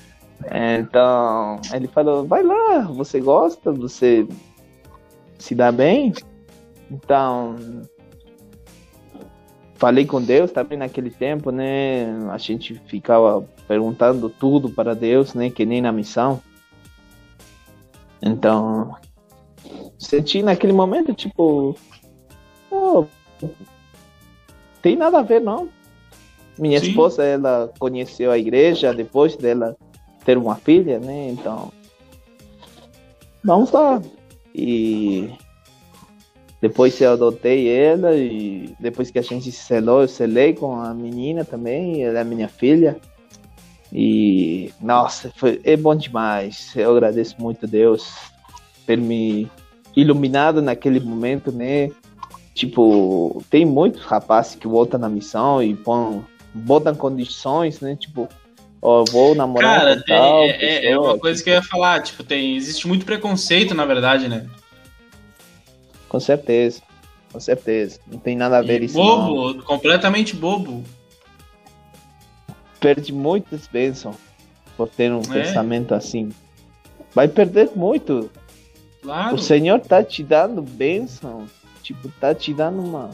É, 0.47 0.78
então, 0.78 1.59
ele 1.73 1.86
falou, 1.86 2.27
vai 2.27 2.43
lá, 2.43 2.82
você 2.82 3.19
gosta, 3.19 3.73
você 3.73 4.27
se 5.39 5.55
dá 5.55 5.73
bem, 5.73 6.12
então 6.90 7.56
falei 9.74 10.06
com 10.06 10.22
Deus 10.22 10.51
também 10.52 10.78
naquele 10.78 11.10
tempo, 11.10 11.51
né? 11.51 12.06
A 12.30 12.38
gente 12.38 12.74
ficava 12.86 13.46
perguntando 13.66 14.28
tudo 14.28 14.70
para 14.70 14.94
Deus, 14.94 15.34
né? 15.34 15.51
Que 15.51 15.64
nem 15.64 15.80
na 15.80 15.92
missão. 15.92 16.40
Então, 18.22 18.96
senti 19.98 20.42
naquele 20.42 20.72
momento, 20.72 21.12
tipo, 21.12 21.76
oh, 22.70 23.05
tem 24.80 24.96
nada 24.96 25.18
a 25.18 25.22
ver, 25.22 25.40
não. 25.40 25.68
Minha 26.59 26.78
Sim. 26.78 26.88
esposa, 26.88 27.24
ela 27.24 27.70
conheceu 27.78 28.30
a 28.30 28.38
igreja 28.38 28.94
depois 28.94 29.36
dela 29.36 29.76
ter 30.24 30.38
uma 30.38 30.55
filha, 30.56 30.98
né? 30.98 31.28
Então, 31.30 31.72
vamos 33.42 33.70
lá. 33.72 34.01
E 34.55 35.32
depois 36.65 36.99
eu 36.99 37.12
adotei 37.12 37.69
ela 37.69 38.16
e 38.16 38.74
depois 38.81 39.11
que 39.11 39.19
a 39.19 39.23
gente 39.23 39.53
se 39.53 39.65
selou, 39.65 40.01
eu 40.01 40.09
selei 40.09 40.55
com 40.55 40.81
a 40.81 40.95
menina 40.95 41.45
também, 41.45 42.03
ela 42.03 42.20
é 42.20 42.24
minha 42.24 42.49
filha. 42.49 42.97
E 43.93 44.73
nossa, 44.81 45.31
foi, 45.36 45.61
é 45.62 45.77
bom 45.77 45.95
demais. 45.95 46.73
Eu 46.74 46.93
agradeço 46.93 47.36
muito 47.39 47.66
a 47.66 47.69
Deus 47.69 48.15
ter 48.86 48.97
me 48.97 49.47
iluminado 49.95 50.62
naquele 50.62 51.01
momento, 51.01 51.53
né? 51.53 51.91
Tipo, 52.55 53.45
tem 53.51 53.66
muitos 53.66 54.03
rapazes 54.03 54.55
que 54.55 54.66
voltam 54.66 54.99
na 54.99 55.11
missão 55.11 55.62
e 55.62 55.74
põem, 55.74 56.24
botam 56.55 56.95
condições, 56.95 57.78
né? 57.81 57.95
Tipo, 57.95 58.27
ó, 58.81 59.05
vou 59.05 59.35
namorar 59.35 59.81
Cara, 59.81 59.97
com 59.97 60.07
tal, 60.07 60.45
é, 60.45 60.53
pessoa, 60.55 60.93
é, 60.93 60.99
uma 60.99 61.19
coisa 61.19 61.36
tipo... 61.36 61.45
que 61.45 61.51
eu 61.51 61.55
ia 61.57 61.62
falar, 61.62 62.03
tipo, 62.03 62.24
tem, 62.24 62.57
existe 62.57 62.89
muito 62.89 63.05
preconceito, 63.05 63.74
na 63.74 63.85
verdade, 63.85 64.28
né? 64.28 64.47
Com 66.15 66.20
certeza, 66.20 66.81
com 67.32 67.41
certeza. 67.41 67.99
Não 68.07 68.20
tem 68.20 68.36
nada 68.36 68.59
a 68.59 68.62
ver 68.62 68.81
e 68.81 68.85
isso. 68.85 68.95
Bobo, 68.95 69.53
não. 69.53 69.62
completamente 69.65 70.36
bobo 70.36 70.85
perde 72.78 73.12
muitas 73.12 73.66
bênçãos 73.66 74.15
por 74.77 74.89
ter 74.89 75.12
um 75.12 75.23
é. 75.23 75.43
pensamento 75.43 75.93
assim. 75.93 76.31
Vai 77.12 77.27
perder 77.27 77.73
muito. 77.74 78.31
Claro. 79.03 79.35
O 79.35 79.39
Senhor 79.41 79.81
tá 79.81 80.05
te 80.05 80.23
dando 80.23 80.62
bênção, 80.62 81.49
tipo, 81.82 82.09
tá 82.20 82.32
te 82.32 82.55
dando 82.55 82.81
uma, 82.81 83.11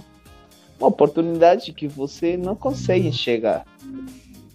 uma 0.78 0.88
oportunidade 0.88 1.72
que 1.72 1.88
você 1.88 2.36
não 2.36 2.54
consegue 2.54 3.08
enxergar. 3.08 3.64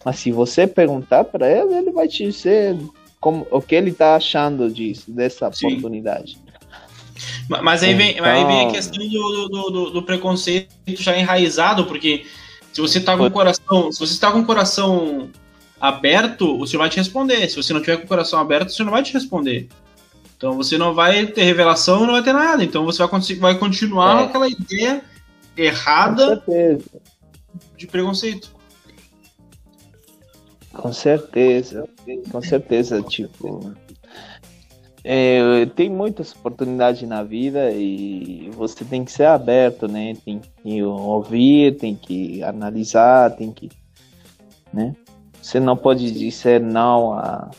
Mas 0.06 0.20
se 0.20 0.32
você 0.32 0.68
perguntar 0.68 1.24
para 1.24 1.50
ele, 1.50 1.74
ele 1.74 1.92
vai 1.92 2.08
te 2.08 2.26
dizer 2.26 2.78
como, 3.20 3.48
o 3.50 3.60
que 3.60 3.74
ele 3.74 3.92
tá 3.92 4.16
achando 4.16 4.70
disso, 4.70 5.12
dessa 5.12 5.52
Sim. 5.52 5.66
oportunidade. 5.66 6.45
Mas 7.48 7.84
aí 7.84 7.94
vem, 7.94 8.12
então... 8.12 8.26
aí 8.26 8.46
vem 8.46 8.60
a 8.60 8.62
então 8.64 8.74
questão 8.74 9.08
do, 9.08 9.50
do, 9.50 9.70
do, 9.70 9.90
do 9.92 10.04
preconceito 10.04 10.70
já 10.88 11.18
enraizado, 11.18 11.86
porque 11.86 12.26
se 12.74 12.82
você 12.82 12.98
está 12.98 13.16
com 13.16 13.26
o 13.26 13.32
coração, 13.32 13.92
se 13.92 14.00
você 14.00 14.14
está 14.14 14.32
com 14.32 14.40
o 14.40 14.46
coração 14.46 15.30
aberto, 15.80 16.60
o 16.60 16.68
senhor 16.68 16.82
vai 16.82 16.90
te 16.90 16.98
responder. 16.98 17.50
Se 17.50 17.56
você 17.56 17.74
não 17.74 17.80
tiver 17.80 17.98
com 17.98 18.06
o 18.06 18.08
coração 18.08 18.40
aberto, 18.40 18.70
o 18.70 18.72
senhor 18.72 18.86
não 18.86 18.94
vai 18.94 19.04
te 19.04 19.14
responder. 19.14 19.70
Então 20.38 20.58
você 20.58 20.78
não 20.78 20.94
vai 20.94 21.26
ter 21.26 21.44
revelação 21.44 22.06
não 22.06 22.14
vai 22.14 22.24
ter 22.24 22.34
nada. 22.34 22.64
Então 22.64 22.84
você 22.84 23.06
vai, 23.06 23.22
vai 23.40 23.58
continuar 23.58 24.22
é. 24.22 24.26
aquela 24.26 24.48
ideia 24.48 25.02
errada 25.56 26.44
de 27.78 27.88
preconceito. 27.88 28.54
Com 30.74 30.92
certeza, 30.92 31.88
com 32.30 32.42
certeza, 32.42 33.02
tipo, 33.02 33.74
é, 35.08 35.68
tem 35.76 35.88
muitas 35.88 36.32
oportunidades 36.32 37.08
na 37.08 37.22
vida 37.22 37.72
e 37.72 38.50
você 38.56 38.84
tem 38.84 39.06
que 39.06 39.12
ser 39.12 39.26
aberto, 39.26 39.88
né? 39.88 40.16
Tem 40.26 40.42
que 40.64 40.82
ouvir, 40.82 41.78
tem 41.78 41.96
que 41.96 42.42
analisar, 42.42 43.30
tem 43.36 43.52
que, 43.52 43.70
né? 44.74 44.96
Você 45.40 45.60
não 45.60 45.78
pode 45.78 46.12
dizer 46.12 46.60
não 46.60 47.14
a 47.14 47.52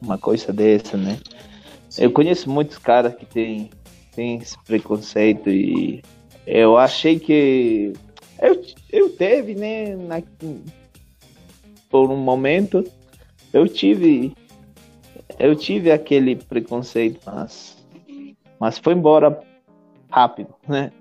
uma 0.00 0.16
coisa 0.16 0.52
dessa, 0.52 0.96
né? 0.96 1.18
Sim. 1.88 2.04
Eu 2.04 2.12
conheço 2.12 2.48
muitos 2.48 2.78
caras 2.78 3.12
que 3.16 3.26
têm 3.26 3.68
tem 4.14 4.36
esse 4.36 4.56
preconceito 4.64 5.50
e 5.50 6.02
eu 6.46 6.76
achei 6.76 7.18
que 7.18 7.92
eu, 8.40 8.62
eu 8.92 9.10
teve, 9.10 9.56
né? 9.56 9.96
Na, 9.96 10.22
por 11.90 12.08
um 12.12 12.16
momento 12.16 12.84
eu 13.52 13.66
tive 13.66 14.34
eu 15.42 15.56
tive 15.56 15.90
aquele 15.90 16.36
preconceito, 16.36 17.20
mas, 17.26 17.76
mas 18.60 18.78
foi 18.78 18.94
embora 18.94 19.38
rápido, 20.08 20.54
né? 20.68 20.92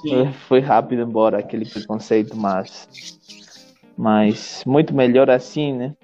Sim. 0.00 0.32
Foi 0.46 0.60
rápido 0.60 1.02
embora 1.02 1.38
aquele 1.38 1.68
preconceito, 1.68 2.36
mas, 2.36 2.88
mas 3.96 4.62
muito 4.64 4.94
melhor 4.94 5.28
assim, 5.28 5.72
né? 5.72 5.96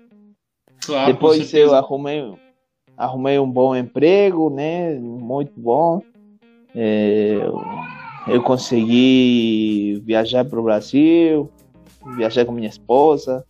Claro, 0.85 1.13
Depois 1.13 1.55
eu 1.55 1.73
arrumei, 1.75 2.35
arrumei 2.97 3.39
um 3.39 3.51
bom 3.51 3.77
emprego, 3.77 4.51
né? 4.51 4.95
Muito 4.95 5.53
bom. 5.57 6.03
É, 6.75 7.39
eu 8.27 8.43
consegui 8.43 10.03
viajar 10.05 10.45
para 10.45 10.59
o 10.59 10.65
Brasil, 10.65 11.49
viajar 12.17 12.45
com 12.45 12.51
minha 12.51 12.69
esposa, 12.69 13.45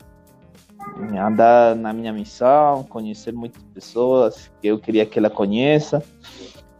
andar 1.18 1.74
na 1.74 1.92
minha 1.92 2.12
missão, 2.12 2.84
conhecer 2.84 3.32
muitas 3.32 3.62
pessoas 3.74 4.50
que 4.60 4.68
eu 4.68 4.78
queria 4.78 5.06
que 5.06 5.18
ela 5.18 5.30
conheça. 5.30 6.02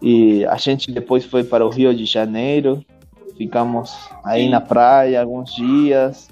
E 0.01 0.45
a 0.47 0.57
gente 0.57 0.93
depois 0.93 1.25
foi 1.25 1.45
para 1.45 1.65
o 1.65 1.71
Rio 1.71 1.95
de 1.95 2.05
Janeiro, 2.05 2.85
ficamos 3.37 3.93
aí 4.23 4.49
na 4.49 4.61
praia 4.61 5.21
alguns 5.21 5.55
dias. 5.55 6.29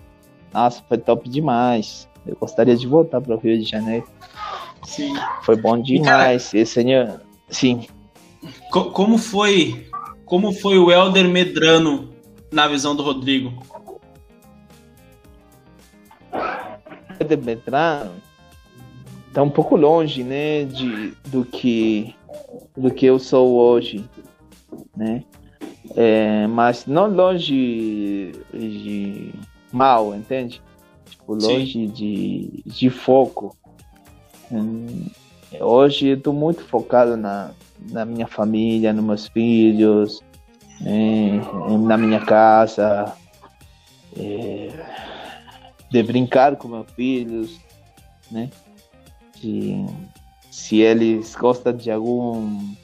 Nossa, 0.52 0.82
foi 0.88 0.98
top 0.98 1.28
demais. 1.28 2.08
Eu 2.26 2.36
gostaria 2.36 2.76
de 2.76 2.86
voltar 2.86 3.20
para 3.20 3.34
o 3.34 3.38
Rio 3.38 3.58
de 3.58 3.64
Janeiro. 3.68 4.06
Sim. 4.84 5.14
Foi 5.42 5.56
bom 5.56 5.80
demais. 5.80 6.52
E, 6.52 6.64
senhor, 6.66 7.20
sim. 7.48 7.86
Como 8.70 9.18
foi? 9.18 9.86
Como 10.24 10.52
foi 10.52 10.78
o 10.78 10.90
Elder 10.90 11.28
Medrano 11.28 12.10
na 12.52 12.68
visão 12.68 12.94
do 12.94 13.02
Rodrigo? 13.02 13.52
De 17.24 17.36
Beltrano 17.36 18.12
está 19.28 19.42
um 19.42 19.50
pouco 19.50 19.76
longe, 19.76 20.22
né, 20.22 20.64
de, 20.64 21.14
do 21.28 21.44
que 21.44 22.14
do 22.76 22.90
que 22.90 23.06
eu 23.06 23.18
sou 23.18 23.54
hoje, 23.54 24.04
né? 24.96 25.24
É, 25.96 26.46
mas 26.46 26.86
não 26.86 27.08
longe 27.08 28.32
de 28.52 29.32
mal, 29.72 30.14
entende? 30.14 30.62
Tipo, 31.08 31.34
longe 31.34 31.86
de, 31.86 32.62
de 32.64 32.90
foco. 32.90 33.56
Hum, 34.50 35.06
hoje 35.60 36.08
eu 36.08 36.16
estou 36.16 36.32
muito 36.32 36.62
focado 36.64 37.16
na, 37.16 37.50
na 37.90 38.04
minha 38.04 38.26
família, 38.26 38.92
nos 38.92 39.04
meus 39.04 39.28
filhos, 39.28 40.22
né, 40.80 41.40
na 41.80 41.96
minha 41.96 42.20
casa, 42.20 43.12
é, 44.16 44.68
de 45.92 46.02
brincar 46.02 46.56
com 46.56 46.68
meus 46.68 46.90
filhos, 46.92 47.60
né? 48.30 48.50
De, 49.40 49.84
se 50.50 50.80
eles 50.80 51.34
gostam 51.36 51.72
de 51.74 51.90
algum 51.90 52.74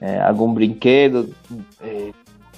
é, 0.00 0.20
algum 0.20 0.54
brinquedo, 0.54 1.34
é, 1.80 2.12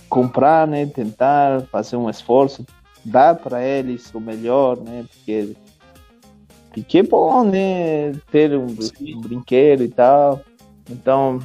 comprar, 0.08 0.68
né? 0.68 0.84
Tentar 0.86 1.62
fazer 1.72 1.96
um 1.96 2.10
esforço, 2.10 2.66
dar 3.02 3.34
para 3.34 3.64
eles 3.64 4.12
o 4.14 4.20
melhor, 4.20 4.76
né? 4.76 5.06
Porque 5.10 5.56
porque 6.70 6.98
é 6.98 7.02
bom, 7.02 7.44
né? 7.44 8.12
Ter 8.30 8.56
um, 8.56 8.66
um 8.66 9.20
brinquedo 9.20 9.84
e 9.84 9.88
tal. 9.88 10.40
Então, 10.90 11.40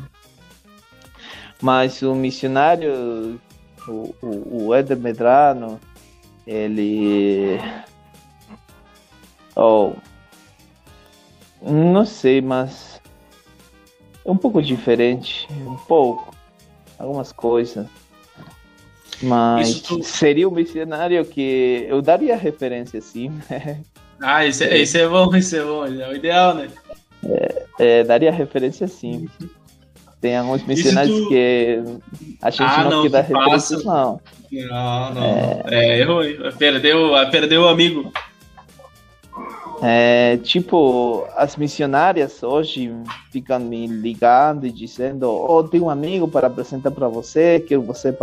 mas 1.61 2.01
o 2.01 2.13
missionário, 2.13 3.39
o, 3.87 4.15
o, 4.21 4.65
o 4.67 4.75
Éder 4.75 4.97
Medrano, 4.97 5.79
ele. 6.45 7.59
Oh, 9.59 9.93
não 11.63 12.05
sei, 12.05 12.41
mas 12.41 13.01
é 14.23 14.29
um 14.29 14.38
pouco 14.38 14.61
diferente, 14.61 15.47
um 15.65 15.75
pouco, 15.75 16.31
algumas 16.99 17.31
coisas. 17.31 17.88
Mas 19.19 19.81
tu... 19.81 20.03
seria 20.03 20.47
um 20.47 20.51
missionário 20.51 21.25
que 21.25 21.88
eu 21.89 22.03
daria 22.03 22.38
referência 22.38 23.01
sim. 23.01 23.31
ah, 24.21 24.45
isso 24.45 24.63
é, 24.63 24.77
isso 24.77 24.95
é 24.95 25.07
bom, 25.07 25.35
isso 25.35 25.55
é 25.55 25.63
bom, 25.63 25.85
é 25.88 26.07
o 26.07 26.15
ideal, 26.15 26.53
né? 26.53 26.69
É, 27.25 27.65
é, 27.79 28.03
daria 28.03 28.31
referência 28.31 28.88
sim. 28.88 29.27
Tem 30.21 30.38
alguns 30.38 30.63
missionários 30.67 31.17
tu... 31.17 31.29
que 31.29 31.84
a 32.43 32.51
gente 32.51 32.61
ah, 32.61 32.84
não, 32.84 33.03
não 33.03 33.09
dá 33.09 33.21
referência, 33.21 33.77
não. 33.79 34.21
Não, 34.51 35.13
não. 35.15 35.23
É, 35.23 35.63
é 35.65 35.99
errou, 35.99 36.21
perdeu, 36.59 37.09
perdeu 37.31 37.63
o 37.63 37.67
amigo. 37.67 38.13
É, 39.81 40.37
tipo, 40.37 41.27
as 41.35 41.55
missionárias 41.55 42.41
hoje 42.41 42.91
ficam 43.31 43.59
me 43.59 43.85
ligando 43.85 44.65
e 44.65 44.71
dizendo: 44.71 45.29
Oh, 45.29 45.63
tenho 45.63 45.85
um 45.85 45.89
amigo 45.89 46.27
para 46.27 46.47
apresentar 46.47 46.89
para 46.91 47.07
você, 47.07 47.59
quero, 47.59 47.83
você, 47.83 48.15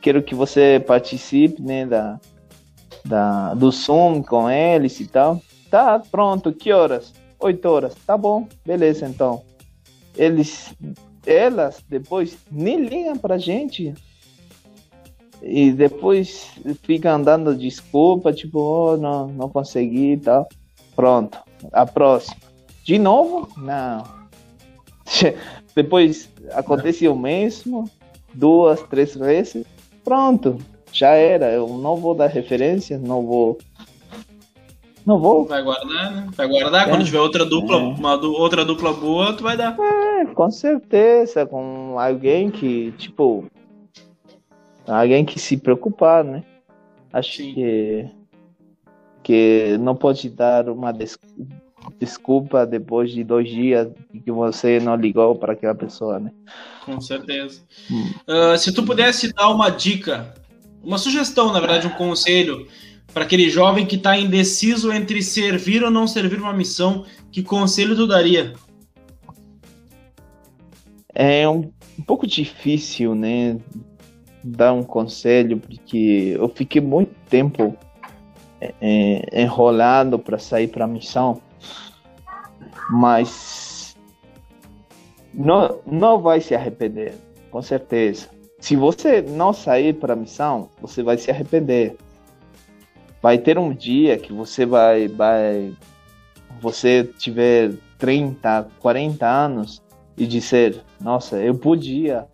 quero 0.00 0.22
que 0.22 0.34
você 0.34 0.82
participe 0.84 1.62
né, 1.62 1.86
da, 1.86 2.18
da, 3.04 3.54
do 3.54 3.70
Zoom 3.70 4.22
com 4.22 4.50
eles 4.50 4.98
e 4.98 5.06
tal. 5.06 5.40
Tá, 5.70 6.00
pronto, 6.10 6.52
que 6.52 6.72
horas? 6.72 7.12
Oito 7.38 7.68
horas. 7.68 7.94
Tá 8.04 8.16
bom, 8.16 8.48
beleza 8.66 9.06
então. 9.06 9.42
Eles, 10.16 10.74
elas 11.24 11.82
depois 11.88 12.36
nem 12.50 12.84
ligam 12.84 13.16
pra 13.16 13.38
gente 13.38 13.94
e 15.42 15.72
depois 15.72 16.50
fica 16.82 17.12
andando 17.12 17.54
desculpa, 17.54 18.32
tipo, 18.32 18.60
oh, 18.60 18.96
não, 18.96 19.28
não 19.28 19.48
consegui 19.48 20.12
e 20.12 20.16
tal. 20.18 20.48
Pronto, 20.94 21.38
a 21.72 21.86
próxima. 21.86 22.36
De 22.84 22.98
novo? 22.98 23.48
Não. 23.56 24.04
depois 25.74 26.28
acontece 26.52 27.08
o 27.08 27.16
mesmo, 27.16 27.90
duas, 28.34 28.82
três 28.82 29.14
vezes. 29.14 29.64
Pronto, 30.04 30.58
já 30.92 31.10
era. 31.10 31.50
Eu 31.52 31.68
não 31.68 31.96
vou 31.96 32.14
dar 32.14 32.26
referência, 32.26 32.98
não 32.98 33.26
vou. 33.26 33.58
Não 35.06 35.18
vou. 35.18 35.46
Vai 35.46 35.62
guardar, 35.62 36.12
né? 36.12 36.28
Vai 36.36 36.48
guardar. 36.48 36.86
É, 36.86 36.90
Quando 36.90 37.04
tiver 37.04 37.20
outra 37.20 37.44
dupla, 37.44 37.76
é. 37.76 37.80
uma 37.80 38.14
outra 38.16 38.64
dupla 38.64 38.92
boa, 38.92 39.32
tu 39.32 39.42
vai 39.42 39.56
dar. 39.56 39.76
É, 39.78 40.26
com 40.26 40.50
certeza. 40.50 41.46
Com 41.46 41.98
alguém 41.98 42.50
que, 42.50 42.92
tipo, 42.92 43.46
alguém 44.98 45.24
que 45.24 45.38
se 45.38 45.56
preocupar, 45.56 46.24
né? 46.24 46.42
Acho 47.12 47.36
Sim. 47.36 47.54
que 47.54 48.10
que 49.22 49.76
não 49.78 49.94
pode 49.94 50.28
dar 50.30 50.68
uma 50.68 50.92
des 50.92 51.18
desculpa 51.98 52.66
depois 52.66 53.10
de 53.10 53.24
dois 53.24 53.48
dias 53.48 53.88
que 54.24 54.30
você 54.30 54.78
não 54.80 54.96
ligou 54.96 55.34
para 55.36 55.52
aquela 55.52 55.74
pessoa, 55.74 56.18
né? 56.18 56.30
Com 56.84 57.00
certeza. 57.00 57.62
Hum. 57.90 58.10
Uh, 58.26 58.58
se 58.58 58.72
tu 58.72 58.82
pudesse 58.82 59.32
dar 59.32 59.48
uma 59.48 59.70
dica, 59.70 60.34
uma 60.82 60.98
sugestão, 60.98 61.52
na 61.52 61.60
verdade, 61.60 61.86
um 61.86 61.90
conselho 61.90 62.66
para 63.12 63.24
aquele 63.24 63.50
jovem 63.50 63.86
que 63.86 63.96
está 63.96 64.16
indeciso 64.16 64.92
entre 64.92 65.22
servir 65.22 65.82
ou 65.82 65.90
não 65.90 66.06
servir 66.06 66.38
uma 66.38 66.52
missão, 66.52 67.04
que 67.30 67.42
conselho 67.42 67.96
tu 67.96 68.06
daria? 68.06 68.54
É 71.14 71.48
um, 71.48 71.72
um 71.98 72.02
pouco 72.02 72.26
difícil, 72.26 73.14
né? 73.14 73.58
Dar 74.42 74.72
um 74.72 74.82
conselho, 74.82 75.58
porque 75.58 76.34
eu 76.38 76.48
fiquei 76.48 76.80
muito 76.80 77.14
tempo 77.28 77.76
é, 78.60 78.74
é 78.80 79.42
enrolado 79.42 80.18
para 80.18 80.38
sair 80.38 80.68
para 80.68 80.84
a 80.84 80.88
missão, 80.88 81.40
mas 82.90 83.96
não, 85.32 85.80
não 85.86 86.20
vai 86.20 86.40
se 86.40 86.54
arrepender, 86.54 87.14
com 87.50 87.62
certeza. 87.62 88.28
Se 88.58 88.76
você 88.76 89.22
não 89.22 89.52
sair 89.52 89.94
para 89.94 90.12
a 90.12 90.16
missão, 90.16 90.68
você 90.80 91.02
vai 91.02 91.16
se 91.16 91.30
arrepender. 91.30 91.96
Vai 93.22 93.38
ter 93.38 93.58
um 93.58 93.72
dia 93.72 94.18
que 94.18 94.32
você 94.32 94.66
vai, 94.66 95.08
vai 95.08 95.72
você 96.60 97.04
tiver 97.04 97.72
30, 97.98 98.68
40 98.78 99.26
anos 99.26 99.82
e 100.16 100.26
dizer, 100.26 100.82
nossa, 101.00 101.38
eu 101.38 101.54
podia 101.54 102.26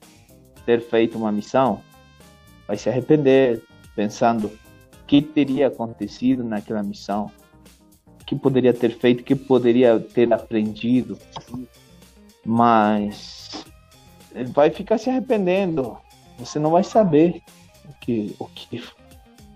ter 0.64 0.80
feito 0.80 1.16
uma 1.16 1.30
missão, 1.30 1.80
vai 2.66 2.76
se 2.76 2.88
arrepender, 2.88 3.62
pensando 3.94 4.48
o 4.48 5.06
que 5.06 5.22
teria 5.22 5.68
acontecido 5.68 6.42
naquela 6.42 6.82
missão, 6.82 7.30
o 8.20 8.24
que 8.24 8.34
poderia 8.34 8.74
ter 8.74 8.96
feito, 8.98 9.20
o 9.20 9.24
que 9.24 9.34
poderia 9.34 10.00
ter 10.00 10.32
aprendido, 10.32 11.18
mas 12.44 13.64
vai 14.52 14.70
ficar 14.70 14.98
se 14.98 15.08
arrependendo. 15.08 15.96
Você 16.38 16.58
não 16.58 16.70
vai 16.70 16.84
saber 16.84 17.42
o 17.88 17.94
que, 18.00 18.34
o 18.38 18.46
que 18.46 18.82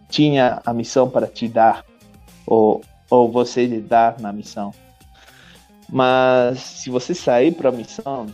tinha 0.08 0.62
a 0.64 0.72
missão 0.72 1.10
para 1.10 1.26
te 1.26 1.48
dar, 1.48 1.84
ou, 2.46 2.80
ou 3.10 3.30
você 3.30 3.66
lhe 3.66 3.80
dar 3.80 4.18
na 4.20 4.32
missão. 4.32 4.72
Mas 5.88 6.60
se 6.60 6.90
você 6.90 7.14
sair 7.14 7.52
para 7.52 7.68
a 7.68 7.72
missão, 7.72 8.26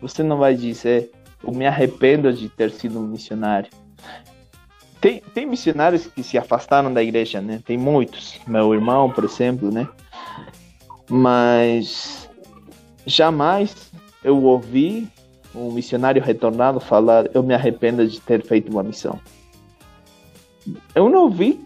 você 0.00 0.22
não 0.22 0.38
vai 0.38 0.54
dizer 0.54 1.10
eu 1.42 1.52
me 1.52 1.66
arrependo 1.66 2.32
de 2.32 2.48
ter 2.48 2.70
sido 2.70 2.98
um 2.98 3.06
missionário. 3.06 3.70
Tem, 5.00 5.22
tem 5.34 5.46
missionários 5.46 6.06
que 6.06 6.22
se 6.22 6.36
afastaram 6.36 6.92
da 6.92 7.02
igreja, 7.02 7.40
né? 7.40 7.62
Tem 7.64 7.78
muitos. 7.78 8.38
Meu 8.46 8.74
irmão, 8.74 9.10
por 9.10 9.24
exemplo, 9.24 9.70
né? 9.70 9.88
Mas 11.08 12.28
jamais 13.06 13.90
eu 14.22 14.42
ouvi 14.42 15.08
um 15.54 15.72
missionário 15.72 16.22
retornado 16.22 16.78
falar: 16.80 17.28
Eu 17.34 17.42
me 17.42 17.54
arrependo 17.54 18.06
de 18.06 18.20
ter 18.20 18.44
feito 18.44 18.70
uma 18.70 18.82
missão. 18.82 19.18
Eu 20.94 21.08
não 21.08 21.22
ouvi. 21.22 21.64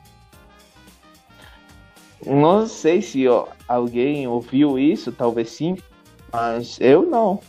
Não 2.24 2.66
sei 2.66 3.02
se 3.02 3.28
ó, 3.28 3.46
alguém 3.68 4.26
ouviu 4.26 4.78
isso, 4.78 5.12
talvez 5.12 5.50
sim, 5.50 5.76
mas 6.32 6.78
eu 6.80 7.04
não. 7.04 7.40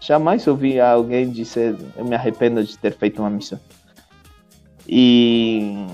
Jamais 0.00 0.46
ouvi 0.46 0.80
alguém 0.80 1.30
dizer: 1.30 1.76
Eu 1.96 2.04
me 2.04 2.14
arrependo 2.14 2.62
de 2.62 2.78
ter 2.78 2.96
feito 2.96 3.20
uma 3.20 3.28
missão. 3.28 3.60
E, 4.88 5.86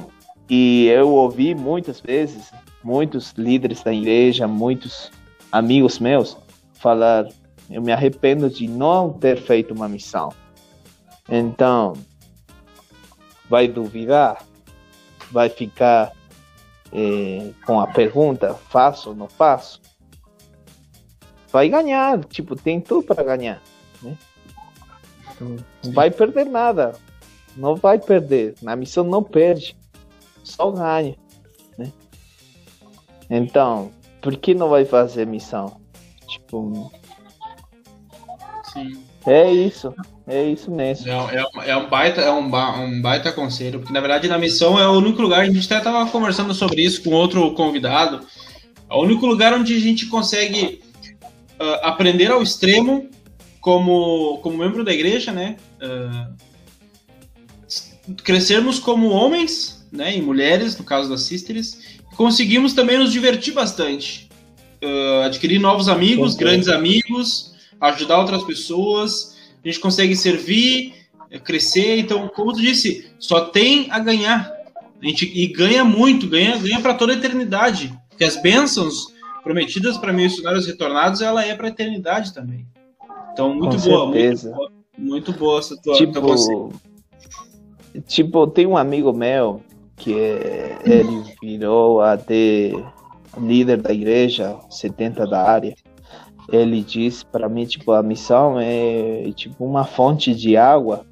e 0.48 0.86
eu 0.86 1.08
ouvi 1.08 1.54
muitas 1.54 2.00
vezes 2.00 2.52
muitos 2.82 3.32
líderes 3.32 3.82
da 3.82 3.92
igreja, 3.92 4.46
muitos 4.46 5.10
amigos 5.50 5.98
meus 5.98 6.36
falar: 6.74 7.28
eu 7.70 7.80
me 7.80 7.92
arrependo 7.92 8.50
de 8.50 8.68
não 8.68 9.12
ter 9.12 9.40
feito 9.40 9.72
uma 9.72 9.88
missão. 9.88 10.30
Então, 11.28 11.94
vai 13.48 13.68
duvidar, 13.68 14.44
vai 15.30 15.48
ficar 15.48 16.12
eh, 16.92 17.52
com 17.64 17.80
a 17.80 17.86
pergunta: 17.86 18.54
faço 18.54 19.10
ou 19.10 19.16
não 19.16 19.28
faço? 19.28 19.80
Vai 21.50 21.68
ganhar, 21.68 22.24
tipo, 22.24 22.56
tem 22.56 22.80
tudo 22.80 23.06
para 23.06 23.22
ganhar. 23.22 23.62
Né? 24.02 24.16
Não 25.40 25.92
vai 25.92 26.10
perder 26.10 26.46
nada 26.46 26.94
não 27.56 27.74
vai 27.74 27.98
perder. 27.98 28.54
Na 28.62 28.76
missão 28.76 29.04
não 29.04 29.22
perde, 29.22 29.76
só 30.42 30.70
ganha. 30.70 31.16
Né? 31.78 31.92
Então, 33.30 33.90
por 34.20 34.36
que 34.36 34.54
não 34.54 34.68
vai 34.68 34.84
fazer 34.84 35.26
missão? 35.26 35.80
Tipo. 36.26 36.90
Sim. 38.72 39.02
É 39.26 39.50
isso. 39.50 39.94
É 40.26 40.44
isso 40.44 40.70
mesmo. 40.70 41.10
É, 41.10 41.36
é, 41.36 41.70
é 41.70 41.76
um, 41.76 41.88
baita, 41.88 42.20
é 42.20 42.30
um, 42.30 42.46
um 42.46 43.02
baita 43.02 43.32
conselho, 43.32 43.80
porque 43.80 43.92
na 43.92 44.00
verdade 44.00 44.28
na 44.28 44.38
missão 44.38 44.78
é 44.78 44.86
o 44.86 44.92
único 44.92 45.20
lugar, 45.20 45.40
a 45.40 45.44
gente 45.44 45.66
até 45.66 45.78
estava 45.78 46.08
conversando 46.10 46.54
sobre 46.54 46.82
isso 46.82 47.02
com 47.02 47.10
outro 47.10 47.52
convidado, 47.54 48.24
é 48.88 48.94
o 48.94 49.02
único 49.02 49.26
lugar 49.26 49.52
onde 49.52 49.74
a 49.74 49.80
gente 49.80 50.06
consegue 50.06 50.80
uh, 51.60 51.78
aprender 51.82 52.30
ao 52.30 52.42
extremo 52.42 53.08
como, 53.60 54.38
como 54.38 54.58
membro 54.58 54.84
da 54.84 54.92
igreja, 54.92 55.32
né? 55.32 55.56
Uh, 55.82 56.51
crescermos 58.24 58.78
como 58.78 59.08
homens, 59.08 59.84
né? 59.90 60.16
E 60.16 60.22
mulheres, 60.22 60.76
no 60.76 60.84
caso 60.84 61.08
das 61.08 61.22
sisters, 61.22 61.78
conseguimos 62.16 62.72
também 62.72 62.98
nos 62.98 63.12
divertir 63.12 63.54
bastante. 63.54 64.28
Uh, 64.82 65.22
adquirir 65.24 65.60
novos 65.60 65.88
amigos, 65.88 66.34
grandes 66.34 66.68
amigos, 66.68 67.54
ajudar 67.80 68.18
outras 68.18 68.42
pessoas, 68.42 69.36
a 69.64 69.68
gente 69.68 69.78
consegue 69.78 70.16
servir, 70.16 70.94
é, 71.30 71.38
crescer. 71.38 71.98
Então, 71.98 72.28
como 72.28 72.52
tu 72.52 72.60
disse, 72.60 73.10
só 73.18 73.42
tem 73.42 73.86
a 73.90 73.98
ganhar. 73.98 74.50
A 75.00 75.06
gente, 75.06 75.30
e 75.34 75.46
ganha 75.48 75.84
muito, 75.84 76.26
ganha, 76.26 76.56
ganha 76.56 76.80
para 76.80 76.94
toda 76.94 77.12
a 77.12 77.16
eternidade. 77.16 77.96
Porque 78.08 78.24
as 78.24 78.40
bênçãos 78.40 79.06
prometidas 79.42 79.96
para 79.96 80.12
missionários 80.12 80.66
retornados, 80.66 81.20
ela 81.20 81.44
é 81.44 81.54
para 81.54 81.66
a 81.66 81.70
eternidade 81.70 82.32
também. 82.32 82.66
Então, 83.32 83.54
muito 83.54 83.76
Com 83.76 83.82
boa, 83.82 84.12
certeza. 84.12 84.48
muito 84.48 84.56
boa, 84.56 84.72
muito 84.98 85.32
boa 85.32 85.58
essa 85.58 85.76
tua, 85.76 85.96
tipo, 85.96 86.12
tua 86.12 86.70
Tipo, 88.06 88.46
tem 88.46 88.66
um 88.66 88.76
amigo 88.76 89.12
meu 89.12 89.60
que 89.96 90.12
ele 90.12 91.22
virou 91.40 92.00
até 92.00 92.72
líder 93.38 93.80
da 93.80 93.92
igreja, 93.92 94.56
70 94.70 95.26
da 95.26 95.42
área. 95.42 95.74
Ele 96.50 96.82
disse 96.82 97.24
para 97.24 97.48
mim 97.48 97.64
tipo 97.64 97.92
a 97.92 98.02
missão 98.02 98.58
é 98.58 99.30
tipo 99.34 99.64
uma 99.64 99.84
fonte 99.84 100.34
de 100.34 100.56
água 100.56 101.06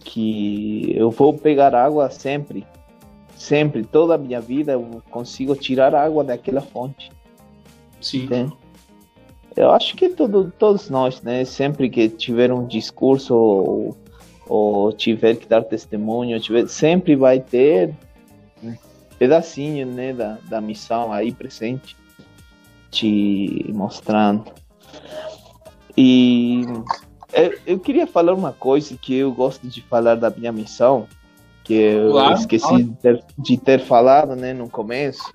que 0.00 0.92
eu 0.96 1.10
vou 1.10 1.34
pegar 1.34 1.74
água 1.74 2.10
sempre. 2.10 2.64
Sempre 3.34 3.84
toda 3.84 4.14
a 4.14 4.18
minha 4.18 4.40
vida 4.40 4.72
eu 4.72 5.02
consigo 5.10 5.54
tirar 5.56 5.94
água 5.94 6.22
daquela 6.22 6.60
fonte. 6.60 7.10
Sim. 8.00 8.24
Entende? 8.24 8.52
eu 9.56 9.70
acho 9.70 9.96
que 9.96 10.10
todo, 10.10 10.52
todos 10.58 10.90
nós 10.90 11.22
né 11.22 11.44
sempre 11.44 11.88
que 11.88 12.08
tiver 12.08 12.52
um 12.52 12.66
discurso 12.66 13.96
ou, 14.46 14.92
tiver 14.92 15.36
que 15.36 15.46
dar 15.46 15.62
testemunho 15.62 16.40
tiver, 16.40 16.68
sempre 16.68 17.16
vai 17.16 17.40
ter 17.40 17.94
um 18.62 18.74
pedacinho 19.18 19.86
né 19.86 20.12
da, 20.12 20.38
da 20.48 20.60
missão 20.60 21.12
aí 21.12 21.32
presente 21.32 21.96
te 22.90 23.70
mostrando. 23.74 24.44
E 25.96 26.64
eu 27.66 27.78
queria 27.78 28.06
falar 28.06 28.34
uma 28.34 28.52
coisa 28.52 28.96
que 28.96 29.14
eu 29.14 29.32
gosto 29.32 29.66
de 29.66 29.82
falar 29.82 30.14
da 30.14 30.30
minha 30.30 30.52
missão, 30.52 31.06
que 31.64 31.74
eu 31.74 32.12
claro. 32.12 32.34
esqueci 32.34 32.82
de 32.82 32.92
ter, 32.96 33.24
de 33.38 33.58
ter, 33.58 33.80
falado 33.80 34.36
né, 34.36 34.52
no 34.52 34.68
começo. 34.68 35.32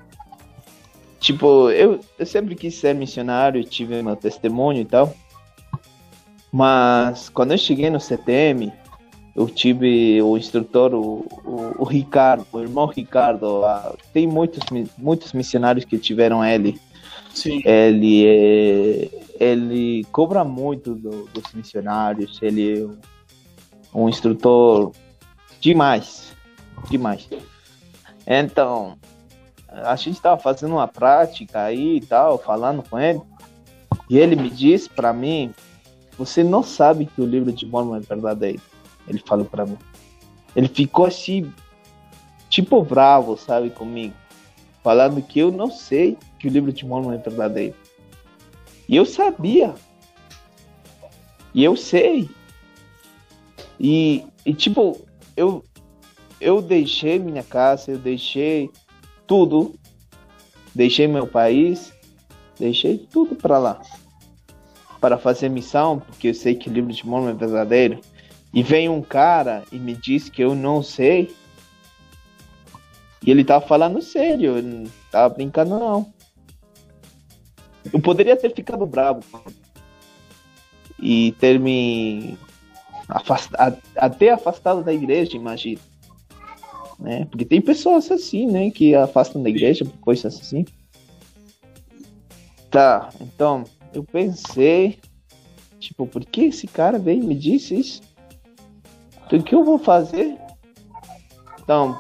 Tipo, 1.20 1.70
eu, 1.70 2.00
eu 2.18 2.26
sempre 2.26 2.56
quis 2.56 2.76
ser 2.76 2.96
missionário, 2.96 3.64
tive 3.64 4.02
meu 4.02 4.16
testemunho 4.16 4.82
e 4.82 4.86
tal. 4.86 5.14
Mas 6.52 7.30
quando 7.30 7.52
eu 7.52 7.58
cheguei 7.58 7.90
no 7.90 8.00
CTM, 8.00 8.74
eu 9.36 9.48
tive 9.48 10.22
o 10.22 10.38
instrutor, 10.38 10.94
o, 10.94 11.26
o, 11.46 11.76
o 11.80 11.84
Ricardo, 11.84 12.46
o 12.52 12.60
irmão 12.60 12.86
Ricardo. 12.86 13.64
tem 14.14 14.28
muitos, 14.28 14.64
muitos 14.98 15.34
missionários 15.34 15.86
que 15.86 15.98
tiveram 15.98 16.44
ele 16.44 16.80
Sim. 17.34 17.62
Ele, 17.66 18.26
é, 18.28 19.10
ele 19.40 20.04
cobra 20.12 20.44
muito 20.44 20.94
do, 20.96 21.26
dos 21.28 21.54
missionários, 21.54 22.40
ele 22.42 22.84
é 22.84 23.98
um 23.98 24.10
instrutor 24.10 24.92
demais, 25.60 26.34
demais. 26.90 27.28
Então, 28.28 28.98
a 29.68 29.96
gente 29.96 30.16
estava 30.16 30.40
fazendo 30.40 30.74
uma 30.74 30.88
prática 30.88 31.64
aí 31.64 31.98
e 31.98 32.02
tal, 32.02 32.38
falando 32.38 32.84
com 32.88 33.00
ele, 33.00 33.22
e 34.10 34.18
ele 34.18 34.36
me 34.36 34.50
disse 34.50 34.90
para 34.90 35.14
mim, 35.14 35.54
você 36.18 36.44
não 36.44 36.62
sabe 36.62 37.06
que 37.06 37.22
o 37.22 37.26
livro 37.26 37.52
de 37.52 37.66
Mormon 37.66 37.96
é 37.96 38.00
verdadeiro. 38.02 38.62
Ele 39.08 39.22
falou 39.26 39.46
para 39.46 39.66
mim. 39.66 39.78
Ele 40.56 40.68
ficou 40.68 41.06
assim, 41.06 41.52
tipo 42.50 42.84
bravo, 42.84 43.38
sabe, 43.38 43.70
comigo 43.70 44.14
falando 44.84 45.22
que 45.22 45.40
eu 45.40 45.52
não 45.52 45.70
sei 45.70 46.18
que 46.40 46.48
o 46.48 46.52
livro 46.52 46.72
de 46.74 46.86
Mormon 46.86 47.14
é 47.14 47.18
verdadeiro. 47.18 47.76
E 48.88 48.96
eu 48.96 49.06
sabia. 49.06 49.74
E 51.54 51.64
eu 51.64 51.76
sei. 51.76 52.30
E, 53.80 54.26
e 54.46 54.54
tipo, 54.54 55.00
eu, 55.36 55.64
eu 56.40 56.62
deixei 56.62 57.20
minha 57.20 57.44
casa, 57.44 57.92
eu 57.92 57.98
deixei 57.98 58.70
tudo. 59.28 59.76
Deixei 60.74 61.06
meu 61.08 61.28
país, 61.28 61.94
deixei 62.58 62.98
tudo 62.98 63.36
para 63.36 63.58
lá. 63.58 63.82
Para 65.00 65.18
fazer 65.18 65.50
missão, 65.50 66.00
porque 66.00 66.30
eu 66.30 66.34
sei 66.34 66.56
que 66.56 66.70
o 66.70 66.74
livro 66.74 66.94
de 66.94 67.06
Mormon 67.06 67.30
é 67.30 67.34
verdadeiro. 67.34 68.00
E 68.54 68.62
vem 68.62 68.90
um 68.90 69.02
cara 69.02 69.64
e 69.72 69.80
me 69.80 69.96
diz 69.96 70.30
que 70.30 70.44
eu 70.44 70.54
não 70.54 70.84
sei 70.84 71.34
e 73.24 73.30
ele 73.30 73.44
tava 73.44 73.66
falando 73.66 74.02
sério, 74.02 74.58
ele 74.58 74.68
não 74.68 74.92
tava 75.12 75.34
brincando 75.36 75.78
não. 75.78 76.12
Eu 77.94 78.00
poderia 78.02 78.36
ter 78.36 78.54
ficado 78.54 78.86
bravo 78.86 79.22
e 81.00 81.32
ter 81.34 81.60
me 81.60 82.38
afastado, 83.08 83.78
até 83.96 84.32
afastado 84.32 84.84
da 84.84 84.94
igreja, 84.94 85.36
imagina. 85.36 85.80
Né? 87.00 87.26
Porque 87.26 87.46
tem 87.46 87.62
pessoas 87.62 88.10
assim, 88.12 88.48
né, 88.48 88.72
que 88.72 88.96
afastam 88.96 89.42
da 89.42 89.50
igreja 89.50 89.86
por 89.86 89.98
coisas 90.00 90.40
assim. 90.40 90.66
Tá, 92.72 93.10
então 93.20 93.66
eu 93.94 94.04
pensei, 94.04 95.00
tipo, 95.80 96.08
por 96.08 96.26
que 96.26 96.46
esse 96.46 96.66
cara 96.66 96.98
veio 96.98 97.22
e 97.22 97.28
me 97.28 97.36
disse 97.36 97.76
isso? 97.76 98.02
O 99.32 99.42
que 99.42 99.56
eu 99.56 99.64
vou 99.64 99.78
fazer? 99.78 100.38
Então, 101.64 101.98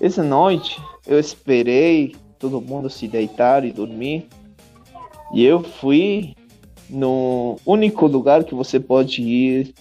essa 0.00 0.22
noite 0.22 0.80
eu 1.06 1.20
esperei 1.20 2.16
todo 2.38 2.60
mundo 2.60 2.88
se 2.88 3.06
deitar 3.06 3.64
e 3.64 3.72
dormir. 3.72 4.28
E 5.34 5.44
eu 5.44 5.62
fui 5.62 6.34
no 6.88 7.56
único 7.66 8.06
lugar 8.06 8.44
que 8.44 8.54
você 8.54 8.80
pode 8.80 9.22
ir 9.22 9.74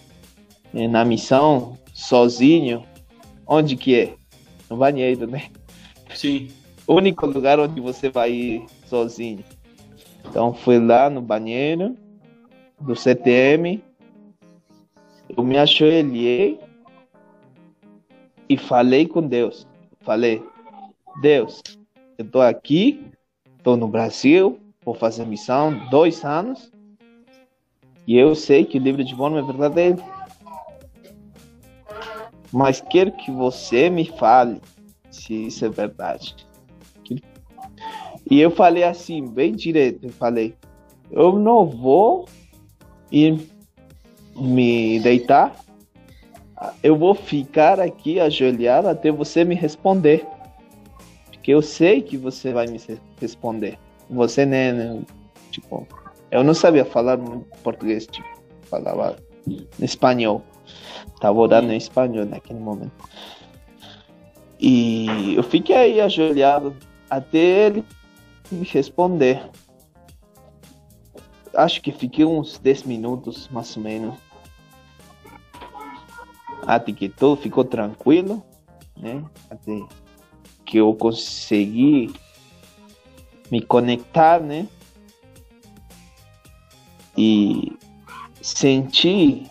eh, 0.73 0.87
na 0.87 1.05
missão 1.05 1.77
sozinho. 1.93 2.83
Onde 3.47 3.75
que 3.75 3.95
é? 3.95 4.15
No 4.69 4.77
banheiro, 4.77 5.27
né? 5.27 5.47
Sim. 6.13 6.49
O 6.85 6.95
único 6.95 7.25
lugar 7.25 7.59
onde 7.59 7.79
você 7.79 8.09
vai 8.09 8.31
ir 8.31 8.65
sozinho. 8.87 9.43
Então 10.29 10.53
fui 10.53 10.79
lá 10.79 11.09
no 11.09 11.21
banheiro 11.21 11.95
do 12.79 12.95
CTM. 12.95 13.81
Eu 15.35 15.43
me 15.43 15.57
ajoelhei 15.57 16.59
e 18.49 18.57
falei 18.57 19.07
com 19.07 19.25
Deus. 19.25 19.67
Falei, 20.01 20.43
Deus, 21.21 21.61
eu 22.17 22.25
tô 22.25 22.41
aqui, 22.41 23.05
tô 23.63 23.77
no 23.77 23.87
Brasil, 23.87 24.59
vou 24.83 24.93
fazer 24.93 25.25
missão, 25.25 25.87
dois 25.89 26.25
anos, 26.25 26.71
e 28.07 28.17
eu 28.17 28.35
sei 28.35 28.65
que 28.65 28.77
o 28.77 28.81
livro 28.81 29.03
de 29.03 29.15
Mormon 29.15 29.39
é 29.39 29.43
verdadeiro. 29.43 30.03
Mas 32.51 32.81
quero 32.81 33.11
que 33.13 33.31
você 33.31 33.89
me 33.89 34.05
fale 34.05 34.59
se 35.09 35.45
isso 35.45 35.63
é 35.63 35.69
verdade. 35.69 36.35
E 38.29 38.39
eu 38.39 38.51
falei 38.51 38.83
assim, 38.83 39.27
bem 39.27 39.53
direto, 39.53 40.05
eu 40.05 40.11
falei, 40.11 40.55
eu 41.09 41.37
não 41.37 41.65
vou 41.65 42.27
ir 43.11 43.50
me 44.41 44.99
deitar 44.99 45.55
eu 46.83 46.95
vou 46.95 47.15
ficar 47.15 47.79
aqui 47.79 48.19
ajoelhado 48.19 48.87
até 48.87 49.11
você 49.11 49.43
me 49.43 49.55
responder. 49.55 50.25
Porque 51.25 51.51
eu 51.51 51.61
sei 51.61 52.01
que 52.01 52.17
você 52.17 52.53
vai 52.53 52.67
me 52.67 52.79
responder. 53.19 53.79
Você, 54.09 54.45
né, 54.45 54.71
né 54.71 55.01
tipo, 55.49 55.87
eu 56.29 56.43
não 56.43 56.53
sabia 56.53 56.85
falar 56.85 57.17
português, 57.63 58.05
tipo, 58.05 58.27
falava 58.63 59.15
espanhol. 59.79 60.43
Tava 61.19 61.39
orando 61.39 61.73
em 61.73 61.77
espanhol 61.77 62.25
naquele 62.25 62.59
momento. 62.59 62.91
E 64.59 65.33
eu 65.35 65.41
fiquei 65.41 65.75
aí 65.75 66.01
ajoelhado 66.01 66.75
até 67.09 67.39
ele 67.39 67.83
me 68.51 68.65
responder. 68.65 69.41
Acho 71.55 71.81
que 71.81 71.91
fiquei 71.91 72.23
uns 72.23 72.59
10 72.59 72.83
minutos, 72.83 73.49
mais 73.51 73.75
ou 73.75 73.83
menos. 73.83 74.30
Até 76.65 76.91
que 76.91 77.09
tudo 77.09 77.41
ficou 77.41 77.63
tranquilo, 77.63 78.43
né? 78.97 79.23
Até 79.49 79.81
que 80.65 80.77
eu 80.77 80.93
consegui 80.93 82.13
me 83.51 83.61
conectar, 83.61 84.39
né? 84.39 84.67
E 87.17 87.73
senti 88.41 89.45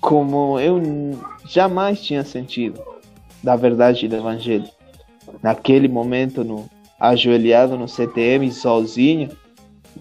como 0.00 0.58
eu 0.58 0.80
jamais 1.46 2.02
tinha 2.02 2.24
sentido 2.24 2.82
da 3.42 3.54
verdade 3.54 4.08
do 4.08 4.16
evangelho. 4.16 4.68
Naquele 5.42 5.86
momento, 5.86 6.42
no, 6.42 6.68
ajoelhado 6.98 7.76
no 7.76 7.86
CTM 7.86 8.50
sozinho, 8.50 9.30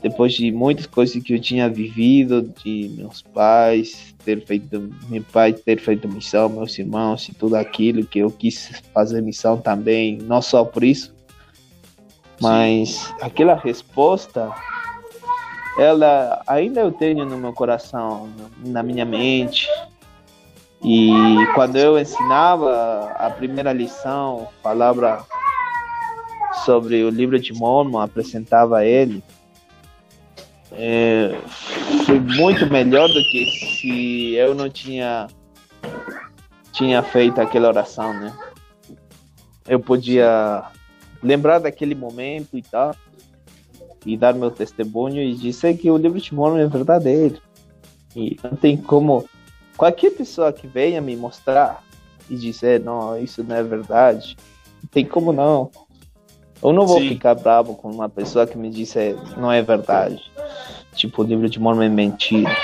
depois 0.02 0.34
de 0.34 0.52
muitas 0.52 0.86
coisas 0.86 1.22
que 1.22 1.34
eu 1.34 1.40
tinha 1.40 1.70
vivido, 1.70 2.54
de 2.64 2.92
meus 2.98 3.22
pais 3.22 4.16
ter 4.24 4.46
feito, 4.46 4.90
meu 5.10 5.24
pai 5.32 5.54
ter 5.54 5.80
feito 5.80 6.08
missão, 6.08 6.50
meus 6.50 6.78
irmãos 6.78 7.28
e 7.30 7.34
tudo 7.34 7.56
aquilo 7.56 8.06
que 8.06 8.20
eu 8.20 8.30
quis 8.30 8.82
fazer 8.94 9.22
missão 9.22 9.58
também, 9.58 10.18
não 10.18 10.42
só 10.42 10.64
por 10.66 10.84
isso, 10.84 11.16
mas 12.40 13.14
aquela 13.22 13.56
resposta, 13.56 14.52
ela 15.80 16.42
ainda 16.46 16.82
eu 16.82 16.92
tenho 16.92 17.26
no 17.26 17.38
meu 17.38 17.54
coração, 17.54 18.30
na 18.66 18.84
minha 18.84 19.06
mente. 19.06 19.68
E 20.84 21.12
quando 21.56 21.76
eu 21.76 21.98
ensinava 21.98 23.12
a 23.18 23.30
primeira 23.32 23.74
lição, 23.74 24.48
palavra 24.62 25.24
sobre 26.64 27.04
o 27.04 27.10
livro 27.10 27.40
de 27.40 27.54
Mormon, 27.54 28.00
apresentava 28.00 28.86
ele, 28.86 29.24
é, 30.72 31.40
foi 32.06 32.20
muito 32.20 32.66
melhor 32.68 33.08
do 33.08 33.24
que 33.24 33.46
se 33.46 34.34
eu 34.36 34.54
não 34.54 34.70
tinha 34.70 35.28
tinha 36.72 37.02
feito 37.02 37.42
aquela 37.42 37.70
oração, 37.70 38.14
né? 38.14 38.38
Eu 39.68 39.80
podia 39.80 40.64
lembrar 41.24 41.60
daquele 41.60 41.96
momento 41.96 42.56
e 42.58 42.62
tal 42.62 42.96
e 44.06 44.16
dar 44.16 44.34
meu 44.34 44.52
testemunho 44.52 45.22
e 45.22 45.34
dizer 45.34 45.78
que 45.78 45.90
o 45.90 45.98
livro 45.98 46.20
de 46.20 46.34
Mormon 46.34 46.60
é 46.60 46.68
verdadeiro. 46.68 47.42
E 48.16 48.38
não 48.44 48.56
tem 48.56 48.78
como 48.78 49.28
qualquer 49.76 50.12
pessoa 50.12 50.54
que 50.54 50.66
venha 50.66 51.02
me 51.02 51.16
mostrar 51.16 51.84
e 52.30 52.36
dizer, 52.36 52.80
não, 52.80 53.18
isso 53.18 53.44
não 53.44 53.56
é 53.56 53.64
verdade, 53.64 54.38
não 54.82 54.90
tem 54.90 55.06
como 55.06 55.34
não. 55.34 55.70
Eu 56.64 56.74
não 56.74 56.88
vou 56.88 57.00
Sim. 57.00 57.10
ficar 57.10 57.36
bravo 57.36 57.76
com 57.76 57.92
uma 57.92 58.10
pessoa 58.10 58.48
que 58.48 58.58
me 58.58 58.70
disse 58.70 59.16
não 59.36 59.52
é 59.52 59.62
verdade. 59.62 60.32
Tipo, 60.98 61.22
o 61.22 61.26
livro 61.26 61.50
de 61.50 61.60
Mormon 61.60 61.84
é 61.84 61.90
mentira. 61.90 62.56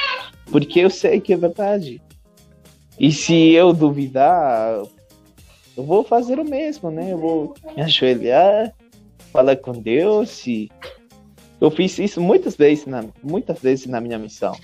Porque 0.52 0.80
eu 0.80 0.90
sei 0.90 1.22
que 1.22 1.34
é 1.34 1.38
verdade. 1.38 2.02
E 3.00 3.12
se 3.12 3.52
eu 3.52 3.74
duvidar, 3.74 4.84
eu 5.78 5.84
vou 5.84 6.04
fazer 6.04 6.40
o 6.40 6.46
mesmo, 6.46 6.92
né? 6.92 7.12
Eu 7.12 7.18
vou 7.18 7.54
me 7.76 7.82
ajoelhar, 7.82 8.74
falar 9.32 9.56
com 9.58 9.72
Deus 9.72 10.46
e 10.46 10.70
eu 11.62 11.72
fiz 11.72 11.98
isso 11.98 12.20
muitas 12.20 12.56
vezes 12.56 12.86
na, 12.86 13.06
muitas 13.24 13.60
vezes 13.60 13.86
na 13.88 14.02
minha 14.02 14.20
missão. 14.20 14.56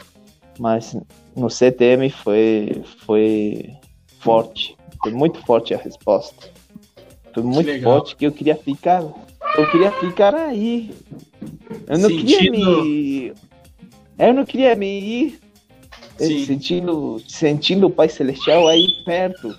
Mas 0.60 0.96
no 1.36 1.50
CTM 1.50 2.10
foi 2.10 2.84
foi 3.06 3.74
forte, 4.20 4.76
foi 5.02 5.12
muito 5.12 5.40
forte 5.46 5.74
a 5.74 5.78
resposta. 5.78 6.50
Foi 7.34 7.44
muito 7.44 7.72
que 7.72 7.82
forte 7.82 8.16
que 8.16 8.26
eu 8.26 8.32
queria 8.32 8.56
ficar, 8.56 9.02
eu 9.58 9.72
queria 9.72 9.92
ficar 9.92 10.36
aí. 10.36 10.92
Eu 11.88 11.98
não 11.98 12.10
Sentindo... 12.10 12.28
queria 12.28 12.52
me 12.52 13.34
eu 14.28 14.34
não 14.34 14.46
queria 14.46 14.76
me 14.76 15.00
ir 15.00 15.40
Sim. 16.18 16.46
sentindo, 16.46 17.22
sentindo 17.28 17.88
o 17.88 17.92
Pai 17.92 18.10
Celestial 18.10 18.68
aí 18.68 18.88
perto. 19.06 19.56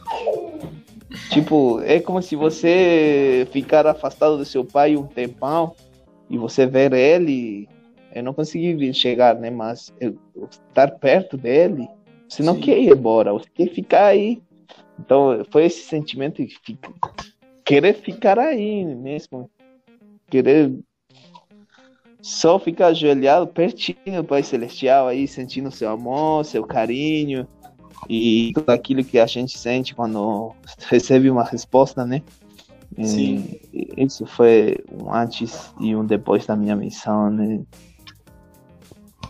Tipo, 1.30 1.80
é 1.80 2.00
como 2.00 2.20
se 2.20 2.36
você 2.36 3.48
ficar 3.50 3.86
afastado 3.86 4.36
do 4.36 4.44
seu 4.44 4.64
pai 4.64 4.96
um 4.96 5.06
tempão 5.06 5.74
e 6.28 6.36
você 6.36 6.66
ver 6.66 6.92
ele. 6.92 7.68
Eu 8.12 8.22
não 8.22 8.34
consegui 8.34 8.92
chegar, 8.92 9.36
né? 9.36 9.50
Mas 9.50 9.92
eu, 10.00 10.16
estar 10.50 10.90
perto 10.98 11.36
dele, 11.36 11.88
você 12.28 12.42
não 12.42 12.54
Sim. 12.56 12.60
quer 12.60 12.78
ir 12.78 12.90
embora, 12.90 13.32
você 13.32 13.48
quer 13.54 13.68
ficar 13.68 14.06
aí. 14.06 14.42
Então, 14.98 15.44
foi 15.50 15.64
esse 15.64 15.82
sentimento 15.82 16.44
de 16.44 16.54
fica, 16.64 16.92
querer 17.64 17.94
ficar 17.94 18.38
aí 18.38 18.84
mesmo. 18.84 19.50
Querer 20.28 20.72
só 22.22 22.58
ficar 22.58 22.88
ajoelhado 22.88 23.46
pertinho 23.46 23.96
do 24.16 24.24
Pai 24.24 24.42
Celestial 24.42 25.08
aí, 25.08 25.26
sentindo 25.26 25.70
seu 25.70 25.90
amor, 25.90 26.44
seu 26.44 26.64
carinho 26.64 27.46
e 28.08 28.52
tudo 28.54 28.70
aquilo 28.70 29.04
que 29.04 29.18
a 29.18 29.26
gente 29.26 29.58
sente 29.58 29.94
quando 29.94 30.54
recebe 30.88 31.30
uma 31.30 31.44
resposta, 31.44 32.04
né? 32.04 32.22
Sim. 33.02 33.60
E 33.72 33.88
isso 33.96 34.26
foi 34.26 34.78
um 34.90 35.12
antes 35.14 35.72
e 35.80 35.94
um 35.94 36.04
depois 36.04 36.44
da 36.44 36.56
minha 36.56 36.74
missão, 36.74 37.30
né? 37.30 37.60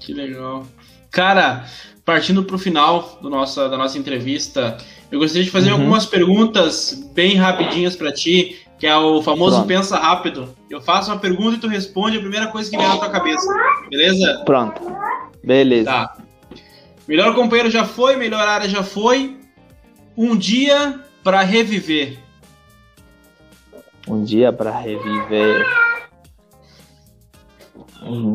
Que 0.00 0.14
legal. 0.14 0.66
Cara, 1.10 1.66
partindo 2.04 2.42
para 2.44 2.56
o 2.56 2.58
final 2.58 3.18
do 3.20 3.28
nossa, 3.28 3.68
da 3.68 3.76
nossa 3.76 3.98
entrevista, 3.98 4.78
eu 5.10 5.18
gostaria 5.18 5.44
de 5.44 5.50
fazer 5.50 5.72
uhum. 5.72 5.80
algumas 5.80 6.06
perguntas 6.06 7.10
bem 7.12 7.36
rapidinhas 7.36 7.94
para 7.94 8.12
ti 8.12 8.56
que 8.80 8.86
é 8.86 8.96
o 8.96 9.22
famoso 9.22 9.56
Pronto. 9.56 9.68
pensa 9.68 9.98
rápido. 9.98 10.56
Eu 10.70 10.80
faço 10.80 11.10
uma 11.10 11.18
pergunta 11.18 11.58
e 11.58 11.60
tu 11.60 11.68
responde 11.68 12.16
a 12.16 12.20
primeira 12.20 12.46
coisa 12.46 12.70
que 12.70 12.78
vem 12.78 12.88
na 12.88 12.96
tua 12.96 13.10
cabeça. 13.10 13.46
Beleza? 13.90 14.42
Pronto. 14.46 14.80
Beleza. 15.44 15.90
Tá. 15.90 16.16
Melhor 17.06 17.34
companheiro 17.34 17.70
já 17.70 17.84
foi, 17.84 18.16
melhor 18.16 18.40
área 18.48 18.66
já 18.66 18.82
foi. 18.82 19.38
Um 20.16 20.34
dia 20.34 20.98
para 21.22 21.42
reviver. 21.42 22.18
Um 24.08 24.24
dia 24.24 24.50
para 24.50 24.70
reviver. 24.70 25.66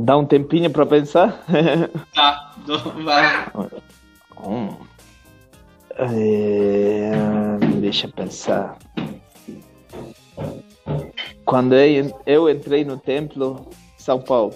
Dá 0.04 0.16
um 0.16 0.26
tempinho 0.26 0.70
para 0.70 0.86
pensar? 0.86 1.44
Tá, 2.14 2.54
vai. 3.04 3.48
Hum. 4.46 4.78
É... 5.98 7.12
Deixa 7.80 8.08
pensar 8.08 8.78
quando 11.46 11.76
eu 12.26 12.50
entrei 12.50 12.84
no 12.84 12.98
templo 12.98 13.70
São 13.98 14.20
Paulo. 14.20 14.56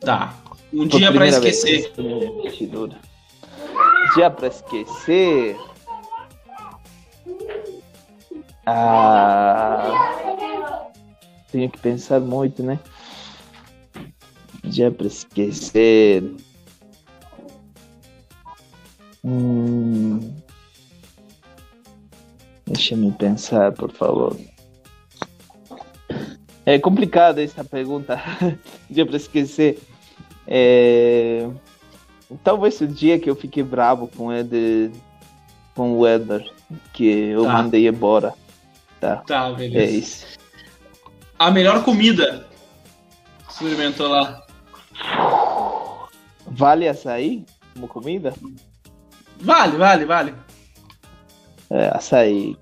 Tá. 0.00 0.34
Um 0.72 0.86
dia 0.86 1.12
para 1.12 1.28
esquecer. 1.28 1.92
Dia 4.14 4.30
para 4.30 4.48
esquecer. 4.48 5.56
Ah, 8.66 10.12
tenho 11.52 11.70
que 11.70 11.78
pensar 11.78 12.20
muito, 12.20 12.62
né? 12.62 12.80
Dia 14.64 14.90
para 14.90 15.06
esquecer. 15.06 16.34
Hum, 19.24 20.20
deixa 22.66 22.96
me 22.96 23.12
pensar, 23.12 23.72
por 23.72 23.92
favor. 23.92 24.36
É 26.66 26.80
complicada 26.80 27.40
essa 27.40 27.62
pergunta, 27.62 28.20
dia 28.90 29.06
para 29.06 29.16
esquecer. 29.16 29.78
É... 30.48 31.48
Talvez 32.42 32.80
o 32.80 32.88
dia 32.88 33.20
que 33.20 33.30
eu 33.30 33.36
fiquei 33.36 33.62
bravo 33.62 34.08
com 34.08 34.32
ele, 34.32 34.90
com 35.76 35.96
o 35.96 36.04
Eder, 36.04 36.44
que 36.92 37.06
eu 37.06 37.44
tá. 37.44 37.52
mandei 37.52 37.86
embora. 37.86 38.34
Tá, 39.00 39.18
tá 39.18 39.52
beleza. 39.52 39.78
É 39.78 39.88
isso. 39.88 40.26
A 41.38 41.52
melhor 41.52 41.84
comida 41.84 42.48
experimentou 43.48 44.08
lá? 44.08 44.44
Vale 46.46 46.88
açaí 46.88 47.46
como 47.74 47.86
comida? 47.86 48.34
Vale, 49.40 49.76
vale, 49.76 50.04
vale. 50.04 50.34
É, 51.70 51.88
açaí. 51.94 52.56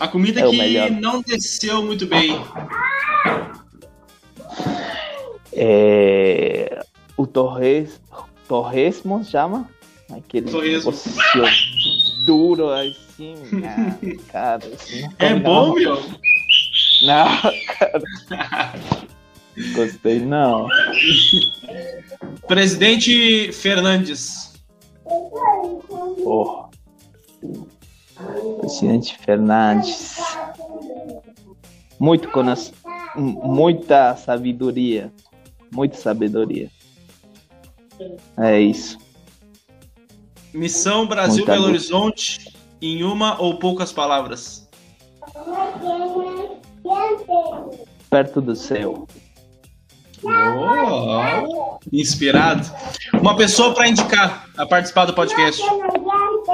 A 0.00 0.08
comida 0.08 0.40
é 0.40 0.88
que 0.88 0.90
não 0.92 1.20
desceu 1.20 1.84
muito 1.84 2.06
bem. 2.06 2.40
É, 5.52 6.82
o 7.18 7.26
Torres, 7.26 8.00
Torresmo 8.48 9.22
chama? 9.22 9.68
Aquele 10.10 10.50
Torresmo. 10.50 10.94
duro 12.24 12.70
assim, 12.70 13.34
ah, 13.62 14.32
cara. 14.32 14.66
Assim, 14.72 15.06
é 15.18 15.34
bom, 15.34 15.74
meu? 15.74 16.02
Não, 17.02 17.28
cara. 17.78 18.02
Gostei, 19.74 20.18
não. 20.20 20.66
Presidente 22.48 23.52
Fernandes. 23.52 24.54
Porra. 26.24 26.70
Presidente 28.60 29.16
Fernandes. 29.18 30.18
Muito 31.98 32.28
com 32.30 32.42
muita 33.16 34.16
sabedoria. 34.16 35.12
Muita 35.72 35.96
sabedoria. 35.96 36.70
É 38.38 38.60
isso. 38.60 38.98
Missão 40.52 41.06
Brasil 41.06 41.44
Belo. 41.44 41.66
Horizonte 41.66 42.52
em 42.80 43.04
uma 43.04 43.40
ou 43.40 43.58
poucas 43.58 43.92
palavras. 43.92 44.68
Perto 48.08 48.40
do 48.40 48.56
céu. 48.56 49.06
Oh, 50.22 51.78
inspirado. 51.92 52.68
Uma 53.14 53.36
pessoa 53.36 53.74
para 53.74 53.88
indicar 53.88 54.48
a 54.56 54.66
participar 54.66 55.04
do 55.06 55.14
podcast. 55.14 55.62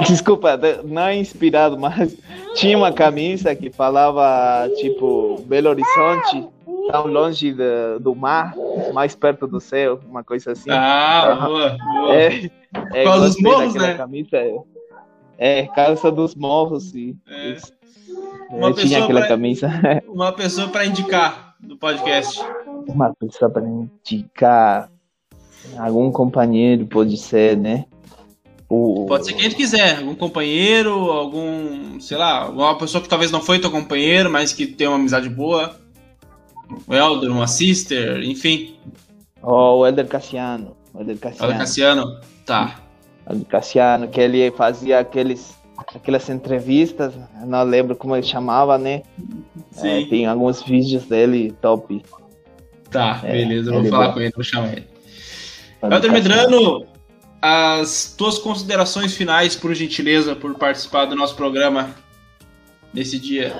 Desculpa, 0.06 0.56
de- 0.56 0.82
não 0.84 1.02
é 1.02 1.16
inspirado, 1.16 1.78
mas 1.78 2.16
tinha 2.54 2.76
uma 2.76 2.92
camisa 2.92 3.54
que 3.54 3.70
falava, 3.70 4.68
tipo, 4.76 5.40
Belo 5.46 5.70
Horizonte, 5.70 6.46
tão 6.90 7.06
longe 7.06 7.52
do, 7.52 7.98
do 8.00 8.14
mar, 8.14 8.54
mais 8.92 9.14
perto 9.14 9.46
do 9.46 9.60
céu, 9.60 10.00
uma 10.08 10.22
coisa 10.22 10.52
assim. 10.52 10.70
Ah, 10.70 11.36
boa, 11.46 11.76
boa. 11.78 12.14
É, 12.14 12.50
é, 12.94 13.04
causa 13.04 13.26
dos 13.28 13.40
morros, 13.40 13.74
né? 13.74 13.94
Camisa, 13.94 14.36
é, 14.36 14.54
é, 15.38 15.66
causa 15.68 16.10
dos 16.12 16.34
morros, 16.34 16.90
sim. 16.90 17.16
É. 17.28 17.50
Isso. 17.50 17.72
Uma 18.50 18.68
Eu 18.68 18.74
tinha 18.74 19.02
aquela 19.02 19.20
pra- 19.20 19.28
camisa. 19.28 19.68
Uma 20.06 20.32
pessoa 20.32 20.68
para 20.68 20.86
indicar 20.86 21.54
do 21.60 21.76
podcast. 21.76 22.40
Uma 22.86 23.12
pessoa 23.14 23.50
para 23.50 23.64
indicar 23.66 24.88
algum 25.78 26.12
companheiro, 26.12 26.86
pode 26.86 27.16
ser, 27.16 27.56
né? 27.56 27.86
O, 28.68 29.06
Pode 29.06 29.24
ser 29.26 29.34
quem 29.34 29.48
tu 29.48 29.54
quiser, 29.56 29.98
algum 29.98 30.14
companheiro, 30.14 30.90
algum, 31.12 32.00
sei 32.00 32.16
lá, 32.16 32.48
uma 32.48 32.76
pessoa 32.76 33.00
que 33.00 33.08
talvez 33.08 33.30
não 33.30 33.40
foi 33.40 33.60
teu 33.60 33.70
companheiro, 33.70 34.28
mas 34.30 34.52
que 34.52 34.66
tem 34.66 34.88
uma 34.88 34.96
amizade 34.96 35.28
boa. 35.28 35.76
O 36.86 36.92
Elder, 36.92 37.30
uma 37.30 37.46
sister, 37.46 38.20
enfim. 38.24 38.76
o 39.40 39.86
Helder 39.86 40.08
Cassiano. 40.08 40.76
O 40.92 40.98
Helder 40.98 41.16
Cassiano. 41.18 41.44
Elder 41.46 41.58
Cassiano. 41.58 42.20
Tá. 42.44 42.80
do 43.30 43.44
Cassiano, 43.44 44.08
que 44.08 44.20
ele 44.20 44.50
fazia 44.50 44.98
aqueles, 44.98 45.56
aquelas 45.94 46.28
entrevistas, 46.28 47.14
não 47.44 47.62
lembro 47.62 47.94
como 47.94 48.16
ele 48.16 48.26
chamava, 48.26 48.76
né? 48.76 49.02
É, 49.76 50.00
Sim. 50.00 50.06
tem 50.10 50.26
alguns 50.26 50.62
vídeos 50.62 51.04
dele 51.04 51.52
top. 51.60 52.02
Tá, 52.90 53.20
É, 53.22 53.32
beleza, 53.32 53.70
eu 53.72 53.80
vou 53.80 53.90
falar 53.90 54.08
bom. 54.08 54.14
com 54.14 54.20
ele, 54.20 54.32
vou 54.34 54.44
chamar 54.44 54.72
ele. 54.72 54.86
Elder. 55.82 56.10
Medrano, 56.10 56.84
as 57.48 58.12
tuas 58.18 58.38
considerações 58.38 59.14
finais, 59.14 59.54
por 59.54 59.72
gentileza, 59.74 60.34
por 60.34 60.54
participar 60.56 61.04
do 61.04 61.14
nosso 61.14 61.36
programa 61.36 61.94
nesse 62.92 63.18
dia. 63.20 63.54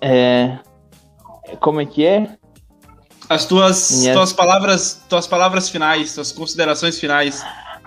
É, 0.00 0.58
como 1.60 1.80
é 1.80 1.86
que 1.86 2.04
é? 2.06 2.36
As 3.28 3.44
tuas, 3.44 3.90
Minhas- 4.00 4.16
tuas 4.16 4.32
palavras, 4.32 5.02
tuas 5.08 5.26
palavras 5.26 5.68
finais, 5.68 6.14
tuas 6.14 6.32
considerações 6.32 6.98
finais. 6.98 7.42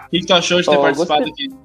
O 0.06 0.10
que, 0.10 0.20
que 0.20 0.26
tu 0.26 0.34
achou 0.34 0.60
de 0.60 0.68
ter 0.68 0.78
Oh, 0.78 0.82
participado 0.82 1.26
gostei. 1.26 1.46
aqui? 1.48 1.56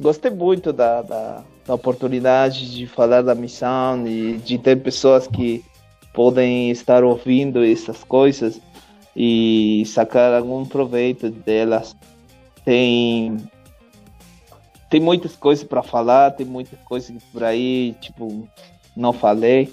Gostei 0.00 0.30
muito 0.30 0.72
da, 0.72 1.02
da, 1.02 1.44
da 1.66 1.74
oportunidade 1.74 2.70
de 2.74 2.86
falar 2.86 3.22
da 3.22 3.34
missão 3.34 4.06
e 4.06 4.38
de 4.38 4.56
ter 4.58 4.76
pessoas 4.82 5.26
que 5.26 5.64
podem 6.12 6.70
estar 6.70 7.02
ouvindo 7.04 7.64
essas 7.64 8.02
coisas 8.04 8.60
e 9.16 9.84
sacar 9.86 10.34
algum 10.34 10.64
proveito 10.64 11.30
delas. 11.30 11.96
Tem 12.64 13.36
tem 14.90 15.00
muitas 15.00 15.34
coisas 15.34 15.64
para 15.64 15.82
falar, 15.82 16.30
tem 16.32 16.46
muitas 16.46 16.78
coisas 16.80 17.22
por 17.32 17.42
aí, 17.42 17.96
tipo, 18.00 18.48
não 18.96 19.12
falei 19.12 19.72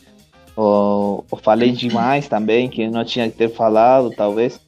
ou, 0.56 1.24
ou 1.30 1.38
falei 1.38 1.72
demais 1.72 2.28
também 2.28 2.70
que 2.70 2.88
não 2.90 3.06
tinha 3.06 3.30
que 3.30 3.38
ter 3.38 3.50
falado, 3.50 4.10
talvez. 4.12 4.60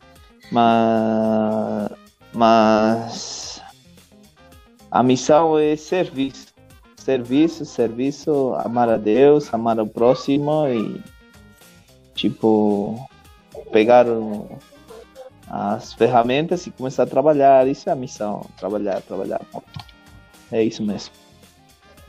Mas 0.52 1.92
mas 2.34 3.62
a 4.90 5.04
missão 5.04 5.58
é 5.58 5.76
serviço. 5.76 6.54
Serviço, 6.96 7.66
serviço, 7.66 8.54
amar 8.60 8.90
a 8.90 8.98
Deus, 8.98 9.54
amar 9.54 9.80
o 9.80 9.86
próximo 9.86 10.68
e, 10.68 11.02
tipo, 12.16 12.98
pegar 13.74 14.06
as 15.50 15.94
ferramentas 15.94 16.66
e 16.68 16.72
começar 16.72 17.04
a 17.04 17.08
trabalhar. 17.08 17.68
Isso 17.68 17.90
é 17.90 17.92
a 17.92 17.96
missão, 17.96 18.46
trabalhar, 18.58 19.02
trabalhar. 19.02 19.42
É 20.52 20.64
isso 20.64 20.84
mesmo. 20.84 21.12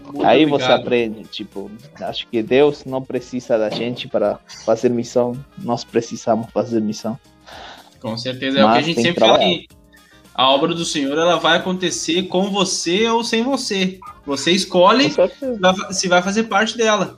Muito 0.05 0.25
Aí 0.27 0.45
você 0.45 0.65
obrigado. 0.65 0.81
aprende, 0.83 1.23
tipo, 1.25 1.71
acho 2.01 2.29
que 2.29 2.43
Deus 2.43 2.85
não 2.85 3.01
precisa 3.03 3.57
da 3.57 3.71
gente 3.71 4.07
para 4.07 4.39
fazer 4.65 4.91
missão, 4.91 5.33
nós 5.59 5.83
precisamos 5.83 6.51
fazer 6.53 6.81
missão. 6.83 7.19
Com 8.01 8.17
certeza, 8.19 8.59
é 8.59 8.65
o 8.65 8.67
que 8.67 8.71
a 8.71 8.75
Mas 8.77 8.85
gente 8.87 8.97
que 8.97 9.03
sempre 9.03 9.21
fala 9.21 9.37
aqui. 9.39 9.67
A 10.35 10.51
obra 10.51 10.75
do 10.75 10.85
Senhor 10.85 11.17
ela 11.17 11.37
vai 11.39 11.57
acontecer 11.57 12.25
com 12.25 12.51
você 12.51 13.09
ou 13.09 13.25
sem 13.25 13.43
você. 13.43 13.99
Você 14.27 14.51
escolhe 14.51 15.11
se 15.91 16.09
vai 16.09 16.21
fazer 16.21 16.45
parte 16.45 16.77
dela. 16.77 17.17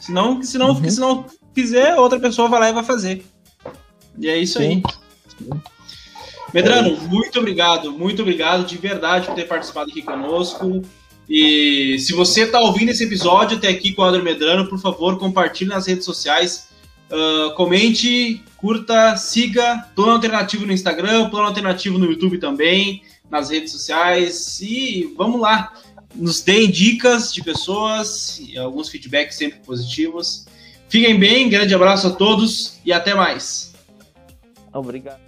Se 0.00 0.10
não, 0.12 0.42
se 0.42 0.56
não, 0.56 0.70
Uhum. 0.70 0.88
se 0.88 1.00
não 1.00 1.26
quiser, 1.54 1.96
outra 1.96 2.18
pessoa 2.18 2.48
vai 2.48 2.60
lá 2.60 2.70
e 2.70 2.72
vai 2.72 2.84
fazer. 2.84 3.22
E 4.18 4.28
é 4.28 4.36
isso 4.36 4.58
aí. 4.58 4.82
Sim. 5.38 5.50
Medrano, 6.52 6.96
É 6.96 7.08
muito 7.08 7.38
obrigado, 7.38 7.92
muito 7.92 8.22
obrigado 8.22 8.66
de 8.66 8.76
verdade 8.78 9.26
por 9.26 9.34
ter 9.34 9.46
participado 9.46 9.90
aqui 9.90 10.02
conosco. 10.02 10.82
E 11.28 11.98
se 11.98 12.14
você 12.14 12.44
está 12.44 12.58
ouvindo 12.58 12.88
esse 12.88 13.04
episódio 13.04 13.58
até 13.58 13.68
aqui 13.68 13.92
com 13.92 14.00
o 14.00 14.04
Adler 14.04 14.22
Medrano, 14.22 14.66
por 14.66 14.80
favor, 14.80 15.18
compartilhe 15.18 15.68
nas 15.68 15.86
redes 15.86 16.06
sociais. 16.06 16.68
Ah, 17.10 17.52
comente, 17.56 18.42
curta, 18.56 19.16
siga 19.16 19.88
Plano 19.94 20.12
Alternativo 20.12 20.66
no 20.66 20.72
Instagram, 20.72 21.30
Plano 21.30 21.46
Alternativo 21.46 21.98
no 21.98 22.06
YouTube 22.06 22.38
também, 22.38 23.02
nas 23.30 23.50
redes 23.50 23.72
sociais. 23.72 24.60
E 24.60 25.12
vamos 25.16 25.40
lá, 25.40 25.72
nos 26.14 26.40
deem 26.42 26.70
dicas 26.70 27.32
de 27.32 27.42
pessoas 27.42 28.40
e 28.40 28.58
alguns 28.58 28.88
feedbacks 28.88 29.36
sempre 29.36 29.58
positivos. 29.60 30.46
Fiquem 30.88 31.18
bem, 31.18 31.48
grande 31.48 31.74
abraço 31.74 32.06
a 32.06 32.10
todos 32.10 32.78
e 32.84 32.92
até 32.92 33.14
mais. 33.14 33.67
Obrigado. 34.72 35.27